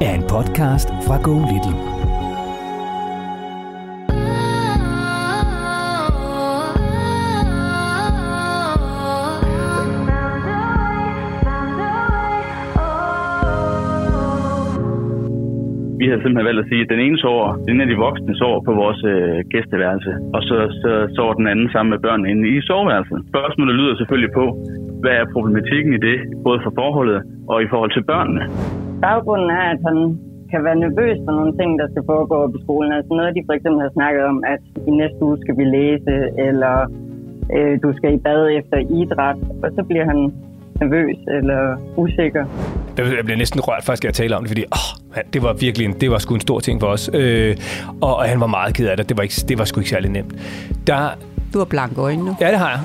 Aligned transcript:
er 0.00 0.14
en 0.14 0.22
podcast 0.22 0.88
fra 1.06 1.16
Go 1.22 1.34
Little. 1.50 1.94
vi 16.04 16.10
har 16.10 16.18
simpelthen 16.20 16.48
valgt 16.50 16.64
at 16.64 16.70
sige, 16.70 16.82
at 16.84 16.92
den 16.94 17.00
ene 17.06 17.18
sover, 17.24 17.48
den 17.68 17.80
er 17.80 17.86
de 17.90 17.96
voksne 18.06 18.34
sover 18.40 18.60
på 18.68 18.72
vores 18.82 19.00
øh, 19.12 19.38
gæsteværelse, 19.52 20.12
og 20.36 20.40
så, 20.48 20.56
så 20.82 20.90
sover 21.16 21.34
den 21.40 21.46
anden 21.52 21.68
sammen 21.72 21.90
med 21.94 22.00
børnene 22.06 22.30
inde 22.32 22.44
i 22.52 22.54
soveværelset. 22.68 23.18
Spørgsmålet 23.32 23.74
lyder 23.80 23.94
selvfølgelig 23.96 24.32
på, 24.40 24.44
hvad 25.02 25.14
er 25.20 25.32
problematikken 25.34 25.92
i 25.98 26.00
det, 26.08 26.18
både 26.46 26.58
for 26.64 26.72
forholdet 26.80 27.18
og 27.52 27.62
i 27.62 27.68
forhold 27.72 27.92
til 27.96 28.04
børnene? 28.12 28.42
Baggrunden 29.06 29.50
er, 29.60 29.66
at 29.74 29.80
han 29.88 29.98
kan 30.50 30.60
være 30.66 30.78
nervøs 30.84 31.18
for 31.24 31.32
nogle 31.38 31.52
ting, 31.58 31.70
der 31.80 31.86
skal 31.92 32.02
foregå 32.10 32.36
på 32.52 32.58
skolen. 32.64 32.92
Altså 32.98 33.12
noget, 33.18 33.34
de 33.36 33.42
for 33.48 33.54
eksempel 33.58 33.80
har 33.86 33.92
snakket 33.98 34.22
om, 34.30 34.36
at 34.54 34.62
i 34.88 34.90
næste 35.00 35.20
uge 35.26 35.38
skal 35.42 35.54
vi 35.60 35.64
læse, 35.78 36.14
eller 36.48 36.76
øh, 37.56 37.74
du 37.84 37.88
skal 37.96 38.10
i 38.16 38.18
bad 38.26 38.42
efter 38.58 38.76
idræt, 39.00 39.38
og 39.62 39.68
så 39.76 39.82
bliver 39.90 40.06
han 40.12 40.18
nervøs 40.80 41.18
eller 41.36 41.60
usikker. 41.96 42.44
Jeg 42.98 43.24
bliver 43.24 43.38
næsten 43.44 43.60
rørt 43.60 43.84
faktisk, 43.84 44.04
at 44.04 44.08
jeg 44.10 44.14
taler 44.14 44.36
om 44.36 44.42
det, 44.42 44.50
fordi 44.50 44.64
åh, 44.78 44.88
det 45.32 45.42
var 45.42 45.52
virkelig 45.52 45.84
en, 45.88 45.94
det 46.00 46.10
var 46.10 46.18
sgu 46.18 46.34
en 46.34 46.40
stor 46.40 46.60
ting 46.60 46.80
for 46.80 46.86
os. 46.86 47.10
Øh, 47.14 47.56
og, 48.02 48.16
og, 48.16 48.24
han 48.24 48.40
var 48.40 48.46
meget 48.46 48.74
ked 48.74 48.88
af 48.88 48.96
det. 48.96 49.08
Det 49.08 49.16
var, 49.16 49.22
ikke, 49.22 49.34
det 49.48 49.58
var 49.58 49.64
sgu 49.64 49.80
ikke 49.80 49.90
særlig 49.90 50.10
nemt. 50.10 50.32
Der, 50.86 50.98
du 51.52 51.58
har 51.58 51.68
blanke 51.74 52.00
øjne 52.00 52.24
nu. 52.24 52.36
Ja, 52.40 52.50
det 52.50 52.58
har 52.58 52.70
jeg. 52.70 52.80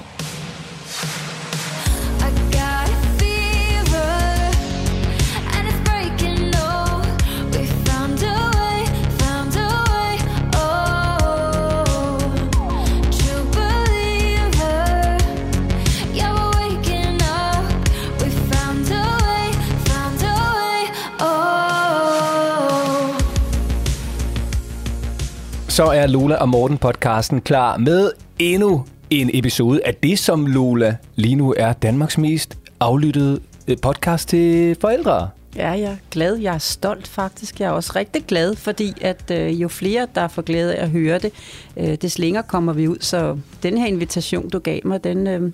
Så 25.79 25.85
er 25.85 26.07
Lola 26.07 26.35
og 26.35 26.49
Morten 26.49 26.77
podcasten 26.77 27.41
klar 27.41 27.77
med 27.77 28.11
endnu 28.39 28.85
en 29.09 29.29
episode 29.33 29.81
af 29.85 29.95
det, 29.95 30.19
som 30.19 30.45
Lola 30.45 30.95
lige 31.15 31.35
nu 31.35 31.53
er 31.57 31.73
Danmarks 31.73 32.17
mest 32.17 32.57
aflyttede 32.79 33.39
eh, 33.67 33.77
podcast 33.81 34.29
til 34.29 34.77
forældre. 34.81 35.29
Ja, 35.55 35.69
jeg 35.69 35.81
er 35.81 35.95
glad. 36.11 36.35
Jeg 36.35 36.53
er 36.53 36.57
stolt 36.57 37.07
faktisk. 37.07 37.59
Jeg 37.59 37.67
er 37.67 37.71
også 37.71 37.91
rigtig 37.95 38.23
glad, 38.27 38.55
fordi 38.55 38.93
at 39.01 39.31
øh, 39.31 39.61
jo 39.61 39.67
flere, 39.67 40.07
der 40.15 40.27
får 40.27 40.41
glæde 40.41 40.75
af 40.75 40.83
at 40.83 40.89
høre 40.89 41.19
det, 41.19 41.31
øh, 41.77 41.95
des 42.01 42.19
længere 42.19 42.43
kommer 42.43 42.73
vi 42.73 42.87
ud. 42.87 42.97
Så 42.99 43.37
den 43.63 43.77
her 43.77 43.85
invitation, 43.85 44.49
du 44.49 44.59
gav 44.59 44.79
mig, 44.83 45.03
den, 45.03 45.27
øh, 45.27 45.51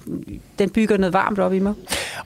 den 0.60 0.70
bygger 0.70 0.98
noget 0.98 1.14
varmt 1.14 1.40
op 1.40 1.54
i 1.54 1.60
mig. 1.60 1.74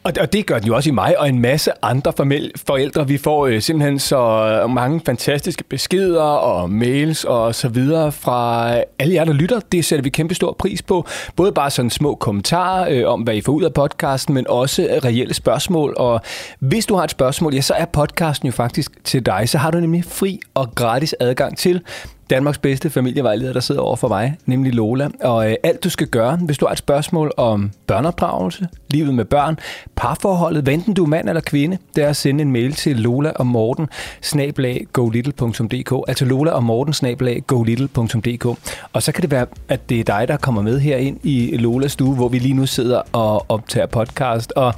Og, 0.03 0.13
og 0.19 0.33
det 0.33 0.45
gør 0.45 0.59
den 0.59 0.67
jo 0.67 0.75
også 0.75 0.89
i 0.89 0.93
mig 0.93 1.19
og 1.19 1.29
en 1.29 1.39
masse 1.39 1.71
andre 1.81 2.13
forældre. 2.55 3.07
Vi 3.07 3.17
får 3.17 3.47
øh, 3.47 3.61
simpelthen 3.61 3.99
så 3.99 4.65
mange 4.69 5.01
fantastiske 5.05 5.63
beskeder 5.63 6.21
og 6.21 6.69
mails 6.69 7.23
og 7.23 7.55
så 7.55 7.69
videre 7.69 8.11
fra 8.11 8.73
alle 8.99 9.13
jer, 9.13 9.25
der 9.25 9.33
lytter. 9.33 9.59
Det 9.71 9.85
sætter 9.85 10.03
vi 10.03 10.09
kæmpe 10.09 10.35
stor 10.35 10.55
pris 10.59 10.81
på. 10.81 11.05
Både 11.35 11.51
bare 11.51 11.69
sådan 11.69 11.89
små 11.89 12.15
kommentarer 12.15 12.87
øh, 12.89 13.13
om, 13.13 13.21
hvad 13.21 13.35
I 13.35 13.41
får 13.41 13.53
ud 13.53 13.63
af 13.63 13.73
podcasten, 13.73 14.33
men 14.33 14.45
også 14.49 14.99
reelle 15.03 15.33
spørgsmål. 15.33 15.93
Og 15.97 16.21
hvis 16.59 16.85
du 16.85 16.95
har 16.95 17.03
et 17.03 17.11
spørgsmål, 17.11 17.53
jeg 17.53 17.63
så 17.69 17.73
er 17.73 17.85
podcasten 17.85 18.45
jo 18.45 18.51
faktisk 18.51 18.91
til 19.03 19.25
dig. 19.25 19.49
Så 19.49 19.57
har 19.57 19.71
du 19.71 19.79
nemlig 19.79 20.05
fri 20.05 20.39
og 20.53 20.75
gratis 20.75 21.15
adgang 21.19 21.57
til 21.57 21.81
Danmarks 22.29 22.57
bedste 22.57 22.89
familievejleder, 22.89 23.53
der 23.53 23.59
sidder 23.59 23.81
over 23.81 23.95
for 23.95 24.07
mig, 24.07 24.37
nemlig 24.45 24.73
Lola. 24.73 25.09
Og 25.21 25.51
øh, 25.51 25.55
alt 25.63 25.83
du 25.83 25.89
skal 25.89 26.07
gøre, 26.07 26.35
hvis 26.35 26.57
du 26.57 26.65
har 26.65 26.71
et 26.71 26.77
spørgsmål 26.77 27.31
om 27.37 27.71
børneopdragelse, 27.87 28.67
livet 28.89 29.13
med 29.13 29.25
børn, 29.25 29.59
parforholdet, 29.95 30.65
venten 30.65 30.93
du 30.93 31.03
er 31.03 31.07
mand 31.07 31.29
eller 31.29 31.41
kvinde, 31.41 31.77
det 31.95 32.03
er 32.03 32.09
at 32.09 32.15
sende 32.15 32.41
en 32.41 32.51
mail 32.51 32.73
til 32.73 32.95
Lola 32.95 33.31
og 33.35 33.47
Morten, 33.47 33.87
snablag 34.21 34.87
golittle.dk, 34.93 36.03
altså 36.07 36.25
Lola 36.25 36.51
og 36.51 36.63
Morten, 36.63 36.93
snablag 36.93 37.43
golittle.dk. 37.47 38.45
Og 38.93 39.03
så 39.03 39.11
kan 39.11 39.21
det 39.21 39.31
være, 39.31 39.45
at 39.69 39.89
det 39.89 39.99
er 39.99 40.03
dig, 40.03 40.27
der 40.27 40.37
kommer 40.37 40.61
med 40.61 40.79
her 40.79 40.97
ind 40.97 41.19
i 41.23 41.57
Lolas 41.57 41.91
stue, 41.91 42.15
hvor 42.15 42.27
vi 42.27 42.39
lige 42.39 42.53
nu 42.53 42.65
sidder 42.65 43.01
og 43.11 43.45
optager 43.49 43.85
podcast. 43.85 44.53
Og 44.55 44.73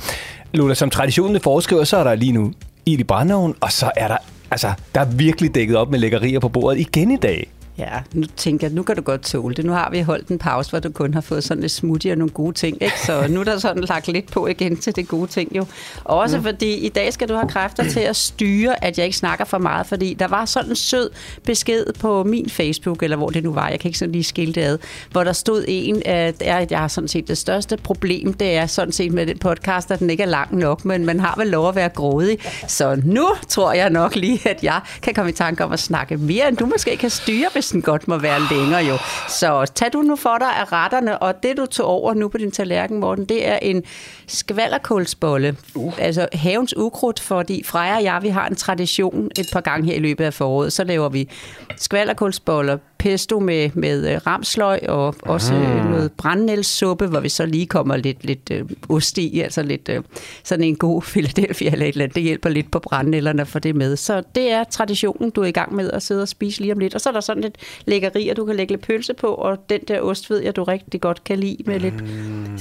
Lola, 0.53 0.73
som 0.73 0.89
traditionen 0.89 1.41
foreskriver, 1.41 1.83
så 1.83 1.97
er 1.97 2.03
der 2.03 2.15
lige 2.15 2.31
nu 2.31 2.53
ild 2.85 2.99
i 2.99 3.03
brændeovnen, 3.03 3.55
og 3.61 3.71
så 3.71 3.91
er 3.95 4.07
der 4.07 4.17
Altså, 4.51 4.73
der 4.95 5.01
er 5.01 5.05
virkelig 5.05 5.55
dækket 5.55 5.77
op 5.77 5.91
med 5.91 5.99
lækkerier 5.99 6.39
på 6.39 6.49
bordet 6.49 6.79
igen 6.79 7.11
i 7.11 7.17
dag. 7.17 7.51
Ja, 7.77 7.99
nu 8.13 8.27
tænker 8.37 8.67
jeg, 8.67 8.75
nu 8.75 8.83
kan 8.83 8.95
du 8.95 9.01
godt 9.01 9.21
tåle 9.21 9.55
det. 9.55 9.65
Nu 9.65 9.71
har 9.71 9.89
vi 9.91 10.01
holdt 10.01 10.27
en 10.27 10.37
pause, 10.37 10.69
hvor 10.69 10.79
du 10.79 10.89
kun 10.89 11.13
har 11.13 11.21
fået 11.21 11.43
sådan 11.43 11.61
lidt 11.61 11.71
smoothie 11.71 12.11
og 12.11 12.17
nogle 12.17 12.31
gode 12.31 12.53
ting, 12.53 12.77
ikke? 12.81 12.99
Så 13.05 13.27
nu 13.29 13.39
er 13.39 13.43
der 13.43 13.59
sådan 13.59 13.83
lagt 13.83 14.07
lidt 14.07 14.31
på 14.31 14.47
igen 14.47 14.77
til 14.77 14.95
det 14.95 15.07
gode 15.07 15.27
ting 15.27 15.55
jo. 15.55 15.65
Også 16.03 16.37
mm. 16.37 16.43
fordi 16.43 16.73
i 16.73 16.89
dag 16.89 17.13
skal 17.13 17.29
du 17.29 17.33
have 17.33 17.49
kræfter 17.49 17.83
til 17.83 17.99
at 17.99 18.15
styre, 18.15 18.83
at 18.83 18.97
jeg 18.97 19.05
ikke 19.05 19.17
snakker 19.17 19.45
for 19.45 19.57
meget, 19.57 19.87
fordi 19.87 20.13
der 20.13 20.27
var 20.27 20.45
sådan 20.45 20.69
en 20.69 20.75
sød 20.75 21.09
besked 21.45 21.85
på 21.99 22.23
min 22.23 22.49
Facebook, 22.49 23.03
eller 23.03 23.17
hvor 23.17 23.29
det 23.29 23.43
nu 23.43 23.53
var, 23.53 23.69
jeg 23.69 23.79
kan 23.79 23.89
ikke 23.89 23.99
sådan 23.99 24.11
lige 24.11 24.23
skille 24.23 24.53
det 24.53 24.61
ad, 24.61 24.77
hvor 25.11 25.23
der 25.23 25.33
stod 25.33 25.65
en, 25.67 26.01
at 26.05 26.71
jeg 26.71 26.79
har 26.79 26.87
sådan 26.87 27.07
set 27.07 27.27
det 27.27 27.37
største 27.37 27.77
problem, 27.77 28.33
det 28.33 28.55
er 28.55 28.65
sådan 28.65 28.91
set 28.91 29.13
med 29.13 29.25
den 29.25 29.37
podcast, 29.37 29.91
at 29.91 29.99
den 29.99 30.09
ikke 30.09 30.23
er 30.23 30.27
lang 30.27 30.57
nok, 30.57 30.85
men 30.85 31.05
man 31.05 31.19
har 31.19 31.33
vel 31.37 31.47
lov 31.47 31.69
at 31.69 31.75
være 31.75 31.89
grådig. 31.89 32.37
Så 32.67 33.01
nu 33.03 33.29
tror 33.47 33.73
jeg 33.73 33.89
nok 33.89 34.15
lige, 34.15 34.49
at 34.49 34.63
jeg 34.63 34.79
kan 35.01 35.13
komme 35.13 35.29
i 35.31 35.33
tanke 35.33 35.63
om 35.63 35.71
at 35.71 35.79
snakke 35.79 36.17
mere, 36.17 36.47
end 36.47 36.57
du 36.57 36.65
måske 36.65 36.97
kan 36.97 37.09
styre, 37.09 37.47
hvis 37.53 37.70
den 37.71 37.81
godt 37.81 38.07
må 38.07 38.17
være 38.17 38.39
længere 38.51 38.83
jo. 38.83 38.97
Så 39.27 39.71
tag 39.75 39.93
du 39.93 40.01
nu 40.01 40.15
for 40.15 40.37
dig 40.37 40.55
af 40.55 40.71
retterne, 40.71 41.19
og 41.19 41.43
det 41.43 41.57
du 41.57 41.65
tog 41.65 41.87
over 41.87 42.13
nu 42.13 42.27
på 42.27 42.37
din 42.37 42.51
tallerken, 42.51 42.99
Morten, 42.99 43.25
det 43.25 43.47
er 43.47 43.57
en 43.61 43.83
skvallerkålsbolle. 44.27 45.57
Uh. 45.75 45.93
Altså 45.99 46.27
havens 46.33 46.77
ukrudt, 46.77 47.19
fordi 47.19 47.63
Freja 47.65 47.95
og 47.95 48.03
jeg, 48.03 48.19
vi 48.21 48.29
har 48.29 48.47
en 48.47 48.55
tradition 48.55 49.31
et 49.39 49.49
par 49.53 49.61
gange 49.61 49.85
her 49.85 49.95
i 49.95 49.99
løbet 49.99 50.25
af 50.25 50.33
foråret. 50.33 50.73
Så 50.73 50.83
laver 50.83 51.09
vi 51.09 51.29
skvallerkålsboller, 51.77 52.77
pesto 53.01 53.39
med, 53.39 53.69
med 53.73 54.13
øh, 54.13 54.27
ramsløg 54.27 54.89
og 54.89 55.15
også 55.21 55.53
mm. 55.53 55.89
noget 55.89 56.11
brændnælsuppe, 56.11 57.07
hvor 57.07 57.19
vi 57.19 57.29
så 57.29 57.45
lige 57.45 57.65
kommer 57.65 57.97
lidt, 57.97 58.25
lidt 58.25 58.51
uh, 58.89 58.95
ost 58.95 59.17
i, 59.17 59.39
altså 59.39 59.63
lidt 59.63 59.89
uh, 59.89 60.03
sådan 60.43 60.63
en 60.63 60.75
god 60.75 61.01
Philadelphia 61.11 61.71
eller 61.71 61.85
et 61.85 61.89
eller 61.89 62.03
andet. 62.03 62.15
Det 62.15 62.23
hjælper 62.23 62.49
lidt 62.49 62.71
på 62.71 62.79
brændnælderne 62.79 63.45
for 63.45 63.59
det 63.59 63.75
med. 63.75 63.95
Så 63.95 64.23
det 64.35 64.51
er 64.51 64.63
traditionen, 64.63 65.29
du 65.29 65.41
er 65.41 65.45
i 65.45 65.51
gang 65.51 65.75
med 65.75 65.91
at 65.91 66.03
sidde 66.03 66.21
og 66.21 66.27
spise 66.27 66.61
lige 66.61 66.73
om 66.73 66.79
lidt. 66.79 66.95
Og 66.95 67.01
så 67.01 67.09
er 67.09 67.13
der 67.13 67.21
sådan 67.21 67.43
lidt 67.43 67.57
lækkerier, 67.85 68.33
du 68.33 68.45
kan 68.45 68.55
lægge 68.55 68.73
lidt 68.73 68.81
pølse 68.81 69.13
på, 69.13 69.27
og 69.27 69.69
den 69.69 69.79
der 69.87 70.01
ost 70.01 70.29
ved 70.29 70.43
jeg, 70.43 70.55
du 70.55 70.63
rigtig 70.63 71.01
godt 71.01 71.23
kan 71.23 71.39
lide 71.39 71.57
med 71.65 71.75
mm. 71.75 71.81
lidt 71.81 72.03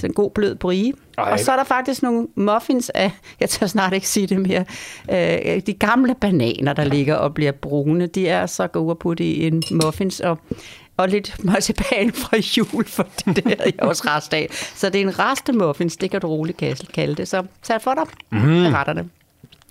sådan 0.01 0.15
god 0.15 0.31
blød 0.31 0.55
brie. 0.55 0.93
Ej. 1.19 1.33
Og 1.33 1.41
så 1.41 1.53
er 1.53 1.57
der 1.57 1.65
faktisk 1.65 2.03
nogle 2.03 2.27
muffins 2.35 2.91
af, 2.91 3.13
jeg 3.41 3.49
tør 3.49 3.67
snart 3.67 3.93
ikke 3.93 4.09
sige 4.09 4.27
det 4.27 4.41
mere, 4.41 4.65
øh, 5.11 5.63
de 5.67 5.73
gamle 5.73 6.15
bananer, 6.21 6.73
der 6.73 6.85
ligger 6.85 7.15
og 7.15 7.35
bliver 7.35 7.53
brune, 7.53 8.07
de 8.07 8.29
er 8.29 8.47
så 8.47 8.67
gode 8.67 8.91
at 8.91 8.99
putte 8.99 9.25
i 9.25 9.47
en 9.47 9.63
muffins, 9.71 10.21
og 10.31 10.39
og 10.97 11.09
lidt 11.09 11.37
marcipan 11.45 12.13
fra 12.13 12.37
jul, 12.57 12.85
for 12.89 13.07
det 13.27 13.45
der 13.45 13.55
er 13.79 13.87
også 13.87 14.03
rest 14.07 14.35
af. 14.35 14.49
Så 14.75 14.91
det 14.91 15.01
er 15.01 15.05
en 15.05 15.19
restemuffins, 15.19 15.97
det 15.97 16.11
kan 16.11 16.21
du 16.21 16.27
roligt 16.27 16.63
kalde 16.95 17.15
det. 17.15 17.29
Så 17.29 17.43
tag 17.63 17.83
for 17.83 17.95
dig 17.95 18.05
mm. 18.43 18.65
af 18.65 18.71
retterne. 18.71 19.09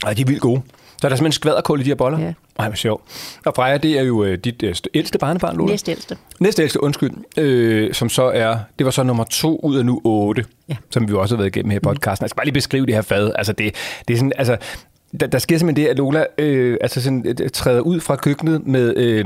Ej, 0.05 0.13
de 0.13 0.21
er 0.21 0.25
vildt 0.25 0.41
gode. 0.41 0.61
Så 1.01 1.07
er 1.07 1.09
der 1.09 1.15
simpelthen 1.15 1.31
skvaderkål 1.31 1.79
i 1.79 1.83
de 1.83 1.89
her 1.89 1.95
boller? 1.95 2.19
Ja. 2.19 2.33
Ej, 2.59 2.67
hvor 2.67 2.75
sjovt. 2.75 3.03
Og 3.45 3.53
Freja, 3.55 3.77
det 3.77 3.99
er 3.99 4.01
jo 4.01 4.23
øh, 4.23 4.37
dit 4.37 4.63
øh, 4.63 4.75
ældste 4.93 5.17
barnebarn, 5.17 5.57
Lola? 5.57 5.71
Næstældste. 5.71 6.17
Næstældste, 6.39 6.83
undskyld, 6.83 7.11
øh, 7.37 7.93
som 7.93 8.09
så 8.09 8.23
er, 8.23 8.57
det 8.79 8.85
var 8.85 8.91
så 8.91 9.03
nummer 9.03 9.23
to 9.23 9.59
ud 9.63 9.77
af 9.77 9.85
nu 9.85 10.01
otte, 10.03 10.45
Ja. 10.69 10.75
som 10.89 11.07
vi 11.07 11.11
jo 11.11 11.21
også 11.21 11.35
har 11.35 11.37
været 11.37 11.55
igennem 11.55 11.69
her 11.69 11.77
i 11.77 11.79
podcasten. 11.79 12.23
Jeg 12.23 12.29
skal 12.29 12.35
bare 12.35 12.45
lige 12.45 12.53
beskrive 12.53 12.85
det 12.85 12.95
her 12.95 13.01
fad. 13.01 13.31
Altså, 13.35 13.53
det, 13.53 13.75
det 14.07 14.13
er 14.13 14.17
sådan, 14.17 14.31
altså, 14.37 14.57
der, 15.19 15.27
der 15.27 15.39
sker 15.39 15.57
simpelthen 15.57 15.85
det, 15.85 15.91
at 15.91 15.97
Lola 15.97 16.25
øh, 16.37 16.77
altså 16.81 17.01
sådan, 17.01 17.35
øh, 17.41 17.49
træder 17.49 17.81
ud 17.81 17.99
fra 17.99 18.15
køkkenet 18.15 18.67
med... 18.67 18.97
Øh, 18.97 19.25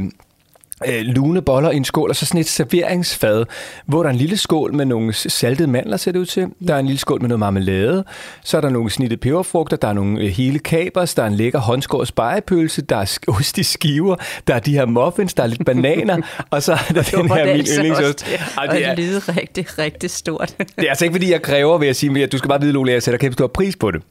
øh, 0.88 1.02
lune 1.02 1.42
boller 1.42 1.72
i 1.72 1.78
en 1.78 1.86
skål, 1.86 2.10
og 2.10 2.16
så 2.16 2.26
sådan 2.26 2.42
et 2.42 2.50
serveringsfad, 2.50 3.46
hvor 3.86 4.04
der 4.04 4.10
er 4.10 4.14
en 4.14 4.20
lille 4.20 4.38
skål 4.38 4.74
med 4.74 4.86
nogle 4.86 5.14
saltede 5.14 5.68
mandler, 5.68 5.98
ser 5.98 6.12
det 6.12 6.20
ud 6.20 6.26
til. 6.26 6.48
Der 6.68 6.76
er 6.76 6.80
en 6.80 6.86
lille 6.86 7.00
skål 7.00 7.22
med 7.22 7.30
noget 7.30 7.40
marmelade. 7.40 8.04
Så 8.44 8.58
er 8.58 8.62
der 8.62 8.70
nogle 8.70 8.90
snittede 8.90 9.20
peberfrugter, 9.20 9.78
der 9.78 9.88
er 9.88 9.94
nogle 9.94 10.22
øh, 10.22 10.28
hele 10.28 10.60
kapers, 10.60 11.16
der 11.16 11.24
er 11.24 11.28
en 11.28 11.34
lækker 11.34 11.60
håndskåret 11.60 12.08
spejepølse, 12.08 12.82
der 12.82 12.98
er 12.98 13.18
ost 13.38 13.58
i 13.58 13.64
skiver, 13.64 14.16
der 14.48 14.56
er 14.56 14.60
de 14.60 14.74
her 14.74 14.86
muffins, 14.86 15.34
der 15.34 15.44
er 15.44 15.48
lidt 15.48 15.66
bananer, 15.66 16.18
og 16.52 16.64
så 16.64 16.74
er 16.74 16.94
der 16.94 17.04
den 17.04 17.32
her 17.32 17.46
min 17.46 17.66
yndlingsost. 17.78 18.26
Og 18.58 18.76
det, 18.76 18.86
er, 18.86 18.96
lyder 18.96 19.38
rigtig, 19.38 19.66
rigtig 19.80 20.10
stort. 20.10 20.56
det 20.58 20.86
er 20.86 20.90
altså 20.90 21.06
ikke, 21.06 21.14
fordi 21.14 21.32
jeg 21.32 21.42
kræver, 21.42 21.78
vil 21.78 21.86
jeg 21.86 21.96
sige, 21.96 22.10
men 22.10 22.30
du 22.30 22.38
skal 22.38 22.48
bare 22.48 22.62
vide, 22.62 22.72
Lola, 22.72 22.92
jeg 22.92 23.04
sætter 23.04 23.18
kæmpe 23.18 23.34
stor 23.34 23.48
pris 23.48 23.76
på 23.76 23.92
det. 23.92 24.02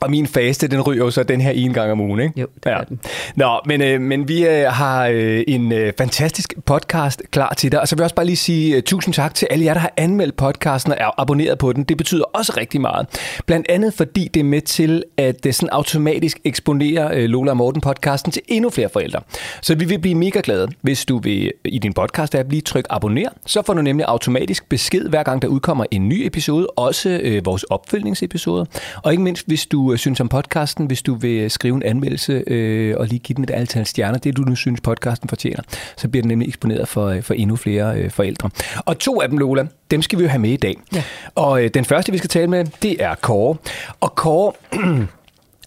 Og 0.00 0.10
min 0.10 0.26
faste, 0.26 0.68
den 0.68 0.80
ryger 0.80 1.04
jo 1.04 1.10
så 1.10 1.22
den 1.22 1.40
her 1.40 1.50
en 1.50 1.72
gang 1.72 1.92
om 1.92 2.00
ugen, 2.00 2.20
ikke? 2.20 2.40
Jo, 2.40 2.46
det 2.54 2.62
gør 2.62 2.84
den. 2.88 3.00
Nå, 3.36 3.60
men, 3.66 3.82
øh, 3.82 4.00
men 4.00 4.28
vi 4.28 4.46
øh, 4.46 4.66
har 4.66 5.06
øh, 5.06 5.44
en 5.48 5.72
øh, 5.72 5.92
fantastisk 5.98 6.54
podcast 6.66 7.22
klar 7.30 7.54
til 7.54 7.72
dig. 7.72 7.80
Og 7.80 7.88
så 7.88 7.96
vil 7.96 8.00
jeg 8.00 8.04
også 8.04 8.14
bare 8.14 8.26
lige 8.26 8.36
sige 8.36 8.76
øh, 8.76 8.82
tusind 8.82 9.14
tak 9.14 9.34
til 9.34 9.48
alle 9.50 9.64
jer, 9.64 9.74
der 9.74 9.80
har 9.80 9.92
anmeldt 9.96 10.36
podcasten 10.36 10.92
og 10.92 10.98
er 11.00 11.20
abonneret 11.20 11.58
på 11.58 11.72
den. 11.72 11.84
Det 11.84 11.96
betyder 11.96 12.24
også 12.24 12.52
rigtig 12.56 12.80
meget. 12.80 13.06
Blandt 13.46 13.66
andet 13.68 13.94
fordi 13.94 14.28
det 14.34 14.40
er 14.40 14.44
med 14.44 14.60
til 14.60 15.04
at 15.16 15.46
øh, 15.46 15.52
sådan 15.52 15.68
automatisk 15.72 16.40
eksponere 16.44 17.16
øh, 17.16 17.24
Lola 17.24 17.50
og 17.50 17.56
Morten 17.56 17.80
podcasten 17.80 18.32
til 18.32 18.42
endnu 18.48 18.70
flere 18.70 18.88
forældre. 18.92 19.20
Så 19.62 19.74
vi 19.74 19.84
vil 19.84 19.98
blive 19.98 20.14
mega 20.14 20.40
glade, 20.44 20.68
hvis 20.82 21.04
du 21.04 21.18
vil 21.18 21.44
øh, 21.44 21.72
i 21.72 21.78
din 21.78 21.92
podcast 21.92 22.34
app 22.34 22.50
lige 22.50 22.62
trykke 22.62 22.92
abonner. 22.92 23.28
Så 23.46 23.62
får 23.66 23.74
du 23.74 23.82
nemlig 23.82 24.06
automatisk 24.08 24.68
besked, 24.68 25.08
hver 25.08 25.22
gang 25.22 25.42
der 25.42 25.48
udkommer 25.48 25.84
en 25.90 26.08
ny 26.08 26.26
episode, 26.26 26.66
også 26.66 27.08
øh, 27.22 27.46
vores 27.46 27.62
opfølgningsepisoder. 27.62 28.64
Og 29.02 29.12
ikke 29.12 29.22
mindst, 29.22 29.46
hvis 29.46 29.66
du 29.66 29.89
øh, 29.92 29.98
synes 29.98 30.20
om 30.20 30.28
podcasten, 30.28 30.86
hvis 30.86 31.02
du 31.02 31.14
vil 31.14 31.50
skrive 31.50 31.76
en 31.76 31.82
anmeldelse 31.82 32.44
øh, 32.46 32.96
og 32.98 33.06
lige 33.06 33.18
give 33.18 33.34
den 33.34 33.44
et 33.44 33.50
antal 33.50 33.86
stjerner, 33.86 34.18
det 34.18 34.36
du 34.36 34.42
nu 34.42 34.56
synes 34.56 34.80
podcasten 34.80 35.28
fortjener, 35.28 35.62
så 35.96 36.08
bliver 36.08 36.22
den 36.22 36.28
nemlig 36.28 36.48
eksponeret 36.48 36.88
for, 36.88 37.06
øh, 37.06 37.22
for 37.22 37.34
endnu 37.34 37.56
flere 37.56 37.98
øh, 37.98 38.10
forældre. 38.10 38.50
Og 38.78 38.98
to 38.98 39.20
af 39.20 39.28
dem, 39.28 39.38
Lola, 39.38 39.66
dem 39.90 40.02
skal 40.02 40.18
vi 40.18 40.24
jo 40.24 40.28
have 40.28 40.38
med 40.38 40.50
i 40.50 40.56
dag. 40.56 40.76
Ja. 40.94 41.02
Og 41.34 41.64
øh, 41.64 41.70
den 41.74 41.84
første, 41.84 42.12
vi 42.12 42.18
skal 42.18 42.30
tale 42.30 42.46
med, 42.46 42.64
det 42.82 43.02
er 43.02 43.14
Kåre. 43.14 43.56
Og 44.00 44.14
Kåre... 44.14 44.52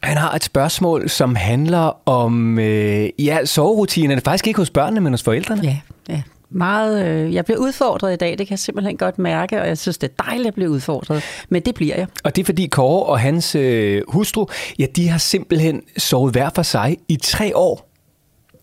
Han 0.03 0.17
har 0.17 0.31
et 0.35 0.43
spørgsmål, 0.43 1.09
som 1.09 1.35
handler 1.35 2.09
om 2.09 2.59
øh, 2.59 3.09
ja, 3.19 3.45
soverutinerne. 3.45 4.21
Faktisk 4.21 4.47
ikke 4.47 4.57
hos 4.57 4.69
børnene, 4.69 5.01
men 5.01 5.13
hos 5.13 5.23
forældrene. 5.23 5.61
Ja, 5.63 5.77
ja. 6.09 6.21
Meget, 6.53 7.05
øh, 7.05 7.33
jeg 7.33 7.45
bliver 7.45 7.59
udfordret 7.59 8.13
i 8.13 8.15
dag, 8.15 8.29
det 8.29 8.37
kan 8.37 8.51
jeg 8.51 8.59
simpelthen 8.59 8.97
godt 8.97 9.19
mærke, 9.19 9.61
og 9.61 9.67
jeg 9.67 9.77
synes, 9.77 9.97
det 9.97 10.11
er 10.17 10.23
dejligt 10.23 10.47
at 10.47 10.53
blive 10.53 10.69
udfordret. 10.69 11.23
Men 11.49 11.61
det 11.61 11.75
bliver 11.75 11.95
jeg. 11.95 12.07
Og 12.23 12.35
det 12.35 12.41
er 12.41 12.45
fordi 12.45 12.67
Kåre 12.67 13.05
og 13.05 13.19
hans 13.19 13.55
øh, 13.55 14.01
hustru, 14.07 14.47
ja, 14.79 14.85
de 14.95 15.09
har 15.09 15.17
simpelthen 15.17 15.81
sovet 15.97 16.31
hver 16.31 16.49
for 16.55 16.61
sig 16.61 16.97
i 17.07 17.15
tre 17.15 17.57
år. 17.57 17.89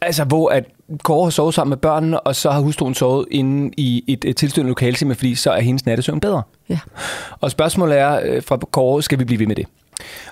Altså, 0.00 0.24
hvor 0.24 0.48
at 0.48 0.64
Kåre 1.02 1.24
har 1.24 1.30
sovet 1.30 1.54
sammen 1.54 1.70
med 1.70 1.76
børnene, 1.76 2.20
og 2.20 2.36
så 2.36 2.50
har 2.50 2.60
hustruen 2.60 2.94
sovet 2.94 3.26
inde 3.30 3.70
i 3.76 4.04
et, 4.06 4.24
et 4.24 4.36
tilstødende 4.36 4.68
lokale, 4.68 4.96
simpelthen 4.96 5.18
fordi 5.18 5.34
så 5.34 5.50
er 5.50 5.60
hendes 5.60 5.86
nattesøvn 5.86 6.20
bedre. 6.20 6.42
Ja. 6.68 6.78
Og 7.40 7.50
spørgsmålet 7.50 7.98
er 7.98 8.20
øh, 8.24 8.42
fra 8.42 8.56
Kåre, 8.56 9.02
skal 9.02 9.18
vi 9.18 9.24
blive 9.24 9.38
ved 9.38 9.46
med 9.46 9.56
det? 9.56 9.66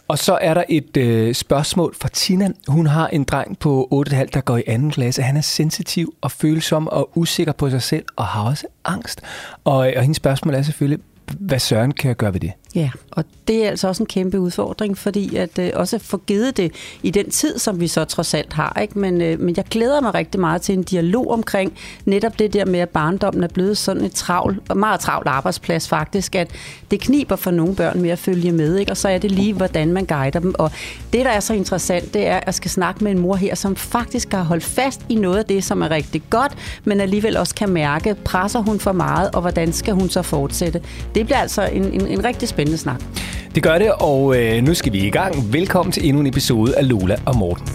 Og 0.09 0.19
så 0.19 0.39
er 0.41 0.55
der 0.55 0.65
et 0.69 0.97
øh, 0.97 1.35
spørgsmål 1.35 1.95
fra 2.01 2.09
Tina. 2.09 2.49
Hun 2.69 2.87
har 2.87 3.09
en 3.09 3.25
dreng 3.25 3.59
på 3.59 4.05
8,5, 4.09 4.25
der 4.25 4.41
går 4.41 4.57
i 4.57 4.63
anden 4.67 4.91
klasse. 4.91 5.23
Han 5.23 5.37
er 5.37 5.41
sensitiv 5.41 6.15
og 6.21 6.31
følsom 6.31 6.89
og 6.89 7.11
usikker 7.15 7.53
på 7.53 7.71
sig 7.71 7.83
selv 7.83 8.05
og 8.17 8.27
har 8.27 8.43
også 8.43 8.67
angst. 8.85 9.21
Og, 9.65 9.77
og 9.77 10.03
hendes 10.03 10.17
spørgsmål 10.17 10.55
er 10.55 10.63
selvfølgelig, 10.63 11.05
hvad 11.39 11.59
søren 11.59 11.93
kan 11.93 12.09
jeg 12.09 12.17
gøre 12.17 12.33
ved 12.33 12.41
det? 12.41 12.53
Ja, 12.75 12.91
og 13.19 13.25
det 13.49 13.65
er 13.65 13.69
altså 13.69 13.89
også 13.89 14.03
en 14.03 14.07
kæmpe 14.07 14.41
udfordring, 14.41 14.99
fordi 14.99 15.37
at 15.37 15.59
øh, 15.59 15.71
også 15.75 15.99
få 15.99 16.21
givet 16.27 16.57
det 16.57 16.73
i 17.03 17.11
den 17.11 17.31
tid, 17.31 17.59
som 17.59 17.81
vi 17.81 17.89
så 17.89 18.05
trods 18.05 18.35
alt 18.35 18.53
har. 18.53 18.79
Ikke? 18.83 18.99
Men, 18.99 19.21
øh, 19.21 19.41
men 19.41 19.55
jeg 19.57 19.65
glæder 19.71 20.01
mig 20.01 20.15
rigtig 20.15 20.41
meget 20.41 20.63
til 20.63 20.75
en 20.75 20.83
dialog 20.83 21.31
omkring 21.31 21.73
netop 22.05 22.39
det 22.39 22.53
der 22.53 22.65
med, 22.65 22.81
at 22.81 22.89
barndommen 22.89 23.43
er 23.43 23.49
blevet 23.49 23.79
sådan 23.79 24.05
et 24.05 24.13
travl, 24.13 24.61
meget 24.77 25.01
travlt 25.01 25.29
arbejdsplads 25.29 25.89
faktisk, 25.89 26.35
at 26.35 26.51
det 26.91 27.01
kniber 27.01 27.37
for 27.37 27.51
nogle 27.51 27.77
børn 27.77 28.03
med 28.03 28.11
at 28.11 28.19
følge 28.19 28.53
med, 28.53 28.77
ikke? 28.77 28.93
og 28.93 28.97
så 28.97 29.09
er 29.09 29.19
det 29.19 29.31
lige, 29.31 29.53
hvordan 29.53 29.93
man 29.93 30.05
guider 30.05 30.41
dem. 30.41 30.55
Og 30.59 30.71
det, 31.13 31.25
der 31.25 31.31
er 31.31 31.41
så 31.41 31.55
interessant, 31.55 32.15
det 32.15 32.27
er, 32.27 32.37
at 32.37 32.43
jeg 32.47 32.55
skal 32.55 32.71
snakke 32.71 33.05
med 33.05 33.13
en 33.13 33.19
mor 33.19 33.37
her, 33.37 33.55
som 33.55 33.77
faktisk 33.77 34.33
har 34.33 34.43
holdt 34.43 34.65
fast 34.65 35.01
i 35.09 35.15
noget 35.15 35.39
af 35.39 35.45
det, 35.45 35.65
som 35.65 35.83
er 35.83 35.91
rigtig 35.91 36.23
godt, 36.31 36.53
men 36.85 37.01
alligevel 37.01 37.37
også 37.37 37.55
kan 37.55 37.69
mærke, 37.69 38.15
presser 38.25 38.61
hun 38.61 38.81
for 38.81 38.93
meget, 38.93 39.31
og 39.35 39.41
hvordan 39.41 39.73
skal 39.73 39.95
hun 39.95 40.09
så 40.09 40.23
fortsætte? 40.23 40.83
Det 41.15 41.27
bliver 41.27 41.39
altså 41.39 41.63
en, 41.63 41.85
en, 41.85 42.07
en 42.07 42.25
rigtig 42.25 42.49
spændende 42.49 42.79
snak. 42.79 43.08
Det 43.55 43.63
gør 43.63 43.79
det, 43.79 43.93
og 44.01 44.43
øh, 44.43 44.63
nu 44.63 44.75
skal 44.75 44.93
vi 44.93 45.07
i 45.07 45.11
gang. 45.11 45.53
Velkommen 45.53 45.93
til 45.93 46.09
endnu 46.09 46.21
en 46.21 46.27
episode 46.27 46.77
af 46.77 46.89
Lola 46.89 47.17
og 47.27 47.37
Morten. 47.37 47.69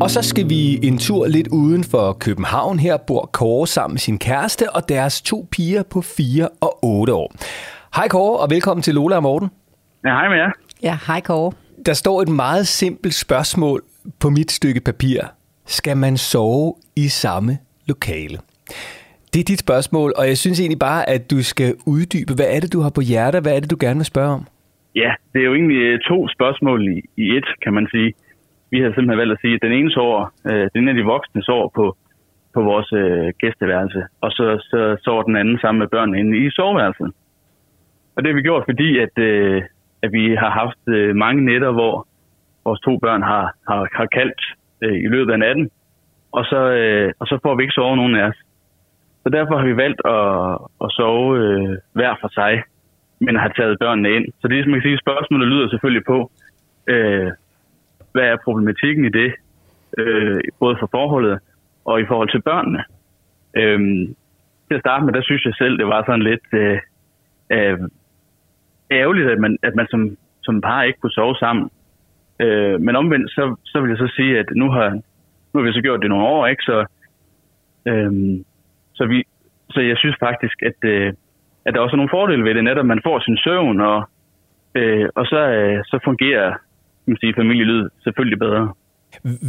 Og 0.00 0.10
så 0.10 0.22
skal 0.22 0.48
vi 0.48 0.78
en 0.82 0.98
tur 0.98 1.26
lidt 1.26 1.48
uden 1.48 1.84
for 1.84 2.12
København. 2.12 2.78
Her 2.78 2.96
bor 2.96 3.30
Kåre 3.32 3.66
sammen 3.66 3.94
med 3.94 3.98
sin 3.98 4.18
kæreste 4.18 4.70
og 4.70 4.88
deres 4.88 5.22
to 5.22 5.48
piger 5.50 5.82
på 5.82 6.00
4 6.00 6.48
og 6.60 6.84
8 6.84 7.14
år. 7.14 7.32
Hej 7.96 8.08
Kåre, 8.08 8.38
og 8.38 8.50
velkommen 8.50 8.82
til 8.82 8.94
Lola 8.94 9.16
og 9.16 9.22
Morten. 9.22 9.48
Ja, 10.04 10.08
hej 10.10 10.28
med 10.28 10.36
jer. 10.36 10.50
Ja, 10.82 10.94
hej 11.06 11.20
Kåre. 11.20 11.52
Der 11.86 11.92
står 11.92 12.22
et 12.22 12.28
meget 12.28 12.66
simpelt 12.66 13.14
spørgsmål 13.14 13.80
på 14.20 14.30
mit 14.30 14.50
stykke 14.50 14.80
papir. 14.80 15.20
Skal 15.66 15.96
man 15.96 16.16
sove 16.16 16.74
i 16.96 17.08
samme 17.08 17.52
lokale? 17.88 18.38
Det 19.32 19.40
er 19.40 19.48
dit 19.52 19.60
spørgsmål, 19.66 20.12
og 20.18 20.24
jeg 20.30 20.36
synes 20.36 20.60
egentlig 20.60 20.82
bare, 20.90 21.02
at 21.14 21.30
du 21.30 21.38
skal 21.52 21.70
uddybe, 21.86 22.32
hvad 22.38 22.48
er 22.54 22.60
det, 22.60 22.72
du 22.72 22.80
har 22.80 22.92
på 22.98 23.00
hjertet? 23.00 23.42
Hvad 23.42 23.52
er 23.56 23.60
det, 23.60 23.70
du 23.70 23.76
gerne 23.80 23.98
vil 24.02 24.12
spørge 24.14 24.32
om? 24.38 24.44
Ja, 24.94 25.12
det 25.32 25.38
er 25.40 25.46
jo 25.50 25.54
egentlig 25.54 25.80
øh, 25.88 26.00
to 26.10 26.28
spørgsmål 26.28 26.78
i, 26.94 26.96
i 27.22 27.24
et, 27.36 27.48
kan 27.62 27.72
man 27.78 27.86
sige. 27.94 28.12
Vi 28.70 28.78
har 28.80 28.88
simpelthen 28.88 29.18
valgt 29.18 29.32
at 29.36 29.42
sige, 29.42 29.54
at 29.54 29.62
den 29.66 29.72
ene 29.72 29.90
sover, 29.90 30.32
øh, 30.50 30.64
den 30.72 30.82
ene 30.82 30.90
af 30.90 30.96
de 30.96 31.10
voksne 31.14 31.42
sover 31.42 31.68
på, 31.78 31.96
på 32.54 32.60
vores 32.62 32.92
øh, 32.92 33.28
gæsteværelse, 33.40 34.02
og 34.20 34.30
så, 34.30 34.46
så 34.70 34.96
sover 35.04 35.22
den 35.22 35.36
anden 35.36 35.58
sammen 35.58 35.78
med 35.82 35.88
børnene 35.94 36.18
inde 36.20 36.32
i 36.38 36.50
soveværelset. 36.50 37.10
Og 38.14 38.18
det 38.22 38.28
har 38.28 38.36
vi 38.36 38.48
gjort, 38.48 38.64
fordi 38.70 38.98
at, 38.98 39.18
øh, 39.18 39.62
at 40.06 40.12
vi 40.12 40.24
har 40.42 40.50
haft 40.60 40.82
øh, 40.96 41.16
mange 41.24 41.40
nætter, 41.50 41.70
hvor 41.78 41.94
vores 42.64 42.80
to 42.80 42.92
børn 43.04 43.22
har, 43.22 43.44
har, 43.68 43.88
har 43.98 44.06
kaldt 44.18 44.40
øh, 44.84 44.98
i 45.04 45.08
løbet 45.14 45.32
af 45.32 45.38
natten, 45.38 45.70
og 46.32 46.44
så, 46.44 46.60
øh, 46.80 47.12
og 47.20 47.26
så 47.26 47.38
får 47.42 47.54
vi 47.54 47.62
ikke 47.62 47.78
sovet 47.78 47.96
nogen 47.96 48.16
af 48.16 48.24
os. 48.30 48.38
Så 49.22 49.28
derfor 49.36 49.54
har 49.58 49.66
vi 49.66 49.76
valgt 49.84 50.00
at, 50.16 50.26
at 50.84 50.88
sove 50.96 51.28
øh, 51.42 51.76
hver 51.92 52.14
for 52.20 52.28
sig, 52.38 52.52
men 53.20 53.36
har 53.36 53.48
taget 53.48 53.78
børnene 53.78 54.10
ind. 54.16 54.26
Så 54.26 54.32
det, 54.32 54.42
som 54.42 54.50
ligesom, 54.50 54.70
man 54.70 54.80
kan 54.80 54.88
sige, 54.88 55.04
spørgsmålet 55.04 55.48
lyder 55.48 55.68
selvfølgelig 55.68 56.04
på, 56.12 56.30
øh, 56.92 57.30
hvad 58.12 58.26
er 58.32 58.44
problematikken 58.44 59.04
i 59.04 59.12
det, 59.20 59.30
øh, 59.98 60.40
både 60.60 60.76
for 60.80 60.88
forholdet 60.96 61.38
og 61.84 62.00
i 62.00 62.06
forhold 62.06 62.30
til 62.30 62.42
børnene. 62.42 62.82
Øh, 63.56 63.80
til 64.68 64.74
at 64.78 64.84
starte 64.84 65.04
med, 65.04 65.12
der 65.12 65.22
synes 65.22 65.44
jeg 65.44 65.54
selv, 65.54 65.78
det 65.78 65.86
var 65.86 66.02
sådan 66.06 66.28
lidt 66.30 66.46
øh, 66.52 66.78
øh, 67.54 67.78
ærgerligt, 68.90 69.30
at 69.30 69.38
man, 69.38 69.58
at 69.62 69.74
man 69.74 69.86
som, 69.90 70.16
som 70.42 70.60
par 70.60 70.82
ikke 70.82 71.00
kunne 71.00 71.18
sove 71.20 71.36
sammen. 71.36 71.70
Øh, 72.40 72.80
men 72.80 72.96
omvendt, 72.96 73.30
så, 73.30 73.56
så 73.64 73.80
vil 73.80 73.88
jeg 73.88 73.98
så 73.98 74.12
sige, 74.16 74.38
at 74.38 74.46
nu 74.56 74.70
har, 74.70 74.90
nu 75.52 75.60
har 75.60 75.62
vi 75.62 75.72
så 75.72 75.80
gjort 75.80 76.00
det 76.00 76.10
nogle 76.10 76.26
år, 76.26 76.46
ikke? 76.46 76.62
Så, 76.62 76.86
øh, 77.88 78.12
så, 78.94 79.06
vi, 79.06 79.24
så 79.70 79.80
jeg 79.80 79.96
synes 79.98 80.16
faktisk, 80.20 80.62
at, 80.62 80.90
øh, 80.90 81.12
at 81.66 81.74
der 81.74 81.80
også 81.80 81.94
er 81.94 81.96
nogle 82.02 82.14
fordele 82.16 82.44
ved 82.44 82.54
det, 82.54 82.64
netop 82.64 82.84
at 82.86 82.86
man 82.86 83.00
får 83.04 83.18
sin 83.20 83.36
søvn, 83.36 83.80
og, 83.80 84.08
øh, 84.74 85.08
og 85.14 85.26
så, 85.26 85.40
øh, 85.48 85.84
så 85.84 85.98
fungerer 86.04 86.54
man 87.06 87.16
sige, 87.20 87.34
familielyd 87.36 87.88
selvfølgelig 88.04 88.38
bedre. 88.38 88.72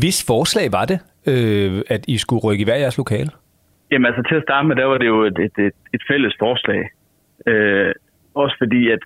Hvis 0.02 0.26
forslag 0.28 0.68
var 0.72 0.86
det, 0.92 1.00
øh, 1.32 1.82
at 1.96 2.06
I 2.08 2.18
skulle 2.18 2.44
rykke 2.44 2.62
i 2.62 2.66
hver 2.66 2.76
jeres 2.76 2.98
lokale? 2.98 3.30
Jamen 3.92 4.06
altså 4.06 4.24
til 4.30 4.36
at 4.36 4.44
starte 4.44 4.68
med, 4.68 4.76
der 4.76 4.86
var 4.86 4.98
det 4.98 5.08
jo 5.08 5.24
et, 5.24 5.38
et, 5.40 5.58
et, 5.68 5.78
et 5.94 6.04
fælles 6.10 6.36
forslag. 6.40 6.82
Øh, 7.48 7.94
også 8.36 8.56
fordi, 8.58 8.92
at, 8.92 9.00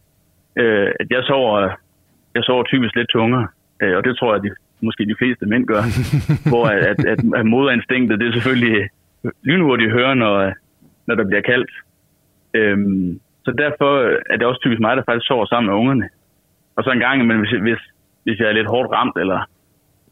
øh, 0.60 0.92
at 1.00 1.08
jeg, 1.10 1.24
sover, 1.24 1.70
jeg 2.36 2.44
sover 2.44 2.64
typisk 2.64 2.96
lidt 2.96 3.10
tungere, 3.10 3.48
øh, 3.82 3.98
og 3.98 4.04
det 4.04 4.18
tror 4.18 4.34
jeg, 4.34 4.40
at 4.40 4.44
de, 4.44 4.50
måske 4.82 5.06
de 5.06 5.16
fleste 5.18 5.46
mænd 5.46 5.66
gør. 5.66 5.84
hvor 6.52 6.66
at, 6.66 6.84
at, 6.92 7.06
at, 7.06 7.20
at 7.40 7.46
moderinstinktet, 7.46 8.20
det 8.20 8.28
er 8.28 8.34
selvfølgelig 8.34 8.90
lynhurtigt 9.44 9.92
høre, 9.92 10.16
når, 10.16 10.54
når 11.08 11.16
der 11.16 11.26
bliver 11.28 11.42
kaldt. 11.42 11.72
Øhm, 12.54 13.20
så 13.46 13.52
derfor 13.52 13.92
er 14.32 14.38
det 14.38 14.48
også 14.48 14.62
typisk 14.62 14.82
mig, 14.82 14.98
der 14.98 15.04
faktisk 15.06 15.28
sover 15.28 15.46
sammen 15.46 15.70
med 15.70 15.80
ungerne. 15.80 16.10
Og 16.76 16.84
så 16.84 16.90
en 16.92 17.00
gang, 17.00 17.28
men 17.28 17.40
hvis, 17.40 17.52
hvis, 17.62 17.82
hvis 18.24 18.40
jeg 18.40 18.48
er 18.48 18.58
lidt 18.60 18.68
hårdt 18.74 18.92
ramt, 18.92 19.18
eller 19.18 19.40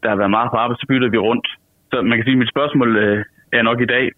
der 0.02 0.08
har 0.08 0.16
været 0.16 0.30
meget 0.30 0.50
på 0.50 0.56
arbejde, 0.56 0.80
så 0.80 0.86
bytter 0.88 1.08
vi 1.08 1.18
rundt. 1.18 1.46
så 1.90 2.02
man 2.02 2.18
kan 2.18 2.24
sige, 2.24 2.36
at 2.36 2.38
mit 2.38 2.54
spørgsmål 2.54 2.96
øh, 2.96 3.24
er 3.52 3.62
nok 3.62 3.80
i 3.80 3.90
dag, 3.94 4.10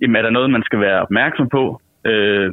jamen 0.00 0.16
er 0.16 0.22
der 0.22 0.30
noget, 0.30 0.50
man 0.50 0.62
skal 0.62 0.80
være 0.80 1.00
opmærksom 1.00 1.48
på, 1.48 1.80
øh, 2.04 2.52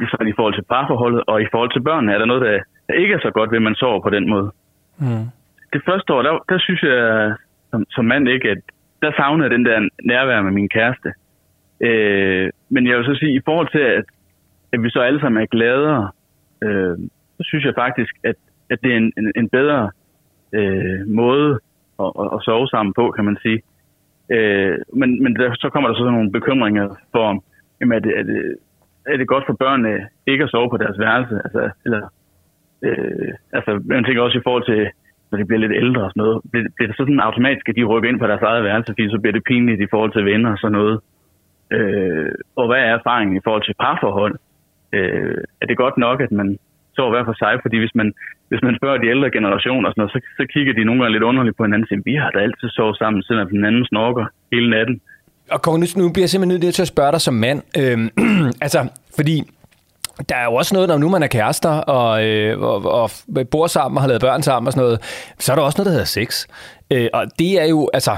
i 0.00 0.32
forhold 0.36 0.54
til 0.54 0.64
parforholdet, 0.70 1.22
og 1.26 1.42
i 1.42 1.46
forhold 1.52 1.72
til 1.72 1.82
børnene, 1.82 2.12
er 2.12 2.18
der 2.18 2.24
noget, 2.24 2.42
der, 2.42 2.58
der 2.88 2.94
ikke 2.94 3.14
er 3.14 3.22
så 3.22 3.30
godt 3.30 3.50
ved, 3.50 3.58
at 3.58 3.62
man 3.62 3.74
sover 3.74 4.00
på 4.00 4.10
den 4.10 4.30
måde. 4.30 4.50
Mm. 4.98 5.26
Det 5.72 5.82
første 5.88 6.12
år, 6.14 6.22
der, 6.22 6.44
der 6.48 6.58
synes 6.58 6.82
jeg 6.82 7.34
som, 7.70 7.84
som 7.90 8.04
mand 8.04 8.28
ikke, 8.28 8.50
at 8.50 8.58
der 9.02 9.12
savner 9.16 9.48
den 9.48 9.64
der 9.64 9.88
nærvær 10.04 10.42
med 10.42 10.52
min 10.52 10.68
kæreste. 10.68 11.12
Øh, 11.80 12.50
men 12.68 12.86
jeg 12.86 12.96
vil 12.96 13.04
så 13.04 13.14
sige, 13.14 13.34
i 13.34 13.40
forhold 13.44 13.68
til, 13.70 13.78
at, 13.78 14.04
at 14.72 14.82
vi 14.82 14.90
så 14.90 15.00
alle 15.00 15.20
sammen 15.20 15.42
er 15.42 15.46
gladere, 15.46 16.10
øh, 16.64 16.96
så 17.36 17.42
synes 17.44 17.64
jeg 17.64 17.74
faktisk, 17.74 18.14
at, 18.24 18.36
at 18.70 18.78
det 18.82 18.92
er 18.92 18.96
en, 18.96 19.12
en, 19.18 19.32
en 19.36 19.48
bedre 19.48 19.90
øh, 20.52 21.00
måde 21.06 21.60
at, 22.00 22.10
at, 22.20 22.28
at 22.34 22.40
sove 22.42 22.68
sammen 22.68 22.92
på, 22.94 23.10
kan 23.10 23.24
man 23.24 23.36
sige. 23.42 23.62
Øh, 24.30 24.78
men 24.92 25.22
men 25.22 25.34
der, 25.36 25.54
så 25.54 25.70
kommer 25.70 25.88
der 25.88 25.96
så 25.96 26.04
nogle 26.10 26.32
bekymringer 26.32 26.86
for, 27.12 27.44
jamen, 27.80 27.96
er, 27.96 28.00
det, 28.00 28.18
er, 28.18 28.22
det, 28.22 28.56
er 29.06 29.16
det 29.16 29.28
godt 29.28 29.46
for 29.46 29.56
børnene 29.64 30.08
ikke 30.26 30.44
at 30.44 30.50
sove 30.50 30.70
på 30.70 30.76
deres 30.76 30.98
værelse? 30.98 31.34
Altså, 31.44 31.70
eller, 31.84 32.02
øh, 32.86 33.32
altså, 33.52 33.70
man 33.84 34.04
tænker 34.04 34.22
også 34.22 34.38
i 34.38 34.46
forhold 34.46 34.66
til, 34.72 34.90
når 35.30 35.38
de 35.38 35.44
bliver 35.44 35.60
lidt 35.64 35.80
ældre 35.82 36.02
og 36.04 36.10
sådan 36.10 36.22
noget, 36.22 36.40
bliver, 36.50 36.66
bliver 36.74 36.88
det 36.88 36.96
så 36.96 37.04
sådan 37.04 37.26
automatisk, 37.28 37.68
at 37.68 37.76
de 37.76 37.84
rykker 37.84 38.08
ind 38.08 38.20
på 38.20 38.26
deres 38.26 38.42
eget 38.42 38.64
værelse, 38.64 38.92
fordi 38.92 39.10
så 39.10 39.18
bliver 39.20 39.36
det 39.36 39.48
pinligt 39.50 39.80
i 39.80 39.90
forhold 39.90 40.12
til 40.12 40.24
venner 40.24 40.50
og 40.52 40.58
sådan 40.58 40.78
noget. 40.78 40.96
Øh, 41.76 42.32
og 42.56 42.66
hvad 42.68 42.80
er 42.82 42.92
erfaringen 42.98 43.36
i 43.36 43.44
forhold 43.44 43.64
til 43.64 43.80
parforhold? 43.80 44.34
Øh, 44.92 45.38
er 45.62 45.66
det 45.66 45.76
godt 45.76 45.96
nok, 45.96 46.20
at 46.20 46.32
man 46.32 46.58
sover 46.96 47.10
hver 47.10 47.24
for 47.24 47.36
sig? 47.42 47.52
Fordi 47.62 47.76
hvis 47.78 47.94
man, 47.94 48.08
hvis 48.48 48.62
man 48.62 48.76
spørger 48.76 48.98
de 48.98 49.12
ældre 49.14 49.30
generationer, 49.30 49.88
og 49.88 49.92
sådan 49.92 50.00
noget, 50.02 50.16
så, 50.16 50.20
så 50.38 50.44
kigger 50.52 50.72
de 50.74 50.84
nogle 50.84 51.00
gange 51.00 51.12
lidt 51.12 51.28
underligt 51.30 51.56
på 51.56 51.64
hinanden 51.64 51.84
og 51.84 51.88
siger, 51.88 52.08
vi 52.10 52.14
har 52.14 52.30
da 52.30 52.38
altid 52.38 52.68
sovet 52.68 52.96
sammen, 52.96 53.22
selvom 53.22 53.48
den 53.48 53.64
anden 53.64 53.84
snorker 53.84 54.26
hele 54.52 54.70
natten. 54.70 55.00
Og 55.50 55.62
Kåre, 55.62 55.78
nu, 55.78 55.86
nu 55.96 56.12
bliver 56.12 56.22
jeg 56.22 56.30
simpelthen 56.30 56.60
nødt 56.60 56.74
til 56.74 56.82
at 56.82 56.88
spørge 56.88 57.12
dig 57.12 57.20
som 57.20 57.34
mand. 57.34 57.62
Øhm, 57.78 58.10
altså, 58.66 58.88
fordi 59.16 59.42
der 60.28 60.36
er 60.36 60.44
jo 60.44 60.54
også 60.54 60.74
noget, 60.74 60.88
når 60.88 60.98
nu 60.98 61.08
man 61.08 61.22
er 61.22 61.26
kærester 61.26 61.70
og, 61.70 62.26
øh, 62.26 62.60
og, 62.60 62.84
og 62.84 63.10
bor 63.50 63.66
sammen 63.66 63.96
og 63.96 64.02
har 64.02 64.08
lavet 64.08 64.22
børn 64.22 64.42
sammen 64.42 64.66
og 64.66 64.72
sådan 64.72 64.84
noget, 64.84 64.98
så 65.38 65.52
er 65.52 65.56
der 65.56 65.62
også 65.62 65.78
noget, 65.78 65.86
der 65.86 65.92
hedder 65.92 66.12
sex. 66.20 66.46
Øh, 66.92 67.08
og 67.12 67.24
det 67.38 67.62
er 67.62 67.68
jo, 67.74 67.90
altså, 67.94 68.16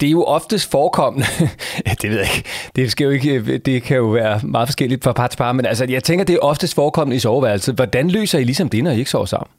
det 0.00 0.06
er 0.06 0.10
jo 0.10 0.24
oftest 0.24 0.70
forekommende. 0.76 1.26
det 2.02 2.10
ved 2.10 2.18
jeg 2.22 2.28
ikke. 2.36 2.48
Det, 2.76 2.90
skal 2.90 3.04
jo 3.04 3.10
ikke. 3.10 3.58
det 3.58 3.82
kan 3.82 3.96
jo 3.96 4.08
være 4.20 4.40
meget 4.44 4.68
forskelligt 4.68 5.04
fra 5.04 5.12
par 5.12 5.26
til 5.26 5.38
par, 5.38 5.52
men 5.52 5.66
altså, 5.66 5.86
jeg 5.88 6.02
tænker, 6.02 6.24
det 6.24 6.34
er 6.34 6.48
oftest 6.52 6.74
forekommende 6.74 7.16
i 7.16 7.18
soveværelset. 7.18 7.74
Hvordan 7.74 8.10
løser 8.10 8.38
I 8.38 8.44
ligesom 8.44 8.68
det, 8.68 8.84
når 8.84 8.90
I 8.90 8.98
ikke 8.98 9.10
sover 9.10 9.24
sammen? 9.34 9.50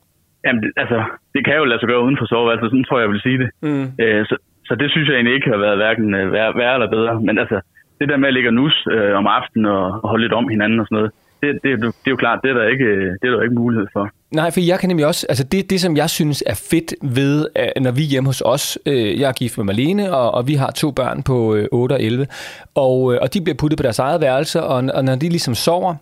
Jamen, 0.46 0.62
altså, 0.78 0.98
det 1.34 1.42
kan 1.46 1.56
jo 1.56 1.66
lade 1.66 1.80
sig 1.80 1.88
gøre 1.92 2.04
uden 2.06 2.18
for 2.20 2.26
soveværelset, 2.26 2.70
sådan 2.72 2.84
tror 2.84 2.98
jeg, 2.98 3.06
jeg 3.06 3.14
vil 3.14 3.26
sige 3.28 3.38
det. 3.44 3.50
Mm. 3.62 3.86
Øh, 4.04 4.26
så, 4.30 4.36
så 4.68 4.76
det 4.82 4.92
synes 4.92 5.08
jeg 5.08 5.16
egentlig 5.16 5.36
ikke 5.36 5.50
har 5.54 5.58
været 5.66 5.78
hverken 5.78 6.14
øh, 6.14 6.32
værre, 6.32 6.56
værre 6.56 6.76
eller 6.78 6.90
bedre. 6.90 7.22
Men 7.28 7.40
altså, 7.44 7.58
det 8.00 8.10
der 8.10 8.18
med 8.18 8.28
at 8.28 8.34
ligge 8.34 8.52
nus 8.52 8.76
øh, 8.92 9.14
om 9.20 9.28
aftenen 9.28 9.66
og, 9.66 9.86
og 10.04 10.10
holde 10.10 10.24
lidt 10.24 10.34
om 10.34 10.50
hinanden 10.50 10.80
og 10.80 10.86
sådan 10.86 10.96
noget, 10.96 11.12
det, 11.42 11.50
det, 11.64 11.72
det 11.82 12.08
er 12.08 12.16
jo 12.16 12.16
klart, 12.16 12.40
det 12.44 12.50
er, 12.50 12.54
der 12.54 12.68
ikke, 12.68 12.84
øh, 12.84 13.12
det 13.22 13.28
er 13.28 13.32
der 13.32 13.42
ikke 13.42 13.56
mulighed 13.56 13.88
for. 13.94 14.10
Nej, 14.32 14.52
for 14.52 14.60
jeg 14.60 14.80
kan 14.80 14.90
nemlig 14.90 15.06
også, 15.06 15.26
altså 15.30 15.44
det, 15.44 15.70
det 15.70 15.82
som 15.82 15.98
jeg 15.98 16.10
synes 16.10 16.44
er 16.46 16.68
fedt 16.72 16.94
ved, 17.18 17.46
når 17.82 17.92
vi 17.92 18.04
er 18.04 18.12
hjemme 18.14 18.30
hos 18.30 18.42
os, 18.46 18.80
øh, 18.86 19.20
jeg 19.20 19.30
er 19.30 19.34
gift 19.34 19.58
med 19.58 19.66
Marlene, 19.66 20.16
og, 20.16 20.32
og 20.32 20.48
vi 20.48 20.54
har 20.54 20.72
to 20.72 20.92
børn 20.92 21.24
på 21.24 21.56
øh, 21.56 21.68
8 21.72 21.94
og 21.94 22.02
11, 22.02 22.28
og, 22.76 23.14
øh, 23.14 23.20
og 23.22 23.34
de 23.34 23.42
bliver 23.42 23.58
puttet 23.62 23.78
på 23.78 23.84
deres 23.84 24.00
eget 24.00 24.22
værelse, 24.22 24.64
og, 24.64 24.84
og 24.94 25.04
når 25.04 25.16
de 25.16 25.30
ligesom 25.30 25.56
sover, 25.56 25.96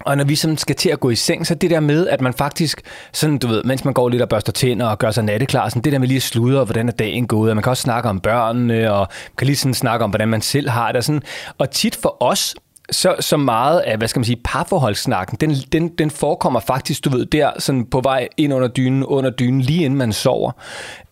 og 0.00 0.16
når 0.16 0.24
vi 0.24 0.34
sådan 0.34 0.56
skal 0.56 0.76
til 0.76 0.88
at 0.88 1.00
gå 1.00 1.10
i 1.10 1.14
seng, 1.14 1.46
så 1.46 1.54
det 1.54 1.70
der 1.70 1.80
med, 1.80 2.08
at 2.08 2.20
man 2.20 2.34
faktisk, 2.34 2.82
sådan 3.12 3.38
du 3.38 3.46
ved, 3.46 3.62
mens 3.64 3.84
man 3.84 3.94
går 3.94 4.08
lidt 4.08 4.22
og 4.22 4.28
børster 4.28 4.52
tænder 4.52 4.86
og 4.86 4.98
gør 4.98 5.10
sig 5.10 5.24
natteklar, 5.24 5.68
sådan 5.68 5.82
det 5.82 5.92
der 5.92 5.98
med 5.98 6.08
lige 6.08 6.16
at 6.16 6.22
sludre, 6.22 6.64
hvordan 6.64 6.88
er 6.88 6.92
dagen 6.92 7.26
gået, 7.26 7.50
og 7.50 7.56
man 7.56 7.62
kan 7.62 7.70
også 7.70 7.82
snakke 7.82 8.08
om 8.08 8.20
børnene, 8.20 8.92
og 8.92 9.08
kan 9.38 9.46
lige 9.46 9.56
sådan 9.56 9.74
snakke 9.74 10.04
om, 10.04 10.10
hvordan 10.10 10.28
man 10.28 10.42
selv 10.42 10.68
har 10.68 10.92
det. 10.92 11.04
Sådan. 11.04 11.22
Og 11.58 11.70
tit 11.70 11.96
for 11.96 12.16
os, 12.22 12.54
så, 12.90 13.16
så 13.20 13.36
meget 13.36 13.80
af, 13.80 13.98
hvad 13.98 14.08
skal 14.08 14.20
man 14.20 14.24
sige, 14.24 14.40
parforholdssnakken, 14.44 15.36
den, 15.40 15.54
den, 15.72 15.88
den 15.88 16.10
forekommer 16.10 16.60
faktisk, 16.60 17.04
du 17.04 17.10
ved, 17.10 17.26
der 17.26 17.50
sådan 17.58 17.86
på 17.86 18.00
vej 18.00 18.28
ind 18.36 18.54
under 18.54 18.68
dynen, 18.68 19.04
under 19.04 19.30
dynen, 19.30 19.60
lige 19.60 19.84
inden 19.84 19.98
man 19.98 20.12
sover. 20.12 20.52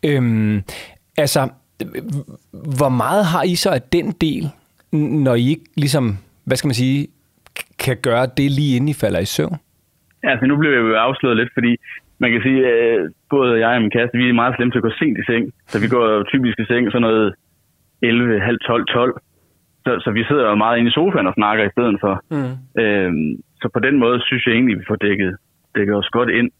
Øhm, 0.02 0.62
altså, 1.16 1.49
hvor 2.52 2.88
meget 2.88 3.25
har 3.25 3.42
I 3.42 3.54
så 3.54 3.71
af 3.71 3.83
den 3.83 4.12
del, 4.12 4.50
når 4.92 5.35
I 5.35 5.49
ikke 5.49 5.64
ligesom, 5.76 6.18
hvad 6.45 6.57
skal 6.57 6.68
man 6.68 6.75
sige, 6.75 7.09
kan 7.84 7.96
gøre 8.08 8.26
det 8.38 8.48
lige 8.58 8.76
inden 8.76 8.88
I 8.94 9.00
falder 9.02 9.20
i 9.26 9.30
søvn? 9.36 9.56
Ja, 10.22 10.30
altså 10.32 10.46
nu 10.46 10.56
bliver 10.56 10.74
jeg 10.74 10.82
jo 10.82 10.94
afsløret 10.94 11.36
lidt, 11.36 11.52
fordi 11.54 11.72
man 12.22 12.30
kan 12.32 12.42
sige, 12.42 12.60
at 12.66 12.98
øh, 12.98 13.10
både 13.30 13.50
jeg 13.64 13.74
og 13.76 13.82
min 13.82 13.90
kæreste, 13.90 14.18
vi 14.18 14.28
er 14.28 14.40
meget 14.42 14.54
slemme 14.56 14.72
til 14.72 14.78
at 14.78 14.86
gå 14.88 14.92
sent 14.98 15.18
i 15.18 15.24
seng. 15.30 15.44
Så 15.70 15.76
vi 15.82 15.88
går 15.88 16.06
typisk 16.32 16.56
i 16.60 16.64
seng 16.70 16.84
sådan 16.92 17.06
noget 17.08 17.34
11, 18.02 18.40
halv 18.40 18.58
12, 18.66 18.86
12. 18.86 19.20
Så, 19.84 19.90
så 20.04 20.10
vi 20.10 20.22
sidder 20.24 20.44
jo 20.48 20.54
meget 20.54 20.78
inde 20.78 20.90
i 20.90 20.96
sofaen 20.98 21.26
og 21.30 21.34
snakker 21.34 21.64
i 21.64 21.74
stedet 21.76 21.96
for. 22.00 22.14
Mm. 22.34 22.54
Øhm, 22.82 23.30
så 23.60 23.66
på 23.74 23.80
den 23.86 23.98
måde 23.98 24.18
synes 24.28 24.46
jeg 24.46 24.54
egentlig, 24.54 24.74
at 24.74 24.80
vi 24.80 24.90
får 24.90 24.96
dækket, 25.06 25.36
dækket 25.76 25.94
os 25.96 26.08
godt 26.18 26.30
ind. 26.30 26.50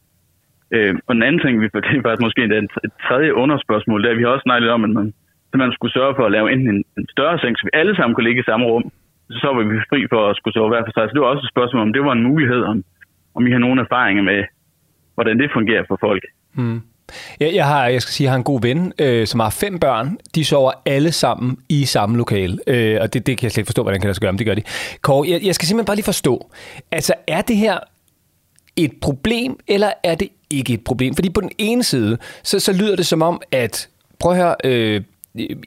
Øhm, 0.75 0.99
og 1.07 1.15
den 1.15 1.23
anden 1.23 1.41
ting, 1.41 1.61
vi 1.61 1.69
får, 1.71 1.79
det 1.85 1.97
er 1.97 2.01
faktisk 2.07 2.25
måske 2.27 2.43
et, 2.43 2.53
et 2.87 2.93
tredje 3.07 3.35
underspørgsmål, 3.43 4.01
det 4.01 4.07
er, 4.07 4.11
at 4.11 4.17
vi 4.17 4.23
har 4.23 4.35
også 4.35 4.47
snakket 4.49 4.69
om, 4.69 4.83
at 4.83 4.89
man, 4.89 5.13
at 5.53 5.57
man 5.63 5.71
skulle 5.71 5.93
sørge 5.93 6.15
for 6.15 6.25
at 6.25 6.31
lave 6.31 6.51
enten 6.53 6.69
en, 6.75 6.83
en 6.97 7.07
større 7.15 7.39
seng, 7.39 7.53
så 7.57 7.63
vi 7.65 7.79
alle 7.79 7.95
sammen 7.95 8.15
kunne 8.15 8.27
ligge 8.27 8.41
i 8.41 8.49
samme 8.49 8.65
rum, 8.65 8.91
så 9.29 9.47
var 9.55 9.63
vi 9.63 9.75
fri 9.89 9.99
for 10.13 10.29
at 10.29 10.35
skulle 10.35 10.53
sove 10.53 10.69
hver 10.69 10.83
for 10.85 10.93
sig. 10.95 11.03
Så 11.07 11.13
det 11.13 11.21
var 11.21 11.27
også 11.33 11.45
et 11.45 11.53
spørgsmål, 11.55 11.81
om 11.81 11.93
det 11.93 12.03
var 12.03 12.11
en 12.11 12.23
mulighed, 12.23 12.61
om, 12.71 12.83
om 13.35 13.47
I 13.47 13.51
har 13.51 13.59
nogle 13.59 13.81
erfaringer 13.81 14.23
med, 14.23 14.43
hvordan 15.15 15.39
det 15.39 15.49
fungerer 15.53 15.83
for 15.87 15.97
folk. 16.01 16.23
Mm. 16.53 16.81
Jeg, 17.39 17.51
jeg, 17.53 17.65
har, 17.67 17.87
jeg 17.87 18.01
skal 18.01 18.13
sige, 18.13 18.25
jeg 18.25 18.31
har 18.31 18.37
en 18.37 18.43
god 18.43 18.61
ven, 18.61 18.93
øh, 18.99 19.27
som 19.27 19.39
har 19.39 19.49
fem 19.49 19.79
børn. 19.79 20.17
De 20.35 20.45
sover 20.45 20.71
alle 20.85 21.11
sammen 21.11 21.57
i 21.69 21.85
samme 21.85 22.17
lokale. 22.17 22.57
Øh, 22.67 22.97
og 23.01 23.13
det, 23.13 23.27
det 23.27 23.37
kan 23.37 23.45
jeg 23.45 23.51
slet 23.51 23.61
ikke 23.61 23.67
forstå, 23.67 23.83
hvordan 23.83 24.01
kan 24.01 24.07
der 24.07 24.13
så 24.13 24.21
gøre, 24.21 24.31
men 24.31 24.39
det 24.39 24.47
gør 24.47 24.55
de. 24.55 24.63
Kåre, 25.01 25.29
jeg, 25.29 25.39
jeg 25.43 25.55
skal 25.55 25.67
simpelthen 25.67 25.85
bare 25.85 25.95
lige 25.95 26.05
forstå. 26.05 26.51
Altså, 26.91 27.13
er 27.27 27.41
det 27.41 27.57
her 27.57 27.77
et 28.75 28.91
problem, 29.01 29.59
eller 29.67 29.91
er 30.03 30.15
det 30.15 30.27
ikke 30.49 30.73
et 30.73 30.83
problem? 30.83 31.15
Fordi 31.15 31.29
på 31.29 31.41
den 31.41 31.51
ene 31.57 31.83
side, 31.83 32.17
så, 32.43 32.59
så 32.59 32.73
lyder 32.73 32.95
det 32.95 33.05
som 33.05 33.21
om, 33.21 33.41
at 33.51 33.89
prøv 34.19 34.31
at 34.31 34.37
høre, 34.37 34.55
øh, 34.63 35.01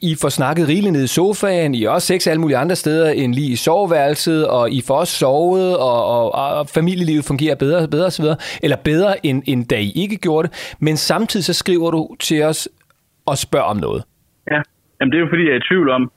i 0.01 0.15
får 0.21 0.29
snakket 0.29 0.67
rigeligt 0.67 0.93
ned 0.93 1.03
i 1.03 1.07
sofaen, 1.07 1.75
I 1.75 1.83
har 1.83 1.89
også 1.89 2.07
sex 2.07 2.27
alle 2.27 2.41
mulige 2.41 2.57
andre 2.57 2.75
steder 2.75 3.09
end 3.11 3.33
lige 3.33 3.51
i 3.51 3.55
soveværelset, 3.55 4.47
og 4.47 4.71
I 4.71 4.81
får 4.87 4.95
også 4.95 5.13
sovet, 5.13 5.77
og, 5.77 5.99
og, 6.15 6.31
og 6.59 6.67
familielivet 6.67 7.25
fungerer 7.27 7.55
bedre, 7.55 7.87
bedre 7.87 8.05
osv., 8.05 8.25
eller 8.63 8.77
bedre 8.85 9.25
end, 9.25 9.43
end 9.45 9.67
da 9.67 9.75
I 9.79 9.91
ikke 9.95 10.17
gjorde 10.17 10.47
det, 10.47 10.75
men 10.81 10.97
samtidig 10.97 11.45
så 11.45 11.53
skriver 11.53 11.91
du 11.91 12.15
til 12.19 12.43
os 12.43 12.69
og 13.25 13.37
spørger 13.37 13.65
om 13.65 13.77
noget. 13.77 14.03
Ja, 14.51 14.61
Jamen, 15.03 15.11
det 15.11 15.17
er 15.17 15.25
jo 15.25 15.31
fordi, 15.33 15.45
jeg 15.45 15.55
er 15.55 15.63
i 15.63 15.67
tvivl 15.69 15.89
om, 15.89 16.11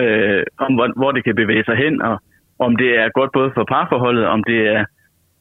øh, 0.00 0.42
om 0.58 0.74
hvor, 0.74 0.88
hvor 1.00 1.12
det 1.12 1.24
kan 1.24 1.34
bevæge 1.34 1.64
sig 1.64 1.76
hen, 1.76 2.02
og 2.02 2.14
om 2.58 2.76
det 2.76 2.90
er 3.00 3.08
godt 3.18 3.32
både 3.32 3.50
for 3.54 3.64
parforholdet, 3.64 4.26
om 4.26 4.44
det 4.44 4.58
er, 4.74 4.84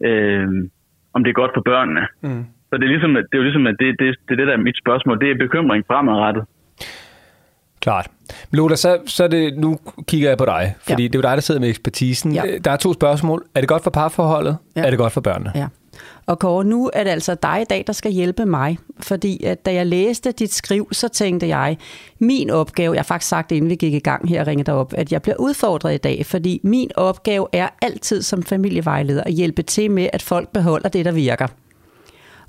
øh, 0.08 0.48
om 1.14 1.24
det 1.24 1.30
er 1.30 1.42
godt 1.42 1.52
for 1.56 1.62
børnene. 1.62 2.04
Mm. 2.22 2.46
Så 2.70 2.74
det 2.78 2.84
er, 2.84 2.94
ligesom, 2.96 3.14
det 3.14 3.34
er 3.34 3.42
jo 3.42 3.48
ligesom, 3.50 3.68
at 3.68 3.76
det, 3.80 4.00
det, 4.00 4.16
det, 4.30 4.38
det 4.38 4.48
der 4.48 4.54
er 4.54 4.68
mit 4.68 4.78
spørgsmål, 4.84 5.20
det 5.20 5.32
er 5.32 5.44
bekymring 5.46 5.84
fremadrettet. 5.88 6.44
Klart. 7.88 8.08
Lola, 8.52 8.76
så, 8.76 8.98
så 9.06 9.28
det, 9.28 9.58
nu 9.58 9.78
kigger 10.08 10.30
jeg 10.30 10.38
på 10.38 10.46
dig, 10.46 10.76
fordi 10.82 11.04
ja. 11.04 11.08
det 11.08 11.16
er 11.16 11.20
jo 11.20 11.22
dig, 11.22 11.38
der 11.38 11.42
sidder 11.42 11.60
med 11.62 11.70
ekspertisen. 11.70 12.34
Ja. 12.34 12.44
Der 12.66 12.72
er 12.72 12.76
to 12.76 12.94
spørgsmål. 12.94 13.46
Er 13.56 13.60
det 13.60 13.70
godt 13.70 13.84
for 13.84 13.90
parforholdet? 13.90 14.58
Ja. 14.76 14.82
Er 14.82 14.90
det 14.90 15.00
godt 15.00 15.14
for 15.14 15.22
børnene? 15.22 15.52
Ja. 15.56 15.68
Og 16.26 16.40
Kåre, 16.40 16.66
nu 16.66 16.90
er 16.94 17.04
det 17.04 17.12
altså 17.12 17.36
dig 17.44 17.62
i 17.62 17.64
dag, 17.64 17.84
der 17.88 17.94
skal 17.94 18.12
hjælpe 18.12 18.46
mig. 18.46 18.78
Fordi 19.00 19.44
at 19.44 19.66
da 19.66 19.74
jeg 19.74 19.86
læste 19.86 20.32
dit 20.32 20.54
skriv, 20.54 20.88
så 20.92 21.08
tænkte 21.08 21.48
jeg, 21.48 21.78
min 22.20 22.50
opgave, 22.50 22.94
jeg 22.94 23.00
har 23.00 23.04
faktisk 23.04 23.30
sagt 23.30 23.52
inden 23.52 23.70
vi 23.70 23.76
gik 23.76 23.94
i 23.94 24.00
gang 24.00 24.30
her 24.30 24.42
og 24.42 24.48
ringede 24.48 24.72
op, 24.72 24.94
at 24.94 25.12
jeg 25.12 25.22
bliver 25.22 25.36
udfordret 25.36 25.94
i 25.94 25.98
dag, 25.98 26.26
fordi 26.26 26.60
min 26.64 26.92
opgave 26.96 27.48
er 27.54 27.68
altid 27.82 28.22
som 28.22 28.44
familievejleder 28.44 29.24
at 29.24 29.34
hjælpe 29.34 29.62
til 29.62 29.92
med, 29.92 30.10
at 30.14 30.22
folk 30.22 30.50
beholder 30.50 30.90
det, 30.90 31.06
der 31.06 31.12
virker. 31.12 31.48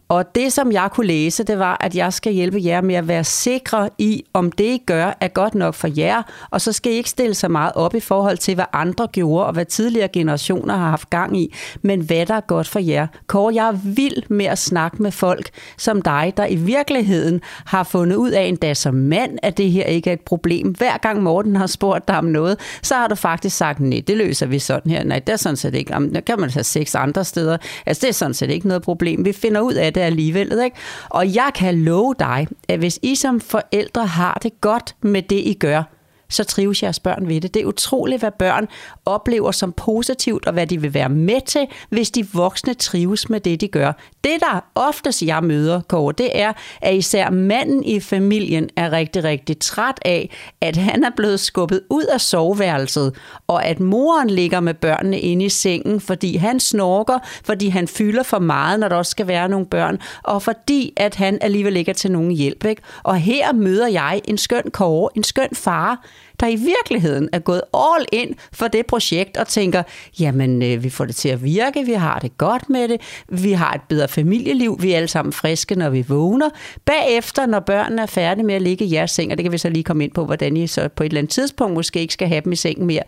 Og 0.09 0.35
det, 0.35 0.53
som 0.53 0.73
jeg 0.73 0.89
kunne 0.93 1.07
læse, 1.07 1.45
det 1.45 1.59
var, 1.59 1.77
at 1.81 1.95
jeg 1.95 2.13
skal 2.13 2.33
hjælpe 2.33 2.61
jer 2.65 2.81
med 2.81 2.95
at 2.95 3.09
være 3.09 3.25
sikre 3.25 3.91
i, 3.99 4.25
om 4.33 4.53
det, 4.53 4.65
I 4.65 4.83
gør, 4.87 5.17
er 5.21 5.29
godt 5.29 5.55
nok 5.55 5.75
for 5.75 5.89
jer. 5.97 6.23
Og 6.51 6.61
så 6.61 6.73
skal 6.73 6.93
I 6.93 6.95
ikke 6.95 7.11
stille 7.11 7.35
så 7.35 7.49
meget 7.49 7.73
op 7.75 7.95
i 7.95 8.01
forhold 8.01 8.39
til, 8.39 8.55
hvad 8.55 8.65
andre 8.73 9.07
gjorde, 9.07 9.47
og 9.47 9.53
hvad 9.53 9.65
tidligere 9.65 10.09
generationer 10.09 10.77
har 10.77 10.91
haft 10.91 11.11
gang 11.11 11.41
i, 11.41 11.55
men 11.83 12.01
hvad 12.01 12.27
der 12.27 12.35
er 12.35 12.41
godt 12.41 12.69
for 12.69 12.79
jer. 12.79 13.07
Kåre, 13.27 13.55
jeg 13.55 13.69
er 13.69 13.79
vild 13.85 14.23
med 14.29 14.47
at 14.47 14.59
snakke 14.59 15.03
med 15.03 15.11
folk 15.11 15.49
som 15.77 16.03
dig, 16.03 16.33
der 16.37 16.47
i 16.47 16.57
virkeligheden 16.57 17.41
har 17.65 17.85
fundet 17.85 18.17
ud 18.17 18.31
af 18.31 18.43
endda 18.43 18.75
som 18.75 18.95
mand, 18.95 19.39
at 19.43 19.59
det 19.59 19.71
her 19.71 19.85
ikke 19.85 20.11
er 20.11 20.15
et 20.15 20.21
problem. 20.21 20.69
Hver 20.69 20.99
gang 20.99 21.23
Morten 21.23 21.57
har 21.57 21.67
spurgt 21.67 22.09
dig 22.09 22.19
om 22.19 22.25
noget, 22.25 22.59
så 22.83 22.95
har 22.95 23.09
du 23.09 23.15
faktisk 23.15 23.57
sagt, 23.57 23.81
nej, 23.81 24.03
det 24.07 24.17
løser 24.17 24.47
vi 24.47 24.59
sådan 24.59 24.93
her. 24.93 25.05
Nej, 25.05 25.19
det 25.19 25.33
er 25.33 25.37
sådan 25.37 25.57
set 25.57 25.75
ikke. 25.75 25.93
Jamen, 25.93 26.15
der 26.15 26.21
kan 26.21 26.41
man 26.41 26.51
have 26.51 26.65
seks 26.65 26.95
andre 26.95 27.25
steder. 27.25 27.57
Altså, 27.87 28.01
det 28.01 28.09
er 28.09 28.15
sådan 28.15 28.35
set 28.35 28.51
ikke 28.51 28.69
noget 28.69 28.83
problem. 28.83 29.25
Vi 29.25 29.33
finder 29.33 29.61
ud 29.61 29.75
af 29.75 29.93
det 29.93 29.98
det 29.99 30.05
alligevel. 30.05 30.61
Ikke? 30.65 30.77
Og 31.09 31.35
jeg 31.35 31.51
kan 31.55 31.75
love 31.75 32.15
dig, 32.19 32.47
at 32.69 32.79
hvis 32.79 32.99
I 33.03 33.15
som 33.15 33.41
forældre 33.41 34.07
har 34.07 34.39
det 34.43 34.61
godt 34.61 34.95
med 35.01 35.23
det, 35.23 35.37
I 35.37 35.55
gør, 35.55 35.83
så 36.31 36.45
trives 36.45 36.83
jeres 36.83 37.01
børn 37.01 37.29
ved 37.29 37.41
det. 37.41 37.55
Det 37.55 37.63
er 37.63 37.67
utroligt, 37.67 38.21
hvad 38.21 38.31
børn 38.39 38.69
oplever 39.07 39.53
som 39.53 39.73
positivt, 39.73 40.47
og 40.47 40.53
hvad 40.53 40.67
de 40.67 40.81
vil 40.81 40.95
være 40.95 41.09
med 41.09 41.41
til, 41.47 41.67
hvis 41.91 42.11
de 42.11 42.29
voksne 42.33 42.75
trives 42.75 43.31
med 43.31 43.41
det, 43.41 43.61
de 43.61 43.69
gør. 43.69 43.93
Det, 44.25 44.41
der 44.41 44.65
oftest 44.75 45.23
jeg 45.23 45.45
møder, 45.45 45.81
Kåre, 45.81 46.15
det 46.19 46.41
er, 46.41 46.53
at 46.81 46.95
især 46.95 47.31
manden 47.31 47.85
i 47.85 48.01
familien 48.01 48.69
er 48.77 48.93
rigtig, 48.93 49.25
rigtig 49.25 49.59
træt 49.59 49.99
af, 50.05 50.31
at 50.61 50.77
han 50.77 51.05
er 51.05 51.11
blevet 51.17 51.41
skubbet 51.41 51.81
ud 51.91 52.05
af 52.05 52.21
soveværelset, 52.21 53.15
og 53.47 53.65
at 53.65 53.81
moren 53.81 54.31
ligger 54.31 54.61
med 54.61 54.75
børnene 54.75 55.21
inde 55.21 55.45
i 55.45 55.49
sengen, 55.49 56.01
fordi 56.01 56.37
han 56.37 56.61
snorker, 56.61 57.19
fordi 57.45 57.69
han 57.69 57.89
fylder 57.89 58.23
for 58.23 58.39
meget, 58.39 58.81
når 58.81 58.89
der 58.89 58.97
også 58.97 59.11
skal 59.11 59.27
være 59.27 59.49
nogle 59.49 59.67
børn, 59.67 59.99
og 60.23 60.43
fordi 60.43 60.93
at 60.97 61.15
han 61.15 61.39
alligevel 61.41 61.77
ikke 61.77 61.91
er 61.91 61.95
til 61.95 62.13
nogen 62.13 62.31
hjælp. 62.31 62.65
Ikke? 62.65 62.83
Og 63.03 63.17
her 63.17 63.53
møder 63.53 63.89
jeg 63.89 64.21
en 64.25 64.39
skøn 64.39 64.71
kåre, 64.73 65.11
en 65.17 65.25
skøn 65.25 65.49
far, 65.55 66.05
der 66.41 66.47
i 66.47 66.57
virkeligheden 66.57 67.29
er 67.33 67.39
gået 67.39 67.63
all 67.75 68.07
in 68.13 68.35
for 68.53 68.69
det 68.69 68.87
projekt 68.87 69.37
og 69.37 69.49
tænker, 69.49 69.83
jamen 70.21 70.63
øh, 70.63 70.85
vi 70.85 70.91
får 70.91 71.05
det 71.05 71.17
til 71.17 71.29
at 71.29 71.45
virke, 71.45 71.85
vi 71.85 71.93
har 71.93 72.19
det 72.19 72.39
godt 72.39 72.71
med 72.71 72.89
det, 72.89 73.01
vi 73.29 73.53
har 73.53 73.73
et 73.73 73.81
bedre 73.89 74.09
familieliv, 74.09 74.79
vi 74.81 74.93
er 74.93 74.97
alle 74.97 75.09
sammen 75.09 75.33
friske, 75.33 75.75
når 75.75 75.91
vi 75.91 76.05
vågner. 76.09 76.51
Bagefter, 76.85 77.47
når 77.47 77.61
børnene 77.61 78.03
er 78.03 78.07
færdige 78.07 78.45
med 78.47 78.55
at 78.55 78.63
ligge 78.63 78.85
i 78.85 78.95
jeres 78.95 79.11
seng, 79.11 79.33
og 79.33 79.39
det 79.39 79.45
kan 79.45 79.53
vi 79.53 79.59
så 79.59 79.69
lige 79.69 79.85
komme 79.85 80.05
ind 80.05 80.13
på, 80.13 80.25
hvordan 80.25 80.57
I 80.57 80.67
så 80.67 80.89
på 80.89 81.03
et 81.03 81.09
eller 81.09 81.19
andet 81.19 81.33
tidspunkt 81.33 81.75
måske 81.75 82.01
ikke 82.01 82.13
skal 82.13 82.29
have 82.29 82.41
dem 82.45 82.53
i 82.53 82.57
sengen 82.57 82.87
mere, 82.87 83.03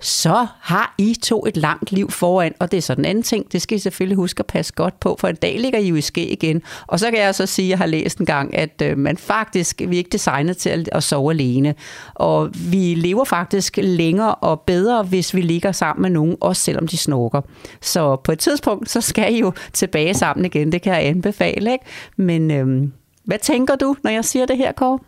så 0.00 0.46
har 0.60 0.94
I 0.98 1.14
to 1.24 1.46
et 1.46 1.56
langt 1.56 1.92
liv 1.92 2.10
foran, 2.10 2.52
og 2.60 2.70
det 2.70 2.76
er 2.76 2.80
så 2.80 2.94
den 2.94 3.04
anden 3.04 3.22
ting, 3.22 3.52
det 3.52 3.62
skal 3.62 3.76
I 3.76 3.78
selvfølgelig 3.78 4.16
huske 4.16 4.40
at 4.40 4.46
passe 4.46 4.74
godt 4.74 5.00
på, 5.00 5.16
for 5.20 5.28
en 5.28 5.36
dag 5.36 5.56
ligger 5.60 5.78
I 5.78 5.88
jo 5.88 5.94
i 5.94 6.00
ske 6.00 6.32
igen. 6.32 6.62
Og 6.86 6.98
så 6.98 7.10
kan 7.10 7.20
jeg 7.20 7.34
så 7.34 7.46
sige, 7.46 7.66
at 7.66 7.70
jeg 7.70 7.78
har 7.78 7.86
læst 7.86 8.18
en 8.18 8.26
gang, 8.26 8.56
at 8.56 8.82
øh, 8.84 8.98
man 8.98 9.16
faktisk, 9.16 9.80
vi 9.88 9.94
er 9.94 9.98
ikke 9.98 10.10
designet 10.10 10.56
til 10.56 10.88
at 10.92 11.02
sove 11.02 11.30
alene, 11.30 11.74
og 12.14 12.50
vi 12.72 12.94
lever 12.94 13.24
faktisk 13.24 13.78
længere 13.82 14.34
og 14.34 14.60
bedre, 14.60 15.02
hvis 15.02 15.34
vi 15.34 15.40
ligger 15.40 15.72
sammen 15.72 16.02
med 16.02 16.10
nogen, 16.10 16.36
også 16.40 16.62
selvom 16.62 16.86
de 16.88 16.96
snorker. 16.96 17.40
Så 17.80 18.16
på 18.16 18.32
et 18.32 18.38
tidspunkt, 18.38 18.88
så 18.88 19.00
skal 19.00 19.34
I 19.34 19.40
jo 19.40 19.52
tilbage 19.72 20.14
sammen 20.14 20.46
igen, 20.46 20.72
det 20.72 20.82
kan 20.82 20.92
jeg 20.92 21.06
anbefale, 21.06 21.72
ikke? 21.72 21.84
Men 22.16 22.50
øhm, 22.50 22.92
hvad 23.24 23.38
tænker 23.38 23.76
du, 23.76 23.96
når 24.04 24.10
jeg 24.10 24.24
siger 24.24 24.46
det 24.46 24.56
her, 24.56 24.72
Kåre? 24.72 24.98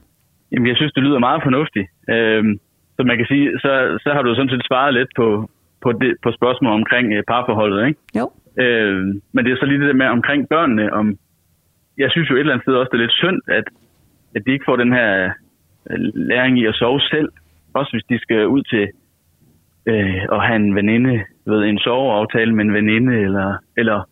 Jamen, 0.52 0.68
jeg 0.68 0.76
synes, 0.76 0.92
det 0.92 1.02
lyder 1.02 1.18
meget 1.18 1.40
fornuftigt. 1.44 1.86
Øhm, 2.10 2.58
så 3.00 3.04
man 3.06 3.16
kan 3.16 3.26
sige, 3.32 3.46
så, 3.64 3.72
så 4.04 4.08
har 4.14 4.22
du 4.22 4.34
sådan 4.34 4.52
set 4.52 4.66
svaret 4.68 4.94
lidt 4.94 5.10
på, 5.16 5.50
på, 5.82 5.92
det, 5.92 6.16
på 6.22 6.30
spørgsmål 6.38 6.72
omkring 6.72 7.06
øh, 7.12 7.22
parforholdet, 7.28 7.86
ikke? 7.88 8.00
Jo. 8.18 8.26
Øh, 8.64 8.96
men 9.34 9.44
det 9.44 9.50
er 9.52 9.56
så 9.60 9.66
lige 9.66 9.86
det 9.86 9.96
med 9.96 10.06
omkring 10.06 10.48
børnene. 10.48 10.92
Om, 10.92 11.06
jeg 11.98 12.10
synes 12.10 12.30
jo 12.30 12.34
et 12.34 12.40
eller 12.40 12.52
andet 12.52 12.64
sted 12.64 12.74
også, 12.74 12.90
det 12.92 12.98
er 12.98 13.06
lidt 13.06 13.20
synd, 13.22 13.40
at, 13.48 13.64
at 14.34 14.42
de 14.46 14.52
ikke 14.52 14.68
får 14.68 14.76
den 14.76 14.92
her 14.92 15.10
øh, 15.90 15.98
læring 16.14 16.58
i 16.58 16.66
at 16.66 16.74
sove 16.74 17.00
selv. 17.00 17.28
Også 17.74 17.92
hvis 17.92 18.08
de 18.10 18.18
skal 18.18 18.46
ud 18.46 18.62
til 18.62 18.88
øh, 19.86 20.22
at 20.32 20.40
have 20.46 20.56
en 20.56 20.74
veninde, 20.74 21.24
ved 21.46 21.62
en 21.64 21.78
soveaftale 21.78 22.54
med 22.54 22.64
en 22.64 22.74
veninde, 22.74 23.14
eller, 23.26 23.56
eller 23.76 24.08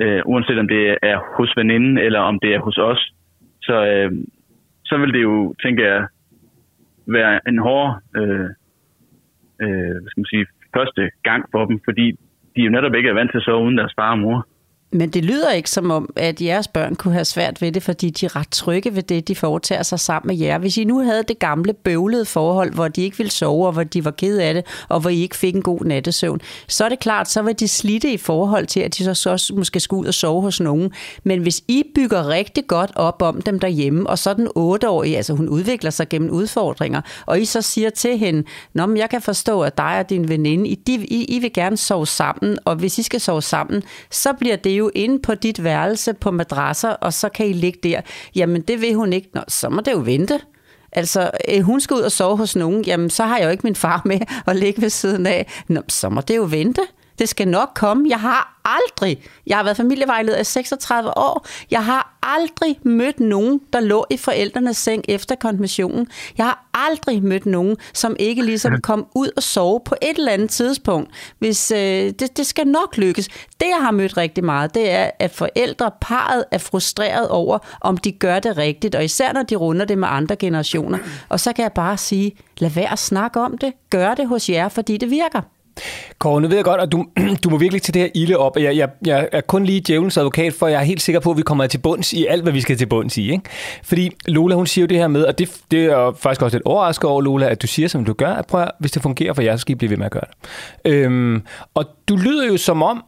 øh, 0.00 0.22
uanset 0.26 0.58
om 0.58 0.68
det 0.68 0.98
er 1.02 1.18
hos 1.36 1.52
veninden, 1.56 1.98
eller 1.98 2.20
om 2.20 2.38
det 2.42 2.54
er 2.54 2.60
hos 2.60 2.78
os. 2.78 3.12
Så, 3.62 3.86
øh, 3.86 4.12
så 4.84 4.96
vil 4.98 5.12
det 5.12 5.22
jo, 5.22 5.54
tænker 5.62 5.84
jeg, 5.92 6.06
være 7.06 7.40
en 7.48 7.58
hård 7.58 8.00
øh, 8.16 8.48
øh, 9.62 9.96
hvad 10.00 10.10
skal 10.10 10.20
man 10.20 10.32
sige, 10.32 10.46
første 10.76 11.10
gang 11.22 11.44
for 11.52 11.64
dem, 11.64 11.80
fordi 11.84 12.06
de 12.56 12.60
jo 12.62 12.70
netop 12.70 12.94
ikke 12.94 13.08
er 13.08 13.14
vant 13.14 13.30
til 13.30 13.38
at 13.38 13.44
sove 13.44 13.64
uden 13.64 13.78
deres 13.78 13.94
far 13.98 14.10
og 14.10 14.18
mor. 14.18 14.46
Men 14.94 15.10
det 15.10 15.24
lyder 15.24 15.50
ikke 15.50 15.70
som 15.70 15.90
om, 15.90 16.08
at 16.16 16.40
jeres 16.40 16.68
børn 16.68 16.94
kunne 16.94 17.14
have 17.14 17.24
svært 17.24 17.62
ved 17.62 17.72
det, 17.72 17.82
fordi 17.82 18.10
de 18.10 18.26
er 18.26 18.36
ret 18.36 18.50
trygge 18.50 18.96
ved 18.96 19.02
det, 19.02 19.28
de 19.28 19.34
foretager 19.34 19.82
sig 19.82 20.00
sammen 20.00 20.36
med 20.36 20.46
jer. 20.46 20.58
Hvis 20.58 20.76
I 20.76 20.84
nu 20.84 20.98
havde 20.98 21.22
det 21.28 21.38
gamle 21.38 21.72
bøvlede 21.72 22.24
forhold, 22.24 22.74
hvor 22.74 22.88
de 22.88 23.02
ikke 23.02 23.16
ville 23.16 23.30
sove, 23.30 23.66
og 23.66 23.72
hvor 23.72 23.84
de 23.84 24.04
var 24.04 24.10
ked 24.10 24.38
af 24.38 24.54
det, 24.54 24.66
og 24.88 25.00
hvor 25.00 25.10
I 25.10 25.22
ikke 25.22 25.36
fik 25.36 25.54
en 25.54 25.62
god 25.62 25.80
nattesøvn, 25.84 26.40
så 26.68 26.84
er 26.84 26.88
det 26.88 26.98
klart, 26.98 27.30
så 27.30 27.42
vil 27.42 27.60
de 27.60 27.68
slitte 27.68 28.12
i 28.12 28.16
forhold 28.16 28.66
til, 28.66 28.80
at 28.80 28.98
de 28.98 29.04
så 29.04 29.14
så 29.14 29.52
måske 29.56 29.80
skal 29.80 29.96
ud 29.96 30.06
og 30.06 30.14
sove 30.14 30.42
hos 30.42 30.60
nogen. 30.60 30.92
Men 31.24 31.40
hvis 31.40 31.62
I 31.68 31.82
bygger 31.94 32.28
rigtig 32.28 32.66
godt 32.66 32.92
op 32.94 33.22
om 33.22 33.42
dem 33.42 33.58
derhjemme, 33.58 34.10
og 34.10 34.18
så 34.18 34.34
den 34.34 34.48
otteårige, 34.54 35.16
altså 35.16 35.32
hun 35.34 35.48
udvikler 35.48 35.90
sig 35.90 36.08
gennem 36.08 36.30
udfordringer, 36.30 37.00
og 37.26 37.40
I 37.40 37.44
så 37.44 37.62
siger 37.62 37.90
til 37.90 38.18
hende, 38.18 38.44
Nå, 38.74 38.86
men 38.86 38.96
jeg 38.96 39.10
kan 39.10 39.22
forstå, 39.22 39.60
at 39.60 39.78
dig 39.78 39.98
og 39.98 40.10
din 40.10 40.28
veninde, 40.28 40.68
I, 40.68 40.78
I, 40.86 41.24
I 41.24 41.38
vil 41.38 41.52
gerne 41.52 41.76
sove 41.76 42.06
sammen, 42.06 42.58
og 42.64 42.76
hvis 42.76 42.98
I 42.98 43.02
skal 43.02 43.20
sove 43.20 43.42
sammen, 43.42 43.82
så 44.10 44.32
bliver 44.32 44.56
det 44.56 44.70
jo 44.70 44.83
jo 44.84 44.90
inde 44.94 45.18
på 45.18 45.34
dit 45.34 45.64
værelse 45.64 46.12
på 46.14 46.30
madrasser, 46.30 46.88
og 46.90 47.12
så 47.12 47.28
kan 47.28 47.46
I 47.46 47.52
ligge 47.52 47.78
der. 47.82 48.00
Jamen, 48.34 48.62
det 48.62 48.80
vil 48.80 48.94
hun 48.94 49.12
ikke. 49.12 49.28
Nå, 49.34 49.40
så 49.48 49.68
må 49.68 49.80
det 49.80 49.92
jo 49.92 49.98
vente. 49.98 50.40
Altså, 50.92 51.30
øh, 51.48 51.60
hun 51.60 51.80
skal 51.80 51.94
ud 51.94 52.00
og 52.00 52.12
sove 52.12 52.36
hos 52.36 52.56
nogen, 52.56 52.84
jamen, 52.84 53.10
så 53.10 53.24
har 53.24 53.38
jeg 53.38 53.44
jo 53.44 53.50
ikke 53.50 53.66
min 53.66 53.76
far 53.76 54.02
med 54.04 54.20
at 54.46 54.56
ligge 54.56 54.82
ved 54.82 54.90
siden 54.90 55.26
af. 55.26 55.46
Nå, 55.68 55.82
så 55.88 56.08
må 56.08 56.20
det 56.20 56.36
jo 56.36 56.42
vente. 56.50 56.82
Det 57.18 57.28
skal 57.28 57.48
nok 57.48 57.70
komme. 57.74 58.08
Jeg 58.08 58.20
har 58.20 58.60
aldrig, 58.64 59.24
jeg 59.46 59.56
har 59.56 59.64
været 59.64 59.76
familievejleder 59.76 60.38
i 60.38 60.44
36 60.44 61.18
år, 61.18 61.46
jeg 61.70 61.84
har 61.84 62.18
aldrig 62.22 62.78
mødt 62.82 63.20
nogen, 63.20 63.60
der 63.72 63.80
lå 63.80 64.06
i 64.10 64.16
forældrenes 64.16 64.76
seng 64.76 65.04
efter 65.08 65.34
konfirmationen. 65.34 66.06
Jeg 66.38 66.46
har 66.46 66.64
aldrig 66.74 67.22
mødt 67.22 67.46
nogen, 67.46 67.76
som 67.94 68.16
ikke 68.18 68.42
ligesom 68.42 68.80
kom 68.80 69.06
ud 69.14 69.28
og 69.36 69.42
sove 69.42 69.80
på 69.84 69.94
et 70.02 70.18
eller 70.18 70.32
andet 70.32 70.50
tidspunkt. 70.50 71.10
Hvis, 71.38 71.70
øh, 71.70 71.78
det, 71.78 72.36
det 72.36 72.46
skal 72.46 72.66
nok 72.66 72.96
lykkes. 72.96 73.28
Det, 73.60 73.66
jeg 73.66 73.78
har 73.80 73.90
mødt 73.90 74.16
rigtig 74.16 74.44
meget, 74.44 74.74
det 74.74 74.90
er, 74.90 75.10
at 75.18 75.30
forældre, 75.30 75.90
parret 76.00 76.44
er 76.50 76.58
frustreret 76.58 77.28
over, 77.28 77.58
om 77.80 77.96
de 77.96 78.12
gør 78.12 78.38
det 78.38 78.56
rigtigt, 78.56 78.94
og 78.94 79.04
især 79.04 79.32
når 79.32 79.42
de 79.42 79.56
runder 79.56 79.84
det 79.84 79.98
med 79.98 80.08
andre 80.10 80.36
generationer. 80.36 80.98
Og 81.28 81.40
så 81.40 81.52
kan 81.52 81.62
jeg 81.62 81.72
bare 81.72 81.96
sige, 81.96 82.36
lad 82.58 82.70
være 82.70 82.92
at 82.92 82.98
snakke 82.98 83.40
om 83.40 83.58
det. 83.58 83.72
Gør 83.90 84.14
det 84.14 84.28
hos 84.28 84.48
jer, 84.48 84.68
fordi 84.68 84.96
det 84.96 85.10
virker. 85.10 85.40
Kåre, 86.18 86.40
nu 86.40 86.48
ved 86.48 86.56
jeg 86.56 86.64
godt, 86.64 86.80
at 86.80 86.92
du, 86.92 87.06
du 87.44 87.50
må 87.50 87.58
virkelig 87.58 87.82
til 87.82 87.94
det 87.94 88.02
her 88.02 88.08
ilde 88.14 88.36
op. 88.36 88.56
Jeg, 88.56 88.76
jeg, 88.76 88.88
jeg 89.06 89.28
er 89.32 89.40
kun 89.40 89.64
lige 89.64 89.80
djævelens 89.80 90.16
advokat, 90.16 90.54
for 90.54 90.66
jeg 90.66 90.80
er 90.80 90.84
helt 90.84 91.02
sikker 91.02 91.20
på, 91.20 91.30
at 91.30 91.36
vi 91.36 91.42
kommer 91.42 91.66
til 91.66 91.78
bunds 91.78 92.12
i 92.12 92.26
alt, 92.26 92.42
hvad 92.42 92.52
vi 92.52 92.60
skal 92.60 92.76
til 92.76 92.86
bunds 92.86 93.16
i. 93.16 93.32
Ikke? 93.32 93.44
Fordi 93.82 94.10
Lola, 94.26 94.54
hun 94.54 94.66
siger 94.66 94.82
jo 94.82 94.86
det 94.86 94.98
her 94.98 95.08
med, 95.08 95.24
og 95.24 95.38
det, 95.38 95.60
det 95.70 95.84
er 95.84 96.12
faktisk 96.18 96.42
også 96.42 96.56
lidt 96.56 96.66
overrasket 96.66 97.10
over, 97.10 97.22
Lola, 97.22 97.48
at 97.48 97.62
du 97.62 97.66
siger, 97.66 97.88
som 97.88 98.04
du 98.04 98.12
gør, 98.12 98.32
at 98.32 98.46
prøv, 98.46 98.66
hvis 98.78 98.92
det 98.92 99.02
fungerer 99.02 99.32
for 99.32 99.42
jer, 99.42 99.56
så 99.56 99.60
skal 99.60 99.72
I 99.72 99.74
blive 99.74 99.90
ved 99.90 99.96
med 99.96 100.06
at 100.06 100.12
gøre 100.12 100.24
det. 100.30 100.90
Øhm, 100.92 101.42
og 101.74 101.84
du 102.08 102.16
lyder 102.16 102.46
jo 102.46 102.56
som 102.56 102.82
om, 102.82 103.04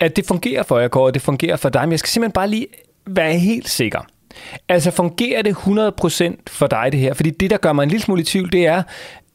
at 0.00 0.16
det 0.16 0.26
fungerer 0.26 0.62
for 0.62 0.78
jer, 0.78 0.88
Kåre, 0.88 1.06
og 1.06 1.14
det 1.14 1.22
fungerer 1.22 1.56
for 1.56 1.68
dig, 1.68 1.82
men 1.82 1.90
jeg 1.90 1.98
skal 1.98 2.08
simpelthen 2.08 2.32
bare 2.32 2.48
lige 2.48 2.66
være 3.06 3.38
helt 3.38 3.68
sikker. 3.68 4.00
Altså 4.68 4.90
fungerer 4.90 5.42
det 5.42 5.54
100% 5.54 6.36
for 6.46 6.66
dig 6.66 6.88
det 6.92 7.00
her? 7.00 7.14
Fordi 7.14 7.30
det, 7.30 7.50
der 7.50 7.56
gør 7.56 7.72
mig 7.72 7.82
en 7.82 7.88
lille 7.88 8.02
smule 8.02 8.20
i 8.20 8.24
tvivl, 8.24 8.52
det 8.52 8.66
er, 8.66 8.82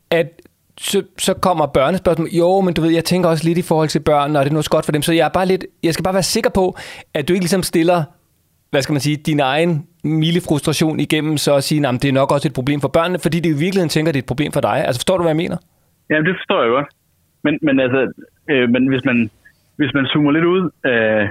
at 0.10 0.42
så, 0.78 1.04
så 1.18 1.34
kommer 1.34 1.66
børnespørgsmål. 1.66 2.28
Jo, 2.28 2.62
men 2.62 2.74
du 2.74 2.82
ved, 2.82 2.92
jeg 2.92 3.06
tænker 3.06 3.30
også 3.30 3.48
lidt 3.48 3.58
i 3.58 3.62
forhold 3.62 3.90
til 3.90 4.00
børn, 4.00 4.36
og 4.36 4.46
det 4.46 4.50
er 4.50 4.54
noget 4.54 4.70
godt 4.70 4.86
for 4.86 4.92
dem. 4.92 5.02
Så 5.02 5.14
jeg, 5.14 5.26
er 5.26 5.30
bare 5.30 5.46
lidt, 5.46 5.66
jeg 5.84 5.94
skal 5.94 6.04
bare 6.04 6.14
være 6.14 6.24
sikker 6.24 6.50
på, 6.50 6.78
at 7.14 7.28
du 7.28 7.34
ikke 7.34 7.44
ligesom 7.44 7.64
stiller, 7.64 8.04
hvad 8.72 8.82
skal 8.82 8.94
man 8.94 9.02
sige, 9.02 9.18
din 9.18 9.40
egen 9.40 9.88
milde 10.04 10.42
frustration 10.42 11.00
igennem, 11.00 11.38
så 11.38 11.56
at 11.56 11.64
sige, 11.64 11.88
at 11.88 12.02
det 12.02 12.10
er 12.10 12.14
nok 12.14 12.32
også 12.32 12.48
et 12.48 12.54
problem 12.54 12.82
for 12.82 12.88
børnene, 12.88 13.20
fordi 13.20 13.40
de 13.40 13.50
i 13.50 13.52
virkeligheden 13.52 13.90
tænker, 13.90 14.10
at 14.10 14.14
det 14.14 14.20
er 14.20 14.24
et 14.24 14.28
problem 14.34 14.52
for 14.52 14.62
dig. 14.62 14.78
Altså 14.86 15.00
forstår 15.00 15.18
du, 15.18 15.24
hvad 15.24 15.30
jeg 15.30 15.38
mener? 15.44 15.58
Ja, 16.10 16.16
det 16.16 16.36
forstår 16.40 16.62
jeg 16.62 16.70
godt. 16.70 16.88
Men, 17.44 17.60
men 17.62 17.80
altså, 17.80 18.12
øh, 18.50 18.70
men 18.70 18.88
hvis 18.88 19.06
man, 19.06 19.30
hvis 19.76 19.94
man 19.94 20.06
zoomer 20.06 20.32
lidt 20.32 20.46
ud, 20.46 20.64
øh, 20.86 21.30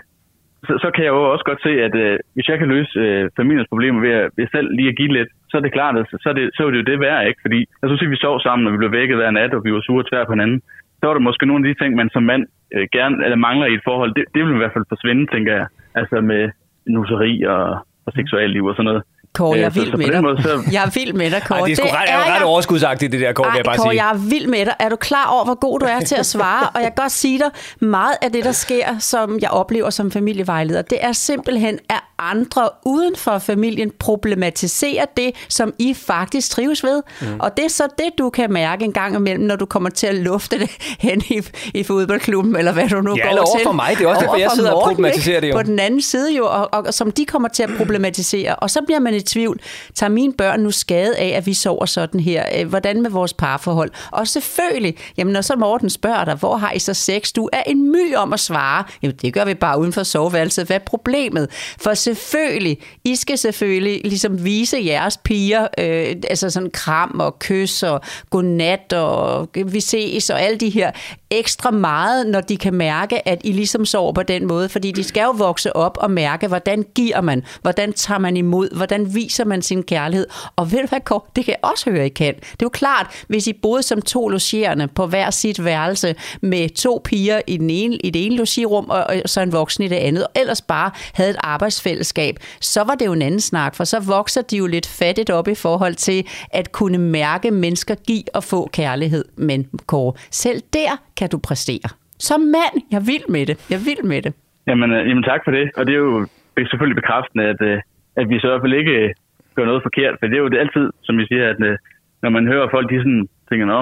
så, 0.68 0.72
så 0.85 0.88
kan 0.94 1.05
jeg 1.05 1.12
jo 1.16 1.33
også 1.35 1.44
godt 1.50 1.62
se, 1.62 1.72
at 1.87 1.94
øh, 2.05 2.18
hvis 2.35 2.48
jeg 2.48 2.59
kan 2.59 2.68
løse 2.74 2.98
øh, 2.98 3.31
familiens 3.38 3.68
problemer 3.72 4.00
ved, 4.00 4.12
at, 4.20 4.31
ved 4.37 4.46
selv 4.55 4.68
lige 4.77 4.88
at 4.88 4.96
give 4.96 5.12
lidt, 5.18 5.31
så 5.50 5.57
er 5.57 5.62
det 5.64 5.77
klart, 5.79 5.96
at 6.00 6.07
så 6.22 6.29
er 6.33 6.37
det, 6.38 6.50
så 6.55 6.61
er 6.62 6.70
det 6.70 6.79
jo 6.79 6.90
det 6.90 7.00
værd, 7.00 7.27
ikke? 7.27 7.40
Fordi 7.46 7.61
jeg 7.81 7.87
synes, 7.88 8.03
at 8.03 8.11
vi 8.11 8.16
sov 8.16 8.40
sammen, 8.40 8.66
og 8.66 8.72
vi 8.72 8.79
blev 8.83 8.92
vækket 8.92 9.16
hver 9.16 9.31
nat, 9.31 9.55
og 9.55 9.64
vi 9.64 9.72
var 9.72 9.81
sure 9.81 10.05
tvær 10.11 10.24
på 10.24 10.33
hinanden. 10.33 10.61
Så 10.98 11.07
var 11.07 11.14
der 11.14 11.29
måske 11.29 11.46
nogle 11.46 11.62
af 11.62 11.68
de 11.68 11.81
ting, 11.81 11.94
man 11.94 12.11
som 12.11 12.22
mand 12.22 12.44
øh, 12.74 12.87
gerne 12.92 13.24
eller 13.24 13.37
mangler 13.37 13.66
i 13.66 13.74
et 13.74 13.87
forhold. 13.88 14.14
Det, 14.14 14.24
det 14.35 14.40
vil 14.44 14.55
i 14.55 14.62
hvert 14.62 14.77
fald 14.77 14.92
forsvinde, 14.94 15.27
tænker 15.35 15.53
jeg. 15.59 15.66
Altså 15.94 16.20
med 16.20 16.42
nusseri 16.87 17.42
og, 17.42 17.64
og 18.07 18.12
seksualliv 18.18 18.64
og 18.64 18.74
sådan 18.74 18.85
noget. 18.85 19.03
Kåre, 19.35 19.59
jeg 19.59 19.64
er 19.64 19.70
vild 19.70 19.97
med 19.97 20.07
dig. 20.12 20.23
Måde, 20.23 20.42
så... 20.42 20.62
Jeg 20.73 20.85
er 20.85 20.90
vild 20.90 21.12
med 21.12 21.31
dig, 21.31 21.42
Kåre. 21.47 21.59
Ej, 21.59 21.66
det 21.66 21.73
er 21.73 21.77
sgu 21.77 21.87
ret, 21.87 22.09
er 22.09 22.33
ret 22.33 22.35
jeg... 22.35 22.44
overskudsagtigt, 22.44 23.12
det 23.12 23.20
der, 23.20 23.33
Kåre, 23.33 23.47
Ej, 23.47 23.53
vil 23.53 23.59
jeg 23.59 23.64
bare 23.64 23.77
Kåre, 23.77 23.92
sige. 23.92 24.05
jeg 24.05 24.14
er 24.14 24.18
vild 24.18 24.47
med 24.47 24.66
dig. 24.66 24.75
Er 24.79 24.88
du 24.88 24.97
klar 24.97 25.27
over, 25.27 25.44
hvor 25.44 25.55
god 25.55 25.81
du 25.81 25.87
er 25.87 26.01
til 26.01 26.14
at 26.14 26.27
svare? 26.27 26.68
og 26.68 26.81
jeg 26.81 26.92
kan 26.97 27.03
godt 27.03 27.12
sige 27.12 27.38
dig, 27.38 27.51
meget 27.81 28.14
af 28.23 28.33
det, 28.33 28.44
der 28.44 28.53
sker, 28.53 28.99
som 28.99 29.38
jeg 29.42 29.51
oplever 29.51 29.90
som 29.90 30.11
familievejleder, 30.11 30.83
det 30.83 30.99
er 31.01 31.12
simpelthen, 31.12 31.79
at 31.88 32.01
andre 32.18 32.68
uden 32.85 33.16
for 33.16 33.38
familien 33.38 33.92
problematiserer 33.99 35.05
det, 35.16 35.33
som 35.49 35.75
I 35.79 35.94
faktisk 35.94 36.51
trives 36.51 36.85
ved. 36.85 37.03
Mm. 37.20 37.27
Og 37.40 37.57
det 37.57 37.64
er 37.64 37.68
så 37.68 37.88
det, 37.99 38.11
du 38.18 38.31
kan 38.31 38.53
mærke 38.53 38.85
en 38.85 38.92
gang 38.92 39.16
imellem, 39.16 39.44
når 39.44 39.57
du 39.57 39.66
kommer 39.66 39.90
til 39.90 40.07
at 40.07 40.14
lufte 40.14 40.59
det 40.59 40.70
hen 41.09 41.23
i, 41.31 41.42
i 41.75 41.83
fodboldklubben, 41.83 42.57
eller 42.57 42.73
hvad 42.73 42.88
du 42.88 43.01
nu 43.01 43.14
ja, 43.16 43.23
går 43.23 43.29
eller 43.29 43.42
over 43.42 43.57
til. 43.57 43.64
for 43.64 43.73
mig. 43.73 43.94
Det 43.99 44.05
er 44.05 44.09
også 44.09 44.20
derfor, 44.20 44.37
jeg 44.37 44.51
sidder 44.55 44.73
og 44.73 44.88
problematiserer 44.88 45.40
det 45.40 45.49
jo. 45.49 45.55
På 45.55 45.62
den 45.62 45.79
anden 45.79 46.03
side 46.03 46.37
jo, 46.37 46.47
og, 46.47 46.68
og, 46.75 46.85
og 46.87 46.94
som 46.94 47.11
de 47.11 47.25
kommer 47.25 47.49
til 47.49 47.62
at 47.62 47.70
problematisere. 47.77 48.57
Og 48.57 48.70
så 48.70 48.81
bliver 48.87 49.01
man 49.01 49.14
i 49.14 49.20
tvivl. 49.24 49.60
Tager 49.94 50.10
mine 50.10 50.32
børn 50.32 50.60
nu 50.60 50.70
skade 50.70 51.16
af, 51.16 51.28
at 51.28 51.46
vi 51.46 51.54
sover 51.54 51.87
sådan 51.87 52.20
her? 52.20 52.44
Øh, 52.58 52.68
hvordan 52.68 53.02
med 53.02 53.10
vores 53.10 53.32
parforhold? 53.32 53.90
Og 54.10 54.28
selvfølgelig, 54.28 54.96
jamen 55.16 55.32
når 55.32 55.40
så 55.40 55.56
Morten 55.56 55.90
spørger 55.90 56.24
dig, 56.24 56.34
hvor 56.34 56.56
har 56.56 56.72
I 56.72 56.78
så 56.78 56.94
sex? 56.94 57.32
Du 57.32 57.48
er 57.52 57.62
en 57.66 57.92
my 57.92 58.14
om 58.16 58.32
at 58.32 58.40
svare. 58.40 58.84
Jamen 59.02 59.16
det 59.16 59.34
gør 59.34 59.44
vi 59.44 59.54
bare 59.54 59.80
uden 59.80 59.92
for 59.92 60.02
soveværelset. 60.02 60.66
Hvad 60.66 60.76
er 60.76 60.80
problemet? 60.87 61.50
For 61.78 61.94
selvfølgelig, 61.94 62.78
I 63.04 63.16
skal 63.16 63.38
selvfølgelig 63.38 64.00
ligesom 64.04 64.44
vise 64.44 64.78
jeres 64.84 65.16
piger, 65.16 65.66
øh, 65.78 66.16
altså 66.30 66.50
sådan 66.50 66.70
kram 66.70 67.20
og 67.20 67.38
kys 67.38 67.82
og 67.82 68.00
godnat 68.30 68.92
og 68.92 69.48
vi 69.66 69.80
ses 69.80 70.30
og 70.30 70.42
alle 70.42 70.58
de 70.58 70.70
her 70.70 70.90
ekstra 71.30 71.70
meget, 71.70 72.26
når 72.26 72.40
de 72.40 72.56
kan 72.56 72.74
mærke, 72.74 73.28
at 73.28 73.40
I 73.44 73.52
ligesom 73.52 73.84
sover 73.84 74.12
på 74.12 74.22
den 74.22 74.46
måde. 74.46 74.68
Fordi 74.68 74.92
de 74.92 75.04
skal 75.04 75.22
jo 75.22 75.30
vokse 75.30 75.76
op 75.76 75.98
og 76.00 76.10
mærke, 76.10 76.48
hvordan 76.48 76.84
giver 76.94 77.20
man, 77.20 77.42
hvordan 77.62 77.92
tager 77.92 78.18
man 78.18 78.37
imod, 78.37 78.76
hvordan 78.76 79.13
viser 79.14 79.44
man 79.44 79.62
sin 79.62 79.83
kærlighed. 79.83 80.27
Og 80.57 80.72
ved 80.72 80.81
du 80.81 80.87
hvad, 80.87 81.00
Kåre? 81.00 81.20
Det 81.37 81.44
kan 81.44 81.55
jeg 81.62 81.70
også 81.70 81.90
høre, 81.90 82.07
I 82.07 82.09
kan. 82.09 82.35
Det 82.35 82.42
er 82.42 82.57
jo 82.62 82.68
klart, 82.68 83.24
hvis 83.29 83.46
I 83.46 83.53
boede 83.53 83.83
som 83.83 84.03
to 84.03 84.29
logerende 84.29 84.88
på 84.88 85.07
hver 85.07 85.31
sit 85.31 85.64
værelse 85.64 86.14
med 86.42 86.68
to 86.68 87.00
piger 87.05 87.40
i, 87.46 87.57
den 87.57 87.70
ene, 87.70 87.96
i 87.96 88.11
det 88.11 88.27
ene 88.27 88.37
logirum 88.37 88.90
og, 88.90 89.05
og 89.05 89.14
så 89.27 89.40
en 89.40 89.53
voksen 89.53 89.85
i 89.85 89.88
det 89.88 89.96
andet, 89.96 90.24
og 90.24 90.31
ellers 90.40 90.62
bare 90.62 90.90
havde 91.14 91.31
et 91.31 91.37
arbejdsfællesskab, 91.38 92.37
så 92.61 92.85
var 92.85 92.94
det 92.94 93.07
jo 93.07 93.12
en 93.12 93.22
anden 93.22 93.40
snak, 93.40 93.74
for 93.74 93.85
så 93.85 94.00
vokser 94.00 94.42
de 94.42 94.57
jo 94.57 94.66
lidt 94.66 94.87
fattigt 94.87 95.31
op 95.31 95.48
i 95.48 95.55
forhold 95.55 95.94
til 95.94 96.27
at 96.50 96.72
kunne 96.72 96.98
mærke 96.98 97.50
mennesker 97.50 97.94
give 97.94 98.24
og 98.35 98.44
få 98.44 98.68
kærlighed. 98.72 99.24
Men 99.37 99.66
Kåre, 99.87 100.12
selv 100.31 100.62
der 100.72 100.96
kan 101.16 101.29
du 101.29 101.38
præstere. 101.38 101.88
Som 102.18 102.40
mand, 102.40 102.77
jeg 102.90 103.03
vil 103.07 103.22
med 103.29 103.46
det. 103.46 103.66
Jeg 103.70 103.81
vil 103.87 104.07
med 104.07 104.22
det. 104.22 104.33
Jamen, 104.66 104.90
øh, 104.92 105.09
jamen 105.09 105.22
tak 105.22 105.40
for 105.44 105.50
det. 105.50 105.70
Og 105.77 105.87
det 105.87 105.92
er 105.94 105.98
jo 105.98 106.27
selvfølgelig 106.57 106.96
bekræftende, 107.03 107.44
at, 107.44 107.61
øh, 107.61 107.79
at 108.16 108.29
vi 108.31 108.38
så 108.38 108.46
i 108.46 108.50
hvert 108.50 108.64
fald 108.64 108.81
ikke 108.83 108.96
øh, 109.03 109.11
gør 109.57 109.64
noget 109.64 109.83
forkert. 109.83 110.16
For 110.18 110.27
det 110.27 110.37
er 110.37 110.44
jo 110.44 110.53
det 110.53 110.62
altid, 110.64 110.87
som 111.03 111.18
vi 111.18 111.27
siger, 111.27 111.44
at 111.50 111.61
øh, 111.68 111.77
når 112.22 112.31
man 112.31 112.46
hører 112.46 112.68
folk, 112.70 112.90
de 112.90 112.98
sådan 112.98 113.29
tænker, 113.48 113.66
nå, 113.66 113.81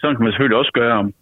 sådan 0.00 0.16
kan 0.16 0.24
man 0.24 0.32
selvfølgelig 0.32 0.58
også 0.58 0.72
gøre. 0.72 0.96
Om. 1.02 1.12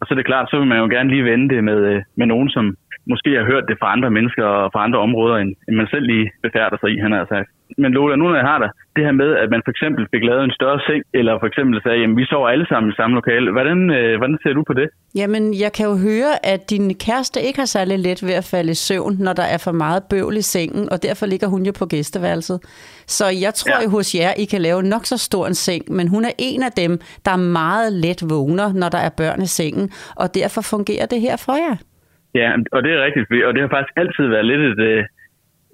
Og 0.00 0.06
så 0.06 0.14
er 0.14 0.16
det 0.16 0.30
klart, 0.30 0.50
så 0.50 0.58
vil 0.58 0.66
man 0.66 0.78
jo 0.78 0.88
gerne 0.96 1.10
lige 1.10 1.24
vende 1.24 1.54
det 1.54 1.64
med, 1.64 1.78
øh, 1.90 2.02
med 2.16 2.26
nogen, 2.26 2.48
som 2.50 2.76
måske 3.12 3.30
har 3.38 3.44
hørt 3.52 3.68
det 3.68 3.76
fra 3.80 3.92
andre 3.92 4.10
mennesker 4.10 4.44
og 4.44 4.70
fra 4.72 4.84
andre 4.84 4.98
områder, 4.98 5.36
end, 5.36 5.50
end 5.68 5.76
man 5.76 5.88
selv 5.90 6.06
lige 6.06 6.30
befærder 6.42 6.76
sig 6.80 6.90
i, 6.94 6.98
han 6.98 7.12
har 7.12 7.26
sagt. 7.34 7.48
Men 7.78 7.92
Lola, 7.92 8.16
nu 8.16 8.24
når 8.28 8.34
jeg 8.34 8.50
har 8.52 8.58
dig, 8.58 8.70
det 8.96 9.04
her 9.04 9.12
med, 9.12 9.30
at 9.42 9.50
man 9.50 9.62
for 9.64 9.70
eksempel 9.70 10.06
fik 10.14 10.22
lavet 10.22 10.44
en 10.44 10.50
større 10.50 10.80
seng, 10.86 11.02
eller 11.14 11.38
for 11.40 11.46
eksempel 11.46 11.82
sagde, 11.82 12.04
at 12.04 12.16
vi 12.16 12.24
sover 12.24 12.48
alle 12.48 12.66
sammen 12.68 12.92
i 12.92 12.94
samme 12.96 13.14
lokale. 13.14 13.52
Hvordan, 13.52 13.90
øh, 13.90 14.18
hvordan 14.18 14.38
ser 14.42 14.52
du 14.52 14.62
på 14.66 14.72
det? 14.72 14.88
Jamen, 15.14 15.44
jeg 15.60 15.72
kan 15.72 15.86
jo 15.86 15.96
høre, 16.08 16.32
at 16.52 16.70
din 16.70 16.94
kæreste 17.04 17.42
ikke 17.42 17.58
har 17.58 17.70
særlig 17.76 17.98
let 17.98 18.20
ved 18.28 18.34
at 18.34 18.48
falde 18.54 18.70
i 18.70 18.74
søvn, 18.74 19.16
når 19.26 19.32
der 19.32 19.46
er 19.54 19.60
for 19.66 19.72
meget 19.72 20.02
bøvl 20.10 20.36
i 20.36 20.42
sengen, 20.42 20.92
og 20.92 21.02
derfor 21.02 21.26
ligger 21.26 21.48
hun 21.54 21.62
jo 21.66 21.72
på 21.78 21.86
gæsteværelset. 21.86 22.58
Så 23.06 23.26
jeg 23.44 23.54
tror 23.54 23.80
ja. 23.82 23.88
hos 23.88 24.14
jer, 24.14 24.32
I 24.42 24.44
kan 24.44 24.60
lave 24.62 24.82
nok 24.82 25.04
så 25.06 25.16
stor 25.18 25.46
en 25.46 25.54
seng, 25.54 25.82
men 25.92 26.08
hun 26.08 26.24
er 26.24 26.32
en 26.38 26.62
af 26.62 26.72
dem, 26.72 26.92
der 27.24 27.36
meget 27.36 27.92
let 27.92 28.20
vågner, 28.30 28.72
når 28.72 28.88
der 28.88 28.98
er 28.98 29.10
børn 29.16 29.42
i 29.42 29.46
sengen, 29.46 29.90
og 30.16 30.34
derfor 30.34 30.60
fungerer 30.60 31.06
det 31.06 31.20
her 31.20 31.36
for 31.46 31.52
jer. 31.52 31.76
Ja, 32.34 32.48
og 32.72 32.82
det 32.82 32.92
er 32.92 33.04
rigtigt, 33.04 33.44
og 33.46 33.54
det 33.54 33.62
har 33.62 33.68
faktisk 33.68 33.92
altid 33.96 34.26
været 34.26 34.46
lidt 34.46 34.60
et, 34.60 34.80
øh, 34.88 35.04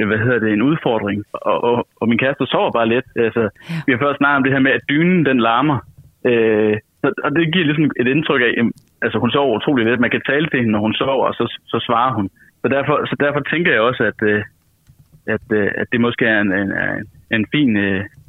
hvad 0.09 0.19
hedder 0.19 0.38
det, 0.38 0.53
en 0.53 0.62
udfordring. 0.62 1.25
Og, 1.33 1.64
og, 1.64 1.88
og 2.01 2.09
min 2.09 2.19
kæreste 2.19 2.47
sover 2.47 2.71
bare 2.71 2.88
lidt. 2.88 3.09
Altså, 3.16 3.42
ja. 3.42 3.79
Vi 3.87 3.92
har 3.92 3.99
først 3.99 4.19
snakket 4.19 4.37
om 4.37 4.45
det 4.45 4.53
her 4.53 4.66
med, 4.66 4.73
at 4.73 4.88
dynen 4.88 5.27
den 5.27 5.40
larmer. 5.40 5.79
Øh, 6.31 6.77
så, 7.01 7.09
og 7.25 7.31
det 7.37 7.53
giver 7.53 7.64
ligesom 7.64 7.90
et 8.01 8.07
indtryk 8.07 8.40
af, 8.40 8.53
at 8.61 8.66
altså, 9.03 9.19
hun 9.19 9.31
sover 9.31 9.57
utrolig 9.57 9.87
lidt. 9.87 10.01
Man 10.01 10.11
kan 10.11 10.27
tale 10.27 10.47
til 10.49 10.59
hende, 10.61 10.73
når 10.73 10.81
hun 10.87 10.95
sover, 10.95 11.27
og 11.27 11.35
så, 11.35 11.45
så 11.66 11.79
svarer 11.87 12.12
hun. 12.14 12.31
Så 12.62 12.69
derfor, 12.69 13.07
så 13.11 13.16
derfor 13.21 13.40
tænker 13.40 13.73
jeg 13.73 13.81
også, 13.81 14.03
at, 14.11 14.29
øh, 14.31 14.42
at, 15.27 15.47
øh, 15.53 15.71
at 15.81 15.87
det 15.92 16.01
måske 16.01 16.25
er 16.27 16.40
en, 16.40 16.53
en, 16.53 16.71
en, 17.31 17.47
fin, 17.53 17.77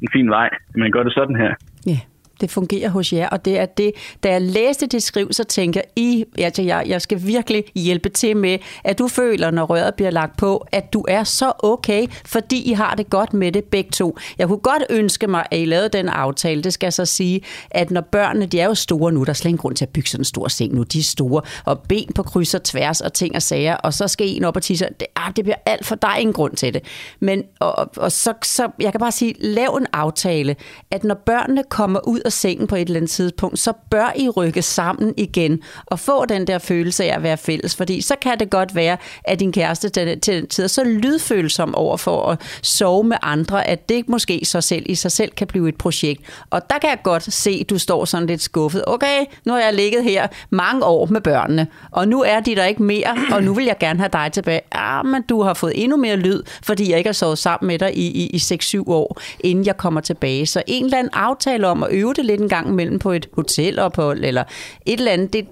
en 0.02 0.10
fin 0.12 0.30
vej, 0.30 0.48
at 0.68 0.76
man 0.76 0.90
gør 0.90 1.02
det 1.02 1.12
sådan 1.12 1.36
her. 1.36 1.54
Ja 1.86 1.98
det 2.40 2.50
fungerer 2.50 2.90
hos 2.90 3.12
jer, 3.12 3.28
og 3.28 3.44
det 3.44 3.58
er 3.58 3.66
det, 3.66 3.92
da 4.22 4.30
jeg 4.30 4.42
læste 4.42 4.86
det 4.86 5.02
skriv, 5.02 5.32
så 5.32 5.44
tænker 5.44 5.80
I, 5.96 6.24
altså 6.38 6.62
jeg, 6.62 6.84
jeg 6.86 7.02
skal 7.02 7.26
virkelig 7.26 7.64
hjælpe 7.74 8.08
til 8.08 8.36
med, 8.36 8.58
at 8.84 8.98
du 8.98 9.08
føler, 9.08 9.50
når 9.50 9.64
røret 9.64 9.94
bliver 9.94 10.10
lagt 10.10 10.36
på, 10.36 10.66
at 10.72 10.92
du 10.92 11.04
er 11.08 11.24
så 11.24 11.52
okay, 11.58 12.06
fordi 12.26 12.70
I 12.70 12.72
har 12.72 12.94
det 12.94 13.10
godt 13.10 13.34
med 13.34 13.52
det 13.52 13.64
begge 13.64 13.90
to. 13.90 14.16
Jeg 14.38 14.48
kunne 14.48 14.58
godt 14.58 14.82
ønske 14.90 15.26
mig, 15.26 15.46
at 15.50 15.58
I 15.58 15.64
lavede 15.64 15.88
den 15.88 16.08
aftale. 16.08 16.62
Det 16.62 16.72
skal 16.72 16.86
jeg 16.86 16.92
så 16.92 17.04
sige, 17.04 17.40
at 17.70 17.90
når 17.90 18.00
børnene, 18.00 18.46
de 18.46 18.60
er 18.60 18.66
jo 18.66 18.74
store 18.74 19.12
nu, 19.12 19.24
der 19.24 19.30
er 19.30 19.34
slet 19.34 19.48
ingen 19.48 19.58
grund 19.58 19.76
til 19.76 19.84
at 19.84 19.88
bygge 19.88 20.08
sådan 20.08 20.20
en 20.20 20.24
stor 20.24 20.48
seng 20.48 20.74
nu, 20.74 20.82
de 20.82 20.98
er 20.98 21.02
store, 21.02 21.42
og 21.64 21.80
ben 21.88 22.12
på 22.14 22.22
kryds 22.22 22.54
og 22.54 22.62
tværs 22.62 23.00
og 23.00 23.12
ting 23.12 23.34
og 23.36 23.42
sager, 23.42 23.74
og 23.76 23.94
så 23.94 24.08
skal 24.08 24.28
en 24.28 24.44
op 24.44 24.56
og 24.56 24.62
tisse. 24.62 24.86
Det, 25.00 25.06
ah, 25.16 25.36
det 25.36 25.44
bliver 25.44 25.56
alt 25.66 25.86
for, 25.86 25.94
der 25.94 26.08
er 26.08 26.16
ingen 26.16 26.32
grund 26.32 26.56
til 26.56 26.74
det. 26.74 26.82
Men, 27.20 27.42
og, 27.60 27.90
og 27.96 28.12
så, 28.12 28.34
så, 28.44 28.68
jeg 28.80 28.92
kan 28.92 29.00
bare 29.00 29.12
sige, 29.12 29.34
lav 29.38 29.76
en 29.80 29.86
aftale, 29.92 30.56
at 30.90 31.04
når 31.04 31.14
børnene 31.26 31.62
kommer 31.68 32.00
ud 32.08 32.20
af 32.28 32.32
sengen 32.32 32.66
på 32.66 32.76
et 32.76 32.80
eller 32.80 32.96
andet 32.96 33.10
tidspunkt, 33.10 33.58
så 33.58 33.72
bør 33.90 34.12
I 34.16 34.28
rykke 34.28 34.62
sammen 34.62 35.14
igen 35.16 35.60
og 35.86 35.98
få 35.98 36.24
den 36.24 36.46
der 36.46 36.58
følelse 36.58 37.04
af 37.04 37.16
at 37.16 37.22
være 37.22 37.36
fælles. 37.36 37.76
Fordi 37.76 38.00
så 38.00 38.14
kan 38.22 38.38
det 38.40 38.50
godt 38.50 38.74
være, 38.74 38.96
at 39.24 39.40
din 39.40 39.52
kæreste 39.52 39.88
til 39.88 40.06
den 40.06 40.20
tid 40.20 40.64
er 40.64 40.66
så 40.66 40.84
lydfølsom 40.84 41.74
over 41.74 41.96
for 41.96 42.26
at 42.26 42.40
sove 42.62 43.04
med 43.04 43.16
andre, 43.22 43.66
at 43.66 43.88
det 43.88 44.08
måske 44.08 44.40
så 44.44 44.60
selv 44.60 44.86
i 44.88 44.94
sig 44.94 45.12
selv 45.12 45.30
kan 45.30 45.46
blive 45.46 45.68
et 45.68 45.76
projekt. 45.76 46.22
Og 46.50 46.70
der 46.70 46.78
kan 46.78 46.90
jeg 46.90 46.98
godt 47.02 47.32
se, 47.32 47.58
at 47.60 47.70
du 47.70 47.78
står 47.78 48.04
sådan 48.04 48.26
lidt 48.26 48.42
skuffet. 48.42 48.84
Okay, 48.86 49.24
nu 49.44 49.52
har 49.52 49.60
jeg 49.60 49.74
ligget 49.74 50.04
her 50.04 50.26
mange 50.50 50.84
år 50.84 51.06
med 51.06 51.20
børnene, 51.20 51.66
og 51.90 52.08
nu 52.08 52.22
er 52.22 52.40
de 52.40 52.56
der 52.56 52.64
ikke 52.64 52.82
mere, 52.82 53.16
og 53.32 53.42
nu 53.42 53.54
vil 53.54 53.64
jeg 53.64 53.78
gerne 53.80 53.98
have 53.98 54.10
dig 54.12 54.30
tilbage. 54.32 54.60
Ah, 54.72 55.06
men 55.06 55.22
du 55.22 55.42
har 55.42 55.54
fået 55.54 55.72
endnu 55.82 55.96
mere 55.96 56.16
lyd, 56.16 56.42
fordi 56.62 56.90
jeg 56.90 56.98
ikke 56.98 57.08
har 57.08 57.12
sovet 57.12 57.38
sammen 57.38 57.66
med 57.66 57.78
dig 57.78 57.98
i, 57.98 58.06
i, 58.06 58.26
i 58.26 58.36
6-7 58.36 58.82
år, 58.86 59.20
inden 59.40 59.66
jeg 59.66 59.76
kommer 59.76 60.00
tilbage. 60.00 60.46
Så 60.46 60.62
en 60.66 60.84
eller 60.84 60.98
anden 60.98 61.12
aftale 61.12 61.66
om 61.66 61.82
at 61.82 61.88
øve 61.92 62.14
det 62.18 62.26
lidt 62.26 62.40
en 62.40 62.48
gang 62.48 62.68
imellem 62.68 62.98
på 62.98 63.12
et 63.12 63.28
hotelophold, 63.32 64.24
eller 64.24 64.44
et 64.86 64.98
eller 64.98 65.12
andet, 65.12 65.32
det, 65.32 65.46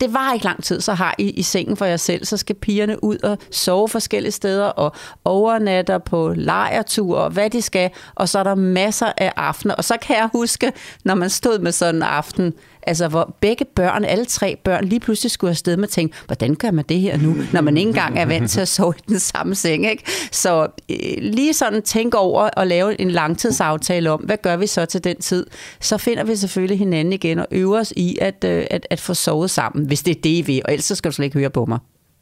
det 0.00 0.14
var 0.14 0.32
ikke 0.32 0.44
lang 0.44 0.64
tid, 0.64 0.80
så 0.80 0.94
har 0.94 1.14
I 1.18 1.30
i 1.30 1.42
sengen 1.42 1.76
for 1.76 1.84
jer 1.84 1.96
selv, 1.96 2.24
så 2.24 2.36
skal 2.36 2.54
pigerne 2.54 3.04
ud 3.04 3.18
og 3.22 3.38
sove 3.50 3.88
forskellige 3.88 4.32
steder, 4.32 4.66
og 4.66 4.92
overnatter 5.24 5.98
på 5.98 6.32
lejertur, 6.36 7.18
og 7.18 7.30
hvad 7.30 7.50
de 7.50 7.62
skal, 7.62 7.90
og 8.14 8.28
så 8.28 8.38
er 8.38 8.42
der 8.42 8.54
masser 8.54 9.12
af 9.16 9.32
aftener. 9.36 9.74
Og 9.74 9.84
så 9.84 9.96
kan 10.02 10.16
jeg 10.16 10.28
huske, 10.32 10.72
når 11.04 11.14
man 11.14 11.30
stod 11.30 11.58
med 11.58 11.72
sådan 11.72 11.94
en 11.94 12.02
aften, 12.02 12.54
Altså, 12.86 13.08
hvor 13.08 13.36
begge 13.40 13.64
børn, 13.76 14.04
alle 14.04 14.24
tre 14.24 14.56
børn, 14.64 14.84
lige 14.84 15.00
pludselig 15.00 15.30
skulle 15.30 15.50
afsted 15.50 15.76
med 15.76 15.88
tænke, 15.88 16.16
hvordan 16.26 16.54
gør 16.62 16.70
man 16.70 16.84
det 16.88 17.00
her 17.00 17.14
nu, 17.24 17.30
når 17.54 17.60
man 17.60 17.76
ikke 17.76 17.88
engang 17.88 18.18
er 18.18 18.26
vant 18.26 18.50
til 18.50 18.60
at 18.60 18.68
sove 18.68 18.94
i 18.98 19.04
den 19.08 19.18
samme 19.18 19.54
seng, 19.54 19.90
ikke? 19.90 20.02
Så 20.42 20.52
øh, 20.90 21.16
lige 21.38 21.52
sådan 21.52 21.82
tænk 21.82 22.14
over 22.14 22.60
at 22.60 22.66
lave 22.66 23.00
en 23.00 23.10
langtidsaftale 23.10 24.10
om, 24.10 24.20
hvad 24.20 24.38
gør 24.42 24.56
vi 24.56 24.66
så 24.66 24.86
til 24.86 25.04
den 25.04 25.16
tid? 25.16 25.46
Så 25.80 25.98
finder 26.06 26.24
vi 26.24 26.34
selvfølgelig 26.34 26.78
hinanden 26.78 27.12
igen 27.12 27.38
og 27.38 27.46
øver 27.52 27.78
os 27.78 27.92
i 27.96 28.08
at, 28.28 28.44
øh, 28.52 28.64
at, 28.70 28.86
at 28.90 29.00
få 29.06 29.14
sovet 29.14 29.50
sammen, 29.50 29.86
hvis 29.86 30.02
det 30.02 30.12
er 30.16 30.20
det, 30.26 30.34
I 30.40 30.42
vil, 30.46 30.60
og 30.64 30.70
ellers 30.72 30.88
så 30.90 30.94
skal 30.96 31.10
du 31.10 31.14
slet 31.14 31.26
ikke 31.28 31.38
høre 31.38 31.50
på 31.58 31.64
mig. 31.72 31.78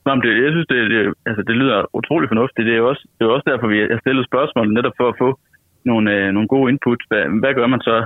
Nå, 0.07 0.13
det, 0.25 0.31
jeg 0.45 0.51
synes, 0.55 0.69
det, 0.73 0.79
det, 0.95 1.01
altså, 1.29 1.43
det 1.49 1.55
lyder 1.61 1.79
utrolig 1.99 2.29
fornuftigt. 2.33 2.67
Det 2.67 2.75
er 2.75 2.81
jo 2.83 2.89
også, 2.93 3.03
det 3.15 3.23
er 3.23 3.37
også 3.37 3.49
derfor, 3.51 3.67
vi 3.75 3.79
har 3.95 4.01
stillet 4.05 4.25
spørgsmål 4.31 4.67
netop 4.79 4.97
for 5.01 5.09
at 5.09 5.19
få 5.23 5.29
nogle, 5.91 6.07
øh, 6.15 6.27
nogle 6.37 6.49
gode 6.55 6.67
input. 6.73 7.01
Hvad, 7.11 7.23
hvad 7.43 7.53
gør 7.59 7.67
man 7.75 7.81
så 7.89 7.97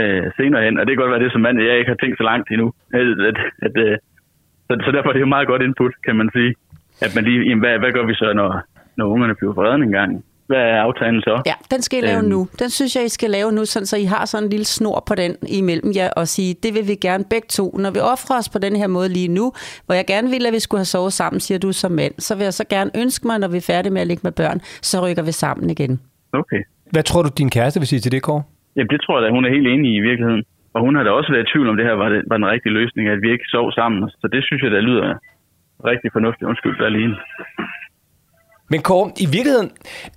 øh, 0.00 0.24
senere 0.36 0.64
hen, 0.64 0.78
og 0.78 0.86
det 0.86 0.90
kan 0.92 1.02
godt 1.02 1.14
være 1.14 1.24
det, 1.24 1.32
som 1.32 1.40
mand, 1.40 1.60
jeg 1.60 1.78
ikke 1.78 1.92
har 1.94 2.00
tænkt 2.02 2.18
så 2.18 2.24
langt 2.30 2.50
endnu. 2.50 2.72
At, 2.98 3.06
at, 3.30 3.38
at, 3.66 3.74
øh, 3.84 3.98
så, 4.66 4.72
så 4.84 4.90
derfor 4.94 5.08
er 5.08 5.12
det 5.12 5.20
jo 5.20 5.34
meget 5.36 5.48
godt 5.48 5.62
input, 5.62 5.94
kan 6.06 6.16
man 6.16 6.30
sige. 6.36 6.54
At 7.04 7.14
man 7.14 7.24
lige, 7.24 7.40
jamen, 7.48 7.62
hvad, 7.64 7.78
hvad 7.78 7.92
gør 7.92 8.06
vi 8.06 8.14
så, 8.14 8.32
når, 8.32 8.50
når 8.96 9.06
ungerne 9.06 9.34
bliver 9.34 9.54
forredet 9.54 9.82
en 9.82 9.92
gang? 9.92 10.24
Hvad 10.46 10.58
er 10.58 10.80
aftalen 10.80 11.22
så? 11.22 11.42
Ja, 11.46 11.54
den 11.70 11.82
skal 11.82 11.98
I 11.98 12.06
lave 12.06 12.18
øhm. 12.18 12.28
nu. 12.28 12.48
Den 12.58 12.70
synes 12.70 12.96
jeg, 12.96 13.04
I 13.04 13.08
skal 13.08 13.30
lave 13.30 13.52
nu, 13.52 13.64
sådan, 13.64 13.86
så 13.86 13.96
I 13.96 14.04
har 14.04 14.24
sådan 14.24 14.44
en 14.44 14.50
lille 14.50 14.64
snor 14.64 15.04
på 15.06 15.14
den 15.14 15.36
imellem 15.48 15.92
jer 15.96 16.10
og 16.10 16.28
sige, 16.28 16.54
det 16.62 16.74
vil 16.74 16.88
vi 16.88 16.94
gerne 16.94 17.24
begge 17.30 17.46
to. 17.50 17.76
Når 17.78 17.90
vi 17.90 17.98
offrer 17.98 18.38
os 18.38 18.48
på 18.48 18.58
den 18.58 18.76
her 18.76 18.86
måde 18.86 19.08
lige 19.08 19.28
nu, 19.28 19.52
hvor 19.86 19.94
jeg 19.94 20.06
gerne 20.06 20.30
vil, 20.30 20.46
at 20.46 20.52
vi 20.52 20.60
skulle 20.60 20.78
have 20.78 20.84
sovet 20.84 21.12
sammen, 21.12 21.40
siger 21.40 21.58
du 21.58 21.72
som 21.72 21.92
mand, 21.92 22.14
så 22.18 22.34
vil 22.34 22.44
jeg 22.44 22.54
så 22.54 22.64
gerne 22.68 22.90
ønske 22.94 23.26
mig, 23.26 23.38
når 23.38 23.48
vi 23.48 23.56
er 23.56 23.60
færdige 23.60 23.92
med 23.92 24.00
at 24.00 24.06
ligge 24.06 24.20
med 24.24 24.32
børn, 24.32 24.60
så 24.82 25.06
rykker 25.06 25.22
vi 25.22 25.32
sammen 25.32 25.70
igen. 25.70 26.00
Okay. 26.32 26.62
Hvad 26.90 27.02
tror 27.02 27.22
du, 27.22 27.30
din 27.38 27.50
kæreste 27.50 27.80
vil 27.80 27.86
sige 27.88 28.00
til 28.00 28.12
det, 28.12 28.22
Kåre? 28.22 28.42
Jamen, 28.76 28.90
det 28.92 29.00
tror 29.00 29.16
jeg 29.16 29.24
da, 29.24 29.34
hun 29.36 29.44
er 29.44 29.54
helt 29.56 29.68
enig 29.68 29.92
i 29.92 29.96
i 29.96 30.06
virkeligheden. 30.08 30.44
Og 30.74 30.80
hun 30.80 30.94
har 30.94 31.02
da 31.02 31.10
også 31.10 31.32
været 31.32 31.48
i 31.48 31.52
tvivl 31.52 31.68
om, 31.68 31.76
det 31.76 31.86
her 31.86 31.92
var, 31.92 32.08
det, 32.08 32.22
var 32.30 32.36
den 32.36 32.52
rigtige 32.54 32.72
løsning, 32.72 33.08
at 33.08 33.22
vi 33.22 33.30
ikke 33.32 33.44
sov 33.48 33.72
sammen. 33.72 34.10
Så 34.20 34.28
det 34.32 34.44
synes 34.44 34.62
jeg, 34.62 34.70
der 34.70 34.80
lyder 34.80 35.14
rigtig 35.84 36.10
fornuftigt. 36.12 36.48
Undskyld, 36.48 36.78
der 36.78 36.84
er 36.84 36.96
lige 36.98 37.16
men 38.72 38.80
Kåre, 38.88 39.06
i 39.24 39.26
virkeligheden, 39.36 39.70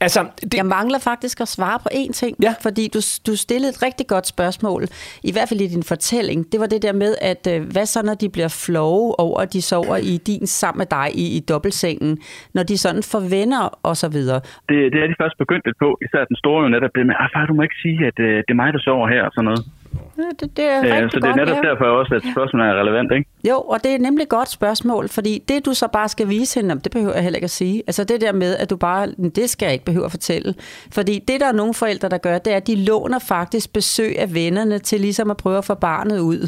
altså... 0.06 0.22
Det... 0.42 0.54
Jeg 0.62 0.68
mangler 0.78 1.00
faktisk 1.12 1.38
at 1.46 1.50
svare 1.58 1.80
på 1.86 1.90
én 2.02 2.12
ting, 2.22 2.34
ja. 2.48 2.54
fordi 2.66 2.84
du, 2.96 3.00
du 3.28 3.34
stillede 3.46 3.70
et 3.76 3.80
rigtig 3.88 4.08
godt 4.14 4.28
spørgsmål, 4.36 4.82
i 5.30 5.32
hvert 5.36 5.48
fald 5.50 5.62
i 5.62 5.70
din 5.76 5.86
fortælling. 5.94 6.40
Det 6.52 6.58
var 6.64 6.70
det 6.74 6.82
der 6.88 6.96
med, 7.04 7.12
at 7.32 7.44
øh, 7.54 7.60
hvad 7.74 7.86
så, 7.94 8.00
når 8.10 8.16
de 8.24 8.28
bliver 8.36 8.52
floge 8.66 9.20
over, 9.26 9.38
at 9.46 9.54
de 9.54 9.62
sover 9.62 9.98
i 10.14 10.16
din 10.30 10.46
sammen 10.48 10.80
med 10.82 10.90
dig 10.98 11.08
i, 11.24 11.26
i 11.38 11.40
dobbeltsengen, 11.52 12.12
når 12.56 12.64
de 12.64 12.78
sådan 12.78 13.04
forvender 13.16 13.64
og 13.90 13.96
så 14.02 14.08
videre? 14.16 14.40
Det, 14.70 14.78
det 14.94 15.00
er 15.04 15.08
de 15.12 15.16
først 15.24 15.38
begyndt 15.44 15.66
lidt 15.66 15.80
på, 15.86 15.90
især 16.06 16.22
den 16.32 16.38
store 16.44 16.60
jo 16.64 16.70
netop 16.76 16.94
det 16.96 17.06
med, 17.10 17.16
at 17.24 17.30
far, 17.34 17.46
du 17.46 17.54
må 17.54 17.62
ikke 17.68 17.80
sige, 17.86 18.00
at 18.10 18.18
øh, 18.28 18.36
det 18.46 18.52
er 18.56 18.60
mig, 18.64 18.74
der 18.74 18.82
sover 18.88 19.08
her 19.14 19.24
og 19.28 19.32
sådan 19.36 19.46
noget. 19.50 19.64
Ja, 20.18 20.24
det, 20.40 20.58
det 20.58 20.66
er 20.66 21.04
øh, 21.04 21.12
så 21.12 21.20
det 21.20 21.30
er 21.30 21.36
netop 21.36 21.58
ja. 21.64 21.70
derfor 21.70 21.86
også, 21.86 22.16
at 22.16 22.22
spørgsmålet 22.32 22.68
er 22.68 22.74
relevant, 22.82 23.12
ikke? 23.12 23.30
Jo, 23.50 23.62
og 23.62 23.84
det 23.84 23.96
er 23.96 24.00
nemlig 24.00 24.24
et 24.24 24.30
godt 24.30 24.50
spørgsmål, 24.50 25.10
fordi 25.10 25.44
det 25.50 25.66
du 25.66 25.74
så 25.74 25.88
bare 25.88 26.10
skal 26.10 26.30
vise 26.30 26.60
hende, 26.60 26.80
det 26.80 26.92
behøver 26.92 27.14
jeg 27.14 27.24
heller 27.24 27.38
ikke 27.38 27.46
at 27.46 27.52
sige. 27.52 27.84
Altså 27.88 28.04
det 28.04 28.22
der 28.22 28.32
med, 28.32 28.56
at 28.58 28.70
du 28.70 28.76
bare, 28.76 29.08
det 29.36 29.50
skal 29.50 29.66
jeg 29.66 29.74
ikke 29.74 29.86
behøve 29.86 30.06
at 30.06 30.12
fortælle. 30.12 30.54
Fordi 30.94 31.20
det 31.28 31.40
der 31.40 31.48
er 31.48 31.52
nogle 31.52 31.74
forældre, 31.74 32.10
der 32.10 32.18
gør, 32.18 32.38
det 32.38 32.54
er, 32.54 32.58
at 32.58 32.68
de 32.68 32.76
låner 32.76 33.20
faktisk 33.20 33.74
besøg 33.74 34.20
af 34.20 34.34
vennerne 34.34 34.80
til 34.80 35.02
ligesom 35.02 35.32
at 35.32 35.38
prøve 35.38 35.58
at 35.58 35.66
få 35.66 35.74
barnet 35.74 36.20
ud. 36.20 36.48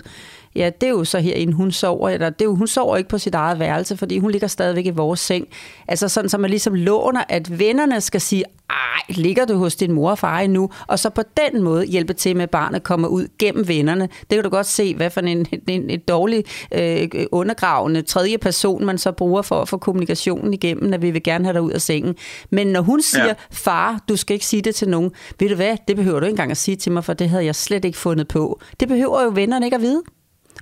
Ja, 0.58 0.70
det 0.82 0.88
er 0.88 0.91
jo 0.91 1.04
så 1.04 1.20
herinde, 1.20 1.54
hun 1.54 1.72
sover, 1.72 2.10
eller 2.10 2.30
det 2.30 2.41
er 2.41 2.46
jo, 2.46 2.56
hun 2.56 2.67
sover 2.67 2.98
ikke 2.98 3.10
på 3.10 3.17
sit 3.17 3.36
eget 3.36 3.60
værelse, 3.60 3.98
fordi 3.98 4.17
hun 4.17 4.32
ligger 4.32 4.48
stadigvæk 4.48 4.86
i 4.86 4.89
vores 4.89 5.20
seng. 5.20 5.48
Altså 5.88 6.08
sådan, 6.08 6.30
så 6.30 6.38
man 6.38 6.50
ligesom 6.50 6.74
låner, 6.74 7.24
at 7.30 7.60
vennerne 7.60 8.02
skal 8.02 8.22
sige, 8.22 8.43
ej, 8.70 9.15
ligger 9.15 9.46
du 9.46 9.58
hos 9.58 9.76
din 9.76 9.91
mor 9.91 10.12
og 10.12 10.20
far 10.20 10.39
endnu? 10.39 10.70
Og 10.88 11.00
så 11.00 11.10
på 11.10 11.22
den 11.38 11.63
måde 11.63 11.86
hjælpe 11.86 12.13
til 12.13 12.36
med, 12.36 12.43
at 12.43 12.50
barnet 12.50 12.84
kommer 12.84 13.08
ud 13.08 13.28
gennem 13.39 13.67
vennerne. 13.67 14.10
Det 14.30 14.36
kan 14.36 14.43
du 14.43 14.50
godt 14.50 14.67
se, 14.67 14.96
hvad 14.96 15.10
for 15.10 15.22
en, 15.22 15.48
en, 15.67 15.89
en 15.89 16.00
dårlig 16.00 16.43
øh, 16.72 17.08
undergravende 17.32 18.02
tredje 18.02 18.38
person, 18.38 18.86
man 18.86 18.98
så 18.98 19.12
bruger 19.12 19.41
for 19.41 19.62
at 19.62 19.70
få 19.70 19.78
kommunikationen 19.78 20.54
igennem, 20.54 20.93
at 20.93 21.02
vi 21.02 21.12
vil 21.12 21.24
gerne 21.24 21.46
have 21.46 21.54
dig 21.54 21.62
ud 21.62 21.72
af 21.72 21.82
sengen. 21.82 22.15
Men 22.50 22.67
når 22.67 22.82
hun 22.82 23.02
siger, 23.02 23.26
ja. 23.26 23.34
far, 23.52 24.04
du 24.10 24.15
skal 24.15 24.34
ikke 24.34 24.46
sige 24.46 24.62
det 24.62 24.76
til 24.76 24.89
nogen, 24.89 25.12
ved 25.39 25.50
du 25.50 25.56
hvad, 25.56 25.78
det 25.88 25.96
behøver 25.96 26.20
du 26.20 26.26
ikke 26.26 26.34
engang 26.34 26.52
at 26.52 26.58
sige 26.58 26.78
til 26.78 26.91
mig, 26.91 27.04
for 27.04 27.13
det 27.13 27.30
havde 27.30 27.46
jeg 27.46 27.56
slet 27.56 27.86
ikke 27.86 27.98
fundet 27.98 28.28
på. 28.28 28.60
Det 28.80 28.88
behøver 28.88 29.24
jo 29.24 29.32
vennerne 29.36 29.65
ikke 29.65 29.76
at 29.76 29.82
vide. 29.82 30.04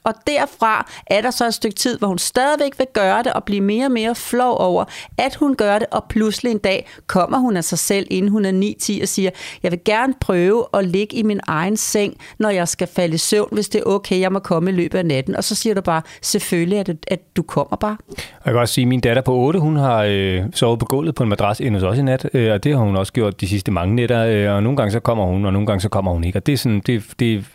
Og 0.03 0.13
derfra 0.27 0.91
er 1.07 1.21
der 1.21 1.31
så 1.31 1.47
et 1.47 1.53
stykke 1.53 1.75
tid, 1.75 1.97
hvor 1.97 2.07
hun 2.07 2.17
stadigvæk 2.17 2.71
vil 2.77 2.87
gøre 2.93 3.23
det 3.23 3.33
og 3.33 3.43
blive 3.43 3.61
mere 3.61 3.85
og 3.85 3.91
mere 3.91 4.15
flov 4.15 4.57
over, 4.59 4.85
at 5.17 5.35
hun 5.35 5.55
gør 5.55 5.79
det, 5.79 5.87
og 5.91 6.03
pludselig 6.09 6.51
en 6.51 6.57
dag 6.57 6.87
kommer 7.07 7.37
hun 7.37 7.57
af 7.57 7.63
sig 7.63 7.79
selv, 7.79 8.07
inden 8.09 8.31
hun 8.31 8.45
er 8.45 8.73
9-10 8.97 9.01
og 9.01 9.07
siger, 9.07 9.29
jeg 9.63 9.71
vil 9.71 9.79
gerne 9.85 10.13
prøve 10.21 10.65
at 10.73 10.87
ligge 10.87 11.15
i 11.15 11.23
min 11.23 11.39
egen 11.47 11.77
seng, 11.77 12.13
når 12.39 12.49
jeg 12.49 12.67
skal 12.67 12.87
falde 12.87 13.15
i 13.15 13.17
søvn, 13.17 13.49
hvis 13.51 13.69
det 13.69 13.79
er 13.81 13.85
okay, 13.85 14.19
jeg 14.19 14.31
må 14.31 14.39
komme 14.39 14.69
i 14.71 14.73
løbet 14.73 14.97
af 14.97 15.05
natten. 15.05 15.35
Og 15.35 15.43
så 15.43 15.55
siger 15.55 15.73
du 15.73 15.81
bare, 15.81 16.01
selvfølgelig, 16.21 16.79
at, 16.79 16.89
at 17.07 17.19
du 17.37 17.41
kommer 17.41 17.75
bare. 17.77 17.97
Jeg 18.45 18.53
kan 18.53 18.61
også 18.61 18.73
sige, 18.73 18.83
at 18.83 18.87
min 18.87 18.99
datter 18.99 19.21
på 19.21 19.33
8, 19.35 19.59
hun 19.59 19.75
har 19.75 20.03
øh, 20.09 20.43
sovet 20.53 20.79
på 20.79 20.85
gulvet 20.85 21.15
på 21.15 21.23
en 21.23 21.29
madras 21.29 21.61
endnu 21.61 21.87
også 21.87 22.01
i 22.01 22.03
nat, 22.03 22.29
øh, 22.33 22.53
og 22.53 22.63
det 22.63 22.77
har 22.77 22.83
hun 22.83 22.95
også 22.95 23.13
gjort 23.13 23.41
de 23.41 23.47
sidste 23.47 23.71
mange 23.71 23.95
nætter, 23.95 24.25
øh, 24.25 24.55
og 24.55 24.63
nogle 24.63 24.77
gange 24.77 24.91
så 24.91 24.99
kommer 24.99 25.25
hun, 25.25 25.45
og 25.45 25.53
nogle 25.53 25.67
gange 25.67 25.81
så 25.81 25.89
kommer 25.89 26.11
hun 26.11 26.23
ikke. 26.23 26.39
Og 26.39 26.45
det, 26.45 26.53
er 26.53 26.57
sådan, 26.57 26.79
det, 26.79 27.03
det 27.19 27.45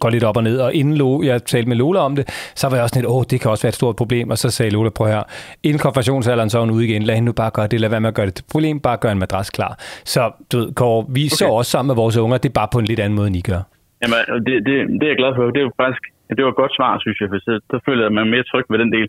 går 0.00 0.10
lidt 0.10 0.24
op 0.24 0.36
og 0.36 0.42
ned, 0.42 0.58
og 0.58 0.74
inden 0.74 0.94
Lo, 0.94 1.22
jeg 1.22 1.44
talte 1.50 1.68
med 1.68 1.76
Lola 1.76 2.00
om 2.00 2.16
det, 2.16 2.52
så 2.54 2.68
var 2.68 2.76
jeg 2.76 2.82
også 2.82 2.96
lidt, 2.96 3.06
åh, 3.06 3.22
det 3.30 3.40
kan 3.40 3.50
også 3.50 3.64
være 3.64 3.68
et 3.68 3.74
stort 3.74 3.96
problem, 3.96 4.30
og 4.30 4.38
så 4.38 4.50
sagde 4.50 4.70
Lola, 4.70 4.90
prøv 4.90 5.06
her, 5.06 5.22
inden 5.62 5.78
konfirmationsalderen, 5.78 6.50
så 6.50 6.58
er 6.58 6.62
hun 6.62 6.70
ude 6.70 6.88
igen, 6.88 7.02
lad 7.02 7.14
hende 7.14 7.26
nu 7.26 7.32
bare 7.32 7.50
gøre 7.50 7.66
det, 7.66 7.80
lad 7.80 7.88
være 7.88 8.00
med 8.00 8.08
at 8.08 8.14
gøre 8.14 8.26
det 8.26 8.34
til 8.34 8.44
problem, 8.52 8.80
bare 8.80 8.96
gør 8.96 9.10
en 9.10 9.18
madras 9.18 9.50
klar. 9.50 9.74
Så 10.04 10.20
du 10.52 10.58
ved, 10.58 10.74
Kåre, 10.74 11.06
vi 11.08 11.20
okay. 11.20 11.28
så 11.28 11.46
også 11.48 11.70
sammen 11.70 11.86
med 11.86 11.96
vores 12.02 12.16
unger, 12.16 12.38
det 12.38 12.48
er 12.48 12.52
bare 12.52 12.68
på 12.72 12.78
en 12.78 12.84
lidt 12.84 13.00
anden 13.00 13.16
måde, 13.16 13.26
end 13.26 13.36
I 13.36 13.40
gør. 13.40 13.62
Jamen, 14.02 14.18
det, 14.46 14.54
det, 14.66 14.74
det 14.98 15.02
er 15.02 15.12
jeg 15.14 15.20
glad 15.22 15.32
for. 15.36 15.42
Det 15.54 15.60
er 15.62 15.66
jo 15.68 15.72
faktisk 15.82 16.04
det 16.36 16.44
var 16.44 16.50
et 16.50 16.56
godt 16.56 16.74
svar, 16.78 16.98
synes 17.00 17.20
jeg, 17.20 17.28
for 17.32 17.38
så, 17.46 17.52
så 17.70 17.76
føler 17.86 18.02
jeg 18.04 18.12
mig 18.12 18.26
mere 18.26 18.42
tryg 18.42 18.64
ved 18.70 18.78
den 18.78 18.92
del. 18.92 19.06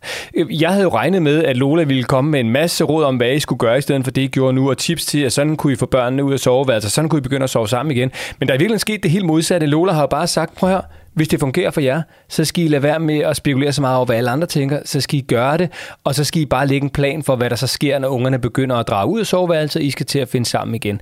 Jeg 0.62 0.69
havde 0.69 0.84
jo 0.84 0.89
regnet 0.89 1.21
med, 1.21 1.43
at 1.43 1.58
Lola 1.58 1.84
ville 1.84 2.04
komme 2.04 2.32
med 2.32 2.39
en 2.39 2.49
masse 2.49 2.84
råd 2.84 3.04
om, 3.04 3.17
hvad 3.17 3.34
I 3.36 3.39
skulle 3.39 3.60
gøre 3.60 3.77
i 3.77 3.82
stedet 3.82 4.04
for 4.04 4.12
det, 4.12 4.21
I 4.21 4.27
gjorde 4.27 4.54
nu, 4.54 4.69
og 4.69 4.77
tips 4.77 5.06
til, 5.06 5.21
at 5.23 5.32
sådan 5.32 5.58
kunne 5.58 5.73
I 5.73 5.75
få 5.75 5.86
børnene 5.86 6.23
ud 6.23 6.34
af 6.34 6.39
soveværelser, 6.39 6.89
sådan 6.89 7.10
kunne 7.10 7.19
I 7.19 7.21
begynde 7.21 7.43
at 7.43 7.49
sove 7.49 7.67
sammen 7.67 7.95
igen. 7.95 8.12
Men 8.39 8.47
der 8.47 8.54
er 8.54 8.58
virkelig 8.58 8.80
sket 8.80 9.04
det 9.04 9.12
helt 9.12 9.25
modsatte. 9.25 9.67
Lola 9.67 9.91
har 9.91 10.01
jo 10.01 10.08
bare 10.08 10.27
sagt, 10.27 10.56
prøv 10.60 10.69
her, 10.69 10.82
hvis 11.15 11.28
det 11.28 11.39
fungerer 11.39 11.71
for 11.71 11.82
jer, 11.82 12.02
så 12.36 12.45
skal 12.45 12.63
I 12.63 12.67
lade 12.67 12.84
være 12.84 13.00
med 13.00 13.19
at 13.19 13.36
spekulere 13.36 13.71
så 13.71 13.82
meget 13.82 13.97
over, 13.97 14.06
hvad 14.06 14.17
alle 14.17 14.32
andre 14.36 14.47
tænker. 14.47 14.78
Så 14.86 15.02
skal 15.02 15.19
I 15.19 15.24
gøre 15.36 15.58
det, 15.58 15.67
og 16.08 16.12
så 16.17 16.24
skal 16.30 16.41
I 16.41 16.45
bare 16.56 16.67
lægge 16.67 16.86
en 16.89 16.95
plan 17.00 17.19
for, 17.28 17.36
hvad 17.36 17.50
der 17.50 17.56
så 17.56 17.67
sker, 17.78 18.00
når 18.00 18.10
ungerne 18.17 18.39
begynder 18.39 18.76
at 18.76 18.88
drage 18.91 19.08
ud 19.13 19.19
af 19.19 19.26
soveværelset, 19.26 19.82
I 19.82 19.91
skal 19.91 20.06
til 20.06 20.19
at 20.19 20.30
finde 20.34 20.45
sammen 20.45 20.76
igen. 20.76 20.97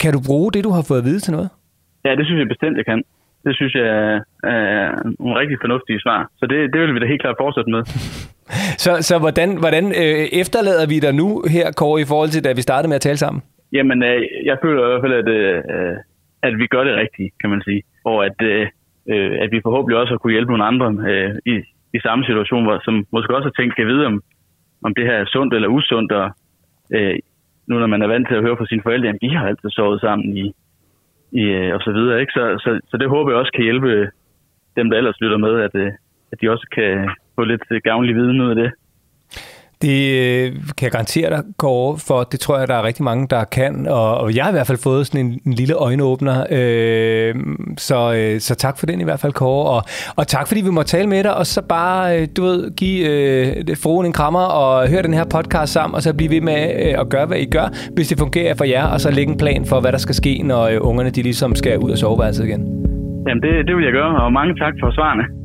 Kan 0.00 0.12
du 0.12 0.20
bruge 0.28 0.52
det, 0.52 0.64
du 0.64 0.70
har 0.76 0.84
fået 0.88 0.98
at 0.98 1.04
vide 1.04 1.20
til 1.20 1.32
noget? 1.36 1.48
Ja, 2.04 2.10
det 2.18 2.24
synes 2.26 2.38
jeg 2.38 2.48
bestemt, 2.48 2.76
jeg 2.76 2.86
kan. 2.86 3.02
Det 3.46 3.52
synes 3.56 3.74
jeg 3.74 3.86
er 4.44 4.90
nogle 5.20 5.38
rigtig 5.40 5.58
fornuftige 5.64 6.00
svar. 6.00 6.20
Så 6.38 6.44
det, 6.50 6.58
det 6.72 6.80
vil 6.80 6.94
vi 6.94 7.00
da 7.00 7.06
helt 7.06 7.22
klart 7.24 7.36
fortsætte 7.40 7.70
med. 7.70 7.82
så 8.84 8.90
så 9.08 9.14
hvordan, 9.18 9.48
hvordan 9.62 9.84
øh, 10.02 10.24
efterlader 10.42 10.86
vi 10.92 10.96
dig 11.06 11.14
nu 11.22 11.28
her, 11.54 11.66
Kåre, 11.80 12.00
i 12.00 12.08
forhold 12.12 12.30
til, 12.32 12.44
da 12.44 12.52
vi 12.52 12.62
startede 12.68 12.88
med 12.88 13.00
at 13.00 13.06
tale 13.08 13.16
sammen? 13.24 13.42
Jamen, 13.76 13.98
øh, 14.02 14.20
jeg 14.50 14.56
føler 14.62 14.80
i 14.82 14.88
hvert 14.90 15.04
fald, 15.04 15.16
at, 15.22 15.28
øh, 15.38 15.96
at 16.42 16.52
vi 16.60 16.66
gør 16.66 16.84
det 16.84 16.94
rigtigt, 17.02 17.30
kan 17.40 17.50
man 17.50 17.62
sige. 17.66 17.82
Og 18.04 18.26
at, 18.28 18.38
øh, 18.42 18.66
øh, 19.12 19.32
at 19.42 19.48
vi 19.52 19.60
forhåbentlig 19.62 19.98
også 19.98 20.12
har 20.12 20.18
kunne 20.18 20.36
hjælpe 20.36 20.52
nogle 20.52 20.68
andre 20.70 20.88
øh, 21.10 21.34
i, 21.52 21.54
i 21.96 21.98
samme 22.06 22.24
situation, 22.24 22.64
hvor, 22.64 22.80
som 22.84 23.06
måske 23.12 23.36
også 23.36 23.48
har 23.48 23.56
tænkt, 23.58 23.76
kan 23.76 23.86
vide, 23.86 24.06
om, 24.06 24.22
om 24.86 24.94
det 24.94 25.04
her 25.08 25.16
er 25.18 25.32
sundt 25.34 25.54
eller 25.54 25.68
usundt. 25.68 26.12
Og, 26.12 26.30
øh, 26.94 27.14
nu 27.68 27.78
når 27.78 27.86
man 27.86 28.02
er 28.02 28.06
vant 28.06 28.28
til 28.28 28.34
at 28.34 28.42
høre 28.42 28.56
fra 28.56 28.66
sine 28.66 28.82
forældre, 28.82 29.08
at 29.08 29.22
de 29.22 29.36
har 29.36 29.46
altid 29.46 29.70
sovet 29.70 30.00
sammen 30.00 30.36
i 30.36 30.52
i, 31.32 31.42
øh, 31.42 31.74
og 31.74 31.80
så 31.80 31.92
videre. 31.92 32.20
Ikke? 32.20 32.32
Så, 32.32 32.42
så, 32.64 32.80
så 32.90 32.96
det 32.96 33.08
håber 33.08 33.30
jeg 33.30 33.38
også 33.38 33.52
kan 33.52 33.64
hjælpe 33.64 33.88
øh, 33.90 34.08
dem, 34.76 34.90
der 34.90 34.96
ellers 34.96 35.20
lytter 35.20 35.36
med, 35.36 35.60
at, 35.60 35.74
øh, 35.74 35.92
at 36.32 36.40
de 36.40 36.50
også 36.50 36.66
kan 36.72 37.10
få 37.34 37.44
lidt 37.44 37.62
øh, 37.70 37.80
gavnlig 37.84 38.14
viden 38.14 38.40
ud 38.40 38.50
af 38.50 38.56
det. 38.56 38.70
Det 39.82 40.00
øh, 40.20 40.52
kan 40.52 40.82
jeg 40.82 40.90
garantere 40.90 41.30
dig, 41.30 41.42
Kåre, 41.58 41.98
for 42.08 42.22
det 42.22 42.40
tror 42.40 42.58
jeg, 42.58 42.68
der 42.68 42.74
er 42.74 42.82
rigtig 42.82 43.04
mange, 43.04 43.26
der 43.30 43.44
kan. 43.44 43.86
Og, 43.86 44.18
og 44.18 44.36
jeg 44.36 44.44
har 44.44 44.50
i 44.50 44.52
hvert 44.52 44.66
fald 44.66 44.78
fået 44.78 45.06
sådan 45.06 45.26
en, 45.26 45.40
en 45.46 45.52
lille 45.52 45.74
øjenåbner. 45.74 46.46
Øh, 46.50 47.34
så, 47.78 48.14
øh, 48.14 48.40
så 48.40 48.54
tak 48.54 48.78
for 48.78 48.86
den 48.86 49.00
i 49.00 49.04
hvert 49.04 49.20
fald, 49.20 49.32
Kåre. 49.32 49.70
Og, 49.70 49.82
og 50.16 50.26
tak 50.26 50.48
fordi 50.48 50.60
vi 50.60 50.70
må 50.70 50.82
tale 50.82 51.08
med 51.08 51.24
dig, 51.24 51.36
og 51.36 51.46
så 51.46 51.62
bare, 51.68 52.20
øh, 52.20 52.28
du 52.36 52.42
ved, 52.42 52.76
give 52.76 53.08
øh, 53.08 53.76
fruen 53.82 54.06
en 54.06 54.12
krammer 54.12 54.40
og 54.40 54.88
høre 54.88 55.02
den 55.02 55.14
her 55.14 55.24
podcast 55.24 55.72
sammen, 55.72 55.94
og 55.94 56.02
så 56.02 56.16
blive 56.16 56.30
ved 56.30 56.40
med 56.40 56.62
øh, 56.84 57.00
at 57.00 57.08
gøre, 57.08 57.26
hvad 57.26 57.38
I 57.38 57.46
gør, 57.50 57.66
hvis 57.94 58.08
det 58.08 58.18
fungerer 58.18 58.54
for 58.54 58.64
jer, 58.64 58.86
og 58.86 59.00
så 59.00 59.10
lægge 59.10 59.32
en 59.32 59.38
plan 59.38 59.64
for, 59.64 59.80
hvad 59.80 59.92
der 59.92 59.98
skal 59.98 60.14
ske, 60.14 60.42
når 60.44 60.62
øh, 60.62 60.78
ungerne 60.80 61.10
de 61.10 61.22
ligesom 61.22 61.54
skal 61.54 61.78
ud 61.78 61.90
og 61.90 61.98
soveværelset 61.98 62.44
igen. 62.44 62.62
Jamen, 63.28 63.42
det, 63.42 63.66
det 63.66 63.76
vil 63.76 63.84
jeg 63.84 63.92
gøre, 63.92 64.22
og 64.22 64.32
mange 64.32 64.54
tak 64.54 64.74
for 64.80 64.90
svarene. 64.90 65.39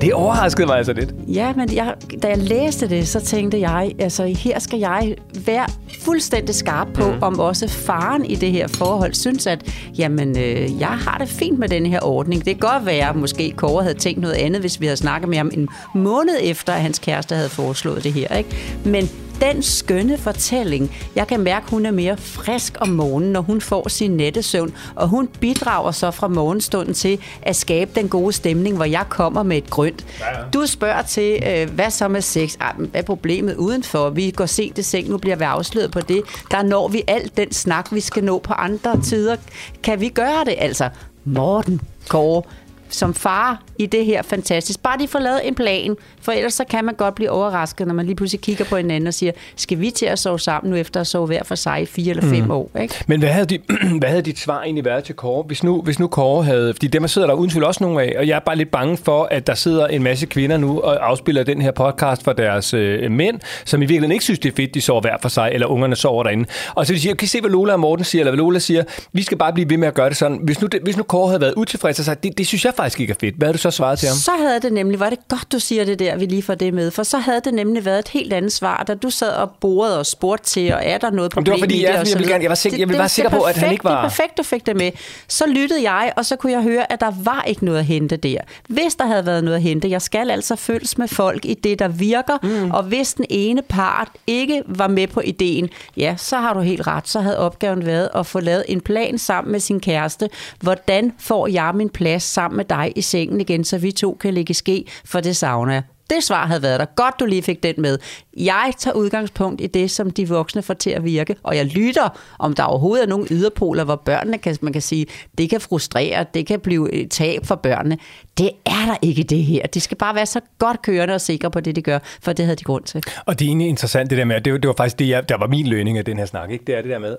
Det 0.00 0.12
overraskede 0.12 0.66
mig 0.66 0.76
altså 0.76 0.92
lidt. 0.92 1.14
Ja, 1.28 1.52
men 1.52 1.74
jeg, 1.74 1.94
da 2.22 2.28
jeg 2.28 2.38
læste 2.38 2.88
det, 2.88 3.08
så 3.08 3.20
tænkte 3.20 3.60
jeg, 3.60 3.92
altså 3.98 4.24
her 4.24 4.58
skal 4.58 4.78
jeg 4.78 5.14
være 5.46 5.66
fuldstændig 6.00 6.54
skarp 6.54 6.88
på, 6.94 7.12
mm. 7.12 7.22
om 7.22 7.40
også 7.40 7.68
faren 7.68 8.24
i 8.24 8.34
det 8.34 8.52
her 8.52 8.68
forhold 8.68 9.14
synes, 9.14 9.46
at 9.46 9.62
jamen, 9.98 10.38
øh, 10.38 10.80
jeg 10.80 10.88
har 10.88 11.18
det 11.18 11.28
fint 11.28 11.58
med 11.58 11.68
den 11.68 11.86
her 11.86 12.00
ordning. 12.02 12.44
Det 12.44 12.60
kan 12.60 12.70
godt 12.70 12.86
være, 12.86 13.08
at 13.08 13.16
måske 13.16 13.52
Kåre 13.56 13.82
havde 13.82 13.98
tænkt 13.98 14.20
noget 14.20 14.34
andet, 14.34 14.60
hvis 14.60 14.80
vi 14.80 14.86
havde 14.86 14.96
snakket 14.96 15.28
med 15.28 15.36
ham 15.38 15.50
en 15.54 15.68
måned 15.94 16.36
efter, 16.42 16.72
at 16.72 16.80
hans 16.80 16.98
kæreste 16.98 17.34
havde 17.34 17.48
foreslået 17.48 18.04
det 18.04 18.12
her. 18.12 18.36
Ikke? 18.36 18.50
Men 18.84 19.10
den 19.40 19.62
skønne 19.62 20.18
fortælling. 20.18 20.96
Jeg 21.14 21.26
kan 21.26 21.40
mærke, 21.40 21.64
at 21.64 21.70
hun 21.70 21.86
er 21.86 21.90
mere 21.90 22.16
frisk 22.16 22.76
om 22.80 22.88
morgenen, 22.88 23.32
når 23.32 23.40
hun 23.40 23.60
får 23.60 23.88
sin 23.88 24.10
nettesøvn, 24.10 24.74
og 24.94 25.08
hun 25.08 25.28
bidrager 25.40 25.90
så 25.90 26.10
fra 26.10 26.28
morgenstunden 26.28 26.94
til 26.94 27.20
at 27.42 27.56
skabe 27.56 27.90
den 27.94 28.08
gode 28.08 28.32
stemning, 28.32 28.76
hvor 28.76 28.84
jeg 28.84 29.04
kommer 29.08 29.42
med 29.42 29.56
et 29.56 29.70
grønt. 29.70 30.06
Ja, 30.20 30.38
ja. 30.38 30.44
Du 30.54 30.66
spørger 30.66 31.02
til, 31.02 31.42
øh, 31.46 31.70
hvad 31.70 31.90
så 31.90 32.08
med 32.08 32.22
sex? 32.22 32.56
Ah, 32.60 32.76
hvad 32.76 32.88
er 32.94 33.02
problemet 33.02 33.56
udenfor? 33.56 34.10
Vi 34.10 34.30
går 34.30 34.46
sent 34.46 34.78
i 34.78 34.82
seng, 34.82 35.08
nu 35.08 35.18
bliver 35.18 35.36
vi 35.36 35.44
afsløret 35.44 35.90
på 35.90 36.00
det. 36.00 36.22
Der 36.50 36.62
når 36.62 36.88
vi 36.88 37.02
alt 37.08 37.36
den 37.36 37.52
snak, 37.52 37.88
vi 37.92 38.00
skal 38.00 38.24
nå 38.24 38.38
på 38.38 38.52
andre 38.52 39.02
tider. 39.02 39.36
Kan 39.82 40.00
vi 40.00 40.08
gøre 40.08 40.44
det? 40.46 40.54
Altså, 40.58 40.88
Morten, 41.24 41.80
Kåre, 42.08 42.42
som 42.88 43.14
far 43.14 43.62
i 43.78 43.86
det 43.86 44.06
her 44.06 44.22
fantastisk. 44.22 44.82
Bare 44.82 44.98
de 44.98 45.08
får 45.08 45.18
lavet 45.18 45.48
en 45.48 45.54
plan, 45.54 45.96
for 46.26 46.32
ellers 46.32 46.54
så 46.54 46.64
kan 46.64 46.84
man 46.84 46.94
godt 46.94 47.14
blive 47.14 47.30
overrasket, 47.30 47.86
når 47.86 47.94
man 47.94 48.06
lige 48.06 48.16
pludselig 48.16 48.40
kigger 48.40 48.64
på 48.64 48.76
hinanden 48.76 49.06
og 49.06 49.14
siger, 49.14 49.32
skal 49.56 49.80
vi 49.80 49.90
til 49.90 50.06
at 50.06 50.18
sove 50.18 50.40
sammen 50.40 50.70
nu 50.70 50.76
efter 50.76 51.00
at 51.00 51.06
sove 51.06 51.26
hver 51.26 51.44
for 51.44 51.54
sig 51.54 51.82
i 51.82 51.86
fire 51.86 52.10
eller 52.10 52.22
fem 52.22 52.44
mm. 52.44 52.50
år? 52.50 52.70
Ikke? 52.80 52.94
Men 53.06 53.20
hvad 53.20 53.28
havde, 53.28 53.46
de, 53.46 53.58
hvad 54.00 54.08
havde 54.08 54.22
dit 54.22 54.38
svar 54.38 54.62
egentlig 54.62 54.84
været 54.84 55.04
til 55.04 55.14
Kåre? 55.14 55.42
Hvis 55.42 55.62
nu, 55.62 55.82
hvis 55.82 55.98
nu 55.98 56.06
Kåre 56.06 56.44
havde, 56.44 56.74
fordi 56.74 56.86
dem 56.86 57.08
sidder 57.08 57.28
der 57.28 57.34
uden 57.34 57.50
tvivl 57.50 57.64
også 57.64 57.84
nogle 57.84 58.02
af, 58.02 58.14
og 58.18 58.28
jeg 58.28 58.36
er 58.36 58.40
bare 58.40 58.56
lidt 58.56 58.70
bange 58.70 58.96
for, 58.96 59.28
at 59.30 59.46
der 59.46 59.54
sidder 59.54 59.86
en 59.86 60.02
masse 60.02 60.26
kvinder 60.26 60.56
nu 60.56 60.80
og 60.80 61.08
afspiller 61.08 61.42
den 61.42 61.62
her 61.62 61.70
podcast 61.70 62.24
for 62.24 62.32
deres 62.32 62.74
øh, 62.74 63.10
mænd, 63.10 63.40
som 63.64 63.82
i 63.82 63.84
virkeligheden 63.84 64.12
ikke 64.12 64.24
synes, 64.24 64.38
det 64.38 64.52
er 64.52 64.56
fedt, 64.56 64.74
de 64.74 64.80
sover 64.80 65.00
hver 65.00 65.16
for 65.22 65.28
sig, 65.28 65.50
eller 65.52 65.66
ungerne 65.66 65.96
sover 65.96 66.22
derinde. 66.22 66.44
Og 66.74 66.86
så 66.86 66.92
de 66.92 67.00
siger, 67.00 67.14
kan 67.14 67.24
I 67.24 67.28
se, 67.28 67.40
hvad 67.40 67.50
Lola 67.50 67.72
og 67.72 67.80
Morten 67.80 68.04
siger, 68.04 68.22
eller 68.22 68.30
hvad 68.30 68.38
Lola 68.38 68.58
siger, 68.58 68.84
vi 69.12 69.22
skal 69.22 69.38
bare 69.38 69.52
blive 69.52 69.70
ved 69.70 69.76
med 69.76 69.88
at 69.88 69.94
gøre 69.94 70.08
det 70.08 70.16
sådan. 70.16 70.40
Hvis 70.42 70.60
nu, 70.60 70.68
hvis 70.82 70.96
nu 70.96 71.02
Kåre 71.02 71.28
havde 71.28 71.40
været 71.40 71.54
utilfreds 71.56 71.98
og 71.98 72.04
sagt, 72.04 72.22
det, 72.22 72.38
det 72.38 72.46
synes 72.46 72.64
jeg 72.64 72.74
faktisk 72.74 73.00
ikke 73.00 73.10
er 73.10 73.16
fedt. 73.20 73.34
Hvad 73.36 73.46
havde 73.46 73.56
du 73.56 73.62
så 73.62 73.70
svaret 73.70 73.98
til 73.98 74.08
ham? 74.08 74.16
Så 74.16 74.30
havde 74.38 74.60
det 74.60 74.72
nemlig, 74.72 75.00
var 75.00 75.10
det 75.10 75.18
godt, 75.28 75.52
du 75.52 75.58
siger 75.58 75.84
det 75.84 75.98
der, 75.98 76.15
vi 76.20 76.26
lige 76.26 76.42
får 76.42 76.54
det 76.54 76.74
med, 76.74 76.90
for 76.90 77.02
så 77.02 77.18
havde 77.18 77.40
det 77.44 77.54
nemlig 77.54 77.84
været 77.84 77.98
et 77.98 78.08
helt 78.08 78.32
andet 78.32 78.52
svar, 78.52 78.84
da 78.88 78.94
du 78.94 79.10
sad 79.10 79.30
og 79.30 79.50
borede 79.60 79.98
og 79.98 80.06
spurgte 80.06 80.44
til, 80.44 80.74
og 80.74 80.80
er 80.82 80.98
der 80.98 81.10
noget 81.10 81.30
problem 81.30 81.44
det 81.44 81.60
var 81.60 81.64
fordi, 81.64 81.74
i 81.74 81.78
det? 81.78 81.84
Jeg, 81.84 82.06
jeg, 82.10 82.18
vil 82.18 82.28
gerne, 82.28 82.42
jeg 82.42 82.48
var, 82.48 82.54
sikker, 82.54 82.78
jeg 82.78 82.88
var 82.88 82.96
bare 82.96 83.08
sikker 83.08 83.30
på, 83.30 83.40
at 83.40 83.56
han 83.56 83.72
ikke 83.72 83.84
var... 83.84 83.90
Det 83.90 83.98
er 83.98 84.02
perfekt, 84.02 84.38
du 84.38 84.42
fik 84.42 84.66
det 84.66 84.76
med. 84.76 84.90
Så 85.28 85.46
lyttede 85.46 85.90
jeg, 85.90 86.12
og 86.16 86.24
så 86.24 86.36
kunne 86.36 86.52
jeg 86.52 86.62
høre, 86.62 86.92
at 86.92 87.00
der 87.00 87.12
var 87.22 87.42
ikke 87.42 87.64
noget 87.64 87.78
at 87.78 87.84
hente 87.84 88.16
der. 88.16 88.38
Hvis 88.68 88.94
der 88.94 89.06
havde 89.06 89.26
været 89.26 89.44
noget 89.44 89.56
at 89.56 89.62
hente, 89.62 89.90
jeg 89.90 90.02
skal 90.02 90.30
altså 90.30 90.56
følges 90.56 90.98
med 90.98 91.08
folk 91.08 91.44
i 91.44 91.54
det, 91.54 91.78
der 91.78 91.88
virker, 91.88 92.38
mm. 92.42 92.70
og 92.70 92.82
hvis 92.82 93.14
den 93.14 93.24
ene 93.30 93.62
part 93.62 94.08
ikke 94.26 94.62
var 94.66 94.88
med 94.88 95.06
på 95.06 95.20
ideen, 95.20 95.68
ja, 95.96 96.14
så 96.16 96.36
har 96.36 96.54
du 96.54 96.60
helt 96.60 96.86
ret. 96.86 97.08
Så 97.08 97.20
havde 97.20 97.38
opgaven 97.38 97.86
været 97.86 98.08
at 98.14 98.26
få 98.26 98.40
lavet 98.40 98.64
en 98.68 98.80
plan 98.80 99.18
sammen 99.18 99.52
med 99.52 99.60
sin 99.60 99.80
kæreste. 99.80 100.28
Hvordan 100.60 101.12
får 101.18 101.46
jeg 101.46 101.72
min 101.74 101.88
plads 101.88 102.22
sammen 102.22 102.56
med 102.56 102.64
dig 102.64 102.92
i 102.96 103.02
sengen 103.02 103.40
igen, 103.40 103.64
så 103.64 103.78
vi 103.78 103.92
to 103.92 104.18
kan 104.20 104.34
ligge 104.34 104.54
ske, 104.54 104.84
for 105.04 105.20
det 105.20 105.36
savner 105.36 105.72
jeg. 105.72 105.82
Det 106.10 106.24
svar 106.24 106.46
havde 106.46 106.62
været 106.62 106.80
der. 106.80 106.86
Godt, 106.96 107.20
du 107.20 107.26
lige 107.26 107.42
fik 107.42 107.62
den 107.62 107.74
med. 107.78 107.98
Jeg 108.36 108.72
tager 108.78 108.94
udgangspunkt 108.94 109.60
i 109.60 109.66
det, 109.66 109.90
som 109.90 110.10
de 110.10 110.28
voksne 110.28 110.62
får 110.62 110.74
til 110.74 110.90
at 110.90 111.04
virke, 111.04 111.36
og 111.42 111.56
jeg 111.56 111.66
lytter, 111.66 112.08
om 112.38 112.54
der 112.54 112.62
overhovedet 112.62 113.04
er 113.04 113.08
nogle 113.08 113.26
yderpoler, 113.30 113.84
hvor 113.84 113.96
børnene 113.96 114.38
kan, 114.38 114.56
man 114.60 114.72
kan 114.72 114.82
sige, 114.82 115.06
det 115.38 115.50
kan 115.50 115.60
frustrere, 115.60 116.26
det 116.34 116.46
kan 116.46 116.60
blive 116.60 116.92
et 116.92 117.10
tab 117.10 117.46
for 117.46 117.54
børnene. 117.54 117.98
Det 118.38 118.50
er 118.66 118.86
der 118.86 118.96
ikke 119.02 119.22
det 119.22 119.44
her. 119.44 119.66
De 119.66 119.80
skal 119.80 119.96
bare 119.96 120.14
være 120.14 120.26
så 120.26 120.40
godt 120.58 120.82
kørende 120.82 121.14
og 121.14 121.20
sikre 121.20 121.50
på 121.50 121.60
det, 121.60 121.76
de 121.76 121.82
gør, 121.82 121.98
for 122.22 122.32
det 122.32 122.44
havde 122.44 122.56
de 122.56 122.64
grund 122.64 122.84
til. 122.84 123.02
Og 123.26 123.38
det 123.38 123.44
er 123.44 123.48
egentlig 123.48 123.68
interessant 123.68 124.10
det 124.10 124.18
der 124.18 124.24
med, 124.24 124.40
det 124.40 124.52
var, 124.52 124.58
det 124.58 124.68
var 124.68 124.74
faktisk 124.76 124.98
det, 124.98 125.08
jeg, 125.08 125.28
der 125.28 125.38
var 125.38 125.46
min 125.46 125.66
lønning 125.66 125.98
af 125.98 126.04
den 126.04 126.18
her 126.18 126.26
snak, 126.26 126.50
ikke? 126.50 126.64
det 126.66 126.74
er 126.78 126.82
det 126.82 126.90
der 126.90 126.98
med, 126.98 127.16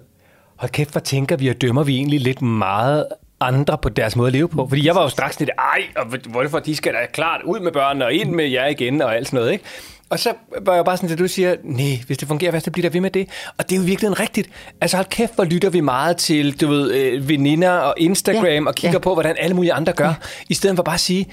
hold 0.55 0.71
kæft, 0.71 0.91
hvor 0.91 1.01
tænker 1.01 1.37
vi 1.37 1.47
og 1.47 1.61
dømmer 1.61 1.83
vi 1.83 1.95
egentlig 1.95 2.19
lidt 2.19 2.41
meget 2.41 3.05
andre 3.39 3.77
på 3.77 3.89
deres 3.89 4.15
måde 4.15 4.27
at 4.27 4.33
leve 4.33 4.49
på. 4.49 4.67
Fordi 4.69 4.85
jeg 4.85 4.95
var 4.95 5.01
jo 5.01 5.09
straks 5.09 5.39
lidt, 5.39 5.49
ej, 5.57 5.81
og 5.95 6.05
hvorfor 6.29 6.59
de 6.59 6.75
skal 6.75 6.93
da 6.93 6.99
klart 7.13 7.41
ud 7.45 7.59
med 7.59 7.71
børnene 7.71 8.05
og 8.05 8.13
ind 8.13 8.31
med 8.31 8.45
jer 8.45 8.67
igen 8.67 9.01
og 9.01 9.15
alt 9.15 9.27
sådan 9.27 9.37
noget, 9.37 9.51
ikke? 9.51 9.63
Og 10.09 10.19
så 10.19 10.33
var 10.61 10.75
jeg 10.75 10.85
bare 10.85 10.97
sådan, 10.97 11.11
at 11.11 11.19
du 11.19 11.27
siger, 11.27 11.55
nej, 11.63 12.03
hvis 12.07 12.17
det 12.17 12.27
fungerer, 12.27 12.51
hvad 12.51 12.61
så 12.61 12.71
bliver 12.71 12.89
der 12.89 12.93
ved 12.93 13.01
med 13.01 13.11
det? 13.11 13.29
Og 13.57 13.69
det 13.69 13.75
er 13.75 13.79
jo 13.79 13.85
virkelig 13.85 14.19
rigtigt. 14.19 14.49
Altså 14.81 14.97
hold 14.97 15.07
kæft, 15.07 15.35
hvor 15.35 15.43
lytter 15.43 15.69
vi 15.69 15.79
meget 15.79 16.17
til, 16.17 16.61
du 16.61 16.67
ved, 16.67 16.93
øh, 16.93 17.29
veninder 17.29 17.71
og 17.71 17.93
Instagram 17.97 18.45
ja, 18.45 18.67
og 18.67 18.75
kigger 18.75 18.95
ja. 18.95 18.99
på, 18.99 19.13
hvordan 19.13 19.35
alle 19.39 19.55
mulige 19.55 19.73
andre 19.73 19.93
gør, 19.93 20.07
ja. 20.07 20.13
i 20.49 20.53
stedet 20.53 20.75
for 20.75 20.83
bare 20.83 20.95
at 20.95 20.99
sige, 20.99 21.25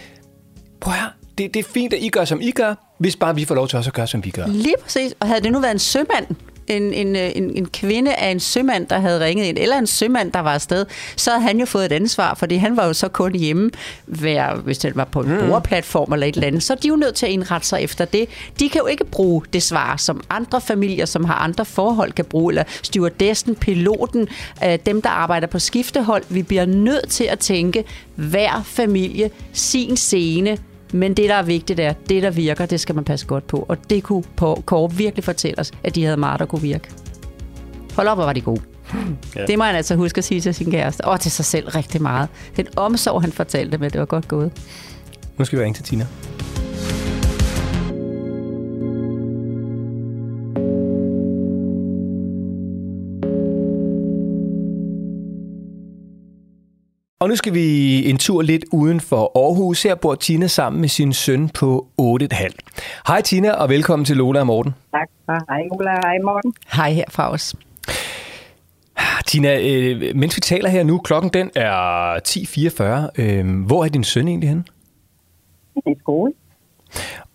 prøv 0.81 0.95
her, 0.95 1.09
det, 1.39 1.55
det 1.55 1.65
er 1.65 1.69
fint, 1.75 1.93
at 1.93 2.03
I 2.03 2.09
gør, 2.09 2.25
som 2.25 2.41
I 2.41 2.51
gør, 2.51 2.75
hvis 2.99 3.17
bare 3.17 3.35
vi 3.35 3.45
får 3.45 3.55
lov 3.55 3.69
til 3.69 3.77
også 3.77 3.91
at 3.91 3.95
gøre, 3.95 4.07
som 4.07 4.25
vi 4.25 4.31
gør. 4.31 4.47
Lige 4.47 4.75
præcis. 4.83 5.15
Og 5.21 5.29
havde 5.29 5.41
det 5.41 5.53
nu 5.53 5.61
været 5.61 5.73
en 5.73 5.79
sømand, 5.79 6.27
en, 6.69 6.93
en, 6.93 7.17
en, 7.17 7.57
en 7.57 7.67
kvinde 7.67 8.15
af 8.15 8.31
en 8.31 8.41
sømand, 8.41 8.87
der 8.87 8.99
havde 8.99 9.25
ringet 9.25 9.45
ind, 9.45 9.59
eller 9.59 9.79
en 9.79 9.87
sømand, 9.87 10.33
der 10.33 10.41
var 10.41 10.55
afsted, 10.55 10.87
så 11.17 11.31
havde 11.31 11.43
han 11.43 11.59
jo 11.59 11.67
fået 11.67 11.85
et 11.85 11.93
ansvar, 11.93 12.35
fordi 12.35 12.57
han 12.57 12.77
var 12.77 12.87
jo 12.87 12.93
så 12.93 13.09
kun 13.09 13.35
hjemme, 13.35 13.71
hver, 14.07 14.55
hvis 14.55 14.79
det 14.79 14.97
var 14.97 15.05
på 15.05 15.21
en 15.21 15.33
mm. 15.33 15.39
brugerplatform 15.39 16.13
eller 16.13 16.27
et 16.27 16.35
eller 16.35 16.47
andet, 16.47 16.63
så 16.63 16.73
er 16.73 16.77
de 16.77 16.89
jo 16.89 16.97
nødt 16.97 17.15
til 17.15 17.27
at 17.27 17.33
indrette 17.33 17.69
sig 17.69 17.83
efter 17.83 18.05
det. 18.05 18.29
De 18.61 18.69
kan 18.69 18.81
jo 18.81 18.87
ikke 18.87 19.05
bruge 19.05 19.43
det 19.53 19.63
svar, 19.63 19.97
som 19.97 20.25
andre 20.31 20.61
familier, 20.61 21.07
som 21.07 21.25
har 21.25 21.35
andre 21.35 21.65
forhold, 21.65 22.13
kan 22.13 22.25
bruge, 22.25 22.53
eller 22.53 22.65
stewardessen, 22.83 23.55
piloten, 23.55 24.29
øh, 24.65 24.79
dem, 24.87 25.03
der 25.03 25.11
arbejder 25.11 25.47
på 25.47 25.59
skiftehold. 25.59 26.23
Vi 26.29 26.43
bliver 26.43 26.67
nødt 26.67 27.09
til 27.09 27.25
at 27.25 27.39
tænke, 27.39 27.85
hver 28.15 28.63
familie, 28.65 29.31
sin 29.53 29.97
scene, 29.97 30.59
men 30.95 31.15
det, 31.15 31.29
der 31.29 31.35
er 31.35 31.43
vigtigt, 31.43 31.81
er, 31.81 31.93
det, 32.09 32.23
der 32.23 32.31
virker, 32.31 32.67
det 32.67 32.81
skal 32.81 32.95
man 32.95 33.05
passe 33.05 33.27
godt 33.27 33.47
på. 33.47 33.67
Og 33.69 33.91
det 33.91 34.03
kunne 34.03 34.23
på 34.37 34.63
Kåre 34.67 34.93
virkelig 34.93 35.25
fortælle 35.25 35.59
os, 35.59 35.73
at 35.85 35.95
de 35.95 36.05
havde 36.05 36.17
meget, 36.17 36.41
der 36.41 36.47
kunne 36.47 36.63
virke. 36.63 36.89
Hold 37.97 38.09
op, 38.09 38.17
hvor 38.17 38.25
var 38.25 38.33
de 38.33 38.41
gode. 38.41 38.61
Ja. 39.37 39.47
Det 39.47 39.59
må 39.59 39.65
han 39.65 39.77
altså 39.77 39.95
huske 39.97 40.19
at 40.19 40.25
sige 40.25 40.41
til 40.41 40.55
sin 40.55 40.71
kæreste. 40.71 41.05
Og 41.05 41.21
til 41.21 41.31
sig 41.31 41.45
selv 41.45 41.69
rigtig 41.69 42.03
meget. 42.03 42.29
Den 42.57 42.67
omsorg, 42.77 43.23
han 43.23 43.33
fortalte 43.33 43.79
med, 43.79 43.91
det 43.91 44.01
var 44.01 44.07
godt 44.07 44.29
gået. 44.29 44.53
Nu 45.37 45.45
skal 45.45 45.59
vi 45.59 45.65
ringe 45.65 45.77
til 45.77 45.85
Tina. 45.85 46.07
Og 57.25 57.31
nu 57.31 57.37
skal 57.37 57.55
vi 57.55 57.67
en 58.11 58.19
tur 58.19 58.43
lidt 58.43 58.65
uden 58.73 59.01
for 59.01 59.23
Aarhus. 59.35 59.83
Her 59.83 59.95
bor 59.95 60.15
Tina 60.15 60.47
sammen 60.47 60.81
med 60.81 60.89
sin 60.89 61.13
søn 61.13 61.49
på 61.49 61.87
8,5. 62.01 62.49
Hej 63.09 63.21
Tina, 63.21 63.51
og 63.53 63.69
velkommen 63.69 64.05
til 64.05 64.17
Lola 64.17 64.41
og 64.41 64.47
Morten. 64.47 64.75
Tak. 64.91 65.09
Hej 65.49 65.63
Lola, 65.73 65.91
hej 65.91 66.19
Morten. 66.25 66.55
Hej 66.77 66.91
her 66.93 67.05
fra 67.11 67.31
os. 67.33 67.55
Tina, 69.27 69.51
øh, 69.71 70.17
mens 70.17 70.37
vi 70.37 70.41
taler 70.41 70.69
her 70.69 70.85
nu, 70.85 70.99
klokken 70.99 71.31
den 71.33 71.51
er 71.57 71.75
10.44. 72.29 73.23
Øh, 73.23 73.67
hvor 73.67 73.85
er 73.85 73.89
din 73.89 74.05
søn 74.05 74.29
egentlig 74.29 74.49
henne? 74.49 74.65
I 75.87 75.95
skole. 76.01 76.33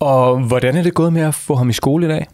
Og 0.00 0.48
hvordan 0.48 0.76
er 0.76 0.82
det 0.82 0.94
gået 0.94 1.12
med 1.12 1.22
at 1.22 1.34
få 1.34 1.54
ham 1.54 1.68
i 1.68 1.72
skole 1.72 2.06
i 2.06 2.08
dag? 2.08 2.26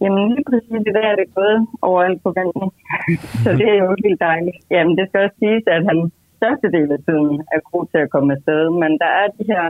Jamen 0.00 0.28
lige 0.34 0.44
præcis 0.50 0.82
i 0.90 0.92
dag 0.98 1.06
er 1.12 1.16
det 1.22 1.34
gået 1.34 1.66
over 1.82 2.02
alt 2.02 2.22
forventning. 2.22 2.70
så 3.44 3.50
det 3.60 3.68
er 3.72 3.78
jo 3.84 3.96
helt 4.04 4.20
dejligt. 4.20 4.56
Jamen 4.70 4.98
det 4.98 5.04
skal 5.08 5.20
også 5.24 5.36
siges, 5.38 5.64
at 5.66 5.84
han 5.90 5.98
største 6.38 6.68
del 6.76 6.88
af 6.96 7.00
tiden 7.08 7.34
er 7.54 7.60
god 7.72 7.84
til 7.92 7.98
at 8.04 8.10
komme 8.10 8.32
afsted, 8.36 8.62
men 8.82 8.90
der 9.02 9.10
er 9.20 9.26
de 9.38 9.44
her 9.52 9.64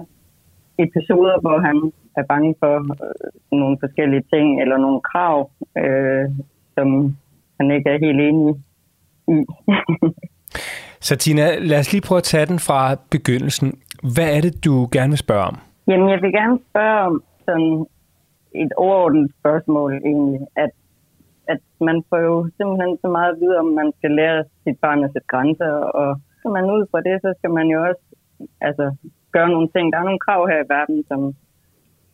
episoder, 0.85 1.41
hvor 1.41 1.59
han 1.67 1.77
er 2.17 2.25
bange 2.33 2.55
for 2.61 2.75
øh, 3.05 3.59
nogle 3.61 3.77
forskellige 3.81 4.25
ting 4.33 4.61
eller 4.63 4.77
nogle 4.77 5.01
krav, 5.11 5.51
øh, 5.83 6.27
som 6.75 7.17
han 7.59 7.71
ikke 7.71 7.91
er 7.91 7.99
helt 8.07 8.21
enig 8.29 8.55
i. 9.29 9.39
Så 11.07 11.17
Tina, 11.17 11.59
lad 11.59 11.79
os 11.79 11.93
lige 11.93 12.07
prøve 12.09 12.23
at 12.25 12.31
tage 12.33 12.47
den 12.47 12.59
fra 12.59 12.81
begyndelsen. 13.11 13.69
Hvad 14.15 14.29
er 14.37 14.41
det, 14.41 14.65
du 14.65 14.89
gerne 14.93 15.11
vil 15.11 15.19
spørge 15.19 15.45
om? 15.51 15.57
Jamen, 15.89 16.09
jeg 16.11 16.23
vil 16.23 16.33
gerne 16.33 16.59
spørge 16.71 17.01
om 17.09 17.23
sådan 17.45 17.87
et 18.55 18.73
overordnet 18.77 19.31
spørgsmål 19.41 19.93
egentlig, 19.93 20.41
at 20.57 20.71
at 21.49 21.63
man 21.81 21.99
får 22.09 22.21
jo 22.31 22.51
simpelthen 22.57 22.93
så 23.03 23.09
meget 23.17 23.33
at 23.33 23.41
vide, 23.41 23.59
om 23.59 23.69
man 23.81 23.93
skal 23.99 24.11
lære 24.11 24.45
sit 24.65 24.79
barn 24.85 25.05
at 25.05 25.11
sætte 25.13 25.33
grænser, 25.33 25.73
og 26.03 26.21
skal 26.47 26.63
man 26.63 26.75
ud 26.77 26.83
fra 26.91 27.01
det, 27.09 27.17
så 27.25 27.31
skal 27.39 27.51
man 27.59 27.67
jo 27.75 27.79
også 27.89 28.05
altså, 28.61 28.85
gøre 29.33 29.49
nogle 29.55 29.69
ting. 29.75 29.85
Der 29.93 29.99
er 29.99 30.09
nogle 30.09 30.25
krav 30.27 30.41
her 30.51 30.59
i 30.63 30.71
verden, 30.75 30.99
som, 31.11 31.21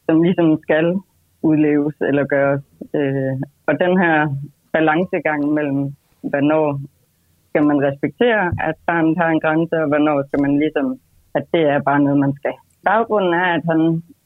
som 0.07 0.23
ligesom 0.27 0.49
skal 0.67 0.87
udleves 1.43 1.97
eller 2.09 2.25
gøres. 2.35 2.65
Øh, 2.99 3.35
og 3.69 3.75
den 3.85 3.95
her 4.03 4.17
balancegang 4.73 5.41
mellem, 5.57 5.83
hvornår 6.31 6.81
skal 7.49 7.63
man 7.71 7.79
respektere, 7.89 8.45
at 8.69 8.77
barnet 8.87 9.17
har 9.21 9.29
en 9.31 9.45
grænse, 9.45 9.77
og 9.83 9.89
hvornår 9.89 10.17
skal 10.27 10.41
man 10.45 10.59
ligesom, 10.63 10.87
at 11.35 11.45
det 11.55 11.63
er 11.75 11.81
bare 11.89 12.01
noget, 12.05 12.19
man 12.19 12.35
skal. 12.41 12.57
Baggrunden 12.85 13.35
er, 13.43 13.49
at 13.57 13.65
han 13.71 13.81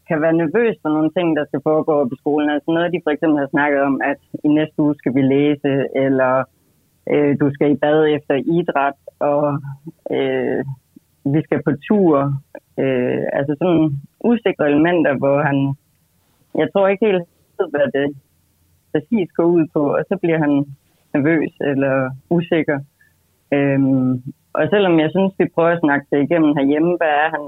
kan 0.09 0.19
være 0.25 0.41
nervøs 0.43 0.77
for 0.83 0.91
nogle 0.97 1.11
ting, 1.17 1.37
der 1.39 1.45
skal 1.47 1.61
foregå 1.69 1.95
på 2.11 2.15
skolen. 2.23 2.51
Altså 2.51 2.71
noget, 2.71 2.93
de 2.95 3.05
for 3.05 3.11
eksempel 3.11 3.39
har 3.39 3.49
snakket 3.55 3.81
om, 3.89 4.01
at 4.11 4.21
i 4.45 4.49
næste 4.49 4.79
uge 4.85 4.95
skal 5.01 5.15
vi 5.15 5.23
læse, 5.23 5.71
eller 6.05 6.33
øh, 7.13 7.37
du 7.41 7.51
skal 7.55 7.71
i 7.71 7.77
bad 7.77 8.07
efter 8.17 8.35
idræt, 8.35 8.99
og 9.19 9.43
øh, 10.11 10.65
vi 11.33 11.41
skal 11.43 11.63
på 11.63 11.73
tur. 11.89 12.17
Øh, 12.79 13.25
altså 13.33 13.57
sådan 13.59 14.01
usikre 14.25 14.71
elementer, 14.71 15.15
hvor 15.15 15.43
han, 15.49 15.59
jeg 16.61 16.69
tror 16.73 16.89
ikke 16.89 17.07
helt 17.07 17.25
ved, 17.59 17.69
hvad 17.71 17.89
det 17.97 18.17
præcis 18.93 19.29
går 19.37 19.45
ud 19.45 19.67
på, 19.75 19.83
og 19.97 20.03
så 20.09 20.15
bliver 20.23 20.39
han 20.39 20.53
nervøs 21.15 21.53
eller 21.61 22.11
usikker. 22.31 22.79
Øhm, 23.55 24.13
og 24.53 24.65
selvom 24.73 25.01
jeg 25.01 25.11
synes, 25.11 25.33
vi 25.39 25.47
prøver 25.55 25.73
at 25.75 25.85
snakke 25.85 26.07
det 26.11 26.23
igennem 26.23 26.57
herhjemme, 26.59 26.93
hvad 27.01 27.13
er 27.25 27.29
han, 27.35 27.45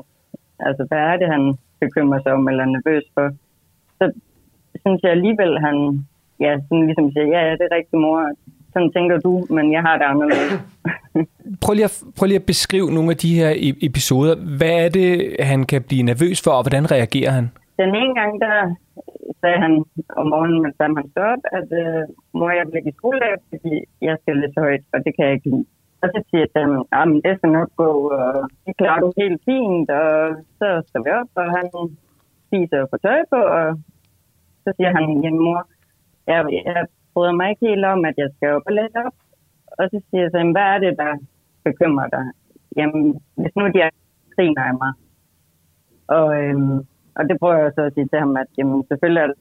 altså 0.68 0.82
hvad 0.88 0.98
er 0.98 1.16
det, 1.16 1.28
han 1.34 1.44
bekymrer 1.80 2.20
sig 2.22 2.32
om 2.32 2.48
eller 2.48 2.64
er 2.64 2.74
nervøs 2.76 3.04
for, 3.14 3.26
så 3.98 4.04
synes 4.82 5.00
jeg 5.02 5.10
alligevel, 5.10 5.52
han 5.66 5.76
ja, 6.40 6.52
sådan 6.66 6.86
ligesom 6.86 7.12
siger, 7.12 7.26
ja, 7.34 7.40
ja, 7.46 7.52
det 7.58 7.64
er 7.66 7.76
rigtig 7.78 7.98
mor, 7.98 8.18
sådan 8.72 8.92
tænker 8.96 9.16
du, 9.26 9.46
men 9.56 9.72
jeg 9.72 9.82
har 9.82 9.94
det 9.98 10.04
anderledes. 10.12 10.52
prøv, 11.62 11.74
lige 11.74 11.88
at, 11.90 11.94
prøv 12.16 12.26
lige 12.26 12.42
at 12.42 12.46
beskrive 12.52 12.90
nogle 12.96 13.10
af 13.10 13.16
de 13.16 13.34
her 13.40 13.50
e- 13.66 13.78
episoder. 13.88 14.34
Hvad 14.58 14.74
er 14.84 14.88
det, 14.98 15.36
han 15.50 15.60
kan 15.64 15.82
blive 15.88 16.02
nervøs 16.02 16.38
for, 16.44 16.50
og 16.50 16.62
hvordan 16.64 16.84
reagerer 16.96 17.32
han? 17.38 17.46
Den 17.82 17.90
ene 18.00 18.14
gang, 18.20 18.32
der 18.44 18.54
sagde 19.40 19.58
han 19.64 19.72
om 20.20 20.26
morgenen, 20.32 20.62
mens 20.62 20.76
han 20.80 21.10
stod 21.12 21.24
op, 21.34 21.42
at 21.58 21.68
øh, 21.82 22.02
mor, 22.38 22.50
jeg 22.60 22.66
bliver 22.70 22.86
i 22.90 22.98
skole, 22.98 23.26
fordi 23.50 23.74
jeg 24.08 24.16
skal 24.20 24.36
læse 24.42 24.60
højt, 24.64 24.84
og 24.92 24.98
det 25.04 25.10
kan 25.14 25.24
jeg 25.26 25.34
ikke 25.34 25.50
lide. 25.50 25.66
Og 26.02 26.08
så 26.12 26.18
siger 26.30 26.46
ham, 26.98 27.16
at 27.16 27.22
det 27.24 27.32
skal 27.38 27.50
nok 27.58 27.70
gå, 27.82 27.90
og 28.20 28.32
det 28.66 28.74
klarer 28.80 29.00
du 29.00 29.08
helt 29.22 29.40
fint, 29.48 29.90
og 29.90 30.10
så 30.58 30.68
står 30.88 31.02
vi 31.04 31.10
op, 31.20 31.30
og 31.40 31.46
han 31.56 31.66
spiser 32.46 32.78
og 32.82 32.88
får 32.90 33.00
tøj 33.06 33.20
på, 33.34 33.40
og 33.58 33.66
så 34.64 34.68
siger 34.76 34.90
han, 34.96 35.04
jamen 35.24 35.42
mor, 35.46 35.60
jeg, 36.26 36.38
jeg 36.68 36.86
bryder 37.18 37.36
mig 37.38 37.48
ikke 37.50 37.66
helt 37.68 37.84
om, 37.94 38.00
at 38.10 38.16
jeg 38.22 38.30
skal 38.34 38.48
op 38.56 38.68
og 38.68 38.72
læse 38.78 38.98
op. 39.06 39.16
Og 39.78 39.84
så 39.90 39.96
siger 40.06 40.22
jeg 40.22 40.30
så, 40.32 40.38
hvad 40.56 40.68
er 40.74 40.78
det, 40.84 40.92
der 41.02 41.10
bekymrer 41.68 42.08
dig? 42.16 42.24
Jamen, 42.78 43.02
hvis 43.40 43.54
nu 43.56 43.64
de 43.74 43.80
er 43.86 43.92
griner 44.34 44.64
af 44.70 44.76
mig. 44.82 44.92
Og, 46.16 46.28
øhm, 46.42 46.78
og 47.16 47.22
det 47.28 47.36
prøver 47.40 47.58
jeg 47.64 47.72
så 47.74 47.82
at 47.86 47.94
sige 47.94 48.08
til 48.08 48.18
ham, 48.24 48.36
at 48.42 48.50
jamen, 48.58 48.78
selvfølgelig 48.90 49.22
er 49.22 49.30
der 49.30 49.38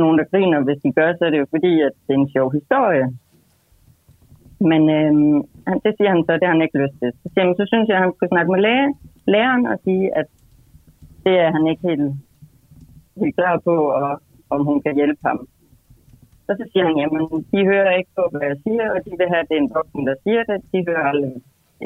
nogen, 0.00 0.18
der 0.18 0.30
griner. 0.32 0.66
Hvis 0.66 0.80
de 0.84 0.92
gør, 0.98 1.08
så 1.12 1.22
er 1.26 1.30
det 1.30 1.42
jo 1.42 1.46
fordi, 1.54 1.72
at 1.88 1.94
det 2.04 2.12
er 2.14 2.20
en 2.20 2.34
sjov 2.36 2.48
historie. 2.58 3.06
Men 4.70 4.82
øhm, 4.98 5.38
det 5.84 5.92
siger 5.96 6.10
han 6.14 6.22
så, 6.24 6.32
det 6.32 6.46
har 6.46 6.54
han 6.56 6.66
ikke 6.66 6.80
lyst 6.82 6.96
til. 7.00 7.10
Så, 7.22 7.26
siger 7.32 7.44
han, 7.46 7.56
så 7.60 7.64
synes 7.72 7.88
jeg, 7.88 7.96
at 7.96 8.04
han 8.04 8.12
skulle 8.14 8.32
snakke 8.34 8.52
med 8.52 8.60
læge, 8.66 8.88
læreren 9.34 9.66
og 9.72 9.78
sige, 9.84 10.04
at 10.20 10.28
det 11.24 11.34
er 11.44 11.50
han 11.56 11.64
ikke 11.70 11.82
helt, 11.88 12.08
helt 13.20 13.36
klar 13.38 13.56
på, 13.68 13.74
og 14.00 14.10
om 14.54 14.60
hun 14.68 14.78
kan 14.82 14.94
hjælpe 14.94 15.22
ham. 15.28 15.38
Så, 16.46 16.50
så 16.60 16.64
siger 16.72 16.84
han, 16.88 16.96
jamen, 17.02 17.22
de 17.52 17.60
hører 17.72 17.92
ikke 17.98 18.12
på, 18.18 18.24
hvad 18.32 18.46
jeg 18.50 18.58
siger, 18.66 18.86
og 18.94 18.98
de 19.04 19.10
vil 19.18 19.30
have, 19.32 19.42
at 19.44 19.48
det 19.50 19.56
er 19.56 19.64
en 19.64 19.74
voksen, 19.78 20.06
der 20.08 20.16
siger 20.24 20.42
det. 20.50 20.58
De 20.72 20.78
hører 20.88 21.04
aldrig 21.12 21.34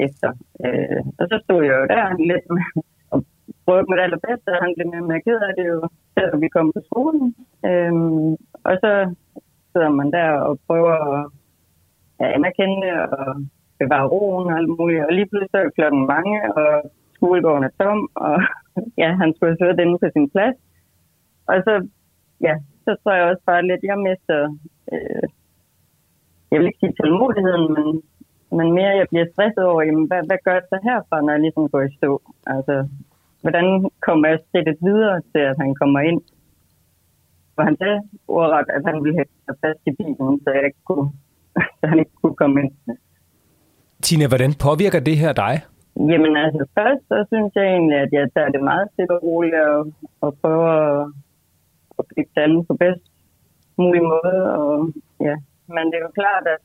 efter. 0.05 0.29
Øh, 0.65 1.01
og 1.19 1.25
så 1.31 1.35
stod 1.45 1.61
jeg 1.67 1.75
jo 1.79 1.85
der 1.93 2.03
lidt 2.31 2.47
med, 2.55 2.67
og 3.13 3.17
prøvede 3.65 3.87
med 3.89 3.97
det 3.97 4.05
allerbedste, 4.05 4.49
og 4.55 4.63
han 4.65 4.73
blev 4.75 4.87
med 4.93 5.01
med 5.11 5.21
ked 5.25 5.39
af 5.49 5.53
det 5.57 5.65
jo, 5.73 5.77
selvom 6.15 6.41
vi 6.41 6.49
kom 6.55 6.67
på 6.75 6.81
skolen. 6.89 7.25
Øh, 7.69 7.93
og 8.69 8.75
så 8.83 8.91
sidder 9.71 9.91
man 9.99 10.09
der 10.17 10.29
og 10.47 10.53
prøver 10.67 10.97
at 12.21 12.29
anerkende 12.37 12.91
og 13.17 13.25
bevare 13.79 14.07
roen 14.13 14.47
og 14.51 14.57
alt 14.59 14.71
muligt. 14.77 15.05
Og 15.07 15.13
lige 15.13 15.29
pludselig 15.29 15.59
er 15.59 15.77
klokken 15.77 16.03
mange, 16.15 16.37
og 16.59 16.69
skolegården 17.15 17.63
er 17.63 17.73
tom, 17.81 17.99
og 18.15 18.37
ja, 19.01 19.09
han 19.21 19.29
skulle 19.33 19.49
have 19.51 19.61
siddet 19.61 19.83
inde 19.83 19.99
på 20.03 20.07
sin 20.13 20.29
plads. 20.33 20.57
Og 21.51 21.57
så, 21.65 21.73
ja, 22.47 22.55
så 22.85 22.91
tror 23.01 23.13
jeg 23.17 23.25
også 23.31 23.43
bare 23.51 23.67
lidt, 23.69 23.83
jeg 23.91 23.99
mister, 24.07 24.39
øh, 24.93 25.25
jeg 26.51 26.57
vil 26.59 26.69
ikke 26.69 26.81
sige 26.81 26.97
tålmodigheden, 26.99 27.65
men, 27.75 27.87
men 28.57 28.67
mere 28.77 28.99
jeg 29.01 29.07
bliver 29.11 29.27
stresset 29.33 29.63
over, 29.71 29.81
jamen, 29.87 30.05
hvad, 30.09 30.21
hvad 30.29 30.39
gør 30.45 30.55
jeg 30.59 30.65
så 30.69 30.77
herfra, 30.87 31.17
når 31.21 31.31
jeg 31.33 31.43
ligesom 31.45 31.69
går 31.73 31.81
i 31.81 31.95
stå? 31.97 32.11
Altså, 32.55 32.75
hvordan 33.41 33.65
kommer 34.07 34.25
jeg 34.31 34.39
skridtet 34.45 34.77
videre 34.87 35.17
til, 35.31 35.41
at 35.51 35.55
han 35.61 35.71
kommer 35.81 35.99
ind? 36.09 36.21
For 37.55 37.61
han 37.67 37.75
sagde 37.77 37.99
ordret, 38.27 38.67
at 38.75 38.83
han 38.89 38.97
ville 39.03 39.17
have 39.19 39.57
fast 39.63 39.81
i 39.89 39.91
bilen, 39.99 40.35
så 40.43 40.49
jeg 40.55 40.63
ikke 40.69 40.83
kunne, 40.89 41.07
så 41.79 41.83
han 41.91 41.99
ikke 41.99 42.15
kunne 42.21 42.37
komme 42.41 42.55
ind. 42.61 42.71
Tina, 44.05 44.27
hvordan 44.27 44.53
påvirker 44.67 44.99
det 45.09 45.17
her 45.23 45.33
dig? 45.43 45.53
Jamen 46.11 46.33
altså 46.45 46.63
først, 46.77 47.03
så 47.11 47.17
synes 47.31 47.51
jeg 47.55 47.65
egentlig, 47.73 47.97
at 48.05 48.11
jeg 48.19 48.25
tager 48.35 48.49
det 48.55 48.63
meget 48.63 48.87
stille 48.93 49.13
og 49.17 49.23
roligt 49.23 49.55
og, 49.55 49.79
og 50.21 50.29
prøver 50.41 50.75
at, 52.01 52.05
at 52.05 52.09
blive 52.11 52.27
tanden 52.35 52.61
på 52.65 52.73
bedst 52.83 53.05
mulig 53.77 54.03
måde. 54.13 54.39
Og, 54.59 54.71
ja. 55.27 55.35
Men 55.75 55.83
det 55.89 55.97
er 55.97 56.07
jo 56.07 56.19
klart, 56.21 56.45
at, 56.55 56.63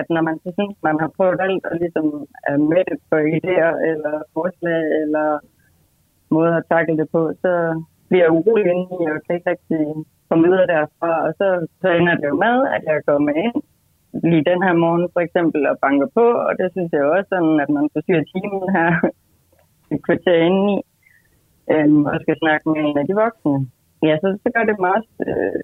at 0.00 0.06
når 0.14 0.22
man 0.28 0.36
så 0.44 0.50
synes, 0.58 0.76
man 0.88 0.96
har 1.02 1.10
prøvet 1.16 1.40
alt 1.46 1.64
og 1.70 1.74
ligesom 1.82 2.06
er 2.50 2.56
med 2.72 2.82
det 2.90 2.98
for 3.08 3.20
idéer 3.36 3.72
eller 3.90 4.14
forslag 4.34 4.82
eller 5.02 5.28
måder 6.36 6.56
at 6.56 6.68
takle 6.74 6.96
det 7.00 7.08
på, 7.16 7.22
så 7.42 7.52
bliver 8.08 8.24
jeg 8.24 8.36
urolig 8.38 8.66
indeni 8.72 8.98
og 9.12 9.18
kan 9.24 9.36
ikke 9.36 9.50
rigtig 9.50 9.82
komme 10.28 10.44
videre 10.48 10.66
derfra. 10.74 11.12
Og 11.26 11.32
så, 11.38 11.46
så 11.80 11.88
ender 11.98 12.14
det 12.14 12.28
jo 12.32 12.36
med, 12.46 12.56
at 12.74 12.82
jeg 12.90 13.06
kommer 13.08 13.32
ind 13.44 13.58
lige 14.30 14.48
den 14.50 14.60
her 14.66 14.74
morgen 14.84 15.08
for 15.14 15.20
eksempel 15.26 15.60
og 15.70 15.76
banker 15.84 16.08
på, 16.18 16.26
og 16.48 16.52
det 16.60 16.68
synes 16.74 16.90
jeg 16.92 17.04
også 17.04 17.28
sådan, 17.34 17.60
at 17.64 17.70
man 17.76 17.86
forsyrer 17.94 18.24
timen 18.32 18.64
her 18.76 18.90
et 19.92 20.00
kvarter 20.06 20.38
inde 20.48 20.64
i, 20.72 20.76
øhm, 21.74 22.04
og 22.12 22.16
skal 22.22 22.36
snakke 22.42 22.64
med 22.70 22.80
en 22.88 22.98
af 23.00 23.06
de 23.08 23.14
voksne. 23.24 23.56
Ja, 24.02 24.16
så, 24.22 24.38
så 24.42 24.48
gør 24.54 24.64
det 24.64 24.78
meget 24.80 25.04
øh, 25.26 25.60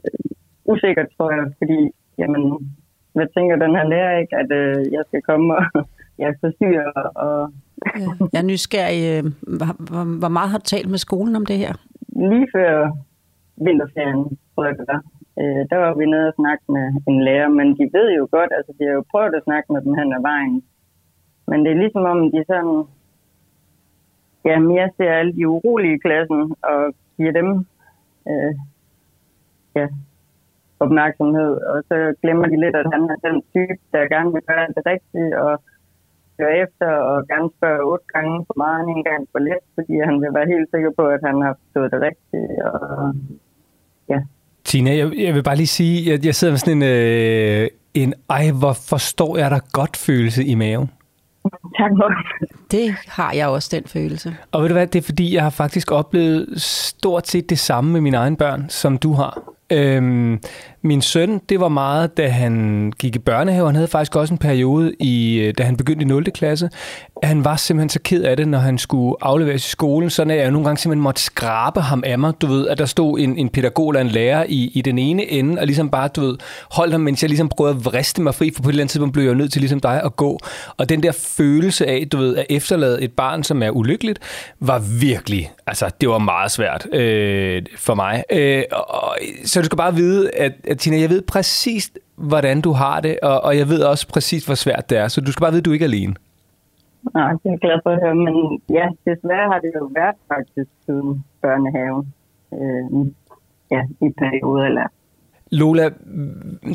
usikkert, 0.64 1.09
tror 1.16 1.30
jeg, 1.33 1.45
fordi, 1.59 1.80
jamen, 2.18 2.43
hvad 3.12 3.26
tænker 3.37 3.57
den 3.57 3.76
her 3.76 3.85
lærer 3.85 4.18
ikke, 4.18 4.37
at 4.37 4.51
øh, 4.61 4.93
jeg 4.93 5.03
skal 5.09 5.22
komme 5.22 5.57
og 5.57 5.64
jeg 6.18 6.35
forstyrre 6.41 6.93
og... 7.26 7.53
ja. 8.01 8.09
Jeg 8.33 8.41
er 8.41 8.51
nysgerrig. 8.53 9.03
Øh, 9.12 9.24
hvor, 9.59 9.70
hvor, 9.87 10.05
hvor 10.18 10.33
meget 10.37 10.51
har 10.51 10.59
du 10.59 10.64
talt 10.64 10.91
med 10.91 10.99
skolen 10.99 11.37
om 11.37 11.47
det 11.47 11.59
her? 11.59 11.72
Lige 12.30 12.49
før 12.55 12.97
vinterferien, 13.57 14.39
tror 14.55 14.64
jeg 14.64 14.74
det 14.78 14.85
var 14.89 15.03
øh, 15.41 15.62
der 15.70 15.78
var 15.85 15.95
vi 15.95 16.05
nede 16.07 16.28
og 16.28 16.39
snakke 16.41 16.64
med 16.74 16.87
en 17.09 17.18
lærer, 17.26 17.49
men 17.49 17.68
de 17.78 17.85
ved 17.97 18.09
jo 18.18 18.28
godt, 18.30 18.51
altså 18.57 18.72
de 18.78 18.85
har 18.85 18.95
jo 18.99 19.05
prøvet 19.11 19.35
at 19.35 19.45
snakke 19.45 19.72
med 19.72 19.80
dem 19.83 19.95
hen 19.95 20.12
ad 20.12 20.22
vejen. 20.30 20.62
Men 21.49 21.59
det 21.64 21.70
er 21.72 21.83
ligesom 21.83 22.05
om, 22.12 22.18
de 22.33 22.45
sådan, 22.47 22.85
ja, 24.45 24.59
mere 24.59 24.89
ser 24.97 25.12
alle 25.12 25.33
de 25.37 25.49
urolige 25.49 25.95
i 25.95 26.03
klassen 26.05 26.41
og 26.70 26.80
giver 27.16 27.33
dem, 27.33 27.49
øh, 28.30 28.54
ja, 29.78 29.86
opmærksomhed. 30.84 31.52
Og 31.70 31.78
så 31.88 31.96
glemmer 32.22 32.46
de 32.52 32.56
lidt, 32.64 32.76
at 32.82 32.86
han 32.94 33.02
er 33.14 33.18
den 33.28 33.36
type, 33.52 33.76
der 33.92 34.12
gerne 34.14 34.30
vil 34.34 34.42
gøre 34.50 34.66
det 34.76 34.82
rigtige 34.92 35.30
og 35.44 35.52
gøre 36.38 36.56
efter 36.64 36.88
og 37.10 37.16
gerne 37.30 37.50
spørge 37.56 37.82
otte 37.90 38.06
gange 38.14 38.36
for 38.46 38.56
meget 38.64 38.80
end 38.80 38.90
en 38.96 39.04
gang 39.10 39.22
for 39.32 39.40
lidt, 39.48 39.64
fordi 39.76 39.94
han 40.08 40.16
vil 40.22 40.34
være 40.38 40.52
helt 40.54 40.68
sikker 40.74 40.90
på, 40.98 41.04
at 41.16 41.20
han 41.28 41.36
har 41.46 41.54
forstået 41.60 41.92
det 41.94 42.00
rigtige. 42.08 42.50
Og, 42.70 43.14
ja, 44.12 44.20
Tina, 44.64 44.90
jeg, 45.00 45.06
jeg 45.26 45.34
vil 45.34 45.42
bare 45.42 45.56
lige 45.56 45.74
sige, 45.80 45.96
at 45.98 46.06
jeg, 46.06 46.26
jeg 46.26 46.34
sidder 46.34 46.52
med 46.52 46.58
sådan 46.58 46.76
en, 46.76 46.82
øh, 46.82 47.68
en, 47.94 48.14
ej, 48.30 48.44
hvor 48.60 48.74
forstår 48.92 49.32
jeg 49.36 49.50
dig 49.50 49.62
godt 49.72 49.96
følelse 49.96 50.44
i 50.44 50.54
maven. 50.54 50.90
Tak 51.78 51.90
for 51.97 52.12
Det 52.70 52.95
har 53.09 53.32
jeg 53.32 53.49
også, 53.49 53.68
den 53.72 53.84
følelse. 53.86 54.36
Og 54.53 54.62
ved 54.62 54.68
du 54.68 54.72
hvad, 54.72 54.86
det 54.86 54.99
er 54.99 55.03
fordi, 55.03 55.34
jeg 55.34 55.43
har 55.43 55.51
faktisk 55.51 55.93
oplevet 55.93 56.62
stort 56.62 57.28
set 57.28 57.51
det 57.51 57.59
samme 57.59 57.93
med 57.93 58.01
mine 58.01 58.16
egne 58.16 58.36
børn, 58.36 58.66
som 58.68 58.99
du 58.99 59.12
har. 59.12 59.43
Øhm, 59.70 60.40
min 60.85 61.03
søn, 61.03 61.41
det 61.49 61.61
var 61.61 61.68
meget, 61.68 62.16
da 62.16 62.28
han 62.28 62.93
gik 62.99 63.16
i 63.16 63.18
børnehave. 63.18 63.66
Han 63.66 63.74
havde 63.74 63.89
faktisk 63.89 64.16
også 64.16 64.35
en 64.35 64.39
periode, 64.39 64.93
i, 65.01 65.39
øh, 65.39 65.55
da 65.59 65.62
han 65.62 65.76
begyndte 65.76 66.03
i 66.03 66.09
0. 66.09 66.24
klasse. 66.24 66.70
Han 67.22 67.45
var 67.45 67.57
simpelthen 67.57 67.89
så 67.89 68.01
ked 68.05 68.22
af 68.22 68.37
det, 68.37 68.49
når 68.49 68.59
han 68.59 68.78
skulle 68.78 69.16
afleveres 69.20 69.66
i 69.66 69.70
skolen, 69.70 70.11
sådan 70.11 70.30
at 70.30 70.39
jeg 70.39 70.51
nogle 70.51 70.64
gange 70.64 70.78
simpelthen 70.78 71.03
måtte 71.03 71.22
skrabe 71.22 71.80
ham 71.80 72.03
af 72.07 72.18
mig. 72.18 72.33
Du 72.41 72.47
ved, 72.47 72.68
at 72.68 72.78
der 72.78 72.87
stod 72.87 73.18
en, 73.18 73.39
en 73.39 73.49
pædagog 73.49 73.91
eller 73.91 74.01
en 74.01 74.09
lærer 74.09 74.45
i, 74.49 74.70
i 74.74 74.83
den 74.83 74.99
ene 74.99 75.30
ende, 75.30 75.61
og 75.61 75.66
ligesom 75.66 75.91
bare, 75.91 76.09
du 76.09 76.20
ved, 76.20 76.37
holdt 76.70 76.93
ham, 76.93 77.01
mens 77.01 77.22
jeg 77.22 77.28
ligesom 77.28 77.49
prøvede 77.49 77.76
at 77.76 77.85
vriste 77.85 78.22
mig 78.22 78.35
fri, 78.35 78.53
for 78.55 78.62
på 78.62 78.68
et 78.68 78.72
eller 78.72 78.83
andet 78.83 78.91
tidspunkt 78.91 79.12
blev 79.12 79.24
jeg 79.24 79.35
nødt 79.35 79.53
til 79.53 79.61
ligesom 79.61 79.80
dig 79.80 80.03
at 80.05 80.16
gå. 80.16 80.39
Og 80.76 80.89
den 80.89 81.03
der 81.03 81.12
følelse 81.12 81.87
af, 81.87 82.09
du 82.12 82.18
ved, 82.18 82.37
at 82.37 82.47
efterlade 82.51 83.03
et 83.03 83.12
barn, 83.12 83.43
som 83.43 83.62
er 83.62 83.70
ulykkeligt, 83.70 84.18
var 84.61 84.78
virkelig, 85.01 85.51
altså 85.66 85.91
det 86.01 86.09
var 86.09 86.18
meget 86.18 86.51
svært 86.51 86.87
øh, 86.95 87.62
for 87.76 87.95
mig. 87.95 88.24
Øh, 88.33 88.62
og, 88.72 89.16
så 89.45 89.61
du 89.61 89.64
skal 89.64 89.76
bare 89.76 89.95
vide, 89.95 90.30
at 90.35 90.53
Tina, 90.78 91.00
jeg 91.00 91.10
ved 91.10 91.22
præcis, 91.22 91.92
hvordan 92.16 92.60
du 92.60 92.72
har 92.72 93.00
det, 93.00 93.18
og, 93.22 93.40
og 93.44 93.58
jeg 93.58 93.68
ved 93.68 93.82
også 93.82 94.08
præcis, 94.08 94.46
hvor 94.46 94.54
svært 94.54 94.90
det 94.90 94.98
er. 94.98 95.08
Så 95.08 95.20
du 95.20 95.32
skal 95.32 95.40
bare 95.40 95.50
vide, 95.50 95.60
at 95.60 95.64
du 95.64 95.72
ikke 95.72 95.84
er 95.84 95.88
alene. 95.88 96.14
Nej, 97.14 97.32
det 97.32 97.52
er 97.52 97.58
glad 97.58 97.78
for 97.82 97.90
at 97.90 98.00
høre, 98.02 98.14
men 98.14 98.60
ja, 98.70 98.86
desværre 99.10 99.46
har 99.52 99.58
det 99.58 99.72
jo 99.74 99.90
været 99.94 100.16
faktisk 100.28 100.70
siden 100.86 101.24
børnehaven. 101.42 102.14
Øh, 102.52 103.06
ja, 103.70 104.06
i 104.06 104.08
perioder 104.18 104.64
eller 104.64 104.86
Lola, 105.50 105.90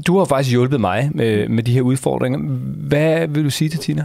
du 0.07 0.17
har 0.17 0.25
faktisk 0.25 0.51
hjulpet 0.51 0.81
mig 0.81 1.09
med, 1.13 1.47
med 1.49 1.63
de 1.63 1.71
her 1.73 1.81
udfordringer. 1.81 2.39
Hvad 2.87 3.27
vil 3.27 3.43
du 3.43 3.49
sige 3.49 3.69
til 3.69 3.79
Tina? 3.79 4.03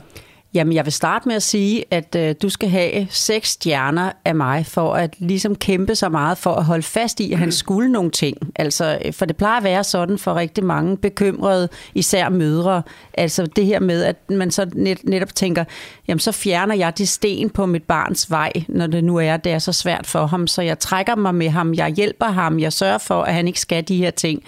Jamen, 0.55 0.73
jeg 0.73 0.85
vil 0.85 0.93
starte 0.93 1.29
med 1.29 1.37
at 1.37 1.43
sige, 1.43 1.85
at 1.91 2.17
øh, 2.19 2.35
du 2.43 2.49
skal 2.49 2.69
have 2.69 3.07
seks 3.11 3.49
stjerner 3.49 4.13
af 4.25 4.35
mig 4.35 4.67
for 4.67 4.95
at 4.95 5.15
ligesom 5.19 5.55
kæmpe 5.55 5.95
så 5.95 6.09
meget 6.09 6.39
for 6.39 6.55
at 6.55 6.65
holde 6.65 6.83
fast 6.83 7.21
i, 7.21 7.33
at 7.33 7.39
han 7.39 7.53
skulle 7.53 7.93
nogle 7.93 8.11
ting. 8.11 8.37
Altså, 8.57 8.99
øh, 9.05 9.13
for 9.13 9.25
det 9.25 9.37
plejer 9.37 9.57
at 9.57 9.65
være 9.65 9.85
sådan 9.85 10.19
for 10.19 10.35
rigtig 10.35 10.65
mange 10.65 10.97
bekymrede, 10.97 11.69
især 11.95 12.29
mødre. 12.29 12.83
Altså 13.15 13.47
det 13.47 13.67
her 13.67 13.81
med, 13.81 14.05
at 14.05 14.17
man 14.31 14.51
så 14.51 14.71
net, 14.75 14.99
netop 15.05 15.35
tænker, 15.35 15.65
jamen 16.09 16.21
så 16.21 16.33
fjerner 16.33 16.75
jeg 16.75 16.99
de 16.99 17.07
sten 17.07 17.51
på 17.51 17.67
mit 17.67 17.83
barns 17.83 18.31
vej, 18.31 18.53
når 18.69 18.87
det 18.87 19.05
nu 19.05 19.17
er, 19.17 19.37
det 19.37 19.53
er 19.53 19.59
så 19.59 19.73
svært 19.73 20.07
for 20.07 20.27
ham. 20.27 20.47
Så 20.47 20.63
jeg 20.63 20.79
trækker 20.79 21.17
mig 21.17 21.35
med 21.35 21.49
ham, 21.49 21.75
jeg 21.75 21.91
hjælper 21.91 22.27
ham, 22.27 22.61
jeg 22.61 22.73
sørger 22.73 22.99
for, 22.99 23.23
at 23.23 23.35
han 23.35 23.47
ikke 23.47 23.61
skal 23.61 23.89
de 23.89 23.97
her 23.97 24.11
ting. 24.11 24.43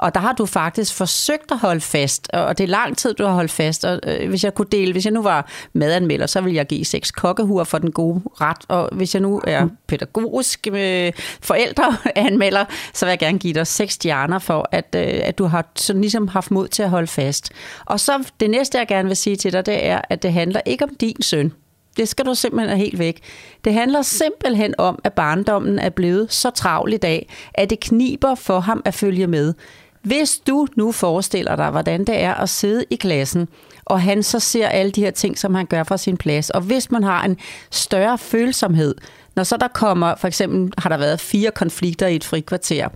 Og 0.00 0.14
der 0.14 0.20
har 0.20 0.32
du 0.32 0.46
faktisk 0.46 0.94
forsøgt 0.94 1.52
at 1.52 1.58
holde 1.58 1.80
fast, 1.80 2.30
og 2.32 2.58
det 2.58 2.64
er 2.64 2.68
lang 2.68 2.96
tid, 2.96 3.14
du 3.14 3.24
har 3.24 3.32
holdt 3.32 3.50
fast. 3.50 3.84
Og 3.84 4.00
øh, 4.06 4.28
hvis 4.28 4.44
jeg 4.44 4.54
kunne 4.54 4.68
dele, 4.72 4.92
hvis 4.92 5.04
jeg 5.04 5.12
nu 5.12 5.22
var 5.22 5.48
madanmelder, 5.72 6.26
så 6.26 6.40
ville 6.40 6.56
jeg 6.56 6.66
give 6.66 6.84
seks 6.84 7.10
kokkehuer 7.10 7.64
for 7.64 7.78
den 7.78 7.92
gode 7.92 8.22
ret. 8.40 8.64
Og 8.68 8.88
hvis 8.92 9.14
jeg 9.14 9.22
nu 9.22 9.40
er 9.44 9.68
pædagogisk 9.86 10.66
øh, 10.72 11.12
forældreanmelder, 11.42 12.64
så 12.94 13.06
vil 13.06 13.10
jeg 13.10 13.18
gerne 13.18 13.38
give 13.38 13.54
dig 13.54 13.66
seks 13.66 13.94
stjerner 13.94 14.38
for, 14.38 14.68
at, 14.72 14.94
øh, 14.96 15.20
at 15.22 15.38
du 15.38 15.44
har 15.44 15.66
sådan 15.76 16.00
ligesom 16.00 16.28
haft 16.28 16.50
mod 16.50 16.68
til 16.68 16.82
at 16.82 16.90
holde 16.90 17.06
fast. 17.06 17.52
Og 17.84 18.00
så 18.00 18.24
det 18.40 18.50
næste, 18.50 18.78
jeg 18.78 18.86
gerne 18.86 19.08
vil 19.08 19.16
sige 19.16 19.36
til 19.36 19.52
dig, 19.52 19.66
det 19.66 19.86
er, 19.86 20.00
at 20.10 20.22
det 20.22 20.32
handler 20.32 20.60
ikke 20.66 20.84
om 20.84 20.94
din 21.00 21.22
søn. 21.22 21.52
Det 21.96 22.08
skal 22.08 22.26
du 22.26 22.34
simpelthen 22.34 22.78
helt 22.78 22.98
væk. 22.98 23.20
Det 23.64 23.74
handler 23.74 24.02
simpelthen 24.02 24.74
om, 24.78 24.98
at 25.04 25.12
barndommen 25.12 25.78
er 25.78 25.88
blevet 25.88 26.32
så 26.32 26.50
travl 26.50 26.92
i 26.92 26.96
dag, 26.96 27.32
at 27.54 27.70
det 27.70 27.80
kniber 27.80 28.34
for 28.34 28.60
ham 28.60 28.82
at 28.84 28.94
følge 28.94 29.26
med. 29.26 29.54
Hvis 30.02 30.38
du 30.38 30.66
nu 30.76 30.92
forestiller 30.92 31.56
dig, 31.56 31.70
hvordan 31.70 32.04
det 32.04 32.20
er 32.20 32.34
at 32.34 32.48
sidde 32.48 32.84
i 32.90 32.96
klassen, 32.96 33.48
og 33.84 34.02
han 34.02 34.22
så 34.22 34.38
ser 34.40 34.68
alle 34.68 34.92
de 34.92 35.00
her 35.00 35.10
ting, 35.10 35.38
som 35.38 35.54
han 35.54 35.66
gør 35.66 35.82
fra 35.82 35.96
sin 35.96 36.16
plads, 36.16 36.50
og 36.50 36.60
hvis 36.60 36.90
man 36.90 37.02
har 37.02 37.24
en 37.24 37.36
større 37.70 38.18
følsomhed, 38.18 38.94
når 39.36 39.42
så 39.42 39.56
der 39.56 39.68
kommer, 39.68 40.14
for 40.14 40.28
eksempel 40.28 40.72
har 40.78 40.88
der 40.88 40.96
været 40.96 41.20
fire 41.20 41.50
konflikter 41.50 42.06
i 42.06 42.16
et 42.16 42.24
frikvarter, 42.24 42.88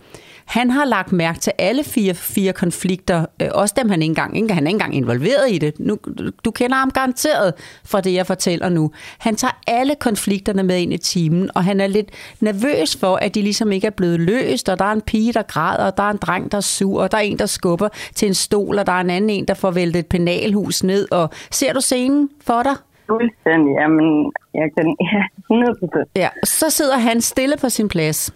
han 0.46 0.70
har 0.70 0.84
lagt 0.84 1.12
mærke 1.12 1.38
til 1.38 1.52
alle 1.58 1.84
fire, 1.84 2.14
fire 2.14 2.52
konflikter, 2.52 3.26
øh, 3.42 3.48
også 3.54 3.74
dem 3.76 3.88
han 3.90 4.02
ikke 4.02 4.10
engang, 4.10 4.36
ikke, 4.36 4.54
han 4.54 4.64
er 4.64 4.68
ikke 4.68 4.74
engang 4.74 4.94
involveret 4.94 5.50
i 5.50 5.58
det. 5.58 5.80
Nu, 5.80 5.98
du 6.44 6.50
kender 6.50 6.76
ham 6.76 6.90
garanteret 6.90 7.54
fra 7.84 8.00
det, 8.00 8.14
jeg 8.14 8.26
fortæller 8.26 8.68
nu. 8.68 8.90
Han 9.18 9.36
tager 9.36 9.58
alle 9.66 9.94
konflikterne 9.94 10.62
med 10.62 10.78
ind 10.78 10.92
i 10.92 10.96
timen, 10.96 11.50
og 11.54 11.64
han 11.64 11.80
er 11.80 11.86
lidt 11.86 12.10
nervøs 12.40 12.96
for, 12.96 13.16
at 13.16 13.34
de 13.34 13.42
ligesom 13.42 13.72
ikke 13.72 13.86
er 13.86 13.90
blevet 13.90 14.20
løst, 14.20 14.68
og 14.68 14.78
der 14.78 14.84
er 14.84 14.92
en 14.92 15.00
pige, 15.00 15.32
der 15.32 15.42
græder, 15.42 15.84
og 15.84 15.96
der 15.96 16.02
er 16.02 16.10
en 16.10 16.16
dreng, 16.16 16.52
der 16.52 16.56
er 16.56 16.62
sur, 16.62 17.02
og 17.02 17.12
der 17.12 17.18
er 17.18 17.22
en, 17.22 17.38
der 17.38 17.46
skubber 17.46 17.88
til 18.14 18.28
en 18.28 18.34
stol, 18.34 18.78
og 18.78 18.86
der 18.86 18.92
er 18.92 19.00
en 19.00 19.10
anden 19.10 19.30
en, 19.30 19.44
der 19.44 19.54
får 19.54 19.70
væltet 19.70 20.00
et 20.00 20.06
penalhus 20.06 20.84
ned. 20.84 21.12
Og 21.12 21.30
ser 21.50 21.72
du 21.72 21.80
scenen 21.80 22.30
for 22.40 22.62
dig? 22.62 22.76
Fuldstændig, 23.06 23.74
jamen, 23.80 24.32
jeg 24.54 24.68
kan, 24.76 24.96
ja, 25.12 25.22
100%. 25.52 26.04
Ja, 26.16 26.28
så 26.44 26.70
sidder 26.70 26.98
han 26.98 27.20
stille 27.20 27.56
på 27.60 27.68
sin 27.68 27.88
plads. 27.88 28.34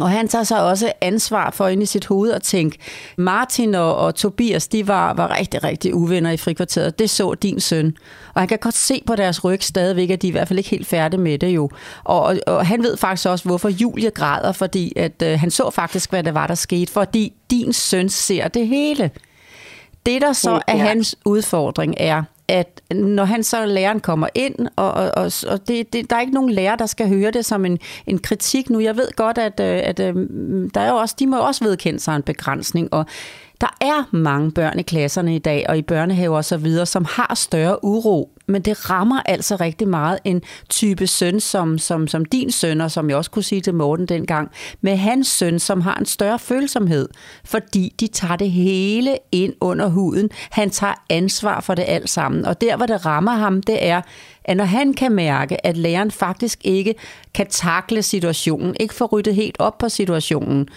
Og 0.00 0.10
han 0.10 0.28
tager 0.28 0.44
så 0.44 0.56
også 0.56 0.92
ansvar 1.00 1.50
for 1.50 1.68
ind 1.68 1.82
i 1.82 1.86
sit 1.86 2.06
hoved 2.06 2.32
at 2.32 2.42
tænke, 2.42 2.78
Martin 3.16 3.74
og, 3.74 3.96
og 3.96 4.14
Tobias, 4.14 4.68
de 4.68 4.88
var, 4.88 5.14
var 5.14 5.38
rigtig, 5.38 5.64
rigtig 5.64 5.94
uvenner 5.94 6.30
i 6.30 6.36
frikvarteret. 6.36 6.98
Det 6.98 7.10
så 7.10 7.34
din 7.34 7.60
søn. 7.60 7.96
Og 8.34 8.40
han 8.40 8.48
kan 8.48 8.58
godt 8.58 8.74
se 8.74 9.02
på 9.06 9.16
deres 9.16 9.44
ryg 9.44 9.62
stadigvæk, 9.62 10.10
at 10.10 10.22
de 10.22 10.26
er 10.26 10.28
i 10.28 10.32
hvert 10.32 10.48
fald 10.48 10.58
ikke 10.58 10.70
helt 10.70 10.86
færdige 10.86 11.20
med 11.20 11.38
det 11.38 11.48
jo. 11.48 11.70
Og, 12.04 12.22
og, 12.22 12.38
og 12.46 12.66
han 12.66 12.82
ved 12.82 12.96
faktisk 12.96 13.28
også, 13.28 13.44
hvorfor 13.44 13.68
Julie 13.68 14.10
græder, 14.10 14.52
fordi 14.52 14.92
at, 14.96 15.22
øh, 15.22 15.40
han 15.40 15.50
så 15.50 15.70
faktisk, 15.70 16.10
hvad 16.10 16.22
det 16.22 16.34
var, 16.34 16.46
der 16.46 16.54
skete. 16.54 16.92
Fordi 16.92 17.32
din 17.50 17.72
søn 17.72 18.08
ser 18.08 18.48
det 18.48 18.68
hele. 18.68 19.10
Det, 20.06 20.22
der 20.22 20.32
så 20.32 20.60
er 20.66 20.76
hans 20.76 21.16
udfordring, 21.24 21.94
er, 21.98 22.22
at 22.48 22.82
når 22.90 23.24
han 23.24 23.42
så 23.42 23.66
læreren 23.66 24.00
kommer 24.00 24.28
ind, 24.34 24.54
og, 24.76 24.92
og, 24.92 25.32
og, 25.48 25.68
det, 25.68 25.92
det, 25.92 26.10
der 26.10 26.16
er 26.16 26.20
ikke 26.20 26.34
nogen 26.34 26.50
lærer, 26.50 26.76
der 26.76 26.86
skal 26.86 27.08
høre 27.08 27.30
det 27.30 27.44
som 27.44 27.64
en, 27.64 27.78
en 28.06 28.18
kritik 28.18 28.70
nu. 28.70 28.80
Jeg 28.80 28.96
ved 28.96 29.08
godt, 29.16 29.38
at, 29.38 29.60
øh, 29.60 29.80
at, 29.84 30.00
at 30.00 30.14
der 30.74 30.80
er 30.80 30.88
jo 30.88 30.96
også, 30.96 31.16
de 31.18 31.26
må 31.26 31.38
også 31.38 31.64
vedkende 31.64 32.00
sig 32.00 32.16
en 32.16 32.22
begrænsning, 32.22 32.94
og 32.94 33.06
der 33.64 33.86
er 33.86 34.16
mange 34.16 34.50
børn 34.50 34.78
i 34.78 34.82
klasserne 34.82 35.34
i 35.34 35.38
dag, 35.38 35.66
og 35.68 35.78
i 35.78 35.82
børnehaver 35.82 36.38
osv., 36.38 36.66
så 36.74 36.84
som 36.84 37.04
har 37.10 37.34
større 37.34 37.84
uro, 37.84 38.30
men 38.46 38.62
det 38.62 38.90
rammer 38.90 39.20
altså 39.26 39.56
rigtig 39.56 39.88
meget 39.88 40.18
en 40.24 40.42
type 40.68 41.06
søn, 41.06 41.40
som, 41.40 41.78
som, 41.78 42.08
som 42.08 42.24
din 42.24 42.50
søn, 42.50 42.80
og 42.80 42.90
som 42.90 43.08
jeg 43.08 43.16
også 43.16 43.30
kunne 43.30 43.42
sige 43.42 43.60
til 43.60 43.74
Morten 43.74 44.06
dengang, 44.06 44.50
med 44.80 44.96
hans 44.96 45.26
søn, 45.26 45.58
som 45.58 45.80
har 45.80 45.94
en 45.94 46.06
større 46.06 46.38
følsomhed, 46.38 47.08
fordi 47.44 47.94
de 48.00 48.06
tager 48.06 48.36
det 48.36 48.50
hele 48.50 49.18
ind 49.32 49.52
under 49.60 49.88
huden. 49.88 50.30
Han 50.50 50.70
tager 50.70 50.94
ansvar 51.10 51.60
for 51.60 51.74
det 51.74 51.84
alt 51.88 52.10
sammen, 52.10 52.44
og 52.44 52.60
der, 52.60 52.76
hvor 52.76 52.86
det 52.86 53.06
rammer 53.06 53.32
ham, 53.32 53.62
det 53.62 53.86
er, 53.86 54.02
at 54.44 54.56
når 54.56 54.64
han 54.64 54.94
kan 54.94 55.12
mærke, 55.12 55.66
at 55.66 55.76
læreren 55.76 56.10
faktisk 56.10 56.58
ikke 56.64 56.94
kan 57.34 57.46
takle 57.46 58.02
situationen, 58.02 58.76
ikke 58.80 58.94
få 58.94 59.04
ryddet 59.04 59.34
helt 59.34 59.56
op 59.58 59.78
på 59.78 59.88
situationen, 59.88 60.68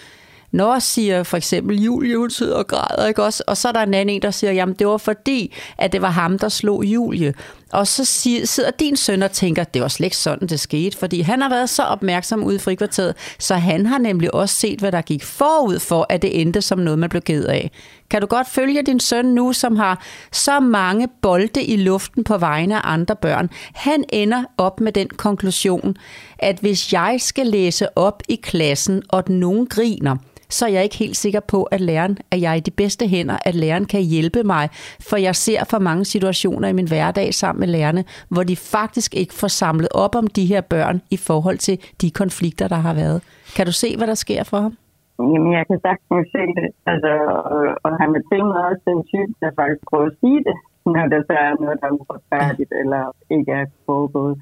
når 0.52 0.78
siger 0.78 1.22
for 1.22 1.36
eksempel 1.36 1.82
Julie, 1.82 2.16
hun 2.16 2.30
sidder 2.30 2.56
og 2.56 2.66
græder, 2.66 3.06
ikke 3.06 3.22
også? 3.22 3.42
Og 3.46 3.56
så 3.56 3.68
er 3.68 3.72
der 3.72 3.80
en 3.82 3.94
anden 3.94 4.14
en, 4.16 4.22
der 4.22 4.30
siger, 4.30 4.52
jamen 4.52 4.74
det 4.74 4.86
var 4.86 4.96
fordi, 4.96 5.54
at 5.78 5.92
det 5.92 6.02
var 6.02 6.10
ham, 6.10 6.38
der 6.38 6.48
slog 6.48 6.84
Julie. 6.84 7.34
Og 7.72 7.86
så 7.86 8.04
sidder 8.44 8.70
din 8.70 8.96
søn 8.96 9.22
og 9.22 9.32
tænker, 9.32 9.64
det 9.64 9.82
var 9.82 9.88
slet 9.88 10.06
ikke 10.06 10.16
sådan, 10.16 10.48
det 10.48 10.60
skete, 10.60 10.98
fordi 10.98 11.20
han 11.20 11.42
har 11.42 11.48
været 11.48 11.70
så 11.70 11.82
opmærksom 11.82 12.44
ude 12.44 12.56
i 12.56 12.58
frikvarteret, 12.58 13.14
så 13.38 13.54
han 13.54 13.86
har 13.86 13.98
nemlig 13.98 14.34
også 14.34 14.54
set, 14.54 14.78
hvad 14.78 14.92
der 14.92 15.00
gik 15.00 15.24
forud 15.24 15.78
for, 15.78 16.06
at 16.08 16.22
det 16.22 16.40
endte 16.40 16.62
som 16.62 16.78
noget, 16.78 16.98
man 16.98 17.08
blev 17.08 17.22
ked 17.22 17.44
af. 17.44 17.70
Kan 18.10 18.20
du 18.20 18.26
godt 18.26 18.48
følge 18.48 18.82
din 18.82 19.00
søn 19.00 19.24
nu, 19.24 19.52
som 19.52 19.76
har 19.76 20.02
så 20.32 20.60
mange 20.60 21.08
bolde 21.22 21.62
i 21.62 21.76
luften 21.76 22.24
på 22.24 22.38
vegne 22.38 22.76
af 22.76 22.92
andre 22.92 23.16
børn? 23.16 23.50
Han 23.74 24.04
ender 24.08 24.44
op 24.58 24.80
med 24.80 24.92
den 24.92 25.08
konklusion, 25.08 25.96
at 26.38 26.58
hvis 26.60 26.92
jeg 26.92 27.16
skal 27.18 27.46
læse 27.46 27.98
op 27.98 28.22
i 28.28 28.34
klassen, 28.42 29.02
og 29.08 29.24
nogen 29.28 29.66
griner, 29.66 30.16
så 30.50 30.66
er 30.66 30.70
jeg 30.70 30.82
ikke 30.82 30.96
helt 30.96 31.16
sikker 31.16 31.40
på, 31.40 31.62
at 31.62 31.80
læreren 31.80 32.18
at 32.32 32.40
jeg 32.40 32.50
er 32.50 32.54
i 32.54 32.60
de 32.60 32.70
bedste 32.70 33.08
hænder, 33.08 33.38
at 33.44 33.54
læreren 33.54 33.84
kan 33.84 34.02
hjælpe 34.02 34.42
mig. 34.42 34.68
For 35.08 35.16
jeg 35.16 35.34
ser 35.36 35.64
for 35.70 35.78
mange 35.78 36.04
situationer 36.04 36.68
i 36.68 36.72
min 36.72 36.88
hverdag 36.88 37.34
sammen 37.34 37.60
med 37.60 37.68
lærerne, 37.68 38.04
hvor 38.28 38.42
de 38.42 38.56
faktisk 38.56 39.14
ikke 39.14 39.34
får 39.34 39.48
samlet 39.48 39.88
op 40.04 40.14
om 40.14 40.26
de 40.26 40.44
her 40.46 40.60
børn 40.60 41.00
i 41.10 41.16
forhold 41.16 41.58
til 41.58 41.76
de 42.02 42.10
konflikter, 42.10 42.68
der 42.68 42.80
har 42.86 42.94
været. 42.94 43.22
Kan 43.56 43.66
du 43.66 43.72
se, 43.72 43.88
hvad 43.96 44.06
der 44.06 44.14
sker 44.14 44.42
for 44.44 44.60
ham? 44.66 44.74
Jamen, 45.18 45.52
jeg 45.58 45.64
kan 45.66 45.78
sagtens 45.86 46.28
se 46.36 46.42
det. 46.58 46.68
Altså, 46.92 47.12
og, 47.54 47.62
og 47.84 47.92
han 48.00 48.08
er 48.18 48.22
til 48.30 48.42
mig 48.48 48.60
også 48.68 48.82
den 48.92 49.00
type, 49.12 49.32
der 49.42 49.50
faktisk 49.60 49.82
prøver 49.90 50.06
at 50.10 50.18
sige 50.20 50.40
det, 50.48 50.56
når 50.94 51.06
der 51.12 51.20
så 51.28 51.34
er 51.46 51.52
noget, 51.62 51.78
der 51.80 51.86
er 51.88 51.98
uretfærdigt 52.00 52.72
eller 52.82 53.02
ikke 53.36 53.52
er 53.60 53.66
foregået. 53.86 54.34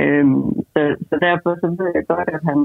Øhm, 0.00 0.42
så, 0.72 0.80
så 1.08 1.14
derfor 1.26 1.50
så 1.62 1.66
ved 1.78 1.88
jeg 1.96 2.04
godt, 2.12 2.28
at 2.36 2.42
han, 2.48 2.58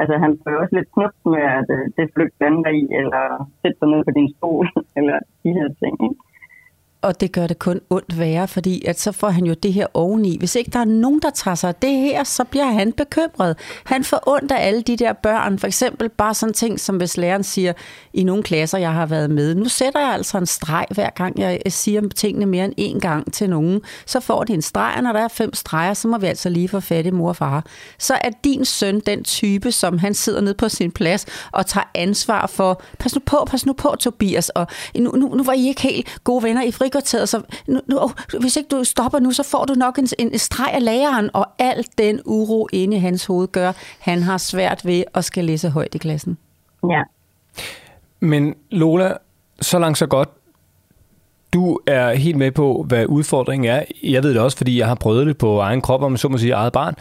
altså 0.00 0.14
han 0.24 0.32
får 0.42 0.50
også 0.62 0.74
lidt 0.76 0.92
knupt 0.96 1.22
med, 1.34 1.44
at 1.58 1.68
øh, 1.76 1.84
det 1.96 2.12
flygt 2.14 2.36
vandrer 2.44 2.72
i, 2.80 2.84
eller 3.00 3.24
sætte 3.60 3.78
sig 3.78 3.88
ned 3.92 4.00
på 4.04 4.12
din 4.18 4.28
stol, 4.36 4.66
eller 4.98 5.16
de 5.42 5.50
her 5.58 5.68
ting. 5.82 5.94
Ikke? 6.06 6.18
Og 7.04 7.20
det 7.20 7.32
gør 7.32 7.46
det 7.46 7.58
kun 7.58 7.80
ondt 7.90 8.18
værre, 8.18 8.48
fordi 8.48 8.84
at 8.84 9.00
så 9.00 9.12
får 9.12 9.28
han 9.28 9.46
jo 9.46 9.54
det 9.54 9.72
her 9.72 9.86
oveni. 9.94 10.38
Hvis 10.38 10.54
ikke 10.54 10.70
der 10.70 10.78
er 10.78 10.84
nogen, 10.84 11.20
der 11.22 11.30
tager 11.30 11.54
sig 11.54 11.68
af 11.68 11.74
det 11.74 11.90
her, 11.90 12.24
så 12.24 12.44
bliver 12.44 12.66
han 12.66 12.92
bekymret. 12.92 13.56
Han 13.84 14.04
får 14.04 14.22
ondt 14.26 14.52
af 14.52 14.66
alle 14.66 14.82
de 14.82 14.96
der 14.96 15.12
børn. 15.12 15.58
For 15.58 15.66
eksempel 15.66 16.08
bare 16.08 16.34
sådan 16.34 16.52
ting, 16.52 16.80
som 16.80 16.96
hvis 16.96 17.16
læreren 17.16 17.42
siger, 17.42 17.72
i 18.12 18.24
nogle 18.24 18.42
klasser, 18.42 18.78
jeg 18.78 18.92
har 18.92 19.06
været 19.06 19.30
med, 19.30 19.54
nu 19.54 19.68
sætter 19.68 20.00
jeg 20.00 20.12
altså 20.12 20.38
en 20.38 20.46
streg, 20.46 20.86
hver 20.90 21.10
gang 21.10 21.38
jeg 21.38 21.60
siger 21.68 22.08
tingene 22.16 22.46
mere 22.46 22.64
end 22.64 22.96
én 22.96 23.00
gang 23.00 23.32
til 23.32 23.50
nogen. 23.50 23.80
Så 24.06 24.20
får 24.20 24.44
de 24.44 24.52
en 24.52 24.62
streg, 24.62 24.94
og 24.96 25.02
når 25.02 25.12
der 25.12 25.20
er 25.20 25.28
fem 25.28 25.54
streger, 25.54 25.94
så 25.94 26.08
må 26.08 26.18
vi 26.18 26.26
altså 26.26 26.48
lige 26.48 26.68
få 26.68 26.80
fat 26.80 27.06
i 27.06 27.10
mor 27.10 27.28
og 27.28 27.36
far. 27.36 27.66
Så 27.98 28.14
er 28.20 28.30
din 28.44 28.64
søn 28.64 29.00
den 29.00 29.24
type, 29.24 29.72
som 29.72 29.98
han 29.98 30.14
sidder 30.14 30.40
ned 30.40 30.54
på 30.54 30.68
sin 30.68 30.90
plads 30.90 31.26
og 31.52 31.66
tager 31.66 31.90
ansvar 31.94 32.46
for, 32.46 32.82
pas 32.98 33.14
nu 33.14 33.20
på, 33.26 33.44
pas 33.46 33.66
nu 33.66 33.72
på, 33.72 33.94
Tobias, 34.00 34.48
og 34.48 34.66
nu, 34.98 35.10
nu, 35.10 35.34
nu 35.34 35.42
var 35.42 35.52
I 35.52 35.68
ikke 35.68 35.82
helt 35.82 36.18
gode 36.24 36.42
venner 36.42 36.62
i 36.62 36.70
fri 36.70 36.88
frikvarteret, 36.94 37.28
så 37.28 37.42
nu, 37.66 37.80
nu, 37.86 37.98
oh, 37.98 38.10
hvis 38.40 38.56
ikke 38.56 38.68
du 38.68 38.84
stopper 38.84 39.18
nu, 39.18 39.30
så 39.30 39.42
får 39.42 39.64
du 39.64 39.74
nok 39.74 39.98
en, 39.98 40.08
en 40.18 40.38
streg 40.38 40.70
af 40.74 40.84
læreren, 40.84 41.30
og 41.32 41.46
al 41.58 41.84
den 41.98 42.20
uro 42.24 42.68
inde 42.72 42.96
i 42.96 43.00
hans 43.00 43.24
hoved 43.24 43.48
gør, 43.48 43.72
han 43.98 44.22
har 44.22 44.38
svært 44.38 44.84
ved 44.84 45.04
at 45.14 45.24
skal 45.24 45.44
læse 45.44 45.70
højt 45.70 45.94
i 45.94 45.98
klassen. 45.98 46.38
Ja. 46.90 47.02
Men 48.20 48.54
Lola, 48.70 49.12
så 49.60 49.78
langt 49.78 49.98
så 49.98 50.06
godt. 50.06 50.28
Du 51.52 51.78
er 51.86 52.14
helt 52.14 52.36
med 52.36 52.50
på, 52.50 52.84
hvad 52.88 53.06
udfordringen 53.06 53.70
er. 53.70 53.82
Jeg 54.02 54.22
ved 54.22 54.30
det 54.30 54.40
også, 54.40 54.56
fordi 54.56 54.78
jeg 54.78 54.86
har 54.86 54.94
prøvet 54.94 55.26
det 55.26 55.38
på 55.38 55.60
egen 55.60 55.80
krop, 55.80 56.02
om 56.02 56.16
så 56.16 56.28
må 56.28 56.38
sige 56.38 56.52
eget 56.52 56.72
barn. 56.72 56.94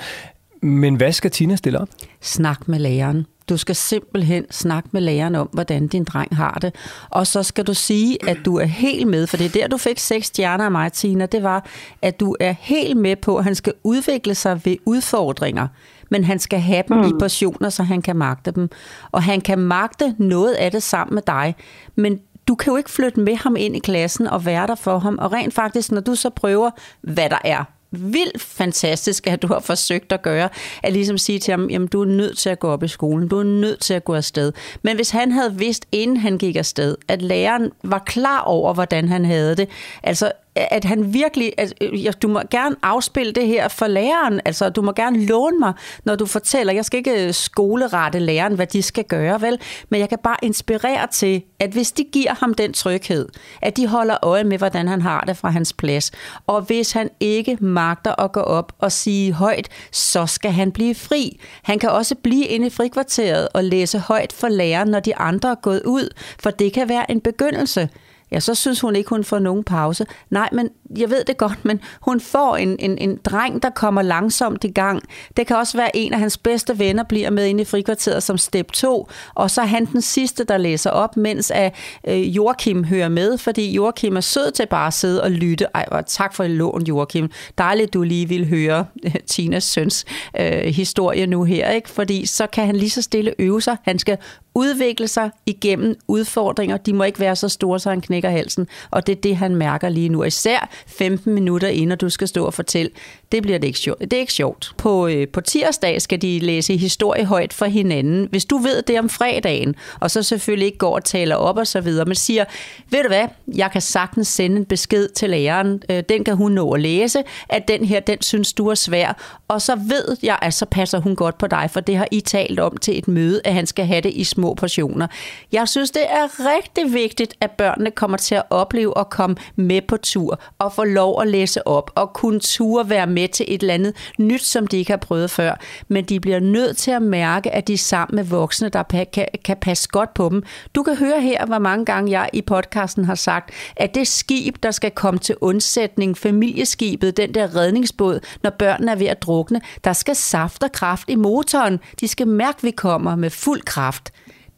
Men 0.62 0.96
hvad 0.96 1.12
skal 1.12 1.32
Tina 1.32 1.56
stille 1.56 1.80
op? 1.80 1.88
Snak 2.22 2.68
med 2.68 2.80
læreren. 2.80 3.26
Du 3.50 3.58
skal 3.58 3.76
simpelthen 3.76 4.46
snakke 4.52 4.90
med 4.92 5.02
læreren 5.02 5.36
om, 5.36 5.50
hvordan 5.54 5.88
din 5.88 6.04
dreng 6.04 6.36
har 6.36 6.58
det. 6.62 6.76
Og 7.10 7.28
så 7.28 7.44
skal 7.44 7.68
du 7.68 7.74
sige, 7.74 8.30
at 8.30 8.38
du 8.46 8.58
er 8.58 8.66
helt 8.66 9.08
med, 9.08 9.28
for 9.28 9.38
det 9.38 9.46
er 9.46 9.50
der, 9.50 9.68
du 9.68 9.78
fik 9.78 10.00
seks 10.00 10.28
stjerner 10.28 10.66
af 10.66 10.72
mig, 10.72 10.94
Tina. 10.94 11.26
Det 11.26 11.44
var, 11.44 11.66
at 12.02 12.20
du 12.20 12.36
er 12.40 12.56
helt 12.60 12.98
med 12.98 13.16
på, 13.16 13.38
at 13.38 13.44
han 13.44 13.56
skal 13.56 13.74
udvikle 13.84 14.36
sig 14.36 14.66
ved 14.66 14.78
udfordringer. 14.86 15.68
Men 16.12 16.24
han 16.24 16.40
skal 16.40 16.60
have 16.60 16.84
dem 16.88 16.98
mm. 16.98 17.04
i 17.04 17.12
portioner, 17.20 17.70
så 17.70 17.84
han 17.84 18.02
kan 18.02 18.16
magte 18.16 18.52
dem. 18.52 18.70
Og 19.12 19.24
han 19.24 19.42
kan 19.42 19.60
magte 19.60 20.16
noget 20.18 20.54
af 20.54 20.72
det 20.72 20.84
sammen 20.84 21.14
med 21.14 21.22
dig. 21.28 21.56
Men 21.96 22.20
du 22.48 22.56
kan 22.56 22.72
jo 22.72 22.78
ikke 22.78 22.92
flytte 22.92 23.20
med 23.20 23.36
ham 23.36 23.56
ind 23.56 23.76
i 23.76 23.80
klassen 23.80 24.28
og 24.28 24.46
være 24.46 24.68
der 24.68 24.76
for 24.76 25.00
ham. 25.00 25.18
Og 25.22 25.34
rent 25.34 25.54
faktisk, 25.54 25.92
når 25.92 26.02
du 26.02 26.16
så 26.16 26.30
prøver, 26.30 26.70
hvad 27.02 27.30
der 27.30 27.40
er 27.44 27.64
vildt 27.94 28.42
fantastisk, 28.42 29.28
at 29.28 29.42
du 29.42 29.48
har 29.48 29.60
forsøgt 29.60 30.12
at 30.12 30.22
gøre, 30.22 30.50
at 30.84 30.94
ligesom 30.94 31.18
sige 31.18 31.40
til 31.40 31.52
ham, 31.52 31.70
jamen 31.70 31.88
du 31.88 32.02
er 32.02 32.06
nødt 32.06 32.38
til 32.38 32.50
at 32.50 32.60
gå 32.60 32.70
op 32.70 32.84
i 32.84 32.88
skolen, 32.88 33.28
du 33.28 33.40
er 33.40 33.44
nødt 33.44 33.80
til 33.80 33.94
at 33.94 34.06
gå 34.06 34.16
afsted. 34.16 34.52
Men 34.82 34.96
hvis 34.96 35.10
han 35.10 35.32
havde 35.32 35.56
vidst, 35.56 35.86
inden 35.92 36.18
han 36.18 36.38
gik 36.38 36.56
afsted, 36.56 36.96
at 37.08 37.22
læreren 37.22 37.72
var 37.84 38.04
klar 38.06 38.42
over, 38.42 38.74
hvordan 38.74 39.08
han 39.08 39.26
havde 39.26 39.56
det, 39.56 39.70
altså 40.04 40.32
at 40.56 40.86
han 40.86 41.14
virkelig, 41.14 41.54
at, 41.58 41.74
øh, 41.82 42.14
du 42.22 42.28
må 42.28 42.42
gerne 42.52 42.76
afspille 42.84 43.34
det 43.34 43.48
her 43.48 43.68
for 43.68 43.88
læreren, 43.88 44.42
altså 44.46 44.70
du 44.70 44.82
må 44.82 44.92
gerne 44.92 45.26
låne 45.26 45.60
mig, 45.60 45.74
når 46.06 46.16
du 46.16 46.26
fortæller, 46.26 46.74
jeg 46.74 46.86
skal 46.86 46.98
ikke 46.98 47.28
øh, 47.28 47.34
skolerette 47.34 48.20
læreren, 48.20 48.56
hvad 48.56 48.68
de 48.68 48.82
skal 48.82 49.04
gøre, 49.04 49.42
vel, 49.42 49.60
men 49.90 50.00
jeg 50.00 50.10
kan 50.10 50.18
bare 50.24 50.38
inspirere 50.42 51.08
til, 51.08 51.44
at 51.60 51.70
hvis 51.70 51.92
de 51.92 52.04
giver 52.04 52.34
ham 52.40 52.54
den 52.54 52.74
tryghed, 52.74 53.28
at 53.62 53.78
de 53.78 53.88
holder 53.88 54.18
øje 54.22 54.44
med, 54.44 54.58
hvordan 54.58 54.88
han 54.88 55.02
har 55.02 55.22
det 55.22 55.38
fra 55.38 55.50
hans 55.50 55.74
plads, 55.74 56.12
og 56.48 56.62
hvis 56.62 56.92
han 56.92 57.10
ikke 57.20 57.58
magter 57.62 58.22
at 58.22 58.32
gå 58.32 58.40
op 58.40 58.74
og 58.80 58.92
sige 58.92 59.34
højt, 59.34 59.70
så 59.92 60.26
skal 60.26 60.52
han 60.52 60.72
blive 60.72 60.96
fri. 60.96 61.40
Han 61.64 61.80
kan 61.80 61.90
også 61.90 62.16
blive 62.16 62.46
inde 62.46 62.68
i 62.68 62.70
frikvarteret 62.70 63.48
og 63.54 63.64
læse 63.64 64.00
højt 64.00 64.34
for 64.34 64.48
læreren, 64.48 64.90
når 64.90 65.00
de 65.00 65.16
andre 65.16 65.50
er 65.50 65.56
gået 65.56 65.82
ud, 65.86 66.10
for 66.40 66.50
det 66.50 66.74
kan 66.74 66.90
være 66.90 67.12
en 67.12 67.22
begyndelse 67.22 67.90
ja, 68.34 68.40
så 68.40 68.56
synes 68.56 68.82
hun 68.82 68.96
ikke, 68.96 69.10
hun 69.10 69.24
får 69.24 69.40
nogen 69.40 69.64
pause. 69.64 70.06
Nej, 70.30 70.50
men 70.52 70.70
jeg 70.98 71.10
ved 71.10 71.24
det 71.24 71.38
godt, 71.38 71.66
men 71.66 71.80
hun 72.02 72.20
får 72.20 72.58
en, 72.58 72.76
en, 72.80 72.98
en 72.98 73.20
dreng, 73.26 73.64
der 73.64 73.70
kommer 73.70 74.02
langsomt 74.02 74.64
i 74.64 74.72
gang. 74.72 75.04
Det 75.38 75.48
kan 75.48 75.56
også 75.56 75.78
være 75.78 75.96
en 75.96 76.14
af 76.14 76.20
hans 76.20 76.38
bedste 76.38 76.80
venner 76.80 77.04
bliver 77.04 77.30
med 77.30 77.46
ind 77.46 77.62
i 77.62 77.66
frikvarteret 77.66 78.24
som 78.24 78.38
step 78.38 78.72
2, 78.72 79.10
og 79.36 79.52
så 79.52 79.62
er 79.62 79.66
han 79.66 79.86
den 79.86 80.02
sidste, 80.02 80.44
der 80.44 80.58
læser 80.58 80.90
op, 80.90 81.18
mens 81.18 81.52
at, 81.52 81.76
øh, 82.08 82.36
Joachim 82.36 82.84
hører 82.84 83.10
med, 83.10 83.38
fordi 83.38 83.72
Joachim 83.72 84.18
er 84.18 84.22
sød 84.22 84.52
til 84.52 84.66
bare 84.66 84.88
at 84.88 84.94
sidde 84.94 85.24
og 85.24 85.32
lytte. 85.32 85.66
Ej, 85.76 85.86
og 85.88 86.06
tak 86.06 86.34
for 86.34 86.48
lån, 86.48 86.84
Joachim. 86.84 87.30
Dejligt, 87.58 87.94
du 87.94 88.04
lige 88.04 88.30
vil 88.30 88.50
høre 88.50 88.86
øh, 89.06 89.16
Tinas 89.28 89.64
søns 89.64 90.06
øh, 90.40 90.62
historie 90.62 91.28
nu 91.28 91.44
her, 91.44 91.70
ikke? 91.70 91.90
fordi 91.90 92.26
så 92.26 92.48
kan 92.48 92.66
han 92.66 92.76
lige 92.76 92.90
så 92.90 93.02
stille 93.02 93.34
øve 93.40 93.62
sig. 93.62 93.78
Han 93.84 94.00
skal 94.00 94.18
udvikle 94.56 95.08
sig 95.08 95.32
igennem 95.46 95.96
udfordringer. 96.08 96.78
De 96.78 96.94
må 96.94 97.04
ikke 97.04 97.20
være 97.20 97.36
så 97.36 97.50
store, 97.50 97.80
så 97.80 97.90
han 97.90 98.02
knækker 98.02 98.30
halsen. 98.30 98.68
Og 98.92 99.08
det 99.08 99.18
er 99.18 99.22
det, 99.22 99.36
han 99.36 99.56
mærker 99.56 99.90
lige 99.90 100.10
nu. 100.10 100.24
Især 100.24 100.70
15 100.88 101.34
minutter 101.34 101.68
inden 101.68 101.98
du 101.98 102.10
skal 102.10 102.28
stå 102.28 102.46
og 102.46 102.54
fortælle. 102.54 102.92
Det 103.32 103.42
bliver 103.42 103.58
det 103.58 103.68
ikke 103.68 103.80
sjovt. 103.80 104.02
Det 104.02 104.14
er 104.14 104.20
ikke 104.20 104.34
sjovt. 104.34 104.74
På, 104.78 105.08
øh, 105.08 105.28
på 105.28 105.42
tirsdag 105.42 106.02
skal 106.02 106.22
de 106.22 106.40
læse 106.40 106.78
historie 106.78 107.26
højt 107.26 107.54
for 107.54 107.66
hinanden. 107.66 108.28
Hvis 108.30 108.46
du 108.46 108.58
ved 108.58 108.82
det 108.82 109.00
om 109.00 109.10
fredagen, 109.10 109.76
og 110.00 110.12
så 110.12 110.24
selvfølgelig 110.24 110.66
ikke 110.66 110.78
går 110.78 110.96
og 110.96 111.04
taler 111.04 111.36
op 111.36 111.58
og 111.58 111.68
så 111.68 111.82
videre, 111.82 112.06
men 112.06 112.16
siger, 112.16 112.46
ved 112.90 113.04
du 113.04 113.08
hvad, 113.08 113.28
jeg 113.56 113.72
kan 113.72 113.82
sagtens 113.82 114.28
sende 114.28 114.58
en 114.58 114.66
besked 114.66 115.10
til 115.10 115.30
læreren. 115.30 115.84
Øh, 115.90 116.04
den 116.10 116.24
kan 116.24 116.36
hun 116.36 116.52
nå 116.52 116.72
at 116.72 116.82
læse, 116.82 117.24
at 117.50 117.68
den 117.68 117.86
her, 117.86 118.00
den 118.00 118.22
synes 118.22 118.54
du 118.54 118.68
er 118.68 118.76
svær. 118.76 119.40
Og 119.48 119.62
så 119.62 119.76
ved 119.76 120.18
jeg, 120.24 120.38
at 120.42 120.54
så 120.54 120.66
passer 120.66 121.00
hun 121.00 121.16
godt 121.16 121.38
på 121.38 121.48
dig, 121.48 121.70
for 121.72 121.80
det 121.80 121.98
har 121.98 122.08
I 122.12 122.20
talt 122.20 122.60
om 122.60 122.78
til 122.78 122.98
et 122.98 123.08
møde, 123.08 123.42
at 123.44 123.54
han 123.54 123.68
skal 123.68 123.86
have 123.86 124.02
det 124.02 124.14
i 124.14 124.24
små 124.24 124.43
små 124.44 124.54
portioner. 124.54 125.08
Jeg 125.52 125.68
synes, 125.68 125.92
det 125.92 126.02
er 126.10 126.28
rigtig 126.56 126.94
vigtigt, 126.94 127.34
at 127.42 127.52
børnene 127.52 127.92
kommer 127.92 128.18
til 128.18 128.36
at 128.36 128.44
opleve 128.50 129.00
at 129.00 129.10
komme 129.10 129.36
med 129.56 129.82
på 129.82 129.98
tur 129.98 130.40
og 130.60 130.74
få 130.74 130.84
lov 130.84 131.22
at 131.22 131.28
læse 131.28 131.68
op 131.68 131.92
og 131.96 132.14
kunne 132.14 132.40
ture 132.40 132.90
være 132.90 133.08
med 133.08 133.28
til 133.28 133.46
et 133.50 133.62
eller 133.62 133.74
andet 133.74 133.94
nyt, 134.20 134.44
som 134.44 134.68
de 134.68 134.78
ikke 134.78 134.92
har 134.92 134.98
prøvet 134.98 135.32
før. 135.32 135.60
Men 135.88 136.06
de 136.06 136.20
bliver 136.20 136.40
nødt 136.40 136.78
til 136.78 136.92
at 136.92 137.02
mærke, 137.02 137.52
at 137.52 137.68
de 137.68 137.74
er 137.74 137.78
sammen 137.78 138.16
med 138.16 138.24
voksne, 138.24 138.70
der 138.70 138.84
kan, 138.84 139.28
kan 139.46 139.58
passe 139.62 139.90
godt 139.90 140.14
på 140.14 140.30
dem. 140.30 140.44
Du 140.76 140.84
kan 140.84 140.96
høre 140.96 141.22
her, 141.22 141.46
hvor 141.46 141.60
mange 141.60 141.86
gange 141.86 142.12
jeg 142.12 142.30
i 142.34 142.42
podcasten 142.42 143.06
har 143.06 143.16
sagt, 143.16 143.52
at 143.76 143.96
det 143.96 144.08
skib, 144.08 144.56
der 144.64 144.72
skal 144.72 144.92
komme 144.92 145.20
til 145.20 145.36
undsætning, 145.42 146.18
familieskibet, 146.18 147.18
den 147.18 147.34
der 147.34 147.56
redningsbåd, 147.56 148.20
når 148.44 148.50
børnene 148.50 148.92
er 148.92 148.96
ved 148.96 149.08
at 149.08 149.22
drukne, 149.22 149.62
der 149.84 149.94
skal 149.94 150.16
saft 150.16 150.64
og 150.64 150.72
kraft 150.72 151.10
i 151.10 151.16
motoren. 151.16 151.80
De 152.00 152.08
skal 152.08 152.28
mærke, 152.28 152.58
at 152.58 152.64
vi 152.64 152.72
kommer 152.72 153.16
med 153.16 153.30
fuld 153.30 153.62
kraft. 153.62 154.12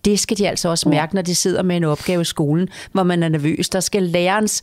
Det 0.06 0.20
skal 0.20 0.38
de 0.38 0.48
altså 0.52 0.68
også 0.70 0.90
mærke, 0.90 1.16
når 1.16 1.22
de 1.22 1.36
sidder 1.36 1.64
med 1.64 1.76
en 1.78 1.84
opgave 1.84 2.22
i 2.22 2.32
skolen, 2.36 2.66
hvor 2.94 3.04
man 3.12 3.24
er 3.24 3.30
nervøs. 3.30 3.70
Der 3.70 3.80
skal 3.90 4.04
lærerens 4.04 4.56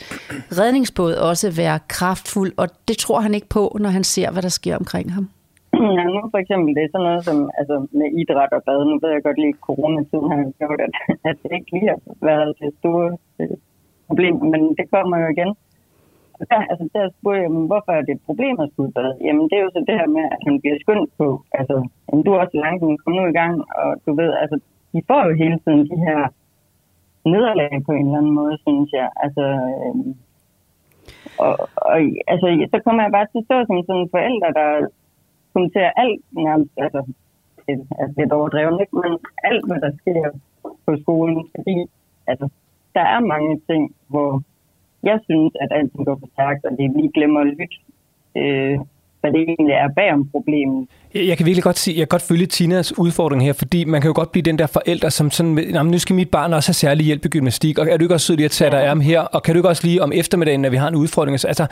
redningsbåd 0.59 1.15
også 1.31 1.47
være 1.63 1.79
kraftfuld, 1.97 2.53
og 2.57 2.67
det 2.89 2.97
tror 3.05 3.21
han 3.27 3.35
ikke 3.35 3.51
på, 3.59 3.65
når 3.81 3.91
han 3.99 4.05
ser, 4.05 4.29
hvad 4.33 4.43
der 4.43 4.55
sker 4.61 4.77
omkring 4.83 5.09
ham. 5.17 5.27
Ja, 5.99 6.05
nu 6.15 6.21
for 6.35 6.41
eksempel, 6.45 6.71
det 6.77 6.83
er 6.83 6.91
sådan 6.93 7.07
noget 7.09 7.25
som 7.29 7.39
altså 7.61 7.77
med 7.99 8.09
idræt 8.21 8.53
og 8.59 8.63
bad. 8.67 8.79
Nu 8.91 8.95
ved 9.03 9.11
jeg 9.15 9.23
godt 9.29 9.39
lige, 9.43 9.55
at 9.57 9.65
coronatiden 9.69 10.29
har 10.33 10.39
gjort, 10.61 10.81
at, 10.87 10.95
at 11.31 11.37
det 11.43 11.51
ikke 11.57 11.71
lige 11.75 11.89
har 11.93 12.01
været 12.31 12.51
det 12.61 12.71
store 12.81 13.09
problem, 14.09 14.35
men 14.53 14.63
det 14.79 14.87
kommer 14.95 15.17
jo 15.23 15.29
igen. 15.35 15.51
Der, 16.51 16.61
altså, 16.73 16.85
der 16.95 17.03
spurgte 17.17 17.43
jeg, 17.43 17.51
hvorfor 17.71 17.93
er 17.99 18.03
det 18.07 18.13
et 18.15 18.27
problem 18.29 18.57
at 18.65 18.71
skulle 18.73 18.93
bad? 18.99 19.11
Jamen, 19.27 19.45
det 19.49 19.57
er 19.57 19.65
jo 19.67 19.71
så 19.75 19.81
det 19.89 19.97
her 20.01 20.09
med, 20.17 20.25
at 20.35 20.41
han 20.47 20.55
bliver 20.63 20.79
skyndt 20.83 21.11
på. 21.21 21.29
Altså, 21.59 21.77
jamen, 22.07 22.23
du 22.25 22.31
er 22.33 22.39
også 22.45 22.57
langt, 22.65 22.81
kom 23.03 23.13
nu 23.19 23.25
i 23.33 23.39
gang, 23.41 23.55
og 23.83 23.91
du 24.07 24.11
ved, 24.21 24.31
altså, 24.43 24.57
de 24.93 25.01
får 25.09 25.23
jo 25.29 25.35
hele 25.43 25.59
tiden 25.65 25.83
de 25.91 25.97
her 26.07 26.21
nederlag 27.25 27.73
på 27.87 27.93
en 27.93 28.07
eller 28.07 28.19
anden 28.19 28.39
måde, 28.41 28.57
synes 28.67 28.93
jeg. 28.93 29.09
Altså, 29.25 29.45
øh, 29.71 29.95
og, 31.45 31.53
og 31.91 31.97
altså, 32.33 32.47
så 32.73 32.79
kommer 32.85 33.03
jeg 33.03 33.13
bare 33.13 33.27
til 33.31 33.39
at 33.43 33.47
stå 33.49 33.57
som 33.67 33.83
sådan 33.87 34.03
en 34.03 34.15
forælder, 34.17 34.51
der 34.61 34.69
kommenterer 35.53 35.93
alt 36.03 36.23
nærmest, 36.31 36.73
altså, 36.85 37.01
det 37.67 37.75
er 38.03 38.09
lidt 38.19 38.33
overdrevet, 38.33 38.81
ikke? 38.81 38.97
men 39.03 39.13
alt, 39.49 39.65
hvad 39.69 39.81
der 39.85 39.93
sker 40.01 40.31
på 40.87 40.93
skolen, 41.03 41.49
fordi 41.55 41.77
altså, 42.27 42.47
der 42.95 43.05
er 43.15 43.21
mange 43.21 43.61
ting, 43.69 43.95
hvor 44.09 44.43
jeg 45.03 45.19
synes, 45.29 45.53
at 45.61 45.69
alt 45.71 45.93
går 45.93 46.17
for 46.21 46.29
stærkt, 46.35 46.65
og 46.65 46.73
det 46.79 46.97
vi 46.97 47.09
glemmer 47.17 47.41
at 47.41 47.47
lytte, 47.47 47.77
øh, 48.41 48.79
hvad 49.23 49.33
det 49.33 49.41
egentlig 49.41 49.75
er 49.75 49.89
bag 49.97 50.13
om 50.13 50.29
problemet. 50.31 50.89
Jeg 51.15 51.37
kan 51.37 51.47
virkelig 51.47 51.63
godt 51.63 51.79
sige, 51.79 51.95
jeg 51.95 52.09
kan 52.09 52.15
godt 52.17 52.23
følge 52.23 52.47
Tinas 52.47 52.99
udfordring 52.99 53.43
her, 53.43 53.53
fordi 53.53 53.85
man 53.85 54.01
kan 54.01 54.09
jo 54.09 54.15
godt 54.15 54.33
blive 54.33 54.43
den 54.43 54.59
der 54.59 54.67
forælder, 54.67 55.09
som 55.09 55.31
sådan, 55.31 55.53
nu 55.85 55.99
skal 55.99 56.17
mit 56.17 56.31
barn 56.31 56.53
også 56.53 56.69
have 56.69 56.75
særlig 56.75 57.07
hjælp 57.07 57.25
i 57.25 57.29
gymnastik, 57.29 57.79
og 57.79 57.89
er 57.89 57.97
du 57.97 58.05
ikke 58.05 58.15
også 58.15 58.27
sød 58.27 58.37
lige 58.37 58.45
at 58.45 58.51
tage 58.51 58.71
dig 58.71 58.83
af 58.83 59.01
her, 59.01 59.21
og 59.21 59.43
kan 59.43 59.55
du 59.55 59.59
ikke 59.59 59.69
også 59.69 59.87
lige 59.87 60.03
om 60.03 60.13
eftermiddagen, 60.15 60.61
når 60.61 60.71
vi 60.71 60.77
har 60.77 60.89
en 60.89 60.95
udfordring, 60.95 61.33
altså, 61.33 61.67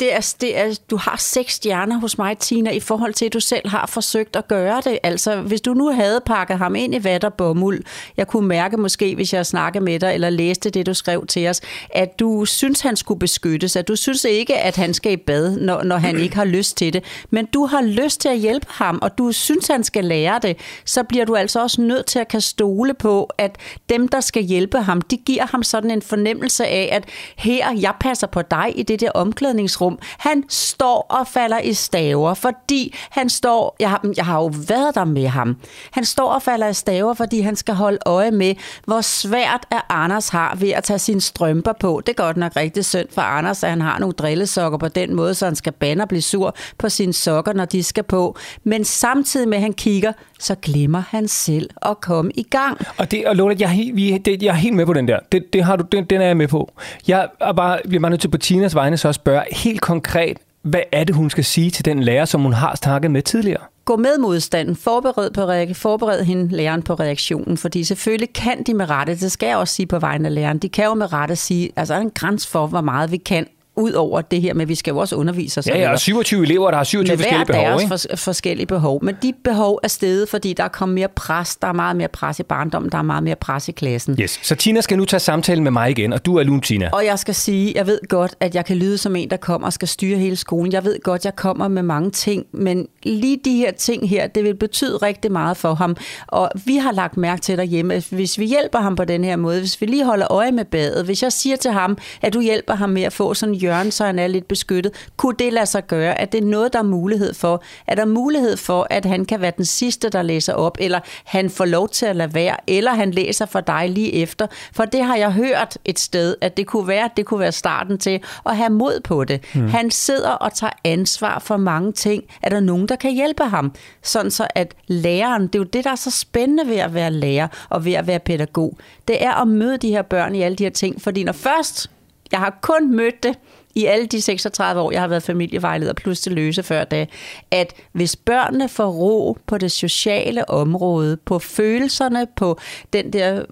det 0.00 0.14
er, 0.14 0.34
det 0.40 0.58
er, 0.58 0.78
du 0.90 0.96
har 0.96 1.16
seks 1.18 1.54
stjerner 1.54 2.00
hos 2.00 2.18
mig, 2.18 2.38
Tina, 2.38 2.70
i 2.70 2.80
forhold 2.80 3.14
til, 3.14 3.24
at 3.24 3.32
du 3.32 3.40
selv 3.40 3.68
har 3.68 3.86
forsøgt 3.86 4.36
at 4.36 4.48
gøre 4.48 4.82
det. 4.84 4.98
Altså, 5.02 5.40
hvis 5.40 5.60
du 5.60 5.74
nu 5.74 5.92
havde 5.92 6.20
pakket 6.26 6.58
ham 6.58 6.74
ind 6.74 6.94
i 6.94 7.04
vat 7.04 7.24
og 7.24 7.34
bomuld, 7.34 7.82
jeg 8.16 8.28
kunne 8.28 8.48
mærke 8.48 8.76
måske, 8.76 9.14
hvis 9.14 9.32
jeg 9.32 9.46
snakkede 9.46 9.84
med 9.84 10.00
dig, 10.00 10.14
eller 10.14 10.30
læste 10.30 10.70
det, 10.70 10.86
du 10.86 10.94
skrev 10.94 11.26
til 11.26 11.48
os, 11.48 11.60
at 11.90 12.20
du 12.20 12.44
synes, 12.44 12.80
han 12.80 12.96
skulle 12.96 13.18
beskyttes, 13.18 13.76
at 13.76 13.88
du 13.88 13.96
synes 13.96 14.24
ikke, 14.24 14.58
at 14.58 14.76
han 14.76 14.94
skal 14.94 15.12
i 15.12 15.16
bad, 15.16 15.56
når, 15.56 15.82
når 15.82 15.96
han 15.96 16.18
ikke 16.18 16.36
har 16.36 16.44
lyst 16.44 16.76
til 16.76 16.92
det. 16.92 17.04
Men 17.30 17.46
du 17.46 17.66
har 17.66 17.82
lyst 17.82 18.20
til 18.20 18.28
at 18.28 18.38
hjælpe 18.38 18.66
ham, 18.70 18.98
og 19.02 19.18
du 19.18 19.32
synes, 19.32 19.66
han 19.66 19.84
skal 19.84 20.04
lære 20.04 20.38
det, 20.42 20.56
så 20.84 21.02
bliver 21.02 21.24
du 21.24 21.34
altså 21.34 21.62
også 21.62 21.80
nødt 21.80 22.06
til 22.06 22.18
at 22.18 22.28
kan 22.28 22.40
stole 22.40 22.94
på, 22.94 23.30
at 23.38 23.56
dem, 23.88 24.08
der 24.08 24.20
skal 24.20 24.42
hjælpe 24.42 24.78
ham, 24.78 25.00
de 25.00 25.16
giver 25.16 25.46
ham 25.46 25.62
sådan 25.62 25.90
en 25.90 26.02
fornemmelse 26.02 26.66
af, 26.66 26.88
at 26.92 27.04
her, 27.36 27.72
jeg 27.80 27.94
passer 28.00 28.26
på 28.26 28.42
dig 28.42 28.72
i 28.74 28.82
det 28.82 29.00
der 29.00 29.10
om 29.10 29.31
omklædningsrum. 29.32 29.98
Han 30.18 30.44
står 30.48 31.06
og 31.08 31.26
falder 31.26 31.58
i 31.58 31.72
staver, 31.74 32.34
fordi 32.34 32.94
han 33.10 33.28
står, 33.28 33.76
jeg 33.80 33.90
har, 33.90 34.00
jeg 34.16 34.26
har 34.26 34.38
jo 34.38 34.50
været 34.68 34.94
der 34.94 35.04
med 35.04 35.26
ham, 35.26 35.56
han 35.90 36.04
står 36.04 36.28
og 36.28 36.42
falder 36.42 36.68
i 36.68 36.74
staver, 36.74 37.14
fordi 37.14 37.40
han 37.40 37.56
skal 37.56 37.74
holde 37.74 37.98
øje 38.06 38.30
med, 38.30 38.54
hvor 38.86 39.00
svært 39.00 39.66
er 39.70 39.80
Anders 39.88 40.28
har 40.28 40.54
ved 40.54 40.70
at 40.70 40.84
tage 40.84 40.98
sine 40.98 41.20
strømper 41.20 41.72
på. 41.72 42.02
Det 42.06 42.12
er 42.12 42.22
godt 42.22 42.36
nok 42.36 42.56
rigtig 42.56 42.84
synd 42.84 43.08
for 43.14 43.22
Anders, 43.22 43.62
at 43.62 43.70
han 43.70 43.80
har 43.80 43.98
nogle 43.98 44.12
drillesokker 44.12 44.78
på 44.78 44.88
den 44.88 45.14
måde, 45.14 45.34
så 45.34 45.44
han 45.44 45.56
skal 45.56 45.72
bande 45.72 46.02
og 46.02 46.08
blive 46.08 46.22
sur 46.22 46.54
på 46.78 46.88
sine 46.88 47.12
sokker, 47.12 47.52
når 47.52 47.64
de 47.64 47.82
skal 47.82 48.04
på. 48.04 48.36
Men 48.64 48.84
samtidig 48.84 49.48
med, 49.48 49.56
at 49.56 49.62
han 49.62 49.72
kigger, 49.72 50.12
så 50.42 50.54
glemmer 50.62 51.02
han 51.08 51.28
selv 51.28 51.70
at 51.82 52.00
komme 52.00 52.30
i 52.34 52.42
gang. 52.42 52.80
Og, 52.96 53.10
det, 53.10 53.26
og 53.26 53.36
Lola, 53.36 53.56
jeg, 53.58 53.64
er 53.64 53.70
helt, 53.70 53.96
vi, 53.96 54.18
det, 54.18 54.42
jeg 54.42 54.48
er 54.48 54.54
helt 54.54 54.76
med 54.76 54.86
på 54.86 54.92
den 54.92 55.08
der. 55.08 55.18
Det, 55.32 55.52
det 55.52 55.64
har 55.64 55.76
du, 55.76 55.84
den, 55.92 56.04
den 56.04 56.20
er 56.20 56.26
jeg 56.26 56.36
med 56.36 56.48
på. 56.48 56.72
Jeg 57.08 57.28
er 57.40 57.52
bare, 57.52 57.78
bliver 57.88 58.00
bare 58.00 58.10
nødt 58.10 58.20
til 58.20 58.28
på 58.28 58.38
Tinas 58.38 58.74
vegne 58.74 58.96
så 58.96 59.08
at 59.08 59.14
spørge 59.14 59.42
helt 59.52 59.80
konkret, 59.80 60.36
hvad 60.62 60.80
er 60.92 61.04
det, 61.04 61.14
hun 61.14 61.30
skal 61.30 61.44
sige 61.44 61.70
til 61.70 61.84
den 61.84 62.02
lærer, 62.02 62.24
som 62.24 62.40
hun 62.40 62.52
har 62.52 62.76
snakket 62.76 63.10
med 63.10 63.22
tidligere? 63.22 63.60
Gå 63.84 63.96
med 63.96 64.18
modstanden. 64.18 64.76
Forbered, 64.76 65.30
på 65.30 65.40
reak- 65.40 65.74
forbered 65.74 66.24
hende 66.24 66.56
læreren 66.56 66.82
på 66.82 66.94
reaktionen, 66.94 67.56
fordi 67.56 67.84
selvfølgelig 67.84 68.32
kan 68.32 68.62
de 68.62 68.74
med 68.74 68.90
rette, 68.90 69.12
det 69.14 69.32
skal 69.32 69.46
jeg 69.46 69.56
også 69.56 69.74
sige 69.74 69.86
på 69.86 69.98
vegne 69.98 70.28
af 70.28 70.34
læreren, 70.34 70.58
de 70.58 70.68
kan 70.68 70.84
jo 70.84 70.94
med 70.94 71.12
rette 71.12 71.36
sige, 71.36 71.70
altså 71.76 71.94
der 71.94 72.00
er 72.00 72.04
en 72.04 72.10
græns 72.14 72.46
for, 72.46 72.66
hvor 72.66 72.80
meget 72.80 73.12
vi 73.12 73.16
kan 73.16 73.46
ud 73.76 73.92
over 73.92 74.20
det 74.20 74.42
her 74.42 74.54
med, 74.54 74.62
at 74.62 74.68
vi 74.68 74.74
skal 74.74 74.92
jo 74.92 74.98
også 74.98 75.16
undervise 75.16 75.58
os. 75.60 75.66
Ja, 75.66 75.78
ja, 75.78 75.92
og 75.92 75.98
27 75.98 76.42
elever, 76.42 76.70
der 76.70 76.76
har 76.76 76.84
27 76.84 77.16
forskellige 77.16 77.46
behov. 77.46 77.64
Med 77.64 77.88
deres 77.88 78.06
for, 78.10 78.16
forskellige 78.16 78.66
behov. 78.66 79.04
Men 79.04 79.16
de 79.22 79.32
behov 79.44 79.80
er 79.82 79.88
steget, 79.88 80.28
fordi 80.28 80.52
der 80.52 80.64
er 80.64 80.68
kommet 80.68 80.94
mere 80.94 81.08
pres. 81.08 81.56
Der 81.56 81.68
er 81.68 81.72
meget 81.72 81.96
mere 81.96 82.08
pres 82.08 82.40
i 82.40 82.42
barndommen. 82.42 82.92
Der 82.92 82.98
er 82.98 83.02
meget 83.02 83.22
mere 83.22 83.36
pres 83.36 83.68
i 83.68 83.72
klassen. 83.72 84.16
Yes. 84.20 84.40
Så 84.42 84.54
Tina 84.54 84.80
skal 84.80 84.98
nu 84.98 85.04
tage 85.04 85.20
samtalen 85.20 85.64
med 85.64 85.70
mig 85.72 85.90
igen, 85.90 86.12
og 86.12 86.26
du 86.26 86.36
er 86.36 86.42
Lun 86.42 86.60
Tina. 86.60 86.90
Og 86.92 87.04
jeg 87.04 87.18
skal 87.18 87.34
sige, 87.34 87.72
jeg 87.76 87.86
ved 87.86 87.98
godt, 88.08 88.34
at 88.40 88.54
jeg 88.54 88.64
kan 88.64 88.76
lyde 88.76 88.98
som 88.98 89.16
en, 89.16 89.30
der 89.30 89.36
kommer 89.36 89.66
og 89.66 89.72
skal 89.72 89.88
styre 89.88 90.18
hele 90.18 90.36
skolen. 90.36 90.72
Jeg 90.72 90.84
ved 90.84 91.02
godt, 91.02 91.24
jeg 91.24 91.36
kommer 91.36 91.68
med 91.68 91.82
mange 91.82 92.10
ting, 92.10 92.46
men 92.52 92.88
lige 93.02 93.38
de 93.44 93.56
her 93.56 93.72
ting 93.72 94.08
her, 94.08 94.26
det 94.26 94.44
vil 94.44 94.54
betyde 94.54 94.96
rigtig 94.96 95.32
meget 95.32 95.56
for 95.56 95.74
ham. 95.74 95.96
Og 96.26 96.50
vi 96.66 96.76
har 96.76 96.92
lagt 96.92 97.16
mærke 97.16 97.40
til 97.40 97.58
derhjemme, 97.58 97.94
at 97.94 98.06
hvis 98.10 98.38
vi 98.38 98.44
hjælper 98.44 98.78
ham 98.78 98.96
på 98.96 99.04
den 99.04 99.24
her 99.24 99.36
måde, 99.36 99.60
hvis 99.60 99.80
vi 99.80 99.86
lige 99.86 100.04
holder 100.04 100.32
øje 100.32 100.52
med 100.52 100.64
badet, 100.64 101.04
hvis 101.04 101.22
jeg 101.22 101.32
siger 101.32 101.56
til 101.56 101.70
ham, 101.70 101.98
at 102.22 102.32
du 102.32 102.40
hjælper 102.40 102.74
ham 102.74 102.90
med 102.90 103.02
at 103.02 103.12
få 103.12 103.34
sådan 103.34 103.54
hjørne, 103.62 103.90
så 103.90 104.04
han 104.04 104.18
er 104.18 104.26
lidt 104.26 104.48
beskyttet. 104.48 105.08
Kunne 105.16 105.34
det 105.38 105.52
lade 105.52 105.66
sig 105.66 105.86
gøre? 105.86 106.20
At 106.20 106.32
det 106.32 106.42
er 106.42 106.46
noget, 106.46 106.72
der 106.72 106.78
er 106.78 106.82
mulighed 106.82 107.34
for? 107.34 107.62
Er 107.86 107.94
der 107.94 108.04
mulighed 108.04 108.56
for, 108.56 108.86
at 108.90 109.04
han 109.04 109.24
kan 109.24 109.40
være 109.40 109.52
den 109.56 109.64
sidste, 109.64 110.08
der 110.08 110.22
læser 110.22 110.52
op, 110.54 110.76
eller 110.80 111.00
han 111.24 111.50
får 111.50 111.64
lov 111.64 111.88
til 111.88 112.06
at 112.06 112.16
lade 112.16 112.34
være, 112.34 112.56
eller 112.66 112.94
han 112.94 113.10
læser 113.10 113.46
for 113.46 113.60
dig 113.60 113.90
lige 113.90 114.12
efter? 114.12 114.46
For 114.72 114.84
det 114.84 115.04
har 115.04 115.16
jeg 115.16 115.32
hørt 115.32 115.78
et 115.84 115.98
sted, 115.98 116.36
at 116.40 116.56
det 116.56 116.66
kunne 116.66 116.88
være, 116.88 117.04
at 117.04 117.10
det 117.16 117.26
kunne 117.26 117.40
være 117.40 117.52
starten 117.52 117.98
til 117.98 118.20
at 118.46 118.56
have 118.56 118.70
mod 118.70 119.00
på 119.04 119.24
det. 119.24 119.44
Hmm. 119.54 119.68
Han 119.68 119.90
sidder 119.90 120.30
og 120.30 120.54
tager 120.54 120.72
ansvar 120.84 121.38
for 121.38 121.56
mange 121.56 121.92
ting. 121.92 122.22
Er 122.42 122.48
der 122.48 122.60
nogen, 122.60 122.88
der 122.88 122.96
kan 122.96 123.12
hjælpe 123.12 123.44
ham? 123.44 123.74
Sådan 124.02 124.30
så 124.30 124.46
at 124.54 124.74
læreren, 124.86 125.42
det 125.46 125.54
er 125.54 125.58
jo 125.58 125.64
det, 125.64 125.84
der 125.84 125.90
er 125.90 125.94
så 125.94 126.10
spændende 126.10 126.66
ved 126.66 126.76
at 126.76 126.94
være 126.94 127.10
lærer 127.10 127.48
og 127.68 127.84
ved 127.84 127.92
at 127.92 128.06
være 128.06 128.18
pædagog. 128.18 128.78
Det 129.08 129.24
er 129.24 129.32
at 129.32 129.48
møde 129.48 129.76
de 129.76 129.88
her 129.88 130.02
børn 130.02 130.34
i 130.34 130.42
alle 130.42 130.56
de 130.56 130.64
her 130.64 130.70
ting, 130.70 131.02
fordi 131.02 131.24
når 131.24 131.32
først 131.32 131.90
jeg 132.32 132.40
har 132.40 132.58
kun 132.62 132.96
mødt 132.96 133.22
det 133.22 133.34
i 133.74 133.84
alle 133.84 134.06
de 134.06 134.20
36 134.20 134.80
år, 134.80 134.92
jeg 134.92 135.00
har 135.00 135.08
været 135.08 135.22
familievejleder, 135.22 135.92
plus 135.92 136.20
det 136.20 136.32
løse 136.32 136.62
før 136.62 136.84
da, 136.84 137.06
at 137.50 137.72
hvis 137.92 138.16
børnene 138.16 138.68
får 138.68 138.90
ro 138.90 139.38
på 139.46 139.58
det 139.58 139.72
sociale 139.72 140.50
område, 140.50 141.16
på 141.16 141.38
følelserne, 141.38 142.26
på 142.36 142.58
den 142.92 143.12
der 143.12 143.42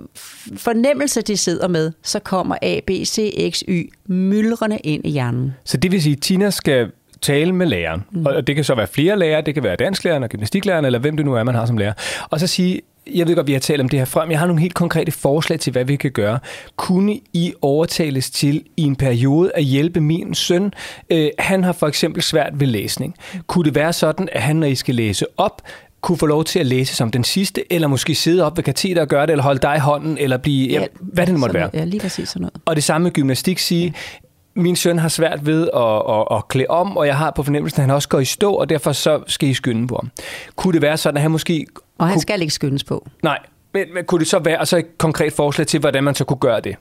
fornemmelse, 0.57 1.23
de 1.23 1.37
sidder 1.37 1.69
med, 1.69 1.93
så 2.03 2.19
kommer 2.19 2.57
A, 2.63 2.81
B, 2.87 2.91
C, 2.91 3.51
X, 3.53 3.63
Y 3.69 3.93
myldrende 4.07 4.79
ind 4.79 5.07
i 5.07 5.11
hjernen. 5.11 5.55
Så 5.65 5.77
det 5.77 5.93
vil 5.93 6.03
sige, 6.03 6.17
at 6.17 6.23
Tina 6.23 6.51
skal 6.51 6.91
tale 7.23 7.53
med 7.53 7.67
læreren. 7.67 8.03
Mm. 8.11 8.27
Og 8.27 8.47
det 8.47 8.55
kan 8.55 8.65
så 8.65 8.75
være 8.75 8.87
flere 8.87 9.19
lærere, 9.19 9.43
det 9.43 9.55
kan 9.55 9.63
være 9.63 9.77
dansklæreren 9.77 10.23
og 10.23 10.29
gymnastiklæreren, 10.29 10.85
eller 10.85 10.99
hvem 10.99 11.17
det 11.17 11.27
nu 11.27 11.35
er, 11.35 11.43
man 11.43 11.55
har 11.55 11.67
som 11.67 11.79
lærer. 11.79 11.93
Og 12.31 12.41
så 12.41 12.47
sige, 12.47 12.81
jeg 13.07 13.27
ved 13.27 13.35
godt, 13.35 13.47
vi 13.47 13.53
har 13.53 13.61
talt 13.61 13.81
om 13.81 13.89
det 13.89 13.99
her 13.99 14.07
frem. 14.07 14.31
Jeg 14.31 14.39
har 14.39 14.47
nogle 14.47 14.61
helt 14.61 14.75
konkrete 14.75 15.13
forslag 15.13 15.61
til, 15.61 15.73
hvad 15.73 15.85
vi 15.85 15.97
kan 15.97 16.11
gøre. 16.11 16.39
Kunne 16.77 17.21
I 17.33 17.53
overtales 17.63 18.31
til 18.31 18.65
i 18.77 18.83
en 18.83 18.97
periode 18.97 19.51
at 19.55 19.65
hjælpe 19.65 20.01
min 20.01 20.35
søn? 20.35 20.73
Øh, 21.11 21.31
han 21.39 21.65
har 21.65 21.73
for 21.73 21.87
eksempel 21.87 22.23
svært 22.23 22.61
ved 22.61 22.67
læsning. 22.67 23.15
Kunne 23.47 23.65
det 23.65 23.75
være 23.75 23.93
sådan, 23.93 24.29
at 24.33 24.43
han, 24.43 24.57
når 24.57 24.67
I 24.67 24.75
skal 24.75 24.95
læse 24.95 25.27
op, 25.37 25.63
kunne 26.01 26.19
få 26.19 26.27
lov 26.27 26.45
til 26.45 26.59
at 26.59 26.67
læse 26.67 26.97
som 26.97 27.11
den 27.11 27.25
sidste, 27.25 27.73
eller 27.73 27.89
måske 27.89 28.15
sidde 28.15 28.45
op 28.45 28.57
ved 28.57 28.65
kateter 28.65 29.03
og 29.03 29.09
gøre 29.09 29.27
det, 29.27 29.31
eller 29.31 29.43
holde 29.43 29.61
dig 29.61 29.77
i 29.77 29.81
hånden, 29.81 30.19
eller 30.19 30.37
blive, 30.37 30.69
ja, 30.69 30.87
hvad 31.01 31.27
det 31.27 31.35
nu 31.35 31.41
måtte 31.41 31.55
være. 31.55 31.71
Ja, 31.75 31.85
lige 31.85 32.01
præcis 32.01 32.29
sådan 32.29 32.41
noget. 32.41 32.55
Og 32.65 32.77
det 32.77 32.85
samme 32.85 33.03
med 33.03 33.13
gymnastik 33.13 33.59
sige, 33.59 33.95
min 34.55 34.77
søn 34.77 34.99
har 34.99 35.09
svært 35.09 35.47
ved 35.47 35.69
at, 35.75 36.03
at, 36.09 36.39
at 36.39 36.49
klæde 36.49 36.67
om, 36.69 36.97
og 36.97 37.07
jeg 37.07 37.17
har 37.17 37.31
på 37.31 37.43
fornemmelsen, 37.43 37.81
at 37.81 37.87
han 37.87 37.95
også 37.95 38.09
går 38.09 38.21
i 38.21 38.25
stå, 38.25 38.53
og 38.53 38.69
derfor 38.69 38.93
så 38.93 39.23
skal 39.27 39.49
I 39.49 39.55
skynde 39.55 39.87
på 39.87 39.97
ham. 39.97 40.11
Kunne 40.57 40.73
det 40.73 40.83
være 40.83 40.97
sådan, 40.97 41.17
at 41.17 41.23
han 41.23 41.31
måske... 41.31 41.67
Og 42.01 42.07
han 42.07 42.15
kunne... 42.15 42.21
skal 42.21 42.41
ikke 42.41 42.55
skyndes 42.55 42.85
på. 42.85 43.07
Nej, 43.23 43.39
men, 43.75 43.95
men 43.95 44.05
kunne 44.05 44.19
det 44.19 44.27
så 44.27 44.39
være 44.39 44.59
altså 44.59 44.79
et 44.79 44.99
konkret 44.99 45.33
forslag 45.33 45.67
til, 45.67 45.81
hvordan 45.81 46.05
man 46.05 46.15
så 46.15 46.25
kunne 46.25 46.39
gøre 46.39 46.61
det? 46.61 46.77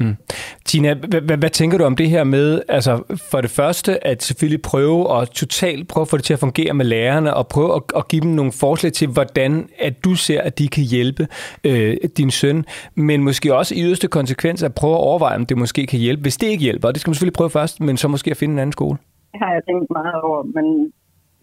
Mm. 0.00 0.16
Tina, 0.64 0.94
hvad, 0.94 1.36
hvad 1.36 1.50
tænker 1.50 1.78
du 1.78 1.84
om 1.84 1.96
det 1.96 2.10
her 2.10 2.24
med, 2.24 2.62
altså 2.68 3.02
for 3.30 3.40
det 3.40 3.50
første, 3.50 4.06
at 4.06 4.22
selvfølgelig 4.22 4.62
prøve 4.62 5.20
at 5.20 5.28
totalt 5.30 5.88
prøve 5.88 6.02
at 6.02 6.08
få 6.08 6.16
det 6.16 6.24
til 6.24 6.32
at 6.32 6.38
fungere 6.38 6.74
med 6.74 6.84
lærerne, 6.84 7.34
og 7.34 7.48
prøve 7.48 7.74
at, 7.76 7.82
at 7.96 8.08
give 8.08 8.22
dem 8.22 8.30
nogle 8.30 8.52
forslag 8.52 8.92
til, 8.92 9.08
hvordan 9.08 9.68
at 9.78 10.04
du 10.04 10.14
ser, 10.14 10.40
at 10.40 10.58
de 10.58 10.68
kan 10.68 10.84
hjælpe 10.84 11.26
øh, 11.64 11.96
din 12.16 12.30
søn, 12.30 12.64
men 12.94 13.24
måske 13.24 13.54
også 13.54 13.74
i 13.74 13.82
yderste 13.82 14.08
konsekvens 14.08 14.62
at 14.62 14.74
prøve 14.74 14.94
at 14.94 15.00
overveje, 15.00 15.36
om 15.36 15.46
det 15.46 15.58
måske 15.58 15.86
kan 15.86 15.98
hjælpe. 15.98 16.22
Hvis 16.22 16.36
det 16.36 16.46
ikke 16.46 16.62
hjælper, 16.62 16.88
og 16.88 16.94
det 16.94 17.00
skal 17.00 17.08
man 17.10 17.14
selvfølgelig 17.14 17.38
prøve 17.40 17.50
først, 17.50 17.80
men 17.80 17.96
så 17.96 18.08
måske 18.08 18.30
at 18.30 18.36
finde 18.36 18.52
en 18.52 18.58
anden 18.58 18.72
skole. 18.72 18.98
Det 19.32 19.40
har 19.42 19.52
jeg 19.52 19.62
tænkt 19.68 19.90
meget 19.90 20.20
over, 20.22 20.42
men 20.42 20.66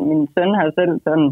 min 0.09 0.28
søn 0.34 0.53
har 0.59 0.71
selv 0.80 0.93
sådan 1.03 1.30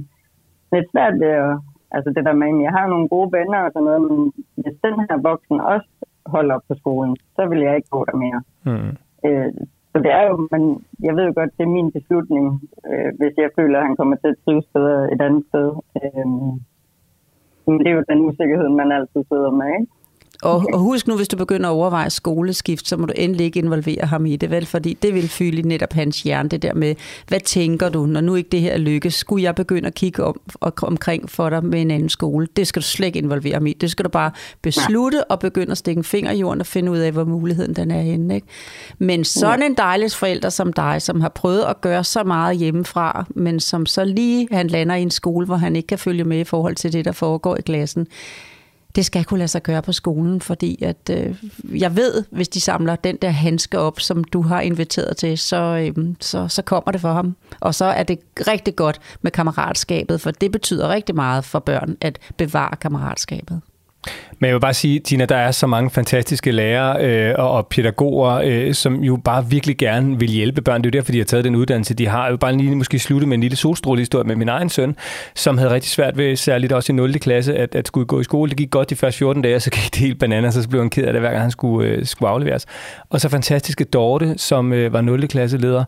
lidt 0.74 0.88
svært 0.92 1.14
ved 1.24 1.32
at, 1.46 1.54
altså 1.96 2.10
det 2.16 2.26
der 2.26 2.34
med, 2.42 2.48
at 2.48 2.64
jeg 2.68 2.74
har 2.78 2.88
nogle 2.88 3.08
gode 3.08 3.30
venner 3.38 3.60
og 3.66 3.72
sådan 3.72 3.86
noget, 3.90 4.02
men 4.08 4.18
hvis 4.64 4.78
den 4.86 4.96
her 5.00 5.18
voksen 5.30 5.60
også 5.74 5.90
holder 6.26 6.58
på 6.68 6.74
skolen, 6.82 7.16
så 7.36 7.42
vil 7.50 7.60
jeg 7.60 7.76
ikke 7.76 7.90
gå 7.90 8.06
der 8.10 8.18
mere. 8.26 8.42
Mm. 8.70 8.92
Øh, 9.28 9.52
så 9.92 9.98
det 10.06 10.12
er 10.20 10.24
jo, 10.30 10.48
men 10.52 10.64
jeg 11.08 11.16
ved 11.16 11.26
jo 11.26 11.34
godt, 11.36 11.58
det 11.58 11.64
er 11.64 11.78
min 11.78 11.92
beslutning, 11.92 12.46
øh, 12.90 13.12
hvis 13.20 13.34
jeg 13.38 13.50
føler, 13.60 13.80
at 13.80 13.86
han 13.88 13.96
kommer 13.96 14.16
til 14.16 14.28
at 14.34 14.42
trives 14.46 14.68
bedre 14.74 15.14
et 15.14 15.22
andet 15.28 15.44
sted. 15.50 15.70
Øh, 16.00 16.28
men 17.66 17.76
det 17.80 17.88
er 17.88 17.96
jo 17.98 18.10
den 18.10 18.26
usikkerhed, 18.28 18.70
man 18.70 18.92
altid 18.92 19.24
sidder 19.32 19.52
med, 19.52 19.68
ikke? 19.78 19.92
Og, 20.44 20.66
og 20.74 20.80
husk 20.80 21.08
nu, 21.08 21.16
hvis 21.16 21.28
du 21.28 21.38
begynder 21.38 21.70
at 21.70 21.74
overveje 21.74 22.10
skoleskift, 22.10 22.88
så 22.88 22.98
må 22.98 23.06
du 23.06 23.14
endelig 23.16 23.46
ikke 23.46 23.60
involvere 23.60 24.06
ham 24.06 24.26
i 24.26 24.36
det, 24.36 24.52
vel? 24.52 24.66
Fordi 24.66 24.94
det 24.94 25.14
vil 25.14 25.30
fylde 25.30 25.68
netop 25.68 25.94
hans 25.94 26.22
hjerne, 26.22 26.50
det 26.50 26.62
der 26.62 26.74
med, 26.74 26.96
hvad 27.28 27.40
tænker 27.40 27.90
du, 27.90 28.06
når 28.06 28.22
nu 28.22 28.36
ikke 28.36 28.50
det 28.50 28.62
her 28.62 28.78
lykkes? 28.78 29.14
Skulle 29.14 29.44
jeg 29.44 29.56
begynde 29.56 29.88
at 29.88 29.94
kigge 29.94 30.24
om, 30.24 30.42
og, 30.56 30.74
omkring 30.82 31.30
for 31.30 31.50
dig 31.50 31.66
med 31.66 31.82
en 31.82 31.92
anden 31.92 32.10
skole? 32.10 32.48
Det 32.56 32.68
skal 32.68 32.82
du 32.82 32.88
slet 32.88 33.08
ikke 33.08 33.20
involvere 33.20 33.54
ham 33.54 33.68
i. 33.68 33.74
Det 33.74 33.92
skal 33.92 34.06
du 34.06 34.10
bare 34.10 34.32
beslutte 34.62 35.24
og 35.24 35.40
begynde 35.40 35.72
at 35.72 35.78
stikke 35.78 36.00
en 36.00 36.04
finger 36.04 36.32
i 36.32 36.38
jorden 36.38 36.60
og 36.60 36.68
finde 36.68 36.92
ud 36.92 36.98
af, 36.98 37.12
hvor 37.12 37.24
muligheden 37.24 37.76
den 37.76 37.92
er 37.92 38.02
henne. 38.02 38.36
Ikke? 38.36 38.48
Men 39.00 39.24
sådan 39.24 39.64
en 39.64 39.74
dejlig 39.74 40.12
forælder 40.12 40.50
som 40.50 40.74
dig, 40.74 41.02
som 41.02 41.22
har 41.22 41.30
prøvet 41.30 41.64
at 41.64 41.82
gøre 41.82 42.04
så 42.04 42.24
meget 42.24 42.58
hjemmefra, 42.58 43.26
men 43.36 43.60
som 43.60 43.86
så 43.86 44.06
lige 44.06 44.48
han 44.52 44.68
lander 44.68 44.96
i 44.96 45.02
en 45.02 45.12
skole, 45.12 45.46
hvor 45.46 45.56
han 45.56 45.76
ikke 45.76 45.88
kan 45.88 46.00
følge 46.00 46.24
med 46.24 46.40
i 46.40 46.44
forhold 46.44 46.76
til 46.76 46.94
det, 46.94 47.06
der 47.06 47.12
foregår 47.12 47.58
i 47.58 47.62
klassen, 47.62 48.08
det 48.96 49.06
skal 49.06 49.26
kunne 49.26 49.38
lade 49.38 49.48
sig 49.48 49.64
gøre 49.64 49.82
på 49.82 49.92
skolen, 49.92 50.42
fordi 50.42 50.84
at 50.84 51.10
øh, 51.12 51.36
jeg 51.82 51.96
ved, 51.96 52.24
hvis 52.32 52.48
de 52.48 52.62
samler 52.62 52.96
den 52.96 53.18
der 53.22 53.30
handske 53.30 53.80
op, 53.80 54.00
som 54.00 54.24
du 54.24 54.42
har 54.42 54.62
inviteret 54.62 55.18
til, 55.18 55.38
så, 55.38 55.92
øh, 55.98 56.16
så, 56.20 56.48
så 56.48 56.62
kommer 56.62 56.92
det 56.92 57.02
for 57.02 57.14
ham. 57.14 57.36
Og 57.60 57.76
så 57.76 57.86
er 57.86 58.04
det 58.04 58.20
rigtig 58.48 58.76
godt 58.76 59.00
med 59.22 59.32
kammeratskabet, 59.32 60.22
for 60.22 60.32
det 60.32 60.52
betyder 60.52 60.90
rigtig 60.90 61.16
meget 61.16 61.46
for 61.46 61.60
børn 61.60 61.98
at 62.02 62.20
bevare 62.38 62.76
kammeratskabet. 62.76 63.62
Men 64.40 64.48
jeg 64.48 64.54
vil 64.56 64.60
bare 64.60 64.74
sige, 64.74 65.00
Tina, 65.00 65.26
der 65.26 65.36
er 65.36 65.52
så 65.52 65.68
mange 65.68 65.90
fantastiske 65.90 66.52
lærere 66.52 67.06
øh, 67.06 67.36
og, 67.38 67.52
og 67.52 67.68
pædagoger, 67.68 68.42
øh, 68.44 68.74
som 68.74 68.96
jo 68.96 69.18
bare 69.18 69.50
virkelig 69.50 69.78
gerne 69.78 70.20
vil 70.20 70.30
hjælpe 70.30 70.62
børn. 70.62 70.82
Det 70.84 70.86
er 70.86 70.90
jo 70.98 71.00
derfor, 71.00 71.12
de 71.12 71.18
har 71.18 71.26
taget 71.26 71.46
den 71.46 71.56
uddannelse, 71.56 71.94
de 71.94 72.08
har. 72.08 72.24
Jeg 72.24 72.32
vil 72.32 72.38
bare 72.38 72.58
lige 72.58 72.76
måske 72.76 73.00
slutte 73.00 73.28
med 73.28 73.38
en 73.38 73.42
lille 73.42 73.58
solstrålehistorie 73.58 74.24
med 74.24 74.36
min 74.36 74.50
egen 74.50 74.70
søn, 74.70 74.96
som 75.36 75.58
havde 75.58 75.72
rigtig 75.74 75.92
svært 75.92 76.18
ved, 76.18 76.36
særligt 76.36 76.74
også 76.74 76.92
i 76.92 76.96
0. 76.96 77.20
klasse, 77.20 77.56
at, 77.56 77.76
at 77.76 77.88
skulle 77.88 78.06
gå 78.06 78.20
i 78.20 78.24
skole. 78.24 78.50
Det 78.50 78.58
gik 78.58 78.72
godt 78.72 78.90
de 78.90 78.96
første 78.96 79.18
14 79.18 79.42
dage, 79.42 79.56
og 79.56 79.62
så 79.62 79.70
gik 79.70 79.94
det 79.94 79.96
helt 79.96 80.20
bananer, 80.20 80.52
så 80.52 80.70
blev 80.70 80.82
han 80.82 80.90
ked 80.90 81.06
af 81.06 81.14
det, 81.14 81.22
hver 81.22 81.32
gang 81.32 81.42
han 81.42 81.52
skulle, 81.52 81.90
øh, 81.90 82.06
skulle 82.06 82.30
afleveres. 82.30 82.66
Og 83.10 83.22
så 83.22 83.30
fantastiske 83.30 83.84
Dorte, 83.84 84.34
som 84.38 84.74
øh, 84.74 84.94
var 84.94 85.02
0. 85.02 85.28
klasse 85.28 85.58
leder. 85.58 85.84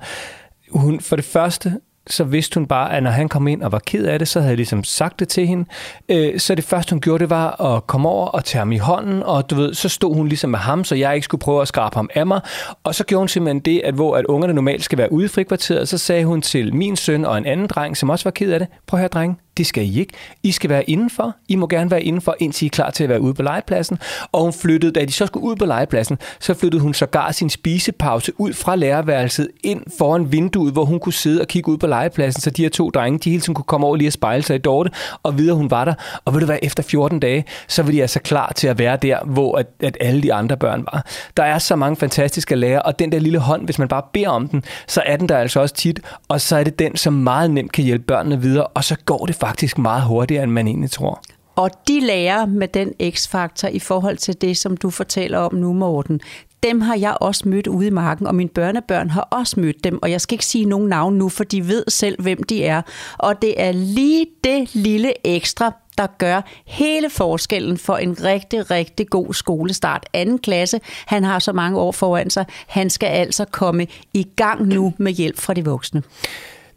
Hun, 0.72 1.00
for 1.00 1.16
det 1.16 1.26
første, 1.26 1.74
så 2.08 2.24
vidste 2.24 2.56
hun 2.56 2.68
bare, 2.68 2.94
at 2.94 3.04
når 3.04 3.12
han 3.12 3.30
kom 3.30 3.48
ind 3.48 3.64
og 3.64 3.72
var 3.72 3.80
ked 3.80 4.06
af 4.06 4.20
det, 4.20 4.28
så 4.28 4.40
havde 4.40 4.50
jeg 4.50 4.58
ligesom 4.58 4.84
sagt 4.84 5.20
det 5.20 5.28
til 5.28 5.48
hende. 5.48 5.66
Øh, 6.10 6.40
så 6.40 6.56
det 6.56 6.64
første, 6.64 6.92
hun 6.92 7.02
gjorde, 7.02 7.22
det 7.22 7.30
var 7.30 7.62
at 7.62 7.88
komme 7.88 8.10
over 8.10 8.28
og 8.28 8.44
tage 8.44 8.60
ham 8.60 8.72
i 8.72 8.78
hånden, 8.78 9.24
og 9.24 9.50
du 9.50 9.56
ved, 9.56 9.74
så 9.74 9.90
stod 9.90 10.16
hun 10.16 10.28
ligesom 10.28 10.50
med 10.50 10.60
ham, 10.60 10.84
så 10.84 10.96
jeg 10.96 11.16
ikke 11.16 11.26
skulle 11.26 11.42
prøve 11.42 11.62
at 11.62 11.68
skrabe 11.68 11.96
ham 11.96 12.10
af 12.16 12.28
mig. 12.28 12.42
Og 12.84 12.96
så 12.96 13.04
gjorde 13.04 13.22
hun 13.22 13.28
simpelthen 13.28 13.60
det, 13.60 13.82
at 13.84 13.94
hvor 13.94 14.18
at 14.18 14.26
ungerne 14.26 14.54
normalt 14.54 14.84
skal 14.84 14.98
være 14.98 15.12
ude 15.12 15.26
i 15.26 15.28
frikvarteret, 15.28 15.90
så 15.90 15.98
sagde 15.98 16.26
hun 16.26 16.42
til 16.42 16.76
min 16.76 16.96
søn 16.96 17.26
og 17.26 17.38
en 17.38 17.46
anden 17.46 17.68
dreng, 17.68 17.98
som 17.98 18.10
også 18.10 18.24
var 18.24 18.32
ked 18.32 18.52
af 18.52 18.60
det, 18.60 18.68
prøv 18.88 19.00
her 19.00 19.08
dreng, 19.08 19.40
det 19.58 19.68
skal 19.68 19.84
I 19.84 20.00
ikke. 20.00 20.14
I 20.44 20.52
skal 20.52 20.70
være 20.70 20.90
indenfor. 20.90 21.36
I 21.48 21.56
må 21.56 21.68
gerne 21.68 21.92
være 21.92 22.04
indenfor, 22.04 22.36
indtil 22.40 22.66
I 22.66 22.68
er 22.68 22.70
klar 22.70 22.90
til 22.90 23.04
at 23.04 23.10
være 23.10 23.22
ude 23.22 23.34
på 23.34 23.42
legepladsen. 23.44 23.98
Og 24.32 24.42
hun 24.42 24.54
flyttede, 24.54 24.92
da 24.92 25.06
de 25.06 25.12
så 25.12 25.26
skulle 25.26 25.46
ud 25.46 25.56
på 25.56 25.66
legepladsen, 25.66 26.18
så 26.40 26.54
flyttede 26.54 26.82
hun 26.82 26.94
sågar 26.94 27.32
sin 27.32 27.50
spisepause 27.50 28.32
ud 28.38 28.54
fra 28.54 28.76
lærerværelset 28.76 29.48
ind 29.64 29.84
foran 29.98 30.32
vinduet, 30.32 30.74
hvor 30.74 30.86
hun 30.86 31.00
kunne 31.00 31.14
sidde 31.14 31.42
og 31.42 31.48
kigge 31.48 31.72
ud 31.72 31.78
på 31.78 31.88
legepladsen, 31.88 32.42
så 32.42 32.50
de 32.50 32.62
her 32.62 32.70
to 32.70 32.90
drenge, 32.90 33.20
de 33.20 33.30
hele 33.30 33.42
tiden 33.42 33.56
kunne 33.56 33.66
komme 33.66 33.88
over 33.88 33.96
lige 33.96 34.10
og 34.10 34.14
spejle 34.14 34.44
sig 34.44 34.56
i 34.56 34.60
Dorte, 34.60 34.92
og 35.24 35.38
vide, 35.38 35.52
at 35.52 35.58
hun 35.58 35.72
var 35.72 35.86
der. 35.86 35.94
Og 36.26 36.34
ved 36.34 36.40
du 36.40 36.46
hvad, 36.46 36.60
efter 36.62 36.84
14 36.84 37.20
dage, 37.20 37.46
så 37.68 37.84
var 37.84 37.92
de 37.92 38.02
altså 38.02 38.20
klar 38.20 38.52
til 38.56 38.68
at 38.68 38.80
være 38.80 38.98
der, 38.98 39.20
hvor 39.26 39.58
at, 39.58 39.68
at 39.80 39.98
alle 40.00 40.24
de 40.24 40.34
andre 40.34 40.58
børn 40.58 40.86
var. 40.94 41.06
Der 41.38 41.44
er 41.44 41.60
så 41.60 41.76
mange 41.76 41.96
fantastiske 41.96 42.56
lærere, 42.56 42.82
og 42.82 43.00
den 43.00 43.12
der 43.12 43.20
lille 43.20 43.40
hånd, 43.40 43.66
hvis 43.66 43.80
man 43.80 43.88
bare 43.88 44.04
beder 44.14 44.30
om 44.30 44.48
den, 44.48 44.64
så 44.88 45.02
er 45.06 45.18
den 45.18 45.30
der 45.30 45.38
altså 45.38 45.60
også 45.60 45.76
tit, 45.76 46.00
og 46.28 46.42
så 46.42 46.56
er 46.56 46.64
det 46.64 46.80
den, 46.80 46.96
som 46.96 47.14
meget 47.14 47.52
nemt 47.52 47.72
kan 47.72 47.84
hjælpe 47.84 48.04
børnene 48.04 48.42
videre, 48.42 48.68
og 48.68 48.84
så 48.84 48.96
går 49.06 49.26
det 49.26 49.36
faktisk 49.46 49.78
meget 49.78 50.04
hurtigere, 50.04 50.44
end 50.44 50.52
man 50.52 50.68
egentlig 50.68 50.92
tror. 50.92 51.22
Og 51.56 51.70
de 51.88 52.00
lærer 52.00 52.46
med 52.46 52.68
den 52.68 52.94
x-faktor 53.12 53.68
i 53.68 53.80
forhold 53.80 54.18
til 54.18 54.42
det, 54.42 54.58
som 54.58 54.78
du 54.78 54.90
fortæller 54.90 55.38
om 55.38 55.56
nu, 55.56 55.74
Morten, 55.74 56.22
dem 56.64 56.82
har 56.82 56.96
jeg 56.96 57.18
også 57.22 57.50
mødt 57.50 57.68
ude 57.68 57.88
i 57.88 57.90
marken, 57.90 58.28
og 58.28 58.36
mine 58.36 58.50
børnebørn 58.50 59.10
har 59.10 59.22
også 59.22 59.60
mødt 59.60 59.84
dem, 59.84 60.00
og 60.02 60.12
jeg 60.12 60.22
skal 60.22 60.36
ikke 60.36 60.46
sige 60.46 60.66
nogen 60.66 60.90
navn 60.90 61.18
nu, 61.18 61.30
for 61.30 61.44
de 61.44 61.68
ved 61.68 61.84
selv, 61.88 62.22
hvem 62.22 62.44
de 62.44 62.64
er. 62.64 62.82
Og 63.18 63.42
det 63.42 63.62
er 63.62 63.72
lige 63.72 64.26
det 64.44 64.76
lille 64.76 65.28
ekstra, 65.28 65.72
der 65.98 66.08
gør 66.18 66.42
hele 66.66 67.10
forskellen 67.10 67.78
for 67.78 67.96
en 67.98 68.24
rigtig, 68.24 68.72
rigtig 68.72 69.08
god 69.08 69.34
skolestart. 69.34 70.06
Anden 70.14 70.40
klasse, 70.40 70.80
han 71.06 71.24
har 71.24 71.40
så 71.40 71.54
mange 71.54 71.80
år 71.80 71.92
foran 71.92 72.30
sig, 72.30 72.46
han 72.68 72.90
skal 72.90 73.08
altså 73.08 73.46
komme 73.46 73.88
i 74.14 74.28
gang 74.36 74.68
nu 74.68 74.94
med 74.98 75.12
hjælp 75.12 75.40
fra 75.40 75.54
de 75.54 75.66
voksne. 75.66 76.04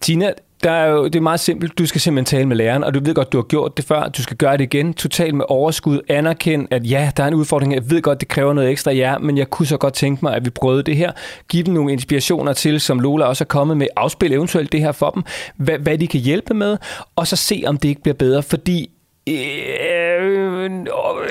Tina, 0.00 0.32
der 0.64 0.70
er 0.70 0.90
jo, 0.90 1.04
det 1.04 1.16
er 1.16 1.20
meget 1.20 1.40
simpelt. 1.40 1.78
Du 1.78 1.86
skal 1.86 2.00
simpelthen 2.00 2.38
tale 2.38 2.46
med 2.46 2.56
læreren, 2.56 2.84
og 2.84 2.94
du 2.94 3.00
ved 3.04 3.14
godt, 3.14 3.32
du 3.32 3.38
har 3.38 3.42
gjort 3.42 3.76
det 3.76 3.84
før. 3.84 4.08
Du 4.08 4.22
skal 4.22 4.36
gøre 4.36 4.56
det 4.56 4.64
igen. 4.64 4.94
Totalt 4.94 5.34
med 5.34 5.44
overskud. 5.48 6.00
Anerkend, 6.08 6.68
at 6.70 6.90
ja, 6.90 7.10
der 7.16 7.22
er 7.22 7.28
en 7.28 7.34
udfordring. 7.34 7.74
Jeg 7.74 7.90
ved 7.90 8.02
godt, 8.02 8.20
det 8.20 8.28
kræver 8.28 8.52
noget 8.52 8.70
ekstra, 8.70 8.90
ja, 8.90 9.18
men 9.18 9.38
jeg 9.38 9.50
kunne 9.50 9.66
så 9.66 9.76
godt 9.76 9.94
tænke 9.94 10.24
mig, 10.24 10.34
at 10.34 10.44
vi 10.44 10.50
prøvede 10.50 10.82
det 10.82 10.96
her. 10.96 11.12
Giv 11.48 11.64
dem 11.64 11.74
nogle 11.74 11.92
inspirationer 11.92 12.52
til, 12.52 12.80
som 12.80 13.00
Lola 13.00 13.24
også 13.24 13.44
er 13.44 13.46
kommet 13.46 13.76
med. 13.76 13.86
Afspil 13.96 14.32
eventuelt 14.32 14.72
det 14.72 14.80
her 14.80 14.92
for 14.92 15.10
dem. 15.10 15.22
Hvad, 15.56 15.78
hvad 15.78 15.98
de 15.98 16.06
kan 16.06 16.20
hjælpe 16.20 16.54
med, 16.54 16.76
og 17.16 17.26
så 17.26 17.36
se, 17.36 17.62
om 17.66 17.76
det 17.76 17.88
ikke 17.88 18.02
bliver 18.02 18.14
bedre. 18.14 18.42
Fordi 18.42 18.90
øh, 19.28 20.70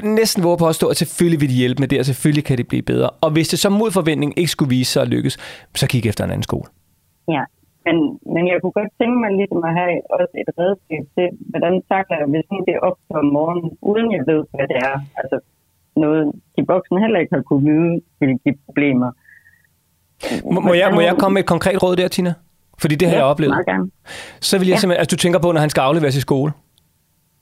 næsten 0.03 0.43
våge 0.43 0.57
på 0.57 0.67
at 0.67 0.75
stå, 0.75 0.87
at 0.87 0.97
selvfølgelig 0.97 1.41
vil 1.41 1.49
de 1.49 1.55
hjælpe 1.55 1.79
med 1.79 1.87
det, 1.87 1.99
og 1.99 2.05
selvfølgelig 2.05 2.43
kan 2.43 2.57
det 2.57 2.67
blive 2.67 2.81
bedre. 2.81 3.09
Og 3.09 3.31
hvis 3.31 3.47
det 3.47 3.59
så 3.59 3.69
mod 3.69 3.91
forventning 3.91 4.39
ikke 4.39 4.51
skulle 4.51 4.69
vise 4.69 4.91
sig 4.91 5.01
at 5.01 5.07
lykkes, 5.07 5.37
så 5.75 5.87
kig 5.87 6.05
efter 6.05 6.23
en 6.23 6.29
anden 6.31 6.43
skole. 6.43 6.69
Ja, 7.31 7.41
men, 7.87 7.97
men 8.33 8.43
jeg 8.51 8.57
kunne 8.61 8.77
godt 8.79 8.91
tænke 8.99 9.17
mig 9.23 9.31
ligesom 9.39 9.61
at 9.69 9.73
have 9.79 9.95
også 10.19 10.33
et 10.41 10.49
redskab 10.61 11.03
til, 11.15 11.27
hvordan 11.51 11.73
takler 11.91 12.17
jeg, 12.21 12.27
hvis 12.33 12.45
det 12.67 12.75
opstår 12.87 13.19
om 13.25 13.29
morgenen, 13.37 13.69
uden 13.91 14.07
jeg 14.17 14.23
ved, 14.31 14.41
hvad 14.55 14.67
det 14.71 14.77
er. 14.89 14.95
Altså 15.21 15.37
noget, 16.03 16.23
de 16.55 16.61
voksne 16.73 16.99
heller 17.03 17.19
ikke 17.19 17.33
har 17.35 17.41
kunne 17.49 17.65
vide, 17.71 17.93
vil 18.19 18.33
give 18.43 18.57
problemer. 18.67 19.09
Må, 20.53 20.59
må, 20.67 20.73
jeg, 20.81 20.87
må 20.93 21.01
jeg 21.01 21.15
komme 21.21 21.33
med 21.33 21.41
et 21.45 21.49
konkret 21.53 21.83
råd 21.83 21.95
der, 21.95 22.07
Tina? 22.07 22.33
Fordi 22.81 22.95
det 22.95 23.07
har 23.07 23.15
ja, 23.15 23.21
jeg 23.21 23.31
oplevet. 23.31 23.55
Så 24.49 24.57
vil 24.59 24.67
jeg 24.67 24.75
ja. 24.75 24.79
simpelthen, 24.79 24.99
altså 25.01 25.15
du 25.15 25.19
tænker 25.23 25.39
på, 25.39 25.51
når 25.51 25.59
han 25.59 25.69
skal 25.69 25.81
afleveres 25.81 26.15
i 26.15 26.21
skole? 26.21 26.51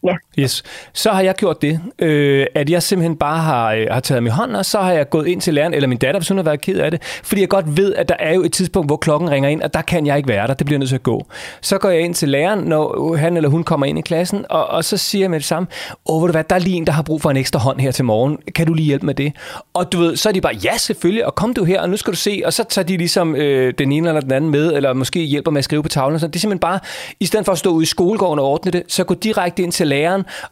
Ja. 0.05 0.15
Yes. 0.39 0.63
Så 0.93 1.11
har 1.11 1.21
jeg 1.21 1.35
gjort 1.35 1.61
det, 1.61 1.79
øh, 1.99 2.45
at 2.55 2.69
jeg 2.69 2.83
simpelthen 2.83 3.15
bare 3.17 3.37
har, 3.37 3.73
øh, 3.73 3.87
har 3.91 3.99
taget 3.99 4.23
min 4.23 4.31
hånd, 4.31 4.55
og 4.55 4.65
så 4.65 4.79
har 4.79 4.91
jeg 4.91 5.09
gået 5.09 5.27
ind 5.27 5.41
til 5.41 5.53
læreren, 5.53 5.73
eller 5.73 5.87
min 5.87 5.97
datter, 5.97 6.19
hvis 6.19 6.27
hun 6.27 6.37
har 6.37 6.43
været 6.43 6.61
ked 6.61 6.79
af 6.79 6.91
det, 6.91 7.03
fordi 7.23 7.41
jeg 7.41 7.49
godt 7.49 7.77
ved, 7.77 7.95
at 7.95 8.09
der 8.09 8.15
er 8.19 8.33
jo 8.33 8.43
et 8.43 8.53
tidspunkt, 8.53 8.89
hvor 8.89 8.97
klokken 8.97 9.31
ringer 9.31 9.49
ind, 9.49 9.61
og 9.61 9.73
der 9.73 9.81
kan 9.81 10.07
jeg 10.07 10.17
ikke 10.17 10.29
være 10.29 10.47
der, 10.47 10.53
det 10.53 10.65
bliver 10.65 10.79
nødt 10.79 10.89
til 10.89 10.95
at 10.95 11.03
gå. 11.03 11.25
Så 11.61 11.77
går 11.77 11.89
jeg 11.89 12.01
ind 12.01 12.15
til 12.15 12.29
læreren, 12.29 12.59
når 12.59 13.15
han 13.15 13.37
eller 13.37 13.49
hun 13.49 13.63
kommer 13.63 13.85
ind 13.85 13.99
i 13.99 14.01
klassen, 14.01 14.45
og, 14.49 14.67
og 14.67 14.83
så 14.83 14.97
siger 14.97 15.23
jeg 15.23 15.29
med 15.29 15.39
det 15.39 15.45
samme, 15.45 15.67
åh, 16.05 16.21
ved 16.21 16.27
du 16.27 16.31
hvad, 16.31 16.43
der 16.43 16.55
er 16.55 16.59
lige 16.59 16.75
en, 16.75 16.87
der 16.87 16.93
har 16.93 17.03
brug 17.03 17.21
for 17.21 17.31
en 17.31 17.37
ekstra 17.37 17.59
hånd 17.59 17.79
her 17.79 17.91
til 17.91 18.05
morgen, 18.05 18.37
kan 18.55 18.67
du 18.67 18.73
lige 18.73 18.85
hjælpe 18.85 19.05
med 19.05 19.15
det? 19.15 19.33
Og 19.73 19.91
du 19.91 19.99
ved, 19.99 20.15
så 20.15 20.29
er 20.29 20.33
de 20.33 20.41
bare, 20.41 20.55
ja 20.63 20.77
selvfølgelig, 20.77 21.25
og 21.25 21.35
kom 21.35 21.53
du 21.53 21.63
her, 21.63 21.81
og 21.81 21.89
nu 21.89 21.97
skal 21.97 22.13
du 22.13 22.17
se, 22.17 22.41
og 22.45 22.53
så 22.53 22.63
tager 22.63 22.85
de 22.85 22.97
ligesom 22.97 23.35
øh, 23.35 23.73
den 23.77 23.91
ene 23.91 24.07
eller 24.07 24.21
den 24.21 24.31
anden 24.31 24.51
med, 24.51 24.73
eller 24.73 24.93
måske 24.93 25.19
hjælper 25.19 25.51
med 25.51 25.59
at 25.59 25.63
skrive 25.63 25.83
på 25.83 25.89
tavlen. 25.89 26.15
og 26.15 26.19
sådan. 26.19 26.31
det 26.31 26.37
er 26.37 26.41
simpelthen 26.41 26.59
bare, 26.59 26.79
i 27.19 27.25
stedet 27.25 27.45
for 27.45 27.51
at 27.51 27.57
stå 27.57 27.69
ude 27.69 27.83
i 27.83 27.85
skolegården 27.85 28.39
og 28.39 28.45
ordne 28.45 28.71
det, 28.71 28.83
så 28.87 29.03
gå 29.03 29.13
direkte 29.13 29.63
ind 29.63 29.71
til 29.71 29.87
læreren, 29.87 29.94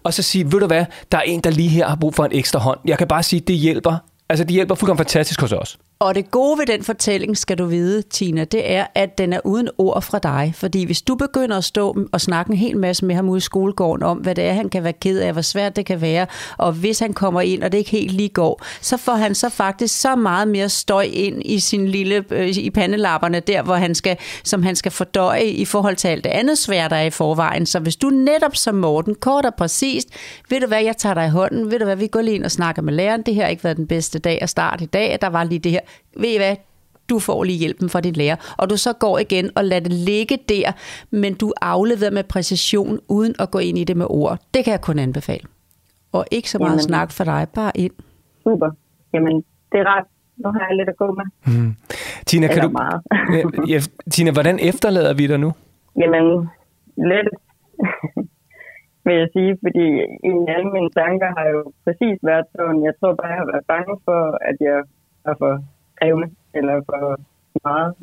og 0.03 0.13
så 0.13 0.23
sige, 0.23 0.51
ved 0.51 0.59
du 0.59 0.67
hvad, 0.67 0.85
der 1.11 1.17
er 1.17 1.21
en, 1.21 1.39
der 1.39 1.49
lige 1.49 1.69
her 1.69 1.87
har 1.87 1.95
brug 1.95 2.15
for 2.15 2.25
en 2.25 2.31
ekstra 2.33 2.59
hånd. 2.59 2.79
Jeg 2.85 2.97
kan 2.97 3.07
bare 3.07 3.23
sige, 3.23 3.39
det 3.39 3.55
hjælper. 3.55 3.97
Altså, 4.29 4.43
det 4.43 4.51
hjælper 4.51 4.75
fuldkommen 4.75 4.97
fantastisk 4.97 5.41
hos 5.41 5.51
os. 5.51 5.77
Og 5.99 6.15
det 6.15 6.31
gode 6.31 6.59
ved 6.59 6.65
den 6.65 6.83
fortælling, 6.83 7.37
skal 7.37 7.57
du 7.57 7.65
vide, 7.65 8.01
Tina, 8.01 8.43
det 8.43 8.71
er, 8.71 8.85
at 8.95 9.17
den 9.17 9.33
er 9.33 9.39
uden 9.43 9.69
ord 9.77 10.01
fra 10.01 10.19
dig. 10.19 10.53
Fordi 10.55 10.85
hvis 10.85 11.01
du 11.01 11.15
begynder 11.15 11.57
at 11.57 11.63
stå 11.63 11.97
og 12.11 12.21
snakke 12.21 12.51
en 12.51 12.57
hel 12.57 12.77
masse 12.77 13.05
med 13.05 13.15
ham 13.15 13.29
ude 13.29 13.37
i 13.37 13.41
skolegården 13.41 14.03
om, 14.03 14.17
hvad 14.17 14.35
det 14.35 14.43
er, 14.43 14.53
han 14.53 14.69
kan 14.69 14.83
være 14.83 14.93
ked 14.93 15.19
af, 15.19 15.33
hvor 15.33 15.41
svært 15.41 15.75
det 15.75 15.85
kan 15.85 16.01
være, 16.01 16.27
og 16.57 16.71
hvis 16.73 16.99
han 16.99 17.13
kommer 17.13 17.41
ind, 17.41 17.63
og 17.63 17.71
det 17.71 17.77
ikke 17.77 17.91
helt 17.91 18.11
lige 18.11 18.29
går, 18.29 18.61
så 18.81 18.97
får 18.97 19.13
han 19.13 19.35
så 19.35 19.49
faktisk 19.49 20.01
så 20.01 20.15
meget 20.15 20.47
mere 20.47 20.69
støj 20.69 21.07
ind 21.13 21.41
i 21.45 21.59
sin 21.59 21.87
lille, 21.87 22.25
øh, 22.31 22.47
i 22.57 22.69
pandelapperne 22.69 23.39
der, 23.39 23.61
hvor 23.61 23.75
han 23.75 23.95
skal, 23.95 24.17
som 24.43 24.63
han 24.63 24.75
skal 24.75 24.91
fordøje 24.91 25.43
i 25.43 25.65
forhold 25.65 25.95
til 25.95 26.07
alt 26.07 26.23
det 26.23 26.29
andet 26.29 26.57
svært, 26.57 26.91
der 26.91 26.97
er 26.97 27.05
i 27.05 27.09
forvejen. 27.09 27.65
Så 27.65 27.79
hvis 27.79 27.95
du 27.95 28.09
netop 28.09 28.55
som 28.55 28.75
Morten, 28.75 29.15
kort 29.15 29.45
og 29.45 29.55
præcist, 29.55 30.07
ved 30.49 30.61
du 30.61 30.67
hvad, 30.67 30.83
jeg 30.83 30.97
tager 30.97 31.13
dig 31.13 31.25
i 31.25 31.29
hånden, 31.29 31.71
ved 31.71 31.79
du 31.79 31.85
hvad, 31.85 31.95
vi 31.95 32.07
går 32.07 32.21
lige 32.21 32.35
ind 32.35 32.45
og 32.45 32.51
snakker 32.51 32.81
med 32.81 32.93
læreren, 32.93 33.21
det 33.21 33.35
her 33.35 33.43
har 33.43 33.49
ikke 33.49 33.63
været 33.63 33.77
den 33.77 33.87
bedste 33.87 34.19
dag 34.19 34.41
at 34.41 34.49
starte 34.49 34.83
i 34.83 34.87
dag, 34.87 35.17
der 35.21 35.27
var 35.27 35.43
lige 35.43 35.59
det 35.59 35.71
her, 35.71 35.79
ved 36.17 36.29
I 36.29 36.37
hvad, 36.37 36.55
du 37.09 37.19
får 37.19 37.43
lige 37.43 37.59
hjælpen 37.59 37.89
fra 37.89 38.01
din 38.01 38.13
lærer, 38.13 38.35
og 38.57 38.69
du 38.69 38.77
så 38.77 38.93
går 38.93 39.19
igen 39.19 39.49
og 39.55 39.63
lader 39.63 39.83
det 39.83 39.93
ligge 39.93 40.37
der, 40.49 40.71
men 41.11 41.33
du 41.33 41.53
afleverer 41.61 42.11
med 42.11 42.23
præcision, 42.23 42.99
uden 43.07 43.35
at 43.39 43.51
gå 43.51 43.59
ind 43.59 43.77
i 43.77 43.83
det 43.83 43.97
med 43.97 44.07
ord. 44.09 44.39
Det 44.53 44.63
kan 44.63 44.71
jeg 44.71 44.81
kun 44.81 44.99
anbefale. 44.99 45.45
Og 46.11 46.25
ikke 46.31 46.49
så 46.49 46.59
meget 46.59 46.69
Jamen. 46.71 46.89
snak 46.89 47.11
for 47.11 47.23
dig, 47.23 47.47
bare 47.55 47.71
ind. 47.75 47.93
Super. 48.43 48.69
Jamen, 49.13 49.35
det 49.71 49.79
er 49.83 49.87
ret. 49.95 50.07
Nu 50.37 50.49
har 50.51 50.63
jeg 50.69 50.75
lidt 50.77 50.89
at 50.89 50.97
gå 50.97 51.07
med. 51.19 51.25
Mm. 51.47 51.75
Tina, 52.27 52.47
kan 52.47 52.63
du... 52.63 52.69
Meget. 52.69 53.01
ja, 53.71 53.79
Tina, 54.11 54.31
hvordan 54.31 54.59
efterlader 54.69 55.13
vi 55.13 55.27
dig 55.27 55.39
nu? 55.39 55.51
Jamen, 56.01 56.25
lidt 57.11 57.29
vil 59.05 59.15
jeg 59.21 59.29
sige, 59.35 59.51
fordi 59.65 59.85
en 60.29 60.39
af 60.47 60.53
alle 60.55 60.69
mine 60.77 60.91
tanker 61.01 61.29
har 61.37 61.45
jo 61.55 61.61
præcis 61.85 62.17
været 62.29 62.45
sådan. 62.55 62.79
Jeg 62.87 62.93
tror 62.99 63.11
bare, 63.19 63.31
jeg 63.33 63.39
har 63.41 63.49
været 63.53 63.65
bange 63.73 63.93
for, 64.07 64.21
at 64.49 64.57
jeg 64.69 64.79
er 65.25 65.33
for 65.37 65.63
krævende 66.01 66.27
eller 66.53 66.81
for 66.85 67.19
meget. 67.63 67.93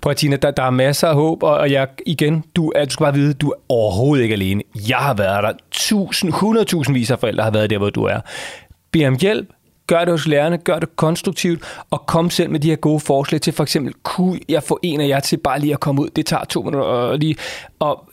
Prøv 0.00 0.14
Tina, 0.14 0.36
der, 0.36 0.50
der 0.50 0.62
er 0.62 0.70
masser 0.70 1.08
af 1.08 1.14
håb, 1.14 1.42
og 1.42 1.70
jeg, 1.70 1.88
igen, 2.06 2.44
du, 2.56 2.72
du 2.84 2.90
skal 2.90 3.04
bare 3.04 3.14
vide, 3.14 3.34
du 3.34 3.50
er 3.50 3.56
overhovedet 3.68 4.22
ikke 4.22 4.32
alene. 4.32 4.62
Jeg 4.88 4.98
har 4.98 5.14
været 5.14 5.42
der. 5.42 5.52
Tusind, 5.70 6.32
hundredtusindvis 6.32 7.10
af 7.10 7.18
forældre 7.18 7.44
har 7.44 7.50
været 7.50 7.70
der, 7.70 7.78
hvor 7.78 7.90
du 7.90 8.04
er. 8.04 8.20
Bed 8.92 9.06
om 9.06 9.16
hjælp, 9.20 9.48
Gør 9.86 10.00
det 10.00 10.08
hos 10.08 10.26
lærerne, 10.26 10.58
gør 10.58 10.78
det 10.78 10.96
konstruktivt, 10.96 11.62
og 11.90 12.06
kom 12.06 12.30
selv 12.30 12.50
med 12.50 12.60
de 12.60 12.68
her 12.68 12.76
gode 12.76 13.00
forslag 13.00 13.40
til 13.40 13.52
for 13.52 13.62
eksempel, 13.62 13.94
kunne 14.02 14.40
jeg 14.48 14.62
få 14.62 14.78
en 14.82 15.00
af 15.00 15.08
jer 15.08 15.20
til 15.20 15.36
bare 15.36 15.60
lige 15.60 15.72
at 15.72 15.80
komme 15.80 16.02
ud? 16.02 16.08
Det 16.16 16.26
tager 16.26 16.44
to 16.44 16.62
minutter, 16.62 16.88
og, 16.88 17.18
lige, 17.18 17.36
og 17.84 18.08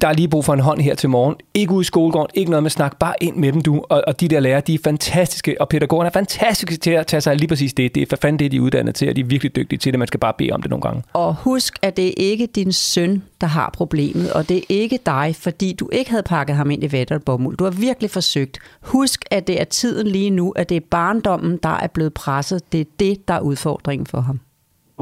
der 0.00 0.08
er 0.08 0.12
lige 0.12 0.28
brug 0.28 0.44
for 0.44 0.52
en 0.52 0.60
hånd 0.60 0.80
her 0.80 0.94
til 0.94 1.08
morgen. 1.08 1.34
Ikke 1.54 1.72
ud 1.72 1.82
i 1.82 1.84
skolegården, 1.84 2.30
ikke 2.34 2.50
noget 2.50 2.62
med 2.62 2.70
snak, 2.70 2.98
bare 2.98 3.14
ind 3.20 3.36
med 3.36 3.52
dem 3.52 3.60
du. 3.60 3.84
Og, 3.88 4.02
og 4.06 4.20
de 4.20 4.28
der 4.28 4.40
lærere, 4.40 4.60
de 4.60 4.74
er 4.74 4.78
fantastiske, 4.84 5.60
og 5.60 5.68
pædagogerne 5.68 6.08
er 6.08 6.12
fantastiske 6.12 6.76
til 6.76 6.90
at 6.90 7.06
tage 7.06 7.20
sig 7.20 7.32
af 7.32 7.38
lige 7.38 7.48
præcis 7.48 7.74
det. 7.74 7.94
Det 7.94 8.02
er 8.02 8.06
for 8.10 8.16
fanden 8.16 8.38
det, 8.38 8.52
de 8.52 8.56
er 8.56 8.60
uddannet 8.60 8.94
til, 8.94 9.08
og 9.08 9.16
de 9.16 9.20
er 9.20 9.24
virkelig 9.24 9.56
dygtige 9.56 9.78
til 9.78 9.92
det. 9.92 9.98
Man 9.98 10.08
skal 10.08 10.20
bare 10.20 10.32
bede 10.38 10.50
om 10.50 10.62
det 10.62 10.70
nogle 10.70 10.82
gange. 10.82 11.02
Og 11.12 11.34
husk, 11.34 11.78
at 11.82 11.96
det 11.96 12.08
er 12.08 12.12
ikke 12.16 12.46
din 12.46 12.72
søn, 12.72 13.22
der 13.40 13.46
har 13.46 13.70
problemet, 13.72 14.32
og 14.32 14.48
det 14.48 14.56
er 14.56 14.62
ikke 14.68 14.98
dig, 15.06 15.36
fordi 15.38 15.72
du 15.72 15.88
ikke 15.92 16.10
havde 16.10 16.22
pakket 16.22 16.56
ham 16.56 16.70
ind 16.70 16.84
i 16.84 16.92
vætter 16.92 17.14
og 17.14 17.22
bomuld. 17.22 17.56
Du 17.56 17.64
har 17.64 17.70
virkelig 17.70 18.10
forsøgt. 18.10 18.58
Husk, 18.80 19.24
at 19.30 19.46
det 19.46 19.60
er 19.60 19.64
tiden 19.64 20.06
lige 20.06 20.30
nu, 20.30 20.50
at 20.50 20.68
det 20.68 20.76
er 20.76 20.86
barndommen, 20.90 21.58
der 21.62 21.76
er 21.76 21.86
blevet 21.86 22.14
presset. 22.14 22.72
Det 22.72 22.80
er 22.80 22.84
det, 23.00 23.28
der 23.28 23.34
er 23.34 23.40
udfordringen 23.40 24.06
for 24.06 24.20
ham. 24.20 24.40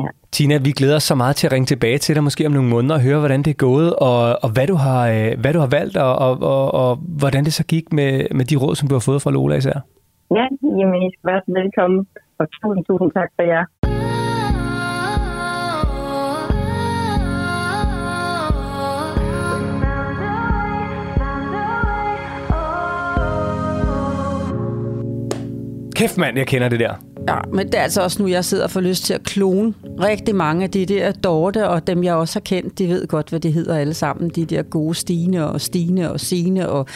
Ja. 0.05 0.09
Tina, 0.33 0.57
vi 0.57 0.71
glæder 0.71 0.97
os 0.97 1.03
så 1.03 1.15
meget 1.15 1.37
til 1.37 1.47
at 1.47 1.53
ringe 1.53 1.67
tilbage 1.67 1.99
til 1.99 2.15
dig 2.15 2.25
måske 2.25 2.47
om 2.47 2.53
nogle 2.53 2.69
måneder 2.69 2.95
og 2.95 3.01
høre, 3.01 3.19
hvordan 3.19 3.43
det 3.43 3.51
er 3.51 3.61
gået, 3.69 3.95
og, 3.97 4.45
og 4.45 4.49
hvad, 4.55 4.67
du 4.67 4.75
har, 4.75 5.09
øh, 5.09 5.41
hvad 5.41 5.53
du 5.53 5.59
har 5.59 5.67
valgt, 5.67 5.97
og, 5.97 6.15
og, 6.17 6.43
og, 6.43 6.75
og 6.75 6.97
hvordan 6.97 7.45
det 7.45 7.53
så 7.53 7.65
gik 7.65 7.93
med, 7.93 8.27
med 8.35 8.45
de 8.45 8.57
råd, 8.57 8.75
som 8.75 8.89
du 8.89 8.95
har 8.95 9.05
fået 9.09 9.23
fra 9.23 9.31
Lola 9.31 9.57
især. 9.57 9.79
Ja, 10.39 10.47
jamen, 10.79 11.03
I 11.03 11.11
skal 11.15 11.27
være 11.31 11.43
velkommen, 11.63 12.07
og 12.39 12.47
tusind, 12.53 12.85
tusind 12.85 13.13
tak 13.13 13.29
for 13.37 13.43
jer. 13.43 13.65
Kæft 26.01 26.19
mand, 26.19 26.39
jeg 26.39 26.47
kender 26.47 26.69
det 26.69 26.81
der. 26.81 26.95
Ja, 27.31 27.41
men 27.53 27.67
det 27.67 27.75
er 27.75 27.83
altså 27.83 28.03
også 28.03 28.23
nu, 28.23 28.29
jeg 28.29 28.45
sidder 28.45 28.65
og 28.65 28.71
får 28.71 28.81
lyst 28.81 29.05
til 29.05 29.15
at 29.15 29.23
klone 29.23 29.75
rigtig 30.03 30.35
mange 30.35 30.65
af 30.65 30.71
de 30.71 30.87
der 30.87 31.13
Dorte, 31.13 31.69
og 31.69 31.87
dem 31.87 32.05
jeg 32.05 32.15
også 32.15 32.35
har 32.35 32.41
kendt, 32.41 32.79
de 32.79 32.89
ved 32.89 33.07
godt, 33.07 33.29
hvad 33.29 33.41
de 33.41 33.51
hedder 33.51 33.77
alle 33.77 33.95
sammen. 33.95 34.31
De 34.31 34.45
der 34.45 34.63
gode 34.63 34.95
Stine 34.95 35.47
og 35.47 35.61
Stine 35.61 36.13
og 36.13 36.21
Sine 36.21 36.69
og 36.69 36.87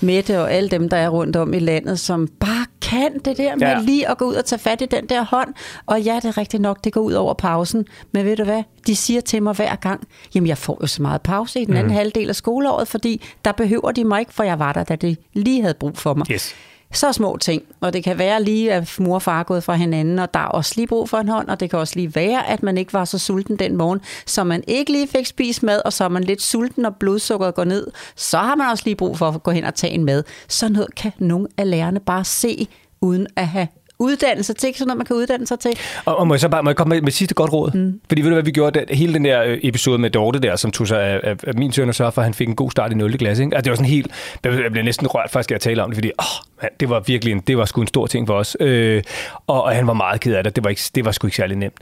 Mette 0.00 0.40
og 0.40 0.52
alle 0.52 0.68
dem, 0.68 0.88
der 0.88 0.96
er 0.96 1.08
rundt 1.08 1.36
om 1.36 1.54
i 1.54 1.58
landet, 1.58 2.00
som 2.00 2.28
bare 2.40 2.66
kan 2.82 3.18
det 3.24 3.36
der 3.36 3.56
med 3.56 3.66
ja. 3.66 3.80
lige 3.80 4.08
at 4.08 4.18
gå 4.18 4.24
ud 4.24 4.34
og 4.34 4.44
tage 4.44 4.58
fat 4.58 4.82
i 4.82 4.86
den 4.86 5.06
der 5.06 5.24
hånd. 5.24 5.54
Og 5.86 6.00
ja, 6.00 6.16
det 6.16 6.24
er 6.24 6.38
rigtigt 6.38 6.60
nok, 6.60 6.84
det 6.84 6.92
går 6.92 7.00
ud 7.00 7.12
over 7.12 7.34
pausen. 7.34 7.86
Men 8.12 8.26
ved 8.26 8.36
du 8.36 8.44
hvad? 8.44 8.62
De 8.86 8.96
siger 8.96 9.20
til 9.20 9.42
mig 9.42 9.54
hver 9.54 9.76
gang, 9.76 10.08
jamen 10.34 10.46
jeg 10.46 10.58
får 10.58 10.78
jo 10.82 10.86
så 10.86 11.02
meget 11.02 11.20
pause 11.20 11.60
i 11.60 11.64
den 11.64 11.76
anden 11.76 11.92
mm. 11.92 11.96
halvdel 11.96 12.28
af 12.28 12.36
skoleåret, 12.36 12.88
fordi 12.88 13.22
der 13.44 13.52
behøver 13.52 13.92
de 13.92 14.04
mig 14.04 14.20
ikke, 14.20 14.34
for 14.34 14.42
jeg 14.42 14.58
var 14.58 14.72
der, 14.72 14.84
da 14.84 14.96
de 14.96 15.16
lige 15.32 15.62
havde 15.62 15.74
brug 15.74 15.96
for 15.96 16.14
mig. 16.14 16.26
Yes 16.30 16.54
så 16.92 17.12
små 17.12 17.36
ting. 17.36 17.62
Og 17.80 17.92
det 17.92 18.04
kan 18.04 18.18
være 18.18 18.42
lige, 18.42 18.72
at 18.72 18.96
mor 19.00 19.14
og 19.14 19.22
far 19.22 19.40
er 19.40 19.44
gået 19.44 19.64
fra 19.64 19.74
hinanden, 19.74 20.18
og 20.18 20.34
der 20.34 20.40
er 20.40 20.44
også 20.44 20.72
lige 20.76 20.86
brug 20.86 21.08
for 21.08 21.18
en 21.18 21.28
hånd, 21.28 21.48
og 21.48 21.60
det 21.60 21.70
kan 21.70 21.78
også 21.78 21.96
lige 21.96 22.14
være, 22.14 22.48
at 22.48 22.62
man 22.62 22.78
ikke 22.78 22.92
var 22.92 23.04
så 23.04 23.18
sulten 23.18 23.56
den 23.56 23.76
morgen, 23.76 24.00
så 24.26 24.44
man 24.44 24.64
ikke 24.66 24.92
lige 24.92 25.08
fik 25.08 25.26
spist 25.26 25.62
mad, 25.62 25.82
og 25.84 25.92
så 25.92 26.04
er 26.04 26.08
man 26.08 26.24
lidt 26.24 26.42
sulten, 26.42 26.84
og 26.84 26.96
blodsukkeret 26.96 27.54
går 27.54 27.64
ned, 27.64 27.86
så 28.16 28.38
har 28.38 28.54
man 28.54 28.66
også 28.66 28.82
lige 28.86 28.96
brug 28.96 29.18
for 29.18 29.28
at 29.28 29.42
gå 29.42 29.50
hen 29.50 29.64
og 29.64 29.74
tage 29.74 29.92
en 29.92 30.04
mad. 30.04 30.22
Så 30.48 30.68
noget 30.68 30.94
kan 30.94 31.12
nogle 31.18 31.48
af 31.56 31.70
lærerne 31.70 32.00
bare 32.00 32.24
se, 32.24 32.68
uden 33.00 33.26
at 33.36 33.48
have 33.48 33.68
uddannelse 34.00 34.52
til, 34.54 34.74
sådan 34.74 34.86
noget, 34.86 34.98
man 34.98 35.06
kan 35.06 35.16
uddanne 35.16 35.46
sig 35.46 35.58
til. 35.58 35.78
Og, 36.04 36.16
og 36.16 36.26
må 36.26 36.34
jeg 36.34 36.40
så 36.40 36.48
bare 36.48 36.62
må 36.62 36.70
jeg 36.70 36.76
komme 36.76 36.94
med, 36.94 37.02
med 37.02 37.12
sidste 37.12 37.34
godt 37.34 37.52
råd? 37.52 37.70
Mm. 37.74 38.00
Fordi 38.08 38.22
ved 38.22 38.30
du 38.30 38.34
hvad 38.34 38.44
vi 38.44 38.50
gjorde? 38.50 38.80
Det, 38.80 38.96
hele 38.96 39.14
den 39.14 39.24
der 39.24 39.42
øh, 39.42 39.58
episode 39.62 39.98
med 39.98 40.10
Dorte 40.10 40.38
der, 40.38 40.56
som 40.56 40.70
tog 40.70 40.88
sig 40.88 41.02
af, 41.02 41.20
af, 41.22 41.36
af 41.46 41.54
min 41.54 41.72
søn 41.72 41.88
og 41.88 41.94
sørge 41.94 42.12
for, 42.12 42.22
at 42.22 42.26
han 42.26 42.34
fik 42.34 42.48
en 42.48 42.56
god 42.56 42.70
start 42.70 42.92
i 42.92 42.94
0. 42.94 43.18
klasse. 43.18 43.42
Ikke? 43.42 43.56
Altså, 43.56 43.64
det 43.64 43.70
var 43.70 43.76
sådan 43.76 43.90
helt, 43.90 44.10
jeg 44.44 44.72
blev 44.72 44.84
næsten 44.84 45.06
rørt 45.06 45.30
faktisk, 45.30 45.50
at 45.50 45.52
jeg 45.52 45.60
talte 45.60 45.80
om 45.80 45.90
det, 45.90 45.96
fordi 45.96 46.10
åh, 46.18 46.62
man, 46.62 46.70
det 46.80 46.90
var 46.90 47.00
virkelig 47.00 47.32
en, 47.32 47.40
det 47.40 47.58
var 47.58 47.64
sgu 47.64 47.80
en 47.80 47.86
stor 47.86 48.06
ting 48.06 48.26
for 48.26 48.34
os. 48.34 48.56
Øh, 48.60 49.02
og, 49.46 49.62
og, 49.62 49.72
han 49.72 49.86
var 49.86 49.92
meget 49.92 50.20
ked 50.20 50.34
af 50.34 50.44
det. 50.44 50.56
Det 50.56 50.64
var, 50.64 50.70
ikke, 50.70 50.82
det 50.94 51.04
var 51.04 51.12
sgu 51.12 51.26
ikke 51.26 51.36
særlig 51.36 51.56
nemt. 51.56 51.78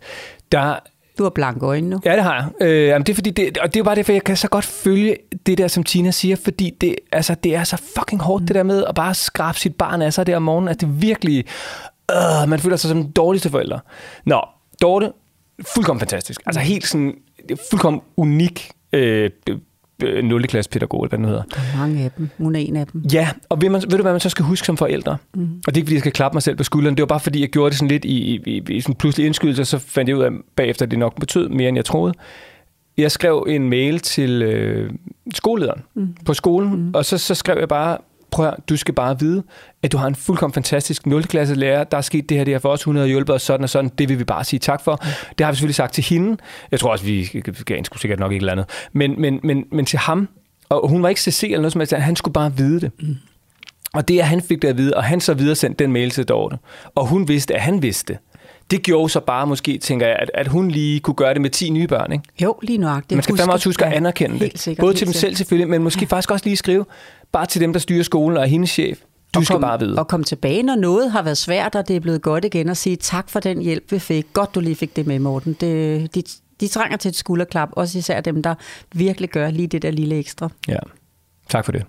Der, 0.53 0.75
du 1.19 1.23
har 1.23 1.31
blanke 1.31 1.67
øjne 1.67 1.89
nu. 1.89 2.01
Ja, 2.05 2.15
det 2.15 2.23
har 2.23 2.35
jeg. 2.35 2.69
Øh, 2.69 2.87
jamen, 2.87 3.07
det 3.07 3.13
er 3.13 3.15
fordi, 3.15 3.31
det, 3.31 3.59
og 3.59 3.75
det 3.75 3.81
er 3.81 3.85
bare 3.85 3.95
derfor, 3.95 4.13
jeg 4.13 4.25
kan 4.25 4.37
så 4.37 4.49
godt 4.49 4.65
følge 4.65 5.17
det 5.47 5.59
der, 5.59 5.69
som 5.69 5.83
Tina 5.83 6.11
siger, 6.11 6.37
fordi 6.37 6.75
det, 6.81 6.97
altså, 7.13 7.35
det 7.35 7.55
er 7.55 7.65
så 7.65 7.83
fucking 7.97 8.23
hårdt, 8.23 8.43
mm. 8.43 8.47
det 8.47 8.55
der 8.55 8.63
med 8.63 8.85
at 8.89 8.95
bare 8.95 9.15
skrabe 9.15 9.59
sit 9.59 9.75
barn 9.75 10.03
af 10.03 10.13
sig 10.13 10.27
der 10.27 10.37
om 10.37 10.43
morgenen. 10.43 10.69
Altså, 10.69 10.87
det 10.87 10.93
er 10.93 10.97
virkelig 10.97 11.45
øh, 12.11 12.49
man 12.49 12.59
føler 12.59 12.77
sig 12.77 12.89
som 12.89 13.03
den 13.03 13.11
dårligste 13.11 13.51
forælder. 13.51 13.79
Nå, 14.25 14.41
Dorte, 14.83 15.13
fuldkommen 15.75 16.01
fantastisk. 16.01 16.41
Altså 16.47 16.61
helt 16.61 16.87
sådan, 16.87 17.15
fuldkommen 17.71 18.03
unik 18.17 18.71
øh, 18.93 19.31
0. 20.01 20.43
Øh, 20.43 20.49
klasse 20.49 20.71
pædagog, 20.71 21.05
eller 21.05 21.09
hvad 21.09 21.19
den 21.19 21.27
hedder. 21.27 21.43
Der 21.43 21.57
er 21.57 21.79
mange 21.79 22.05
af 22.05 22.11
dem. 22.11 22.29
Hun 22.39 22.55
er 22.55 22.59
en 22.59 22.77
af 22.77 22.87
dem. 22.87 23.05
Ja, 23.13 23.29
og 23.49 23.63
ved, 23.63 23.69
man, 23.69 23.83
ved 23.83 23.99
du, 23.99 24.03
hvad 24.03 24.13
man 24.13 24.21
så 24.21 24.29
skal 24.29 24.45
huske 24.45 24.67
som 24.67 24.77
forældre? 24.77 25.17
Mm. 25.35 25.43
Og 25.43 25.51
det 25.67 25.73
er 25.73 25.77
ikke, 25.77 25.87
fordi 25.87 25.95
jeg 25.95 26.01
skal 26.01 26.13
klappe 26.13 26.35
mig 26.35 26.43
selv 26.43 26.57
på 26.57 26.65
skulderen. 26.65 26.97
Det 26.97 27.03
var 27.03 27.07
bare, 27.07 27.21
fordi 27.21 27.41
jeg 27.41 27.49
gjorde 27.49 27.71
det 27.71 27.79
sådan 27.79 27.89
lidt 27.89 28.05
i, 28.05 28.19
i, 28.19 28.41
i, 28.47 28.63
i 28.69 28.81
sådan 28.81 28.95
pludselig 28.95 29.27
indskydelse, 29.27 29.65
så 29.65 29.79
fandt 29.79 30.09
jeg 30.09 30.17
ud 30.17 30.23
af 30.23 30.31
bagefter, 30.57 30.87
at 30.87 30.91
det 30.91 30.99
nok 30.99 31.21
betød 31.21 31.49
mere, 31.49 31.69
end 31.69 31.77
jeg 31.77 31.85
troede. 31.85 32.15
Jeg 32.99 33.11
skrev 33.11 33.47
en 33.49 33.69
mail 33.69 33.99
til 33.99 34.43
øh, 34.43 34.93
skolelederen 35.35 35.83
mm. 35.95 36.15
på 36.25 36.35
skolen, 36.35 36.77
mm. 36.77 36.91
og 36.95 37.05
så, 37.05 37.19
så 37.19 37.35
skrev 37.35 37.59
jeg 37.59 37.69
bare, 37.69 37.99
prøv 38.31 38.47
at, 38.47 38.55
du 38.69 38.77
skal 38.77 38.95
bare 38.95 39.21
vide, 39.21 39.43
at 39.83 39.93
du 39.93 39.97
har 39.97 40.07
en 40.07 40.15
fuldkommen 40.15 40.55
fantastisk 40.55 41.07
0. 41.07 41.25
klasse 41.25 41.55
lærer, 41.55 41.85
der 41.85 41.97
er 41.97 42.01
sket 42.01 42.29
det 42.29 42.37
her, 42.37 42.45
det 42.45 42.55
her 42.55 42.59
for 42.59 42.69
os, 42.69 42.83
hun 42.83 42.97
har 42.97 43.05
hjulpet 43.05 43.35
os 43.35 43.43
sådan 43.43 43.65
og 43.65 43.71
sådan, 43.71 43.91
det 43.99 44.09
vil 44.09 44.19
vi 44.19 44.25
bare 44.25 44.45
sige 44.45 44.61
tak 44.61 44.81
for. 44.81 44.97
Det 45.39 45.45
har 45.45 45.53
vi 45.53 45.57
selvfølgelig 45.57 45.75
sagt 45.75 45.95
til 45.95 46.05
hende. 46.05 46.37
Jeg 46.71 46.81
tror 46.81 46.91
også, 46.91 47.05
vi 47.05 47.43
gav 47.67 47.85
skulle 47.85 48.01
sikkert 48.01 48.21
nok 48.21 48.33
ikke 48.33 48.43
eller 48.43 48.53
andet. 48.53 48.67
Men, 48.93 49.21
men, 49.21 49.41
men, 49.43 49.65
men 49.73 49.87
til 49.87 49.99
ham, 49.99 50.29
og 50.69 50.89
hun 50.89 51.03
var 51.03 51.09
ikke 51.09 51.21
CC 51.21 51.43
eller 51.43 51.59
noget 51.59 51.73
som 51.73 51.81
helst, 51.81 51.93
han 51.93 52.17
skulle 52.17 52.33
bare 52.33 52.57
vide 52.57 52.81
det. 52.81 52.91
Mm. 53.01 53.17
Og 53.95 54.09
det, 54.09 54.19
at 54.19 54.27
han 54.27 54.43
fik 54.43 54.63
det 54.63 54.69
at 54.69 54.77
vide, 54.77 54.95
og 54.95 55.05
han 55.05 55.21
så 55.21 55.35
videre 55.35 55.55
sendte 55.55 55.85
den 55.85 55.93
mail 55.93 56.11
til 56.11 56.25
Dorte, 56.25 56.59
og 56.95 57.07
hun 57.07 57.29
vidste, 57.29 57.55
at 57.55 57.61
han 57.61 57.83
vidste, 57.83 58.19
det 58.71 58.83
gjorde 58.83 59.09
så 59.09 59.21
bare 59.21 59.47
måske, 59.47 59.79
tænker 59.79 60.07
jeg, 60.07 60.17
at, 60.17 60.31
at 60.35 60.47
hun 60.47 60.71
lige 60.71 61.01
kunne 61.01 61.15
gøre 61.15 61.35
det 61.35 61.41
med 61.41 61.51
10 61.51 61.71
nye 61.71 61.87
børn, 61.87 62.13
ikke? 62.13 62.25
Jo, 62.43 62.59
lige 62.63 62.79
nok. 62.79 63.05
Man 63.11 63.23
skal 63.23 63.37
fandme 63.37 63.53
også 63.53 63.69
huske 63.69 63.85
at 63.87 63.93
anerkende 63.93 64.41
det. 64.41 64.59
Sikkert, 64.59 64.85
Både 64.85 64.95
til 64.95 65.07
dem 65.07 65.15
selv 65.15 65.37
selvfølgelig, 65.37 65.69
men 65.69 65.83
måske 65.83 66.01
ja. 66.01 66.07
faktisk 66.07 66.31
også 66.31 66.45
lige 66.45 66.57
skrive, 66.57 66.85
bare 67.33 67.47
til 67.47 67.61
dem, 67.61 67.73
der 67.73 67.81
styrer 67.81 68.03
skolen 68.03 68.37
og 68.37 68.43
er 68.43 68.47
hendes 68.47 68.71
chef. 68.71 68.99
Du 69.35 69.39
og 69.39 69.45
skal 69.45 69.55
kom, 69.55 69.61
bare 69.61 69.79
vide. 69.81 69.99
Og 69.99 70.09
komme 70.09 70.25
tilbage, 70.25 70.63
når 70.63 70.75
noget 70.75 71.13
har 71.13 71.23
været 71.23 71.39
svært, 71.39 71.75
og 71.75 71.89
det 71.89 71.97
er 71.97 72.01
blevet 72.01 72.23
godt 72.23 72.45
igen, 72.45 72.69
og 72.69 72.77
sige 72.77 72.97
tak 72.97 73.31
for 73.31 73.41
den 73.41 73.63
hjælp, 73.63 73.93
vi 73.93 73.99
fik. 73.99 74.27
Godt, 74.33 74.55
du 74.55 74.61
lige 74.61 74.77
fik 74.77 74.97
det 74.97 75.07
med, 75.07 75.19
Morten. 75.19 75.57
Det, 75.61 76.15
de, 76.15 76.23
de 76.61 76.69
trænger 76.69 76.97
til 76.97 77.09
et 77.09 77.17
skulderklap, 77.17 77.69
også 77.73 77.99
især 77.99 78.21
dem, 78.21 78.43
der 78.43 78.55
virkelig 78.93 79.31
gør 79.31 79.51
lige 79.51 79.67
det 79.67 79.83
der 79.83 79.91
lille 79.91 80.17
ekstra. 80.19 80.49
Ja, 80.69 80.79
tak 81.49 81.65
for 81.65 81.73
det. 81.73 81.85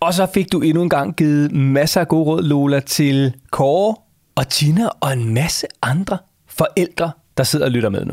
Og 0.00 0.14
så 0.14 0.26
fik 0.34 0.52
du 0.52 0.60
endnu 0.60 0.82
en 0.82 0.88
gang 0.88 1.16
givet 1.16 1.52
masser 1.52 2.00
af 2.00 2.08
gode 2.08 2.24
råd, 2.24 2.42
Lola, 2.42 2.80
til 2.80 3.34
Kåre 3.50 3.96
og 4.34 4.48
Tina 4.48 4.88
og 5.00 5.12
en 5.12 5.34
masse 5.34 5.66
andre 5.82 6.18
forældre, 6.46 7.10
der 7.36 7.44
sidder 7.44 7.64
og 7.64 7.70
lytter 7.70 7.88
med 7.88 8.04
nu. 8.04 8.12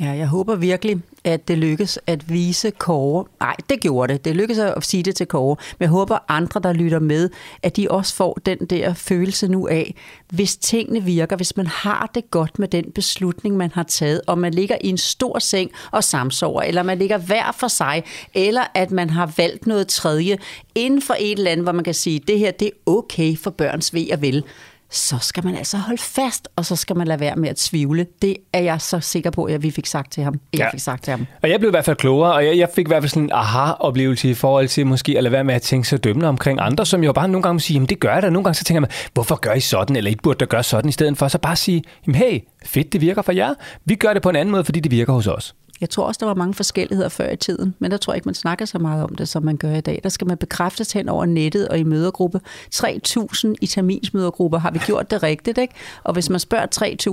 Ja, 0.00 0.10
jeg 0.10 0.26
håber 0.26 0.54
virkelig, 0.54 1.02
at 1.26 1.48
det 1.48 1.58
lykkes 1.58 1.98
at 2.06 2.30
vise 2.30 2.70
Kåre. 2.70 3.24
Nej, 3.40 3.56
det 3.68 3.80
gjorde 3.80 4.12
det. 4.12 4.24
Det 4.24 4.36
lykkedes 4.36 4.58
at 4.58 4.84
sige 4.84 5.02
det 5.02 5.16
til 5.16 5.26
Kåre. 5.26 5.56
Men 5.78 5.82
jeg 5.82 5.88
håber 5.88 6.18
andre, 6.28 6.60
der 6.60 6.72
lytter 6.72 6.98
med, 6.98 7.30
at 7.62 7.76
de 7.76 7.90
også 7.90 8.14
får 8.14 8.38
den 8.46 8.58
der 8.58 8.94
følelse 8.94 9.48
nu 9.48 9.68
af, 9.68 9.94
hvis 10.28 10.56
tingene 10.56 11.02
virker, 11.02 11.36
hvis 11.36 11.56
man 11.56 11.66
har 11.66 12.10
det 12.14 12.30
godt 12.30 12.58
med 12.58 12.68
den 12.68 12.92
beslutning, 12.94 13.56
man 13.56 13.70
har 13.74 13.82
taget, 13.82 14.20
og 14.26 14.38
man 14.38 14.54
ligger 14.54 14.76
i 14.80 14.88
en 14.88 14.98
stor 14.98 15.38
seng 15.38 15.70
og 15.90 16.04
samsover, 16.04 16.62
eller 16.62 16.82
man 16.82 16.98
ligger 16.98 17.18
hver 17.18 17.52
for 17.52 17.68
sig, 17.68 18.02
eller 18.34 18.62
at 18.74 18.90
man 18.90 19.10
har 19.10 19.32
valgt 19.36 19.66
noget 19.66 19.88
tredje 19.88 20.38
inden 20.74 21.02
for 21.02 21.16
et 21.18 21.38
eller 21.38 21.50
andet, 21.50 21.64
hvor 21.64 21.72
man 21.72 21.84
kan 21.84 21.94
sige, 21.94 22.18
det 22.18 22.38
her 22.38 22.50
det 22.50 22.66
er 22.66 22.90
okay 22.90 23.36
for 23.36 23.50
børns 23.50 23.94
ved 23.94 24.10
og 24.12 24.22
vel 24.22 24.44
så 24.90 25.18
skal 25.20 25.44
man 25.44 25.56
altså 25.56 25.76
holde 25.76 26.02
fast, 26.02 26.48
og 26.56 26.64
så 26.64 26.76
skal 26.76 26.96
man 26.96 27.06
lade 27.06 27.20
være 27.20 27.36
med 27.36 27.48
at 27.48 27.56
tvivle. 27.56 28.06
Det 28.22 28.36
er 28.52 28.60
jeg 28.60 28.80
så 28.80 29.00
sikker 29.00 29.30
på, 29.30 29.44
at 29.44 29.62
vi 29.62 29.70
fik 29.70 29.86
sagt 29.86 30.12
til 30.12 30.22
ham. 30.22 30.40
Jeg 30.52 30.58
ja. 30.58 30.70
fik 30.70 30.80
sagt 30.80 31.04
til 31.04 31.10
ham. 31.10 31.26
Og 31.42 31.50
jeg 31.50 31.60
blev 31.60 31.70
i 31.70 31.70
hvert 31.70 31.84
fald 31.84 31.96
klogere, 31.96 32.32
og 32.32 32.46
jeg, 32.46 32.58
jeg 32.58 32.68
fik 32.74 32.86
i 32.86 32.88
hvert 32.88 33.02
fald 33.02 33.10
sådan 33.10 33.22
en 33.22 33.30
aha-oplevelse 33.32 34.30
i 34.30 34.34
forhold 34.34 34.68
til 34.68 34.86
måske 34.86 35.16
at 35.16 35.22
lade 35.22 35.32
være 35.32 35.44
med 35.44 35.54
at 35.54 35.62
tænke 35.62 35.88
så 35.88 35.96
dømmende 35.96 36.28
omkring 36.28 36.58
andre, 36.62 36.86
som 36.86 37.04
jo 37.04 37.12
bare 37.12 37.28
nogle 37.28 37.42
gange 37.42 37.54
må 37.54 37.58
sige, 37.58 37.74
jamen 37.74 37.88
det 37.88 38.00
gør 38.00 38.12
jeg 38.12 38.22
da. 38.22 38.30
Nogle 38.30 38.44
gange 38.44 38.54
så 38.54 38.64
tænker 38.64 38.80
man, 38.80 38.90
hvorfor 39.14 39.36
gør 39.36 39.52
I 39.52 39.60
sådan, 39.60 39.96
eller 39.96 40.10
I 40.10 40.16
burde 40.22 40.38
da 40.38 40.44
gøre 40.44 40.62
sådan, 40.62 40.88
i 40.88 40.92
stedet 40.92 41.18
for 41.18 41.28
så 41.28 41.38
bare 41.38 41.56
sige, 41.56 41.82
jamen 42.06 42.14
hey, 42.14 42.40
fedt, 42.64 42.92
det 42.92 43.00
virker 43.00 43.22
for 43.22 43.32
jer. 43.32 43.54
Vi 43.84 43.94
gør 43.94 44.12
det 44.12 44.22
på 44.22 44.28
en 44.28 44.36
anden 44.36 44.52
måde, 44.52 44.64
fordi 44.64 44.80
det 44.80 44.90
virker 44.92 45.12
hos 45.12 45.26
os. 45.26 45.54
Jeg 45.80 45.90
tror 45.90 46.04
også, 46.04 46.18
der 46.18 46.26
var 46.26 46.34
mange 46.34 46.54
forskelligheder 46.54 47.08
før 47.08 47.30
i 47.30 47.36
tiden, 47.36 47.74
men 47.78 47.90
der 47.90 47.96
tror 47.96 48.12
jeg 48.12 48.16
ikke, 48.16 48.28
man 48.28 48.34
snakker 48.34 48.64
så 48.64 48.78
meget 48.78 49.04
om 49.04 49.14
det, 49.14 49.28
som 49.28 49.42
man 49.42 49.56
gør 49.56 49.74
i 49.74 49.80
dag. 49.80 50.00
Der 50.02 50.08
skal 50.08 50.26
man 50.26 50.36
bekræftes 50.36 50.92
hen 50.92 51.08
over 51.08 51.26
nettet 51.26 51.68
og 51.68 51.78
i 51.78 51.82
mødergruppe. 51.82 52.40
3.000 52.74 53.54
i 53.60 53.66
terminsmødergrupper 53.66 54.58
har 54.58 54.70
vi 54.70 54.78
gjort 54.78 55.10
det 55.10 55.22
rigtigt, 55.22 55.58
ikke? 55.58 55.74
Og 56.04 56.12
hvis 56.12 56.30
man 56.30 56.40
spørger 56.40 56.66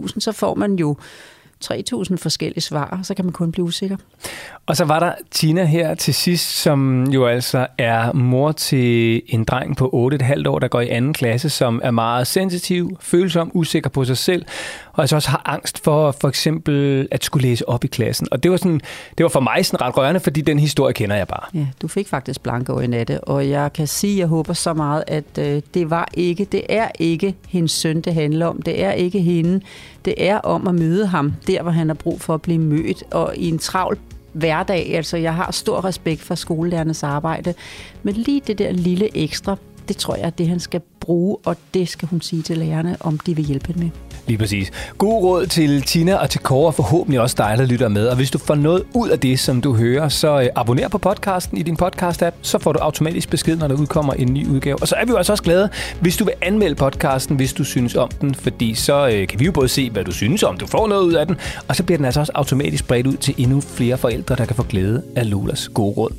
3.000, 0.07 0.19
så 0.19 0.31
får 0.31 0.55
man 0.55 0.75
jo 0.75 0.95
3.000 1.63 2.15
forskellige 2.17 2.61
svar, 2.61 2.99
så 3.03 3.13
kan 3.13 3.25
man 3.25 3.31
kun 3.31 3.51
blive 3.51 3.65
usikker. 3.65 3.97
Og 4.65 4.77
så 4.77 4.85
var 4.85 4.99
der 4.99 5.13
Tina 5.31 5.65
her 5.65 5.95
til 5.95 6.13
sidst, 6.13 6.61
som 6.61 7.03
jo 7.03 7.25
altså 7.25 7.67
er 7.77 8.13
mor 8.13 8.51
til 8.51 9.21
en 9.27 9.43
dreng 9.43 9.77
på 9.77 10.09
8,5 10.13 10.49
år, 10.49 10.59
der 10.59 10.67
går 10.67 10.81
i 10.81 10.89
anden 10.89 11.13
klasse, 11.13 11.49
som 11.49 11.81
er 11.83 11.91
meget 11.91 12.27
sensitiv, 12.27 12.97
følsom, 13.01 13.51
usikker 13.53 13.89
på 13.89 14.05
sig 14.05 14.17
selv, 14.17 14.45
og 14.93 15.01
altså 15.01 15.15
også 15.15 15.29
har 15.29 15.41
angst 15.45 15.83
for 15.83 16.11
for 16.11 16.27
eksempel 16.27 17.07
at 17.11 17.23
skulle 17.23 17.47
læse 17.47 17.69
op 17.69 17.83
i 17.83 17.87
klassen. 17.87 18.27
Og 18.31 18.43
det 18.43 18.51
var, 18.51 18.57
sådan, 18.57 18.81
det 19.17 19.23
var 19.23 19.29
for 19.29 19.39
mig 19.39 19.65
sådan 19.65 19.81
ret 19.81 19.97
rørende, 19.97 20.19
fordi 20.19 20.41
den 20.41 20.59
historie 20.59 20.93
kender 20.93 21.15
jeg 21.15 21.27
bare. 21.27 21.45
Ja, 21.53 21.67
du 21.81 21.87
fik 21.87 22.07
faktisk 22.07 22.41
blanke 22.43 22.73
over 22.73 22.87
natte, 22.87 23.23
og 23.23 23.49
jeg 23.49 23.73
kan 23.73 23.87
sige, 23.87 24.19
jeg 24.19 24.27
håber 24.27 24.53
så 24.53 24.73
meget, 24.73 25.03
at 25.07 25.37
øh, 25.39 25.61
det 25.73 25.89
var 25.89 26.09
ikke, 26.13 26.45
det 26.45 26.61
er 26.69 26.87
ikke 26.99 27.35
hendes 27.47 27.71
søn, 27.71 28.01
det 28.01 28.13
handler 28.13 28.45
om. 28.45 28.61
Det 28.61 28.83
er 28.83 28.91
ikke 28.91 29.19
hende. 29.19 29.61
Det 30.05 30.13
er 30.17 30.37
om 30.37 30.67
at 30.67 30.75
møde 30.75 31.07
ham 31.07 31.33
der, 31.47 31.61
hvor 31.61 31.71
han 31.71 31.87
har 31.87 31.93
brug 31.93 32.21
for 32.21 32.33
at 32.33 32.41
blive 32.41 32.59
mødt, 32.59 33.03
og 33.11 33.33
i 33.35 33.49
en 33.49 33.59
travl 33.59 33.97
hverdag. 34.33 34.95
Altså, 34.95 35.17
jeg 35.17 35.35
har 35.35 35.51
stor 35.51 35.85
respekt 35.85 36.21
for 36.21 36.35
skolelærernes 36.35 37.03
arbejde, 37.03 37.53
men 38.03 38.13
lige 38.13 38.41
det 38.47 38.57
der 38.57 38.71
lille 38.71 39.17
ekstra, 39.17 39.55
det 39.87 39.97
tror 39.97 40.15
jeg 40.15 40.25
er 40.25 40.29
det, 40.29 40.47
han 40.47 40.59
skal 40.59 40.81
bruge, 40.99 41.37
og 41.45 41.55
det 41.73 41.89
skal 41.89 42.07
hun 42.07 42.21
sige 42.21 42.41
til 42.41 42.57
lærerne, 42.57 42.97
om 42.99 43.19
de 43.19 43.35
vil 43.35 43.45
hjælpe 43.45 43.73
med. 43.75 43.89
Lige 44.27 44.37
præcis. 44.37 44.71
God 44.97 45.23
råd 45.23 45.45
til 45.45 45.81
Tina 45.81 46.15
og 46.15 46.29
til 46.29 46.39
Kåre, 46.41 46.67
og 46.67 46.73
forhåbentlig 46.73 47.21
også 47.21 47.35
dig, 47.37 47.55
der 47.57 47.65
lytter 47.65 47.87
med. 47.87 48.07
Og 48.07 48.15
hvis 48.15 48.31
du 48.31 48.37
får 48.37 48.55
noget 48.55 48.83
ud 48.93 49.09
af 49.09 49.19
det, 49.19 49.39
som 49.39 49.61
du 49.61 49.75
hører, 49.75 50.09
så 50.09 50.41
øh, 50.41 50.47
abonner 50.55 50.87
på 50.87 50.97
podcasten 50.97 51.57
i 51.57 51.63
din 51.63 51.77
podcast-app. 51.81 52.35
Så 52.41 52.59
får 52.59 52.73
du 52.73 52.79
automatisk 52.79 53.29
besked, 53.29 53.55
når 53.55 53.67
der 53.67 53.75
udkommer 53.75 54.13
en 54.13 54.33
ny 54.33 54.47
udgave. 54.47 54.77
Og 54.81 54.87
så 54.87 54.95
er 54.95 55.05
vi 55.05 55.11
jo 55.11 55.17
altså 55.17 55.33
også 55.33 55.43
glade, 55.43 55.69
hvis 56.01 56.17
du 56.17 56.25
vil 56.25 56.33
anmelde 56.41 56.75
podcasten, 56.75 57.35
hvis 57.35 57.53
du 57.53 57.63
synes 57.63 57.95
om 57.95 58.09
den. 58.21 58.35
Fordi 58.35 58.73
så 58.73 59.07
øh, 59.07 59.27
kan 59.27 59.39
vi 59.39 59.45
jo 59.45 59.51
både 59.51 59.67
se, 59.67 59.89
hvad 59.89 60.03
du 60.03 60.11
synes 60.11 60.43
om, 60.43 60.57
du 60.57 60.67
får 60.67 60.87
noget 60.87 61.03
ud 61.03 61.13
af 61.13 61.27
den. 61.27 61.35
Og 61.67 61.75
så 61.75 61.83
bliver 61.83 61.97
den 61.97 62.05
altså 62.05 62.19
også 62.19 62.31
automatisk 62.35 62.83
spredt 62.83 63.07
ud 63.07 63.17
til 63.17 63.35
endnu 63.37 63.61
flere 63.61 63.97
forældre, 63.97 64.35
der 64.35 64.45
kan 64.45 64.55
få 64.55 64.63
glæde 64.63 65.03
af 65.15 65.29
Lolas 65.29 65.69
gode 65.73 65.93
råd. 65.93 66.11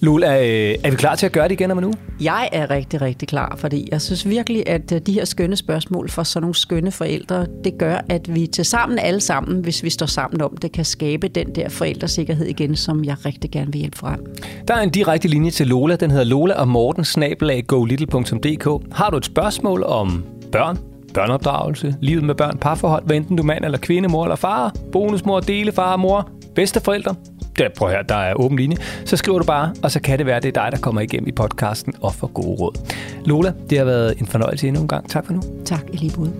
Lola, 0.00 0.40
øh, 0.40 0.74
er 0.84 0.90
vi 0.90 0.96
klar 0.96 1.14
til 1.14 1.26
at 1.26 1.32
gøre 1.32 1.44
det 1.44 1.52
igen 1.52 1.70
om 1.70 1.78
en 1.78 1.84
uge? 1.84 1.94
Jeg 2.20 2.48
er 2.52 2.70
rigtig, 2.70 3.00
rigtig 3.00 3.28
klar, 3.28 3.56
fordi 3.58 3.88
jeg 3.92 4.02
synes 4.02 4.28
virkelig, 4.28 4.68
at 4.68 5.06
de 5.06 5.12
her 5.12 5.24
skønne 5.24 5.56
spørgsmål 5.56 6.10
for 6.10 6.22
sådan 6.22 6.42
nogle 6.42 6.54
skønne 6.54 6.90
forældre, 6.90 7.43
det 7.64 7.78
gør, 7.78 8.00
at 8.08 8.34
vi 8.34 8.46
til 8.46 8.64
sammen 8.64 8.98
alle 8.98 9.20
sammen, 9.20 9.60
hvis 9.60 9.82
vi 9.82 9.90
står 9.90 10.06
sammen 10.06 10.42
om 10.42 10.56
det, 10.56 10.72
kan 10.72 10.84
skabe 10.84 11.28
den 11.28 11.54
der 11.54 11.68
forældresikkerhed 11.68 12.46
igen, 12.46 12.76
som 12.76 13.04
jeg 13.04 13.16
rigtig 13.26 13.50
gerne 13.50 13.72
vil 13.72 13.78
hjælpe 13.78 13.98
frem. 13.98 14.26
Der 14.68 14.74
er 14.74 14.80
en 14.80 14.90
direkte 14.90 15.28
linje 15.28 15.50
til 15.50 15.66
Lola. 15.66 15.96
Den 15.96 16.10
hedder 16.10 16.24
Lola 16.24 16.54
og 16.54 16.68
Morten, 16.68 17.04
snabelag 17.04 17.66
golittle.dk. 17.66 18.92
Har 18.92 19.10
du 19.10 19.16
et 19.16 19.24
spørgsmål 19.24 19.82
om 19.82 20.24
børn, 20.52 20.78
børneopdragelse, 21.14 21.96
livet 22.00 22.24
med 22.24 22.34
børn, 22.34 22.58
parforhold, 22.58 23.06
hvad 23.06 23.16
enten 23.16 23.36
du 23.36 23.42
er 23.42 23.46
mand 23.46 23.64
eller 23.64 23.78
kvinde, 23.78 24.08
mor 24.08 24.24
eller 24.24 24.36
far, 24.36 24.74
bonusmor, 24.92 25.40
delefar, 25.40 25.96
mor, 25.96 26.30
bedsteforældre, 26.54 27.14
der, 27.58 27.68
prøv 27.76 27.90
her, 27.90 28.02
der 28.02 28.14
er 28.14 28.34
åben 28.34 28.58
linje, 28.58 28.76
så 29.04 29.16
skriver 29.16 29.38
du 29.38 29.44
bare, 29.44 29.72
og 29.82 29.90
så 29.90 30.00
kan 30.00 30.18
det 30.18 30.26
være, 30.26 30.40
det 30.40 30.56
er 30.56 30.62
dig, 30.62 30.72
der 30.72 30.78
kommer 30.78 31.00
igennem 31.00 31.28
i 31.28 31.32
podcasten 31.32 31.94
og 32.00 32.14
får 32.14 32.26
gode 32.26 32.60
råd. 32.60 32.92
Lola, 33.24 33.52
det 33.70 33.78
har 33.78 33.84
været 33.84 34.20
en 34.20 34.26
fornøjelse 34.26 34.66
endnu 34.68 34.82
en 34.82 34.88
gang. 34.88 35.10
Tak 35.10 35.26
for 35.26 35.32
nu. 35.32 35.42
Tak, 35.64 35.82
i 35.92 35.96
lige 35.96 36.12
måde. 36.18 36.32